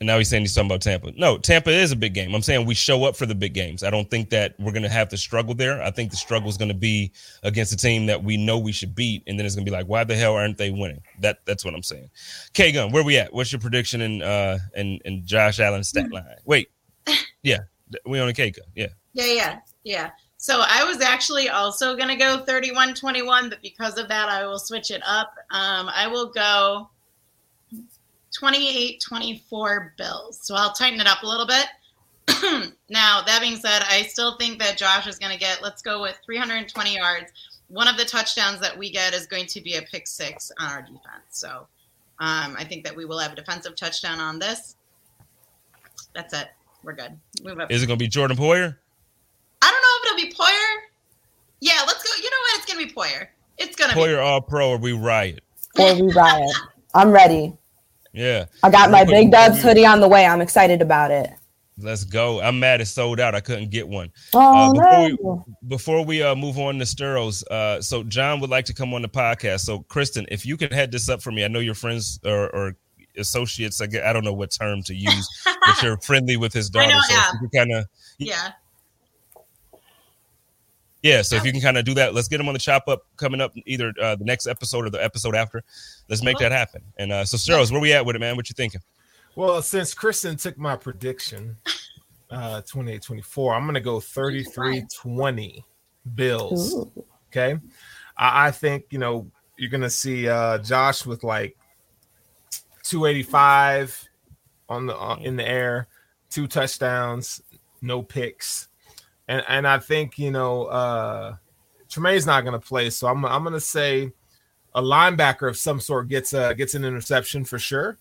and 0.03 0.07
now 0.07 0.17
he's 0.17 0.27
saying 0.27 0.43
he's 0.43 0.53
talking 0.53 0.69
about 0.69 0.81
Tampa. 0.81 1.13
No, 1.15 1.37
Tampa 1.37 1.69
is 1.69 1.93
a 1.93 1.95
big 1.95 2.13
game. 2.13 2.35
I'm 2.35 2.41
saying 2.41 2.65
we 2.65 2.73
show 2.73 3.05
up 3.05 3.15
for 3.15 3.25
the 3.25 3.33
big 3.33 3.53
games. 3.53 3.83
I 3.83 3.89
don't 3.89 4.11
think 4.11 4.31
that 4.31 4.53
we're 4.59 4.73
going 4.73 4.83
to 4.83 4.89
have 4.89 5.07
to 5.09 5.17
struggle 5.17 5.55
there. 5.55 5.81
I 5.81 5.91
think 5.91 6.11
the 6.11 6.17
struggle 6.17 6.49
is 6.49 6.57
going 6.57 6.67
to 6.67 6.73
be 6.73 7.13
against 7.43 7.71
a 7.71 7.77
team 7.77 8.05
that 8.07 8.21
we 8.21 8.35
know 8.35 8.59
we 8.59 8.73
should 8.73 8.93
beat, 8.95 9.23
and 9.27 9.39
then 9.39 9.45
it's 9.45 9.55
going 9.55 9.65
to 9.65 9.71
be 9.71 9.73
like, 9.73 9.87
why 9.87 10.03
the 10.03 10.13
hell 10.13 10.35
aren't 10.35 10.57
they 10.57 10.71
winning? 10.71 11.01
That 11.21 11.37
that's 11.45 11.63
what 11.63 11.73
I'm 11.73 11.83
saying. 11.83 12.09
K 12.51 12.73
Gun, 12.73 12.91
where 12.91 13.01
we 13.01 13.17
at? 13.17 13.33
What's 13.33 13.53
your 13.53 13.61
prediction 13.61 14.01
in 14.01 14.21
uh 14.21 14.59
in, 14.75 14.99
in 15.05 15.25
Josh 15.25 15.61
Allen's 15.61 15.87
stat 15.87 16.11
line? 16.11 16.25
Wait, 16.43 16.69
yeah, 17.43 17.59
we 18.05 18.19
on 18.19 18.27
a 18.27 18.33
K 18.33 18.51
Gun. 18.51 18.65
Yeah, 18.75 18.87
yeah, 19.13 19.25
yeah, 19.25 19.59
yeah. 19.85 20.09
So 20.35 20.61
I 20.67 20.83
was 20.83 20.99
actually 20.99 21.47
also 21.47 21.95
going 21.95 22.09
to 22.09 22.17
go 22.17 22.43
31-21, 22.45 23.49
but 23.49 23.61
because 23.61 23.97
of 23.97 24.09
that, 24.09 24.27
I 24.27 24.45
will 24.45 24.59
switch 24.59 24.91
it 24.91 25.01
up. 25.05 25.33
Um, 25.51 25.89
I 25.95 26.07
will 26.07 26.33
go 26.33 26.89
28 28.33 29.01
24 29.01 29.93
Bills. 29.97 30.39
So 30.41 30.55
I'll 30.55 30.73
tighten 30.73 30.99
it 30.99 31.07
up 31.07 31.23
a 31.23 31.27
little 31.27 31.47
bit. 31.47 31.65
now, 32.89 33.21
that 33.25 33.39
being 33.41 33.57
said, 33.57 33.83
I 33.89 34.03
still 34.03 34.37
think 34.37 34.59
that 34.59 34.77
Josh 34.77 35.07
is 35.07 35.19
going 35.19 35.31
to 35.31 35.37
get, 35.37 35.61
let's 35.61 35.81
go 35.81 36.01
with 36.01 36.17
320 36.25 36.95
yards. 36.95 37.31
One 37.67 37.87
of 37.87 37.97
the 37.97 38.05
touchdowns 38.05 38.59
that 38.61 38.77
we 38.77 38.91
get 38.91 39.13
is 39.13 39.25
going 39.25 39.45
to 39.47 39.61
be 39.61 39.75
a 39.75 39.81
pick 39.81 40.07
six 40.07 40.51
on 40.59 40.71
our 40.71 40.81
defense. 40.81 41.01
So 41.29 41.67
um, 42.19 42.55
I 42.57 42.63
think 42.63 42.83
that 42.85 42.95
we 42.95 43.05
will 43.05 43.19
have 43.19 43.33
a 43.33 43.35
defensive 43.35 43.75
touchdown 43.75 44.19
on 44.19 44.39
this. 44.39 44.75
That's 46.13 46.33
it. 46.33 46.47
We're 46.83 46.93
good. 46.93 47.17
Move 47.43 47.59
up. 47.59 47.71
Is 47.71 47.83
it 47.83 47.87
going 47.87 47.97
to 47.97 48.03
be 48.03 48.09
Jordan 48.09 48.37
Poyer? 48.37 48.75
I 49.61 49.71
don't 49.71 49.81
know 49.81 50.17
if 50.17 50.21
it'll 50.21 50.29
be 50.29 50.35
Poyer. 50.35 50.81
Yeah, 51.61 51.81
let's 51.87 52.03
go. 52.03 52.09
You 52.17 52.29
know 52.29 52.37
what? 52.37 52.59
It's 52.59 52.73
going 52.73 52.87
to 52.87 52.87
be 52.87 52.93
Poyer. 52.93 53.27
It's 53.57 53.75
going 53.75 53.89
to 53.89 53.95
be 53.95 54.01
Poyer 54.01 54.23
all 54.23 54.41
pro 54.41 54.69
or 54.69 54.77
we 54.77 54.93
riot. 54.93 55.43
Or 55.79 55.95
we 55.95 56.11
riot. 56.13 56.51
I'm 56.93 57.09
ready. 57.09 57.57
Yeah. 58.13 58.45
I 58.61 58.69
got 58.69 58.91
my 58.91 59.03
Big 59.03 59.31
Dubs 59.31 59.61
hoodie 59.61 59.85
on 59.85 59.99
the 59.99 60.07
way. 60.07 60.25
I'm 60.25 60.41
excited 60.41 60.81
about 60.81 61.11
it. 61.11 61.31
Let's 61.79 62.03
go. 62.03 62.39
I'm 62.39 62.59
mad 62.59 62.81
it's 62.81 62.91
sold 62.91 63.19
out. 63.19 63.33
I 63.33 63.39
couldn't 63.39 63.71
get 63.71 63.87
one. 63.87 64.11
Oh, 64.33 64.69
uh, 64.69 64.73
before, 64.73 65.09
no. 65.09 65.45
we, 65.47 65.67
before 65.67 66.05
we 66.05 66.21
uh, 66.21 66.35
move 66.35 66.59
on 66.59 66.77
to 66.77 66.85
Sturros, 66.85 67.43
uh, 67.47 67.81
so 67.81 68.03
John 68.03 68.39
would 68.41 68.51
like 68.51 68.65
to 68.65 68.73
come 68.75 68.93
on 68.93 69.01
the 69.01 69.09
podcast. 69.09 69.61
So, 69.61 69.79
Kristen, 69.79 70.27
if 70.29 70.45
you 70.45 70.55
could 70.55 70.71
head 70.71 70.91
this 70.91 71.09
up 71.09 71.21
for 71.21 71.31
me, 71.31 71.43
I 71.43 71.47
know 71.47 71.59
your 71.59 71.73
friends 71.73 72.19
or, 72.23 72.49
or 72.55 72.75
associates, 73.17 73.81
I, 73.81 73.87
get, 73.87 74.05
I 74.05 74.13
don't 74.13 74.23
know 74.23 74.33
what 74.33 74.51
term 74.51 74.83
to 74.83 74.93
use, 74.93 75.27
but 75.43 75.81
you're 75.81 75.97
friendly 75.97 76.37
with 76.37 76.53
his 76.53 76.69
daughter. 76.69 76.93
So 77.09 77.47
kind 77.55 77.73
of. 77.73 77.85
Yeah. 78.19 78.51
Yeah, 81.03 81.21
so 81.21 81.35
if 81.35 81.43
you 81.43 81.51
can 81.51 81.59
kind 81.59 81.77
of 81.77 81.83
do 81.83 81.93
that, 81.95 82.13
let's 82.13 82.29
get 82.29 82.37
them 82.37 82.47
on 82.47 82.53
the 82.53 82.59
chop 82.59 82.87
up 82.87 83.03
coming 83.17 83.41
up 83.41 83.51
either 83.65 83.93
uh, 84.01 84.15
the 84.15 84.23
next 84.23 84.47
episode 84.47 84.85
or 84.85 84.89
the 84.89 85.03
episode 85.03 85.35
after. 85.35 85.61
Let's 86.07 86.23
make 86.23 86.37
that 86.37 86.53
happen. 86.53 86.81
And 86.97 87.11
uh, 87.11 87.25
so, 87.25 87.35
Sterles, 87.35 87.73
where 87.73 87.81
we 87.81 87.91
at 87.91 88.05
with 88.05 88.15
it, 88.15 88.19
man? 88.19 88.37
What 88.37 88.49
you 88.49 88.53
thinking? 88.53 88.79
Well, 89.35 89.61
since 89.61 89.93
Kristen 89.93 90.37
took 90.37 90.57
my 90.57 90.77
prediction, 90.77 91.57
uh 92.31 92.61
28-24, 92.61 93.55
I'm 93.55 93.65
gonna 93.65 93.81
go 93.81 93.97
33-20 93.97 95.63
Bills. 96.15 96.73
Ooh. 96.73 97.05
Okay. 97.29 97.59
I, 98.17 98.47
I 98.47 98.51
think 98.51 98.85
you 98.89 98.99
know 98.99 99.29
you're 99.57 99.71
gonna 99.71 99.89
see 99.89 100.29
uh 100.29 100.59
Josh 100.59 101.05
with 101.05 101.23
like 101.23 101.57
285 102.83 104.07
on 104.69 104.85
the 104.85 104.95
uh, 104.95 105.17
in 105.17 105.35
the 105.35 105.47
air, 105.47 105.87
two 106.29 106.47
touchdowns, 106.47 107.41
no 107.81 108.01
picks, 108.01 108.67
and 109.27 109.43
and 109.47 109.67
I 109.67 109.79
think 109.79 110.17
you 110.17 110.31
know 110.31 110.65
uh 110.65 111.35
Tremaine's 111.89 112.25
not 112.25 112.43
gonna 112.43 112.59
play, 112.59 112.89
so 112.89 113.07
I'm 113.07 113.25
I'm 113.25 113.43
gonna 113.43 113.59
say 113.59 114.11
a 114.75 114.81
linebacker 114.81 115.47
of 115.47 115.57
some 115.57 115.79
sort 115.79 116.07
gets 116.07 116.33
uh 116.33 116.53
gets 116.53 116.75
an 116.75 116.83
interception 116.83 117.45
for 117.45 117.59
sure. 117.59 117.97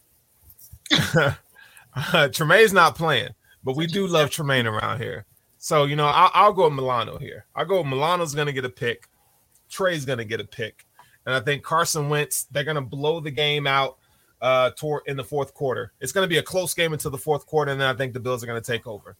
uh, 1.94 2.28
Tremaine's 2.28 2.72
not 2.72 2.96
playing, 2.96 3.30
but 3.62 3.76
we 3.76 3.86
do 3.86 4.06
love 4.06 4.30
Tremaine 4.30 4.66
around 4.66 5.00
here. 5.00 5.26
So 5.58 5.84
you 5.84 5.96
know 5.96 6.06
I'll, 6.06 6.30
I'll 6.34 6.52
go 6.52 6.68
Milano 6.70 7.18
here. 7.18 7.46
I'll 7.54 7.66
go 7.66 7.84
Milano's 7.84 8.34
gonna 8.34 8.52
get 8.52 8.64
a 8.64 8.70
pick. 8.70 9.08
Trey's 9.68 10.04
gonna 10.04 10.24
get 10.24 10.40
a 10.40 10.44
pick, 10.44 10.86
and 11.26 11.34
I 11.34 11.40
think 11.40 11.62
Carson 11.62 12.08
Wentz 12.08 12.44
they're 12.50 12.64
gonna 12.64 12.82
blow 12.82 13.20
the 13.20 13.30
game 13.30 13.66
out 13.66 13.98
uh 14.40 14.70
toward 14.70 15.02
in 15.06 15.16
the 15.16 15.24
fourth 15.24 15.54
quarter. 15.54 15.92
It's 16.00 16.12
gonna 16.12 16.26
be 16.26 16.38
a 16.38 16.42
close 16.42 16.74
game 16.74 16.92
until 16.92 17.10
the 17.10 17.18
fourth 17.18 17.46
quarter, 17.46 17.70
and 17.70 17.80
then 17.80 17.94
I 17.94 17.96
think 17.96 18.12
the 18.12 18.20
Bills 18.20 18.42
are 18.42 18.46
gonna 18.46 18.60
take 18.60 18.86
over. 18.86 19.16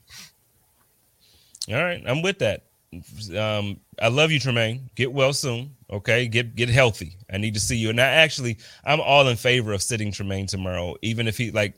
All 1.69 1.83
right, 1.83 2.03
I'm 2.07 2.23
with 2.23 2.39
that. 2.41 2.65
Um, 3.37 3.81
I 4.01 4.09
love 4.09 4.31
you, 4.31 4.39
Tremaine. 4.39 4.91
Get 4.97 5.13
well 5.13 5.33
soon. 5.33 5.75
Okay, 5.91 6.27
get 6.29 6.55
get 6.55 6.69
healthy. 6.69 7.17
I 7.33 7.39
need 7.39 7.55
to 7.55 7.61
see 7.61 7.77
you. 7.77 7.91
And 7.91 8.01
I 8.01 8.05
actually, 8.05 8.59
I'm 8.85 9.01
all 9.01 9.29
in 9.29 9.37
favor 9.37 9.73
of 9.73 9.83
sitting 9.83 10.13
Tremaine 10.13 10.47
tomorrow, 10.47 10.97
even 11.03 11.27
if 11.29 11.39
he 11.39 11.51
like, 11.51 11.75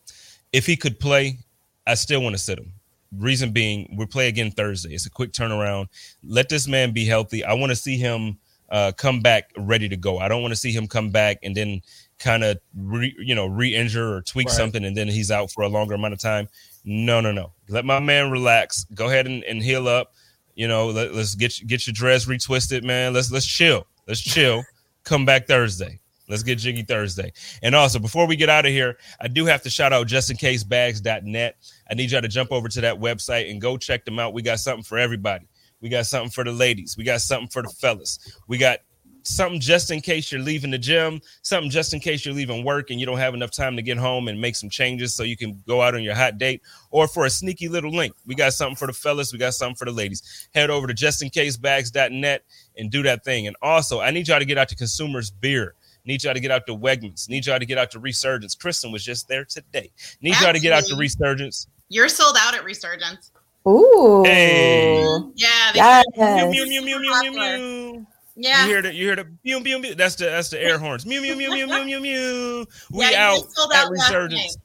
if 0.53 0.67
he 0.67 0.77
could 0.77 0.99
play, 0.99 1.39
I 1.87 1.95
still 1.95 2.23
want 2.23 2.35
to 2.35 2.43
sit 2.43 2.59
him. 2.59 2.73
Reason 3.17 3.53
being, 3.53 3.95
we 3.97 4.07
play 4.07 4.27
again 4.29 4.51
Thursday. 4.51 4.93
It's 4.95 5.07
a 5.07 5.11
quick 5.11 5.33
turnaround. 5.33 5.87
Let 6.25 6.49
this 6.49 6.67
man 6.67 6.93
be 6.93 7.05
healthy. 7.05 7.45
I 7.45 7.53
want 7.55 7.71
to 7.71 7.77
see 7.77 7.97
him 7.97 8.39
uh, 8.71 8.91
come 8.97 9.21
back 9.21 9.51
ready 9.57 9.89
to 9.89 9.97
go. 9.97 10.19
I 10.19 10.27
don't 10.27 10.43
want 10.43 10.53
to 10.53 10.57
see 10.59 10.73
him 10.73 10.89
come 10.89 11.11
back 11.11 11.39
and 11.45 11.55
then 11.57 11.81
kind 12.19 12.43
of 12.43 12.59
re, 12.77 13.15
you 13.19 13.35
know 13.35 13.47
re-injure 13.47 14.15
or 14.17 14.23
tweak 14.23 14.49
Right. 14.49 14.57
something 14.57 14.85
and 14.85 14.97
then 14.97 15.09
he's 15.09 15.31
out 15.31 15.51
for 15.51 15.63
a 15.63 15.69
longer 15.69 15.95
amount 15.95 16.15
of 16.15 16.21
time. 16.21 16.49
No, 16.85 17.21
no, 17.21 17.33
no. 17.33 17.53
Let 17.69 17.85
my 17.85 17.99
man 17.99 18.31
relax. 18.31 18.85
Go 18.95 19.09
ahead 19.09 19.27
and, 19.27 19.43
and 19.45 19.63
heal 19.63 19.89
up. 19.89 20.13
You 20.55 20.69
know, 20.69 20.89
let, 20.89 21.11
us 21.11 21.35
get 21.35 21.61
get 21.67 21.87
your 21.87 21.95
dress 21.95 22.27
retwisted, 22.27 22.85
man. 22.85 23.13
Let's 23.13 23.31
let's 23.33 23.47
chill. 23.47 23.87
Let's 24.07 24.21
chill. 24.21 24.63
Come 25.03 25.25
back 25.25 25.47
Thursday. 25.47 26.01
Let's 26.29 26.43
get 26.43 26.59
jiggy 26.59 26.83
Thursday. 26.83 27.33
And 27.63 27.75
also, 27.75 27.99
before 27.99 28.27
we 28.27 28.37
get 28.37 28.49
out 28.49 28.65
of 28.65 28.73
here, 28.73 28.97
I 29.21 29.29
do 29.29 29.45
have 29.45 29.63
to 29.63 29.71
shout 29.71 29.93
out 29.93 30.07
justincasebags.net. 30.07 31.57
I 31.91 31.95
need 31.95 32.11
y'all 32.11 32.23
to 32.23 32.29
jump 32.29 32.51
over 32.51 32.69
to 32.69 32.81
that 32.81 32.99
website 32.99 33.51
and 33.51 33.61
go 33.61 33.77
check 33.77 34.05
them 34.05 34.19
out. 34.19 34.33
We 34.33 34.41
got 34.41 34.61
something 34.61 34.85
for 34.85 34.97
everybody. 34.97 35.47
We 35.81 35.91
got 35.91 36.07
something 36.07 36.31
for 36.31 36.45
the 36.45 36.53
ladies. 36.53 36.97
We 36.97 37.05
got 37.05 37.21
something 37.21 37.49
for 37.49 37.63
the 37.63 37.69
fellas. 37.69 38.19
We 38.49 38.57
got 38.57 38.79
something 39.25 39.61
just 39.61 39.91
in 39.91 40.01
case 40.01 40.31
you're 40.31 40.41
leaving 40.41 40.71
the 40.71 40.79
gym, 40.79 41.21
something 41.43 41.71
just 41.71 41.93
in 41.93 42.01
case 42.01 42.25
you're 42.25 42.35
leaving 42.35 42.65
work 42.65 42.91
and 42.91 43.01
you 43.01 43.07
don't 43.07 43.19
have 43.19 43.35
enough 43.35 43.51
time 43.51 43.77
to 43.77 43.83
get 43.83 43.97
home 43.97 44.29
and 44.29 44.41
make 44.41 44.55
some 44.55 44.71
changes 44.71 45.15
so 45.15 45.23
you 45.23 45.37
can 45.37 45.63
go 45.67 45.83
out 45.83 45.95
on 45.95 46.03
your 46.03 46.15
hot 46.15 46.39
date, 46.39 46.63
or 46.91 47.09
for 47.09 47.25
a 47.25 47.31
sneaky 47.31 47.69
little 47.69 47.91
link. 47.91 48.15
We 48.27 48.35
got 48.35 48.53
something 48.53 48.77
for 48.77 48.87
the 48.87 48.93
fellas, 48.93 49.33
we 49.33 49.39
got 49.39 49.55
something 49.55 49.77
for 49.77 49.87
the 49.87 49.93
ladies. 49.93 50.49
Head 50.55 50.71
over 50.71 50.87
to 50.87 50.95
justincasebags.net 50.95 52.45
and 52.77 52.91
do 52.91 53.03
that 53.03 53.25
thing. 53.25 53.47
And 53.47 53.57
also, 53.63 54.01
I 54.01 54.11
need 54.11 54.29
y'all 54.29 54.39
to 54.39 54.45
get 54.45 54.59
out 54.59 54.69
to 54.69 54.77
Consumers 54.77 55.31
Beer. 55.31 55.75
Need 56.07 56.23
y'all 56.23 56.35
to 56.35 56.41
get 56.41 56.51
out 56.51 56.67
to 56.67 56.77
Wegmans. 56.77 57.31
Need 57.31 57.47
y'all 57.47 57.59
to 57.59 57.65
get 57.65 57.79
out 57.79 57.91
to 57.93 57.99
Resurgence. 57.99 58.55
Kristen 58.55 58.93
was 58.93 59.03
just 59.03 59.27
there 59.27 59.45
today. 59.45 59.91
Need 60.21 60.35
y'all 60.41 60.53
to 60.53 60.61
get 60.61 60.73
out 60.73 60.85
to 60.85 60.97
Resurgence. 60.97 61.67
You're 61.89 62.09
sold 62.09 62.37
out 62.39 62.55
at 62.55 62.63
Resurgence. 62.63 63.31
Ooh. 63.67 64.23
Hey. 64.25 65.03
Yeah. 65.35 65.73
They 65.73 65.79
Yes. 65.79 66.51
Mew, 66.51 66.67
mew, 66.67 66.83
mew, 66.83 67.01
mew, 67.01 67.01
mew, 67.01 67.23
mew, 67.23 67.33
mew. 67.33 68.07
Yeah. 68.37 68.65
You 68.65 68.69
hear 68.69 68.83
the 68.83 68.95
you 68.95 69.07
hear 69.07 69.17
the 69.17 69.27
mew 69.45 69.61
mew 69.61 69.79
mew. 69.79 69.95
That's 69.95 70.17
the 70.17 70.27
that's 70.27 70.51
the 70.51 70.61
air 70.61 70.79
horns. 70.79 71.07
Mew 71.07 71.21
mew 71.21 71.37
mew 71.37 71.51
mew 71.51 71.67
mew 71.67 71.85
mew 71.85 72.01
mew. 72.01 72.67
We 72.91 73.11
Yeah, 73.11 73.37
out 73.37 73.73
at 73.75 73.91
Resurgence. 73.91 74.57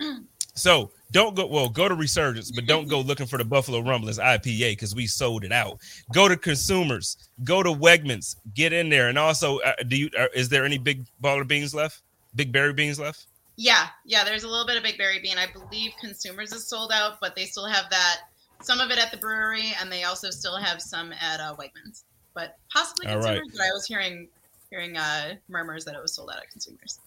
So 0.54 0.90
don't 1.12 1.34
go 1.34 1.46
well. 1.46 1.70
Go 1.70 1.88
to 1.88 1.94
Resurgence, 1.94 2.50
but 2.50 2.66
don't 2.66 2.86
go 2.86 3.00
looking 3.00 3.24
for 3.24 3.38
the 3.38 3.44
Buffalo 3.44 3.80
Rumblings 3.80 4.18
IPA 4.18 4.72
because 4.72 4.94
we 4.94 5.06
sold 5.06 5.44
it 5.44 5.52
out. 5.52 5.78
Go 6.12 6.28
to 6.28 6.36
consumers. 6.36 7.16
Go 7.42 7.62
to 7.62 7.70
Wegmans. 7.70 8.36
Get 8.54 8.74
in 8.74 8.90
there. 8.90 9.08
And 9.08 9.18
also, 9.18 9.60
uh, 9.60 9.72
do 9.88 9.96
you 9.96 10.10
uh, 10.18 10.26
is 10.34 10.50
there 10.50 10.66
any 10.66 10.76
big 10.76 11.06
baller 11.22 11.48
beans 11.48 11.74
left? 11.74 12.02
Big 12.34 12.52
berry 12.52 12.74
beans 12.74 13.00
left? 13.00 13.28
Yeah, 13.56 13.88
yeah. 14.04 14.24
There's 14.24 14.44
a 14.44 14.48
little 14.48 14.66
bit 14.66 14.76
of 14.76 14.82
Big 14.82 14.96
Berry 14.98 15.20
Bean. 15.20 15.36
I 15.36 15.46
believe 15.46 15.92
Consumers 16.00 16.52
is 16.52 16.66
sold 16.66 16.90
out, 16.92 17.18
but 17.20 17.36
they 17.36 17.44
still 17.44 17.66
have 17.66 17.90
that. 17.90 18.22
Some 18.62 18.80
of 18.80 18.90
it 18.90 18.98
at 18.98 19.10
the 19.10 19.18
brewery, 19.18 19.74
and 19.80 19.90
they 19.90 20.04
also 20.04 20.30
still 20.30 20.56
have 20.56 20.80
some 20.80 21.12
at 21.12 21.40
uh, 21.40 21.54
Wegmans. 21.56 22.04
But 22.34 22.56
possibly 22.72 23.06
All 23.06 23.14
Consumers. 23.16 23.40
right. 23.40 23.50
But 23.52 23.60
I 23.62 23.70
was 23.72 23.86
hearing 23.86 24.28
hearing 24.70 24.96
uh, 24.96 25.34
murmurs 25.48 25.84
that 25.84 25.94
it 25.94 26.00
was 26.02 26.14
sold 26.14 26.30
out 26.30 26.36
at 26.38 26.50
Consumers. 26.50 26.98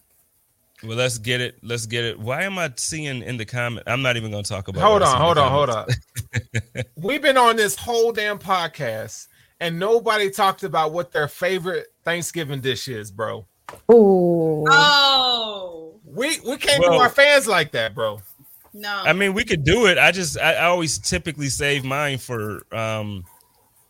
Well, 0.83 0.97
let's 0.97 1.17
get 1.17 1.41
it. 1.41 1.57
Let's 1.63 1.85
get 1.85 2.03
it. 2.03 2.19
Why 2.19 2.43
am 2.43 2.59
I 2.59 2.71
seeing 2.75 3.23
in 3.23 3.37
the 3.37 3.45
comment? 3.45 3.83
I'm 3.87 4.01
not 4.01 4.17
even 4.17 4.29
going 4.29 4.43
to 4.43 4.49
talk 4.49 4.67
about. 4.67 4.81
Hold 4.83 5.01
on, 5.01 5.19
hold 5.19 5.37
on, 5.37 5.51
hold 5.51 5.69
on. 5.71 5.87
We've 6.95 7.21
been 7.21 7.37
on 7.37 7.55
this 7.55 7.75
whole 7.75 8.11
damn 8.11 8.37
podcast, 8.37 9.27
and 9.61 9.79
nobody 9.79 10.29
talked 10.29 10.63
about 10.63 10.91
what 10.91 11.11
their 11.11 11.27
favorite 11.29 11.87
Thanksgiving 12.03 12.59
dish 12.61 12.87
is, 12.87 13.09
bro. 13.09 13.45
Ooh. 13.91 14.65
Oh 14.69 15.99
We 16.03 16.39
we 16.41 16.57
can't 16.57 16.81
Well- 16.81 16.91
do 16.93 16.97
our 16.99 17.09
fans 17.09 17.47
like 17.47 17.71
that, 17.71 17.95
bro. 17.95 18.21
no! 18.73 18.89
I 19.03 19.13
mean, 19.13 19.33
we 19.33 19.43
could 19.43 19.63
do 19.63 19.87
it. 19.87 19.97
I 19.97 20.11
just, 20.11 20.37
I, 20.37 20.53
I 20.55 20.65
always 20.65 20.99
typically 20.99 21.47
save 21.49 21.83
mine 21.83 22.17
for, 22.19 22.63
um, 22.75 23.23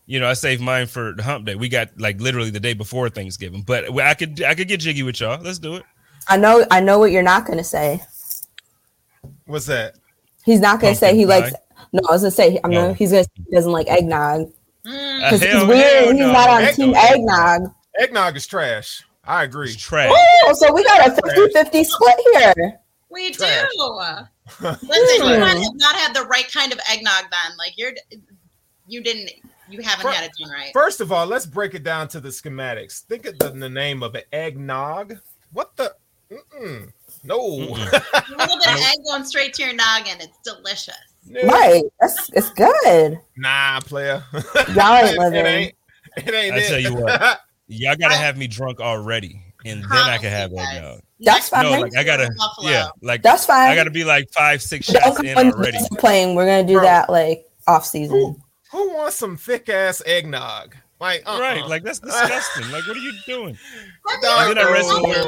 you 0.06 0.20
know, 0.20 0.28
I 0.28 0.34
saved 0.34 0.62
mine 0.62 0.88
for 0.88 1.14
the 1.14 1.24
hump 1.24 1.46
day. 1.46 1.56
We 1.56 1.70
got 1.70 1.90
like 2.00 2.20
literally 2.22 2.50
the 2.50 2.60
day 2.60 2.74
before 2.74 3.10
Thanksgiving, 3.10 3.64
but 3.64 3.90
I 4.00 4.14
could, 4.14 4.42
I 4.44 4.54
could 4.56 4.68
get 4.68 4.80
jiggy 4.80 5.04
with 5.04 5.20
y'all. 5.20 5.42
Let's 5.42 5.60
do 5.60 5.76
it. 5.76 5.84
I 6.28 6.38
know 6.38 6.66
I 6.72 6.80
know 6.80 6.98
what 7.00 7.12
you're 7.12 7.24
not 7.24 7.46
gonna 7.46 7.64
say. 7.64 8.02
What's 9.46 9.66
that? 9.68 9.96
He's 10.44 10.60
not 10.60 10.80
gonna 10.80 10.96
say 10.96 11.16
he 11.16 11.26
pie? 11.26 11.40
likes 11.40 11.56
no, 11.94 12.02
I 12.10 12.12
was 12.14 12.22
gonna 12.22 12.32
say 12.32 12.60
I'm 12.64 12.72
No. 12.72 12.82
gonna, 12.82 12.94
he's 12.94 13.12
gonna 13.12 13.24
say 13.24 13.30
he 13.48 13.56
doesn't 13.56 13.72
like 13.72 13.88
eggnog. 13.88 14.52
Mm. 14.86 15.22
Uh, 15.22 15.26
Because 15.26 15.42
he's 15.42 15.52
hell- 15.52 15.68
weird. 15.68 15.80
hell 16.04 16.12
He's 16.12 16.20
no. 16.20 16.32
not 16.32 16.50
on 16.50 16.62
Egg- 16.64 16.76
team 16.76 16.94
eggnog. 16.96 17.72
Eggnog 18.00 18.36
is 18.38 18.46
trash. 18.48 19.04
I 19.24 19.44
agree. 19.44 19.70
It's 19.70 19.82
trash. 19.82 20.12
Oh, 20.14 20.54
so 20.54 20.72
we 20.74 20.84
got 20.84 21.08
a 21.08 21.12
50-50 21.22 21.84
split 21.86 22.16
here. 22.34 22.80
we 23.10 23.32
do. 23.32 23.44
Listen, 23.44 25.26
you 25.28 25.40
might 25.40 25.58
have 25.64 25.76
not 25.76 25.96
had 25.96 26.14
the 26.16 26.24
right 26.30 26.52
kind 26.52 26.72
of 26.72 26.80
eggnog 26.92 27.24
then. 27.32 27.58
Like 27.58 27.74
you're, 27.78 27.94
you 28.88 29.02
didn't, 29.02 29.32
you 29.70 29.82
haven't 29.82 30.04
Fir- 30.04 30.12
had 30.12 30.24
it 30.26 30.32
done 30.40 30.50
right. 30.52 30.72
First 30.74 31.02
of 31.02 31.12
all, 31.12 31.26
let's 31.26 31.46
break 31.46 31.74
it 31.74 31.84
down 31.84 32.08
to 32.10 32.20
the 32.20 32.30
schematics. 32.30 33.02
Think 33.02 33.26
of 33.26 33.38
the, 33.40 33.50
the 33.50 33.70
name 33.70 34.04
of 34.04 34.16
it, 34.16 34.28
eggnog. 34.32 35.18
What 35.52 35.76
the? 35.76 35.96
Mm-mm. 36.32 36.92
No. 37.24 37.40
Mm-mm. 37.40 37.68
A 37.72 38.38
little 38.38 38.58
bit 38.58 38.68
of 38.68 38.80
egg 38.80 38.98
going 39.06 39.26
straight 39.26 39.54
to 39.56 39.64
your 39.64 39.74
noggin. 39.74 40.18
It's 40.20 40.38
delicious. 40.44 40.96
No. 41.28 41.42
Right. 41.44 41.84
That's 42.00 42.30
it's 42.34 42.50
good. 42.52 43.20
Nah, 43.38 43.80
player. 43.82 44.24
Y'all 44.74 44.96
ain't 44.96 45.10
it, 45.16 45.20
living. 45.20 45.34
it 45.36 45.46
ain't. 45.48 45.74
It 46.18 46.34
ain't. 46.34 46.56
I 46.56 46.58
it. 46.60 46.68
tell 46.68 46.80
you 46.80 46.96
what. 46.96 47.42
Y'all 47.68 47.96
gotta 47.96 48.16
have 48.16 48.38
me 48.38 48.46
drunk 48.46 48.80
already, 48.80 49.42
and 49.66 49.82
then 49.84 49.92
I 49.92 50.20
can 50.20 50.30
have 50.30 50.52
Promise 50.52 50.72
you 50.72 50.78
eggnog. 50.78 51.00
That's 51.20 51.50
fine. 51.50 51.64
No, 51.64 51.80
like 51.80 51.96
I 51.98 52.04
gotta, 52.04 52.30
Buffalo. 52.38 52.70
yeah, 52.70 52.88
like 53.02 53.24
That's 53.24 53.46
fine. 53.46 53.70
I 53.72 53.76
gotta 53.76 53.90
be 53.90 54.04
like 54.04 54.30
five, 54.32 54.62
six 54.62 54.86
shots 54.86 55.18
come 55.18 55.26
in 55.26 55.36
when 55.36 55.52
already. 55.52 55.78
playing. 55.98 56.36
We're 56.36 56.46
gonna 56.46 56.68
do 56.68 56.74
Bro. 56.76 56.84
that 56.84 57.10
like 57.10 57.46
off 57.66 57.86
season. 57.86 58.16
Who, 58.18 58.40
who 58.76 58.94
wants 58.96 59.16
some 59.16 59.38
thick 59.38 59.70
ass 59.70 60.02
eggnog? 60.06 60.76
Like, 61.00 61.24
uh-uh. 61.26 61.40
Right, 61.40 61.66
like 61.68 61.84
that's 61.84 62.00
disgusting. 62.00 62.72
like, 62.72 62.88
what 62.88 62.96
are 62.96 63.00
you 63.00 63.14
doing? 63.26 63.58
Dog, 64.22 64.50
And 64.50 64.58
then 64.58 64.66
I 64.68 64.72
read 64.72 64.84
no. 64.84 64.94
somewhere- 64.94 65.26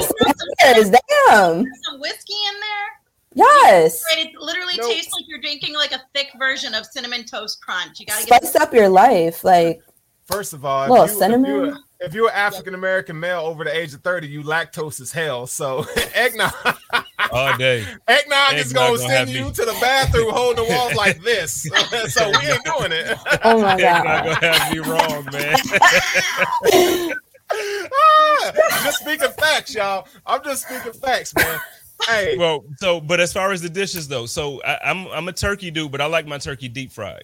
Yes, 0.60 0.90
damn. 0.90 1.66
some 1.84 2.00
whiskey 2.00 2.34
in 2.34 2.60
there. 2.60 2.88
Yes. 3.36 4.04
Right, 4.10 4.26
it 4.28 4.36
literally 4.40 4.74
Nope. 4.78 4.92
tastes 4.92 5.14
like 5.14 5.26
you're 5.28 5.42
drinking 5.42 5.76
like 5.76 5.92
a 5.92 6.02
thick 6.16 6.30
version 6.40 6.74
of 6.74 6.86
cinnamon 6.86 7.24
toast 7.26 7.62
crunch. 7.62 8.00
You 8.00 8.06
gotta 8.06 8.26
get 8.26 8.44
Spice 8.46 8.56
up 8.56 8.74
your 8.74 8.90
life. 8.90 9.44
Like 9.44 9.82
First 10.26 10.54
of 10.54 10.66
all, 10.66 10.90
Little 10.90 11.06
if 11.06 11.12
you, 11.12 11.18
cinnamon? 11.20 11.46
If 11.52 11.58
you're, 11.58 11.78
if 12.00 12.14
you're 12.14 12.30
an 12.30 12.36
African 12.36 12.74
American 12.74 13.20
male 13.20 13.42
over 13.42 13.64
the 13.64 13.76
age 13.76 13.94
of 13.94 14.02
30, 14.02 14.28
you 14.28 14.42
lactose 14.44 15.00
as 15.00 15.12
hell. 15.12 15.46
So 15.48 15.86
eggnog, 16.16 16.52
All 17.32 17.58
day. 17.58 17.86
eggnog 18.08 18.54
is 18.54 18.68
Eggnog 18.72 18.74
gonna 18.74 18.98
gonna 18.98 19.10
send 19.10 19.30
you 19.30 19.46
me- 19.46 19.52
to 19.52 19.66
the 19.66 19.78
bathroom 19.82 20.32
holding 20.34 20.66
the 20.66 20.72
walls 20.74 20.94
like 20.96 21.22
this. 21.22 21.64
so 22.14 22.30
we 22.30 22.48
ain't 22.48 22.64
doing 22.64 22.92
it. 22.92 23.18
oh 23.44 23.62
my 23.62 23.78
You're 23.78 24.04
not 24.04 24.24
gonna 24.26 24.54
have 24.54 24.72
me 24.72 24.80
wrong, 24.80 25.26
man. 25.32 27.14
Ah, 27.50 28.52
just 28.84 29.00
speaking 29.00 29.30
facts, 29.38 29.74
y'all. 29.74 30.06
I'm 30.26 30.44
just 30.44 30.68
speaking 30.68 30.92
facts, 30.94 31.34
man. 31.36 31.60
Hey, 32.06 32.36
well, 32.38 32.66
so 32.78 33.00
but 33.00 33.20
as 33.22 33.32
far 33.32 33.52
as 33.54 33.62
the 33.62 33.70
dishes 33.70 34.08
though, 34.10 34.26
so 34.26 34.62
I, 34.64 34.78
I'm 34.84 35.08
I'm 35.08 35.28
a 35.30 35.32
turkey 35.34 35.72
dude, 35.72 35.92
but 35.92 36.02
I 36.02 36.06
like 36.08 36.28
my 36.28 36.38
turkey 36.40 36.68
deep 36.68 36.92
fried. 36.92 37.24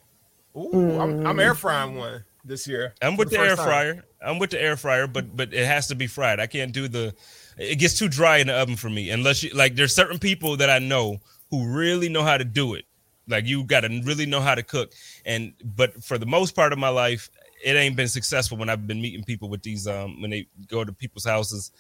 ooh, 0.56 0.98
I'm, 1.00 1.28
I'm 1.28 1.38
Mm. 1.38 1.42
air 1.44 1.54
frying 1.56 1.96
one. 1.96 2.24
this 2.46 2.68
year. 2.68 2.94
I'm 3.02 3.18
with 3.18 3.30
the, 3.32 3.38
air 3.40 3.48
first 3.50 3.58
time. 3.58 3.68
fryer. 3.68 4.06
I'm 4.22 4.40
with 4.40 4.52
the 4.52 4.62
air 4.62 4.78
fryer, 4.78 5.08
but 5.08 5.36
but 5.36 5.54
it 5.54 5.66
has 5.66 5.88
to 5.88 5.96
be 5.96 6.08
fried. 6.08 6.40
I 6.40 6.48
can't 6.48 6.72
do 6.72 6.88
the. 6.88 7.14
It 7.58 7.78
gets 7.80 7.98
too 7.98 8.08
dry 8.10 8.38
in 8.38 8.48
the 8.48 8.54
oven 8.54 8.76
for 8.76 8.90
me 8.90 9.10
unless 9.10 9.44
you 9.44 9.52
like. 9.54 9.76
There's 9.76 9.94
certain 9.94 10.20
people 10.20 10.58
that 10.58 10.70
I 10.70 10.80
know 10.80 11.20
who 11.50 11.68
really 11.68 12.10
know 12.10 12.24
how 12.24 12.38
to 12.38 12.44
do 12.46 12.74
it. 12.74 12.86
Like 13.28 13.46
you 13.46 13.64
got 13.64 13.82
to 13.82 14.02
really 14.04 14.26
know 14.26 14.42
how 14.42 14.56
to 14.56 14.64
cook. 14.64 14.92
And 15.26 15.54
but 15.76 16.04
for 16.04 16.18
the 16.18 16.26
most 16.26 16.56
part 16.56 16.74
of 16.74 16.80
my 16.80 16.90
life, 16.90 17.30
it 17.64 17.76
ain't 17.76 17.96
been 17.96 18.08
successful 18.08 18.58
when 18.58 18.70
I've 18.70 18.86
been 18.88 19.02
meeting 19.02 19.24
people 19.24 19.50
with 19.50 19.62
these. 19.62 19.88
Um, 19.88 20.22
when 20.22 20.32
they 20.32 20.48
go 20.68 20.84
to 20.84 20.92
people's 20.92 21.26
houses, 21.26 21.72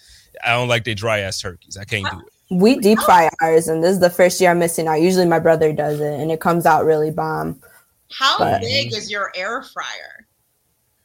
I 0.44 0.52
don't 0.52 0.68
like 0.68 0.84
they 0.84 0.94
dry 0.94 1.20
ass 1.20 1.42
turkeys. 1.42 1.78
I 1.78 1.84
can't 1.84 2.10
do 2.10 2.20
it. 2.20 2.34
We 2.52 2.76
deep 2.78 3.00
fry 3.00 3.30
ours, 3.42 3.68
and 3.68 3.84
this 3.84 3.94
is 3.94 4.00
the 4.00 4.10
first 4.10 4.40
year 4.40 4.52
I'm 4.52 4.60
missing 4.60 4.88
out. 4.88 5.02
Usually 5.02 5.26
my 5.26 5.40
brother 5.40 5.74
does 5.74 6.00
it, 6.00 6.20
and 6.20 6.32
it 6.32 6.40
comes 6.40 6.66
out 6.66 6.86
really 6.86 7.10
bomb. 7.10 7.60
How 8.12 8.38
But- 8.38 8.62
big 8.62 8.94
is 8.94 9.10
your 9.10 9.32
air 9.36 9.64
fryer? 9.64 10.28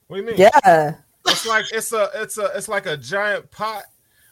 What 0.08 0.16
do 0.16 0.22
you 0.22 0.28
mean? 0.28 0.36
Yeah, 0.38 0.94
It's 1.26 1.46
like 1.46 1.66
it's 1.72 1.92
a 1.92 2.10
it's 2.14 2.38
a 2.38 2.50
it's 2.54 2.68
like 2.68 2.86
a 2.86 2.96
giant 2.96 3.50
pot 3.50 3.84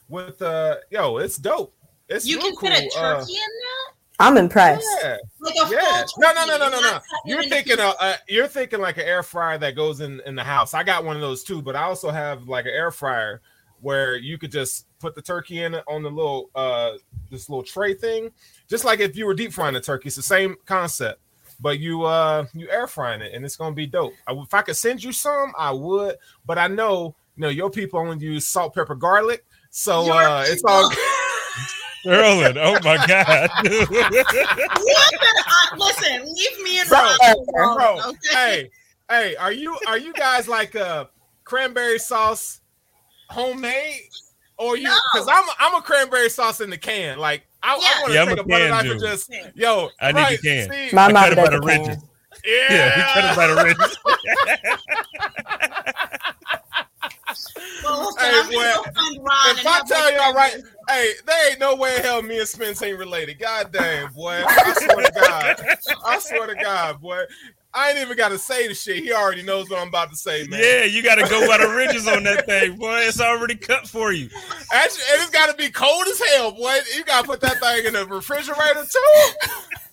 with 0.08 0.40
uh 0.42 0.76
yo, 0.90 1.18
it's 1.18 1.36
dope. 1.36 1.74
It's 2.08 2.26
You 2.26 2.38
can 2.38 2.54
cool. 2.56 2.70
fit 2.70 2.92
a 2.96 2.98
Uh, 3.00 3.20
in 3.20 3.26
that? 3.26 3.92
I'm 4.18 4.38
impressed. 4.38 4.86
yeah, 5.02 5.16
Like 5.40 5.54
a 5.56 5.70
yeah. 5.70 6.04
No, 6.18 6.32
no, 6.32 6.46
no, 6.46 6.56
no, 6.56 6.68
no, 6.70 6.80
no. 6.80 6.98
You're 7.26 7.42
thinking 7.42 7.76
pieces. 7.76 7.80
uh, 7.80 7.94
uh, 8.00 8.16
you're 8.28 8.46
thinking 8.46 8.80
like 8.80 8.96
an 8.96 9.02
air 9.04 9.22
fryer 9.22 9.58
that 9.58 9.74
goes 9.76 10.00
in 10.00 10.20
in 10.24 10.34
the 10.34 10.44
house. 10.44 10.72
I 10.72 10.84
got 10.84 11.04
one 11.04 11.16
of 11.16 11.22
those 11.22 11.44
too, 11.44 11.60
but 11.60 11.76
I 11.76 11.82
also 11.82 12.10
have 12.10 12.48
like 12.48 12.64
an 12.64 12.70
air 12.72 12.90
fryer 12.90 13.42
where 13.82 14.16
you 14.16 14.38
could 14.38 14.50
just 14.50 14.86
put 15.00 15.14
the 15.14 15.20
turkey 15.20 15.62
in 15.62 15.74
it 15.74 15.84
on 15.86 16.02
the 16.02 16.10
little 16.10 16.48
uh 16.54 16.92
this 17.30 17.50
little 17.50 17.62
tray 17.62 17.92
thing, 17.92 18.30
just 18.68 18.84
like 18.86 19.00
if 19.00 19.16
you 19.16 19.26
were 19.26 19.34
deep 19.34 19.52
frying 19.52 19.74
the 19.74 19.80
turkey. 19.82 20.06
It's 20.06 20.16
the 20.16 20.22
same 20.22 20.56
concept, 20.64 21.20
but 21.60 21.78
you 21.78 22.04
uh 22.04 22.46
you 22.54 22.70
air 22.70 22.86
frying 22.86 23.20
it, 23.20 23.34
and 23.34 23.44
it's 23.44 23.56
gonna 23.56 23.74
be 23.74 23.86
dope. 23.86 24.14
I, 24.26 24.32
if 24.32 24.54
I 24.54 24.62
could 24.62 24.76
send 24.76 25.04
you 25.04 25.12
some, 25.12 25.52
I 25.58 25.72
would, 25.72 26.16
but 26.46 26.56
I 26.56 26.68
know 26.68 27.14
you 27.36 27.42
know 27.42 27.48
your 27.50 27.68
people 27.68 28.00
only 28.00 28.24
use 28.24 28.46
salt, 28.46 28.74
pepper, 28.74 28.94
garlic, 28.94 29.44
so 29.76 30.10
uh 30.10 30.44
it's 30.48 30.62
all. 30.64 30.88
people. 30.88 31.02
Erlen, 32.06 32.56
oh 32.56 32.78
my 32.84 33.04
god. 33.06 33.50
Listen, 33.64 33.88
uh, 35.48 35.76
listen, 35.76 36.24
leave 36.34 36.60
me 36.62 36.80
in 36.80 36.86
bro, 36.88 37.00
the 37.00 37.74
bro. 37.74 37.98
okay? 38.10 38.16
Hey, 38.32 38.70
hey, 39.10 39.36
are 39.36 39.50
you 39.52 39.76
are 39.88 39.98
you 39.98 40.14
guys 40.14 40.46
like 40.48 40.76
uh 40.76 41.06
cranberry 41.44 41.98
sauce 41.98 42.60
homemade? 43.28 44.00
Or 44.56 44.76
you 44.76 44.84
No. 44.84 44.96
because 45.12 45.28
I'm 45.28 45.44
I'm 45.58 45.74
a 45.74 45.82
cranberry 45.82 46.30
sauce 46.30 46.60
in 46.60 46.70
the 46.70 46.78
can. 46.78 47.18
Like 47.18 47.42
I, 47.62 47.76
Yeah. 47.76 47.82
I 47.82 48.00
want 48.00 48.12
to 48.12 48.14
Yeah, 48.14 48.22
I'm 48.22 48.28
take 48.28 48.38
a 48.38 48.40
a 48.40 48.44
butter 48.44 48.64
can 48.66 48.70
knife 48.70 48.90
and 48.92 49.00
just 49.00 49.30
yo. 49.54 49.90
I 50.00 50.12
need 50.12 50.14
right, 50.22 50.38
the 50.40 50.48
can. 50.48 50.72
Steve, 50.72 50.92
My 50.94 51.06
I 51.06 51.12
mom 51.12 51.24
cut 51.24 51.32
it 51.32 51.36
does 51.36 51.44
by 51.44 51.50
the 51.50 51.60
the 51.60 51.66
ridges. 51.66 51.96
yeah, 52.46 52.68
Yeah, 52.70 52.96
we 52.96 53.02
cut 53.22 53.24
it 53.32 53.36
by 53.36 53.46
the 53.48 53.56
ridges. 53.56 53.96
Well, 57.82 57.98
listen, 58.06 58.24
Hey, 58.24 58.30
I'm 58.38 58.44
gonna 58.46 58.56
well, 58.56 58.84
go 59.14 59.22
Ron 59.22 59.50
If 59.50 59.58
and 59.58 59.68
I 59.68 59.80
tell 59.86 60.10
my 60.10 60.16
y'all 60.16 60.34
right, 60.34 60.52
friends- 60.52 60.68
hey, 60.88 61.10
there 61.26 61.50
ain't 61.50 61.60
no 61.60 61.74
way 61.76 61.96
in 61.96 62.02
hell 62.02 62.22
me 62.22 62.38
and 62.38 62.48
Spence 62.48 62.82
ain't 62.82 62.98
related. 62.98 63.38
God 63.38 63.72
damn, 63.72 64.12
boy. 64.12 64.42
I 64.46 64.74
swear 64.74 65.06
to 65.06 65.12
God. 65.12 65.78
I 66.04 66.18
swear 66.18 66.46
to 66.48 66.54
God, 66.54 67.00
boy. 67.00 67.22
I 67.74 67.90
ain't 67.90 67.98
even 67.98 68.16
got 68.16 68.30
to 68.30 68.38
say 68.38 68.66
the 68.68 68.74
shit. 68.74 69.02
He 69.02 69.12
already 69.12 69.42
knows 69.42 69.68
what 69.68 69.80
I'm 69.80 69.88
about 69.88 70.08
to 70.08 70.16
say, 70.16 70.46
man. 70.46 70.60
Yeah, 70.62 70.84
you 70.84 71.02
got 71.02 71.16
to 71.16 71.28
go 71.28 71.46
by 71.46 71.58
the 71.58 71.68
ridges 71.68 72.08
on 72.08 72.22
that 72.22 72.46
thing, 72.46 72.76
boy. 72.76 73.00
It's 73.00 73.20
already 73.20 73.54
cut 73.54 73.86
for 73.86 74.12
you. 74.12 74.30
Actually, 74.72 75.04
and 75.12 75.20
it's 75.22 75.30
got 75.30 75.50
to 75.50 75.54
be 75.56 75.68
cold 75.68 76.06
as 76.06 76.18
hell, 76.30 76.52
boy. 76.52 76.74
You 76.96 77.04
got 77.04 77.22
to 77.22 77.26
put 77.26 77.40
that 77.42 77.60
thing 77.60 77.84
in 77.84 77.92
the 77.92 78.06
refrigerator 78.06 78.84
too. 78.84 79.32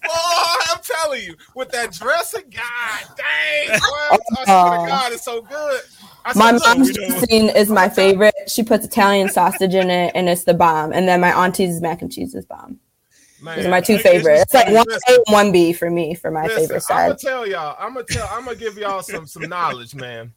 Oh, 0.09 0.61
I'm 0.71 0.81
telling 0.81 1.23
you, 1.23 1.35
with 1.55 1.71
that 1.71 1.91
dressing, 1.93 2.43
god 2.49 3.15
dang, 3.17 3.67
boy, 3.69 3.77
I 3.79 4.17
swear 4.27 4.45
to 4.45 4.51
uh-huh. 4.51 4.87
God, 4.87 5.13
it's 5.13 5.23
so 5.23 5.41
good. 5.41 5.81
I 6.25 6.33
My 6.37 6.51
mom's 6.53 6.93
dressing 6.93 7.49
is 7.49 7.69
my 7.69 7.89
favorite. 7.89 8.33
She 8.47 8.63
puts 8.63 8.85
Italian 8.85 9.29
sausage 9.29 9.73
in 9.73 9.89
it, 9.89 10.11
and 10.15 10.29
it's 10.29 10.43
the 10.43 10.53
bomb. 10.53 10.93
And 10.93 11.07
then 11.07 11.19
my 11.21 11.33
auntie's 11.33 11.81
mac 11.81 12.01
and 12.01 12.11
cheese 12.11 12.33
is 12.33 12.45
bomb. 12.45 12.79
man, 13.41 13.57
Those 13.57 13.65
are 13.65 13.69
my 13.69 13.81
two 13.81 13.97
favorites. 13.97 14.43
It's 14.43 14.53
like 14.53 14.67
one 14.67 14.85
A, 14.89 15.13
and 15.13 15.23
one 15.27 15.51
B 15.51 15.73
for 15.73 15.89
me 15.89 16.13
for 16.15 16.31
my 16.31 16.43
listen, 16.43 16.61
favorite 16.61 16.83
side. 16.83 17.01
I'm 17.01 17.07
gonna 17.09 17.19
tell 17.19 17.47
y'all. 17.47 17.75
I'm 17.79 17.93
gonna 17.93 18.05
tell. 18.05 18.27
I'm 18.31 18.45
gonna 18.45 18.57
give 18.57 18.77
y'all 18.77 19.01
some 19.01 19.27
some 19.27 19.43
knowledge, 19.49 19.95
man. 19.95 20.33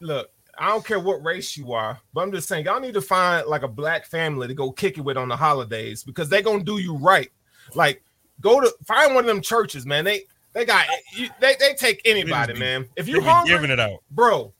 Look, 0.00 0.30
I 0.58 0.68
don't 0.68 0.84
care 0.84 0.98
what 1.00 1.24
race 1.24 1.56
you 1.56 1.72
are, 1.72 2.00
but 2.12 2.22
I'm 2.22 2.32
just 2.32 2.48
saying 2.48 2.64
y'all 2.64 2.80
need 2.80 2.94
to 2.94 3.00
find 3.00 3.46
like 3.46 3.62
a 3.62 3.68
black 3.68 4.06
family 4.06 4.48
to 4.48 4.54
go 4.54 4.72
kick 4.72 4.98
it 4.98 5.02
with 5.02 5.16
on 5.16 5.28
the 5.28 5.36
holidays 5.36 6.02
because 6.02 6.28
they're 6.28 6.42
gonna 6.42 6.64
do 6.64 6.78
you 6.78 6.96
right. 6.96 7.30
Like, 7.74 8.02
go 8.40 8.60
to 8.60 8.72
find 8.86 9.14
one 9.14 9.24
of 9.24 9.28
them 9.28 9.42
churches, 9.42 9.86
man. 9.86 10.04
They 10.04 10.24
they 10.54 10.64
got 10.64 10.86
you, 11.14 11.28
they 11.40 11.54
they 11.60 11.74
take 11.74 12.02
anybody, 12.04 12.54
man. 12.54 12.88
If 12.96 13.06
You 13.06 13.16
you 13.16 13.20
be 13.20 13.26
hungry, 13.28 13.54
giving 13.54 13.70
it 13.70 13.78
out. 13.78 14.02
bro, 14.10 14.52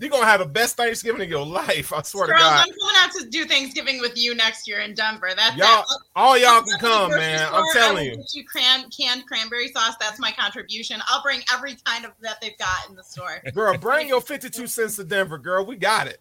you're 0.00 0.10
gonna 0.10 0.26
have 0.26 0.40
the 0.40 0.46
best 0.46 0.76
Thanksgiving 0.76 1.22
of 1.22 1.28
your 1.28 1.44
life. 1.44 1.92
I 1.92 2.02
swear 2.02 2.26
Girls, 2.28 2.38
to 2.38 2.44
God. 2.44 2.58
I'm 2.60 2.66
coming 2.66 2.96
out 2.96 3.10
to 3.20 3.28
do 3.28 3.44
Thanksgiving 3.44 4.00
with 4.00 4.16
you 4.16 4.34
next 4.34 4.68
year 4.68 4.80
in 4.80 4.94
Denver. 4.94 5.30
That's 5.36 5.56
Y'all, 5.56 5.80
it. 5.80 5.86
all 6.14 6.38
y'all 6.38 6.62
can 6.62 6.66
go 6.66 6.70
to 6.70 6.72
the 6.72 6.78
come, 6.78 7.10
man. 7.10 7.38
store, 7.46 7.58
I'm 7.58 7.64
I 7.64 7.72
telling 7.74 8.10
will 8.10 8.16
you. 8.18 8.24
You 8.34 8.44
cran- 8.44 8.88
canned 8.96 9.26
cranberry 9.26 9.68
sauce. 9.68 9.94
That's 10.00 10.20
my 10.20 10.30
contribution. 10.32 11.00
I'll 11.08 11.22
bring 11.22 11.40
every 11.52 11.76
kind 11.84 12.04
of 12.04 12.12
that 12.22 12.40
they've 12.40 12.56
got 12.58 12.88
in 12.88 12.94
the 12.94 13.02
store. 13.02 13.42
Girl, 13.54 13.76
bring 13.76 14.08
your 14.08 14.20
52 14.20 14.66
cents 14.66 14.96
to 14.96 15.04
Denver, 15.04 15.38
girl. 15.38 15.64
We 15.66 15.76
got 15.76 16.06
it. 16.06 16.20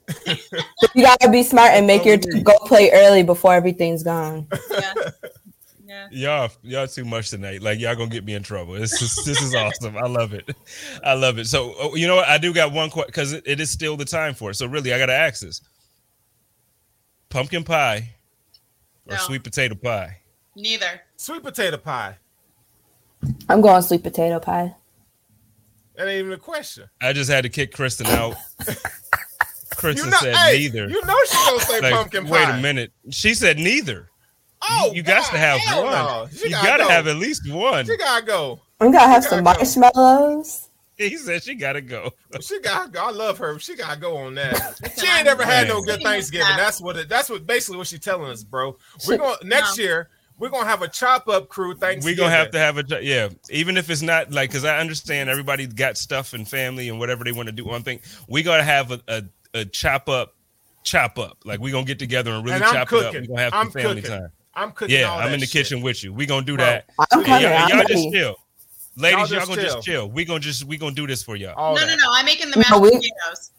You 0.95 1.03
gotta 1.03 1.29
be 1.29 1.43
smart 1.43 1.71
and 1.71 1.85
make 1.85 2.05
your 2.05 2.17
Totally. 2.17 2.41
go 2.43 2.57
play 2.65 2.89
early 2.91 3.21
before 3.23 3.53
everything's 3.53 4.03
gone. 4.03 4.47
Yeah. 4.71 4.93
Yeah. 5.87 6.07
Y'all, 6.11 6.51
y'all 6.63 6.87
too 6.87 7.05
much 7.05 7.29
tonight. 7.29 7.61
Like 7.61 7.79
y'all 7.79 7.95
gonna 7.95 8.09
get 8.09 8.25
me 8.25 8.33
in 8.33 8.43
trouble. 8.43 8.73
This 8.73 9.01
is 9.01 9.15
this 9.23 9.41
is 9.41 9.55
awesome. 9.55 9.97
I 9.97 10.05
love 10.07 10.33
it. 10.33 10.53
I 11.03 11.13
love 11.13 11.37
it. 11.39 11.47
So 11.47 11.73
oh, 11.79 11.95
you 11.95 12.07
know 12.07 12.17
what? 12.17 12.27
I 12.27 12.37
do 12.37 12.53
got 12.53 12.73
one 12.73 12.89
question 12.89 13.07
because 13.07 13.31
it, 13.31 13.43
it 13.47 13.59
is 13.61 13.69
still 13.71 13.95
the 13.95 14.03
time 14.03 14.33
for 14.33 14.51
it. 14.51 14.55
So 14.55 14.65
really, 14.65 14.93
I 14.93 14.97
gotta 14.99 15.13
ask 15.13 15.41
this: 15.41 15.61
pumpkin 17.29 17.63
pie 17.63 18.09
or 19.05 19.13
No. 19.15 19.17
sweet 19.21 19.43
potato 19.43 19.75
pie? 19.75 20.17
Neither. 20.55 21.01
Sweet 21.15 21.43
potato 21.43 21.77
pie. 21.77 22.17
I'm 23.47 23.61
going 23.61 23.81
sweet 23.81 24.03
potato 24.03 24.39
pie. 24.39 24.75
That 25.95 26.07
ain't 26.07 26.19
even 26.19 26.33
a 26.33 26.37
question. 26.37 26.89
I 27.01 27.13
just 27.13 27.29
had 27.29 27.43
to 27.43 27.49
kick 27.49 27.71
Kristen 27.73 28.07
out. 28.07 28.35
Kristen 29.75 30.05
You 30.07 30.11
know, 30.11 30.17
said 30.17 30.35
hey, 30.35 30.57
neither. 30.59 30.89
you 30.89 31.05
know 31.05 31.15
she 31.27 31.35
gonna 31.49 31.59
say 31.61 31.81
Like, 31.81 31.93
pumpkin 31.93 32.25
pie. 32.25 32.31
wait 32.31 32.49
a 32.49 32.61
minute. 32.61 32.91
She 33.09 33.33
said 33.33 33.57
neither. 33.57 34.09
Oh, 34.69 34.91
you 34.93 35.03
got 35.03 35.29
to 35.31 35.37
have 35.37 35.59
one. 35.83 35.85
no. 35.91 36.27
You 36.43 36.49
gotta 36.49 36.67
gotta 36.67 36.83
go. 36.83 36.89
have 36.89 37.07
at 37.07 37.15
least 37.17 37.49
one. 37.51 37.85
She 37.85 37.97
gotta 37.97 38.25
go. 38.25 38.59
We 38.79 38.91
gotta 38.91 39.07
have 39.07 39.23
You 39.23 39.29
some 39.29 39.43
gotta 39.43 39.59
go. 39.59 39.63
marshmallows. 39.93 40.69
He 40.97 41.15
said 41.17 41.43
she 41.43 41.53
gotta 41.55 41.81
go. 41.81 42.11
She 42.41 42.59
gotta 42.59 42.89
go. 42.89 43.05
I 43.07 43.11
love 43.11 43.37
her. 43.37 43.57
She 43.59 43.75
gotta 43.75 43.99
go 43.99 44.17
on 44.17 44.35
that. 44.35 44.55
She 44.97 45.05
ain't 45.07 45.19
I'm 45.19 45.25
never 45.25 45.43
had 45.45 45.67
no 45.67 45.81
good 45.81 46.01
Thanksgiving. 46.01 46.47
That's 46.57 46.81
what 46.81 46.97
it. 46.97 47.07
That's 47.09 47.29
what 47.29 47.45
basically 47.45 47.77
what 47.77 47.87
she's 47.87 47.99
telling 47.99 48.29
us, 48.31 48.43
bro. 48.43 48.77
We're 49.07 49.17
going 49.17 49.37
to 49.39 49.47
next 49.47 49.77
No. 49.77 49.83
year. 49.83 50.09
We're 50.39 50.49
gonna 50.49 50.65
have 50.69 50.81
a 50.83 50.87
chop 50.87 51.27
up 51.29 51.49
crew. 51.49 51.73
Thanksgiving. 51.75 52.15
We're 52.17 52.23
gonna 52.23 52.35
have 52.35 52.51
to 52.51 52.59
have 52.59 52.77
a 52.77 52.83
yeah, 53.03 53.29
even 53.49 53.75
if 53.77 53.89
it's 53.89 54.03
not 54.03 54.31
like 54.31 54.49
because 54.51 54.65
I 54.65 54.77
understand 54.79 55.29
everybody 55.31 55.65
got 55.65 55.97
stuff 55.97 56.33
and 56.33 56.47
family 56.47 56.89
and 56.89 56.99
whatever 56.99 57.23
they 57.23 57.31
want 57.31 57.47
to 57.47 57.51
do 57.53 57.65
one 57.65 57.81
thing. 57.81 57.99
We 58.27 58.43
gotta 58.43 58.63
have 58.63 58.91
a, 58.91 59.01
a, 59.07 59.23
a 59.55 59.65
chop 59.65 60.07
up, 60.09 60.35
chop 60.83 61.17
up. 61.17 61.39
Like 61.43 61.59
we're 61.59 61.71
gonna 61.71 61.85
get 61.87 61.97
together 61.97 62.31
and 62.31 62.43
really 62.45 62.55
And 62.57 62.65
I'm 62.65 62.73
chop 62.73 62.93
it 62.93 63.03
up. 63.05 63.13
We're 63.15 63.25
gonna 63.25 63.41
have 63.41 63.53
I'm 63.55 63.65
some 63.65 63.71
family 63.71 64.01
cooking. 64.03 64.17
time. 64.19 64.29
I'm 64.57 64.71
cooking. 64.71 64.95
Yeah, 64.97 65.09
all 65.09 65.19
I'm 65.19 65.27
that 65.27 65.33
in 65.35 65.39
the 65.39 65.45
shit. 65.45 65.65
kitchen 65.67 65.81
with 65.81 66.03
you. 66.03 66.11
We 66.11 66.25
gonna 66.25 66.45
do 66.45 66.55
Bro, 66.57 66.65
that. 66.65 66.89
I'm 67.11 67.23
coming. 67.23 67.41
y'all, 67.43 67.53
I'm 67.53 67.69
y'all 67.69 67.87
just 67.87 68.11
chill. 68.11 68.35
Ladies, 68.97 69.29
Y'all 69.29 69.37
y'all, 69.39 69.47
gonna 69.47 69.61
chill. 69.61 69.73
just 69.75 69.85
chill. 69.85 70.09
We 70.09 70.25
gonna 70.25 70.39
just 70.39 70.63
we 70.65 70.77
gonna 70.77 70.95
do 70.95 71.05
this 71.07 71.21
for 71.23 71.35
y'all. 71.35 71.53
All 71.55 71.75
no, 71.75 71.81
that. 71.81 71.87
no, 71.87 71.95
no. 71.95 72.11
I'm 72.11 72.25
making 72.25 72.49
the 72.49 72.57
mashed 72.57 72.71
No, 72.71 72.79
we- 72.79 72.89
potatoes. 72.89 73.51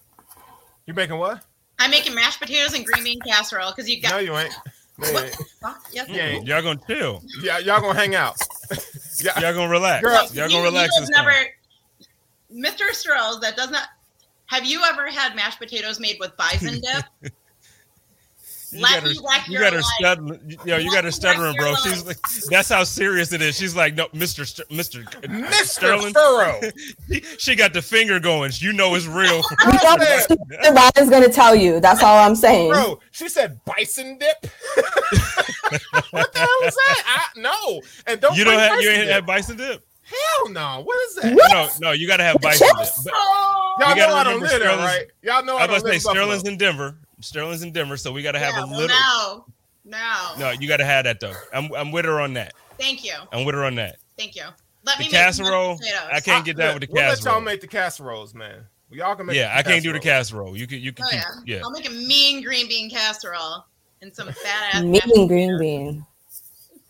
You 0.87 0.95
making 0.95 1.17
what? 1.17 1.45
I'm 1.79 1.91
making 1.93 2.15
mashed 2.15 2.41
potatoes 2.41 2.75
and 2.75 2.85
green 2.85 3.05
bean 3.05 3.21
casserole 3.21 3.71
because 3.71 3.89
you 3.89 4.01
got. 4.03 4.11
No, 4.13 4.19
you 4.19 4.37
ain't. 4.37 4.53
No, 5.01 5.09
you 5.11 5.19
ain't. 5.19 5.37
Fuck, 5.63 5.87
yes, 5.93 6.09
Yeah. 6.09 6.41
Y'all 6.43 6.61
gonna 6.61 6.81
chill. 6.89 7.23
Yeah, 7.41 7.59
y'all 7.59 7.81
gonna 7.81 7.97
hang 7.97 8.17
out. 8.17 8.35
yeah, 9.21 9.39
Y'all 9.39 9.55
gonna 9.55 9.69
relax. 9.71 10.03
Girl, 10.03 10.15
y'all 10.33 10.47
You- 10.49 10.57
gonna 10.57 10.63
relax. 10.65 10.93
you 10.97 11.01
This 11.03 11.11
never. 11.11 11.31
Mr. 12.53 12.91
Strohs, 12.91 13.41
that 13.43 13.57
does 13.57 13.71
not. 13.71 13.85
Have 14.47 14.65
you 14.65 14.83
ever 14.85 15.09
had 15.09 15.37
mashed 15.37 15.61
potatoes 15.61 16.01
made 16.01 16.17
with 16.19 16.37
bison 16.37 16.81
dip? 16.81 17.33
You 18.71 18.81
Let 18.81 18.95
got 18.95 19.03
her, 19.05 19.09
me 19.09 19.19
wreck 19.27 19.47
you 19.49 19.53
your 19.55 19.63
got 19.63 19.73
her 19.73 19.79
life. 19.79 19.87
stuttering. 19.99 20.59
Yo, 20.67 20.77
you 20.77 20.91
got 20.93 21.05
her 21.05 21.11
stuttering, 21.11 21.55
bro. 21.57 21.69
your 21.69 21.77
She's 21.77 22.05
like, 22.05 22.19
that's 22.51 22.69
how 22.69 22.85
serious 22.85 23.33
it 23.33 23.41
is. 23.41 23.57
She's 23.57 23.75
like, 23.75 23.95
no, 23.95 24.09
Mister, 24.13 24.45
St- 24.45 24.71
Mister, 24.71 25.01
Mr. 25.23 25.53
Sterling. 25.65 26.13
Furrow. 26.13 26.61
She 27.39 27.55
got 27.55 27.73
the 27.73 27.81
finger 27.81 28.21
going. 28.21 28.51
You 28.57 28.73
know 28.73 28.95
it's 28.95 29.07
real. 29.07 29.43
We 29.67 29.79
don't 29.79 30.01
Ryan's 30.75 31.11
gonna 31.11 31.29
tell 31.29 31.55
you. 31.55 31.81
That's 31.81 32.03
all 32.03 32.19
I'm 32.19 32.35
saying. 32.35 32.71
Bro, 32.71 33.01
she 33.13 33.29
said 33.29 33.59
bison 33.65 34.19
dip. 34.19 34.47
what 36.11 36.33
the 36.33 36.39
hell 36.39 36.49
is 36.65 36.75
that? 36.75 37.31
I, 37.37 37.41
no, 37.41 37.81
and 38.07 38.21
don't 38.21 38.37
you 38.37 38.45
don't 38.45 38.59
have 38.59 38.81
you 38.81 38.89
ain't 38.91 39.05
dip. 39.05 39.11
had 39.11 39.27
bison 39.27 39.57
dip. 39.57 39.85
Hell 40.09 40.49
no. 40.51 40.83
What 40.85 40.99
is 41.09 41.15
that? 41.17 41.35
What? 41.35 41.53
No, 41.81 41.89
no, 41.89 41.93
you 41.93 42.07
got 42.07 42.17
to 42.19 42.25
have 42.25 42.41
bison 42.41 42.67
dip. 42.67 42.77
chips? 42.87 43.05
But 43.05 43.13
Oh, 43.17 43.77
Y'all 43.81 43.89
know 43.91 43.95
gotta 43.97 44.13
I 44.13 44.25
don't 44.25 44.35
remember 44.35 44.47
live 44.47 44.51
there, 44.61 44.69
Sterling's- 44.71 44.85
right? 44.99 45.07
Y'all 45.23 45.45
know 45.45 45.57
I, 45.57 45.63
I 45.63 45.67
don't 45.67 45.75
was 45.75 45.83
live 45.85 45.91
say 45.93 45.97
in 45.97 46.03
Buffalo. 46.03 46.15
Sterling's 46.25 46.49
in 46.49 46.57
Denver. 46.57 46.97
Sterling's 47.21 47.63
in 47.63 47.73
Denver, 47.73 47.97
so 47.97 48.13
we 48.13 48.23
got 48.23 48.33
to 48.33 48.39
have 48.39 48.55
yeah, 48.55 48.65
a 48.65 48.67
well, 48.67 48.79
little. 48.81 48.97
no, 48.97 49.45
no, 49.85 50.35
No, 50.39 50.51
you 50.53 50.67
got 50.69 50.79
to 50.79 50.85
have 50.85 51.05
that 51.05 51.21
though. 51.21 51.35
I'm 51.53 51.73
I'm 51.75 51.93
with 51.93 52.05
her 52.05 52.21
on 52.21 52.33
that. 52.35 52.55
Thank 52.79 53.05
you, 53.05 53.15
I'm 53.33 53.45
with 53.45 53.55
her 53.55 53.65
on 53.65 53.75
that. 53.77 53.97
thank 54.17 54.35
you. 54.37 54.45
Let 54.85 54.97
The 54.99 55.05
me 55.05 55.11
make 55.11 55.11
some 55.11 55.45
casserole, 55.45 55.79
mashed. 55.79 55.95
I 56.13 56.21
can't 56.21 56.45
get 56.45 56.57
down 56.57 56.75
with 56.75 56.89
the 56.89 56.93
we'll 56.93 57.03
let 57.05 57.23
y'all 57.25 57.41
make 57.41 57.61
the 57.61 57.67
casseroles, 57.67 58.35
man. 58.35 58.65
Y'all 58.91 59.15
can 59.17 59.27
make. 59.27 59.37
Yeah, 59.37 59.53
I 59.55 59.63
can't 59.63 59.83
do 59.83 59.93
the 59.93 60.01
casserole. 60.01 60.57
You 60.57 60.67
can, 60.67 60.81
you 60.81 60.93
can, 60.93 61.05
Oh 61.07 61.11
keep, 61.11 61.21
yeah. 61.45 61.57
yeah. 61.57 61.61
I'll 61.65 61.71
make 61.73 61.87
a 61.87 61.93
mean 61.93 62.43
green 62.43 62.69
bean 62.69 62.89
casserole 62.89 63.65
and 64.01 64.15
some 64.15 64.29
fat 64.33 64.75
ass. 64.77 64.83
Mean 64.83 65.27
green 65.29 65.59
bean. 65.59 66.07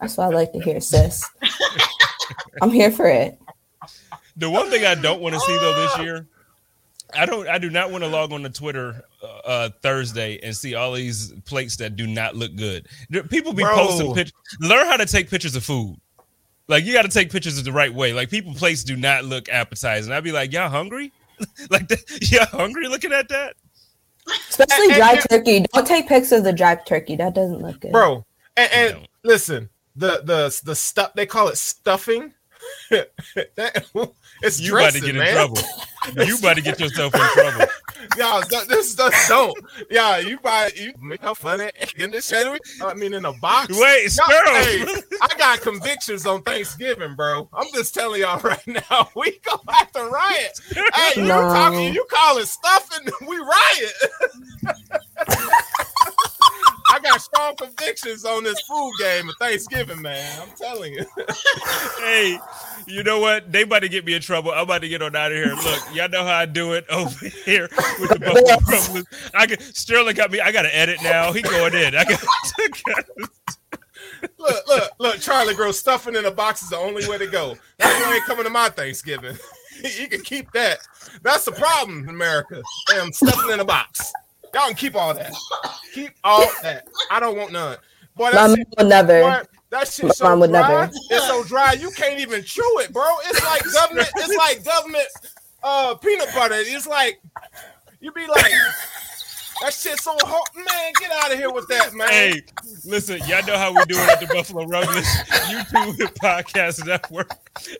That's 0.01 0.17
what 0.17 0.25
I 0.27 0.29
like 0.29 0.53
to 0.53 0.61
hear, 0.61 0.81
sis. 0.81 1.25
I'm 2.63 2.71
here 2.71 2.91
for 2.91 3.07
it. 3.07 3.39
The 4.37 4.49
one 4.49 4.71
thing 4.71 4.85
I 4.85 4.95
don't 4.95 5.21
want 5.21 5.35
to 5.35 5.41
see 5.41 5.57
though 5.59 5.75
this 5.75 5.99
year, 5.99 6.27
I 7.15 7.27
don't, 7.27 7.49
I 7.49 7.59
do 7.59 7.71
not 7.71 7.91
want 7.91 8.05
to 8.05 8.09
log 8.09 8.33
on 8.33 8.43
to 8.43 8.51
Twitter 8.51 9.03
uh, 9.23 9.27
uh, 9.27 9.69
Thursday 9.83 10.39
and 10.43 10.55
see 10.55 10.75
all 10.75 10.93
these 10.93 11.33
plates 11.45 11.77
that 11.77 11.97
do 11.97 12.07
not 12.07 12.37
look 12.37 12.55
good. 12.55 12.87
People 13.31 13.53
be 13.53 13.63
Bro. 13.63 13.75
posting 13.75 14.15
pictures. 14.15 14.35
Learn 14.61 14.87
how 14.87 14.97
to 14.97 15.07
take 15.07 15.31
pictures 15.31 15.57
of 15.57 15.65
food. 15.65 15.97
Like 16.69 16.85
you 16.85 16.93
got 16.93 17.03
to 17.03 17.09
take 17.09 17.33
pictures 17.33 17.59
of 17.59 17.65
the 17.65 17.73
right 17.73 17.93
way. 17.93 18.13
Like 18.13 18.29
people 18.31 18.55
plates 18.55 18.85
do 18.85 18.95
not 18.95 19.25
look 19.25 19.49
appetizing. 19.49 20.13
I'd 20.13 20.23
be 20.23 20.33
like, 20.33 20.53
y'all 20.53 20.69
hungry? 20.69 21.13
like 21.71 21.89
that, 21.89 22.01
y'all 22.31 22.47
hungry 22.47 22.89
looking 22.89 23.13
at 23.13 23.29
that? 23.31 23.57
Especially 24.51 24.95
dry 24.95 25.17
turkey. 25.31 25.65
Don't 25.73 25.87
take 25.87 26.07
pics 26.07 26.31
of 26.33 26.45
the 26.45 26.53
dry 26.53 26.75
turkey. 26.75 27.17
That 27.17 27.35
doesn't 27.35 27.61
look 27.61 27.81
good. 27.81 27.93
bro. 27.93 28.25
And, 28.57 28.73
and 28.73 29.09
listen, 29.25 29.71
the 29.99 30.23
the 30.25 30.61
the 30.65 30.75
stuff 30.75 31.13
they 31.15 31.27
call 31.27 31.49
it 31.49 31.57
stuffing. 31.59 32.33
that, 32.91 33.87
it's 34.43 34.61
You 34.61 34.77
about 34.77 34.93
to 34.93 35.01
dressing, 35.01 35.15
get 35.15 35.17
in 35.17 35.33
trouble. 35.35 35.59
You 36.27 36.37
about 36.39 36.57
to 36.57 36.63
get 36.63 36.81
yourself 36.81 37.15
in 37.15 37.21
trouble. 37.21 37.67
Y'all, 38.17 38.43
th- 38.43 38.67
this 38.67 38.93
stuff 38.93 39.15
don't. 39.29 39.57
Yeah, 39.91 40.19
you 40.19 40.39
buy 40.41 40.71
you 40.75 40.93
make 41.01 41.21
how 41.21 41.35
funny 41.35 41.71
in 41.97 42.11
the 42.11 42.21
sandwich. 42.21 42.63
I 42.83 42.95
mean, 42.95 43.15
in 43.15 43.25
a 43.25 43.33
box. 43.35 43.69
Wait, 43.79 44.03
Y'all- 44.17 44.27
sparrow. 44.27 44.51
hey, 44.65 44.85
I 45.23 45.29
got 45.39 45.61
convictions 45.61 46.27
on 46.27 46.43
Thanksgiving, 46.43 47.15
bro. 47.15 47.49
I'm 47.53 47.69
just 47.73 47.95
telling 47.95 48.21
y'all 48.23 48.41
right 48.45 48.67
now, 48.67 49.09
we 49.15 49.39
go 49.45 49.61
have 49.69 49.93
to 49.93 50.05
riot. 50.07 50.61
Hey, 50.95 51.21
you 51.21 51.29
No. 51.29 51.41
talking? 51.41 51.95
You 51.95 52.05
call 52.11 52.39
it 52.39 52.47
stuffing? 52.47 53.07
We 53.29 53.37
riot. 53.39 53.93
I 57.39 57.53
got 57.53 57.59
strong 57.59 57.69
convictions 57.69 58.25
on 58.25 58.45
this 58.45 58.61
food 58.63 58.93
game 58.99 59.29
of 59.29 59.35
Thanksgiving, 59.39 60.03
man. 60.03 60.43
I'm 60.43 60.51
telling 60.57 60.93
you. 60.93 61.07
hey, 62.01 62.39
you 62.87 63.03
know 63.03 63.21
what? 63.21 63.51
They 63.53 63.63
about 63.63 63.81
to 63.81 63.89
get 63.89 64.05
me 64.05 64.15
in 64.15 64.23
trouble. 64.23 64.51
I'm 64.51 64.65
about 64.65 64.83
to 64.83 64.89
get 64.89 65.03
on 65.03 65.15
out 65.15 65.33
of 65.33 65.39
here. 65.39 65.55
Look, 65.55 65.95
y'all 65.95 66.09
know 66.09 66.25
how 66.25 66.37
I 66.37 66.47
do 66.47 66.73
it 66.73 66.87
over 66.91 67.29
here 67.45 67.69
with 68.01 68.11
the 68.11 68.19
Buffalo 68.19 68.59
Rumblings. 68.69 69.07
I 69.35 69.47
can 69.47 69.61
Sterling 69.61 70.17
got 70.17 70.31
me. 70.31 70.41
I 70.41 70.53
got 70.53 70.63
to 70.63 70.77
edit 70.77 70.99
now. 71.03 71.33
He 71.33 71.43
going 71.43 71.75
in. 71.75 71.95
I 71.95 72.05
got. 72.05 72.21
Look, 74.37 74.67
look, 74.67 74.91
look. 74.99 75.21
Charlie 75.21 75.55
Grow 75.55 75.71
stuffing 75.71 76.17
in 76.17 76.25
a 76.25 76.31
box 76.31 76.63
is 76.63 76.71
the 76.71 76.77
only 76.77 77.07
way 77.09 77.19
to 77.19 77.27
go. 77.27 77.57
That's 77.77 78.05
why 78.05 78.15
ain't 78.15 78.25
coming 78.25 78.45
to 78.45 78.51
my 78.51 78.69
Thanksgiving. 78.69 79.37
you 79.97 80.09
can 80.09 80.23
keep 80.23 80.51
that. 80.53 80.79
That's 81.23 81.45
the 81.45 81.53
problem, 81.53 82.03
in 82.03 82.09
America. 82.09 82.61
Damn, 82.89 83.13
stuffing 83.13 83.53
in 83.53 83.61
a 83.61 83.65
box. 83.65 84.13
Y'all 84.55 84.67
can 84.67 84.75
keep 84.75 84.95
all 84.95 85.15
that. 85.15 85.33
Keep 85.95 86.13
all 86.25 86.47
that. 86.63 86.87
I 87.11 87.21
don't 87.21 87.37
want 87.37 87.53
none. 87.53 87.77
Boy, 88.17 88.33
that 88.33 88.57
shit, 88.57 88.87
never. 88.87 89.23
boy, 89.23 89.43
that 89.71 89.89
shit 89.89 90.13
so 90.13 90.37
dry. 90.37 90.47
never. 90.49 90.91
It's 91.11 91.27
so 91.27 91.45
dry 91.45 91.73
you 91.75 91.91
can't 91.91 92.19
even 92.19 92.43
chew 92.43 92.81
it, 92.81 92.93
bro. 92.93 93.05
It's 93.27 93.45
like 93.45 93.63
government. 93.73 94.09
It's 94.17 94.37
like 94.37 94.65
government 94.65 95.07
uh 95.63 95.95
peanut 95.97 96.29
butter. 96.35 96.57
It's 96.57 96.87
like 96.87 97.21
you 98.01 98.13
be 98.13 98.27
like 98.27 98.53
that 99.63 99.73
shit 99.73 99.99
so 100.01 100.17
hot, 100.21 100.49
man. 100.55 100.93
Get 101.01 101.11
out 101.13 101.33
of 101.33 101.39
here 101.39 101.51
with 101.51 101.69
that, 101.69 101.95
man. 101.95 102.09
hey, 102.09 102.43
listen, 102.85 103.19
y'all 103.27 103.45
know 103.47 103.57
how 103.57 103.73
we 103.73 103.85
do 103.87 103.99
it 103.99 104.09
at 104.09 104.21
the 104.21 104.27
Buffalo 104.27 104.65
Rumblings 104.67 105.07
YouTube 105.49 106.01
and 106.01 106.15
Podcast 106.15 106.87
Network. 106.87 107.31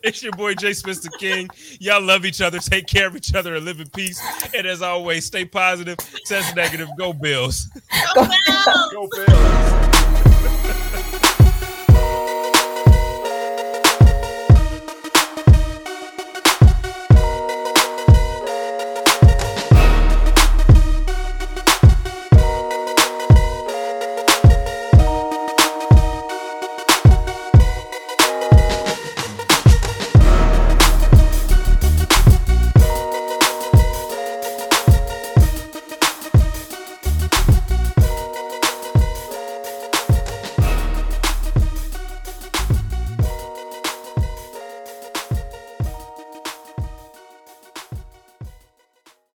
It's 0.03 0.21
your 0.21 0.33
boy 0.33 0.55
Jay 0.55 0.73
Spencer 0.73 1.09
King. 1.19 1.49
Y'all 1.79 2.01
love 2.01 2.25
each 2.25 2.41
other, 2.41 2.59
take 2.59 2.87
care 2.87 3.07
of 3.07 3.15
each 3.15 3.33
other, 3.33 3.55
and 3.55 3.65
live 3.65 3.79
in 3.79 3.89
peace. 3.89 4.21
And 4.53 4.67
as 4.67 4.81
always, 4.81 5.25
stay 5.25 5.45
positive, 5.45 5.97
test 6.25 6.55
negative, 6.55 6.89
go 6.97 7.13
Bills. 7.13 7.67
Go 8.13 8.25
Bills! 8.25 8.91
Go 8.91 9.09
Bills. 9.15 9.98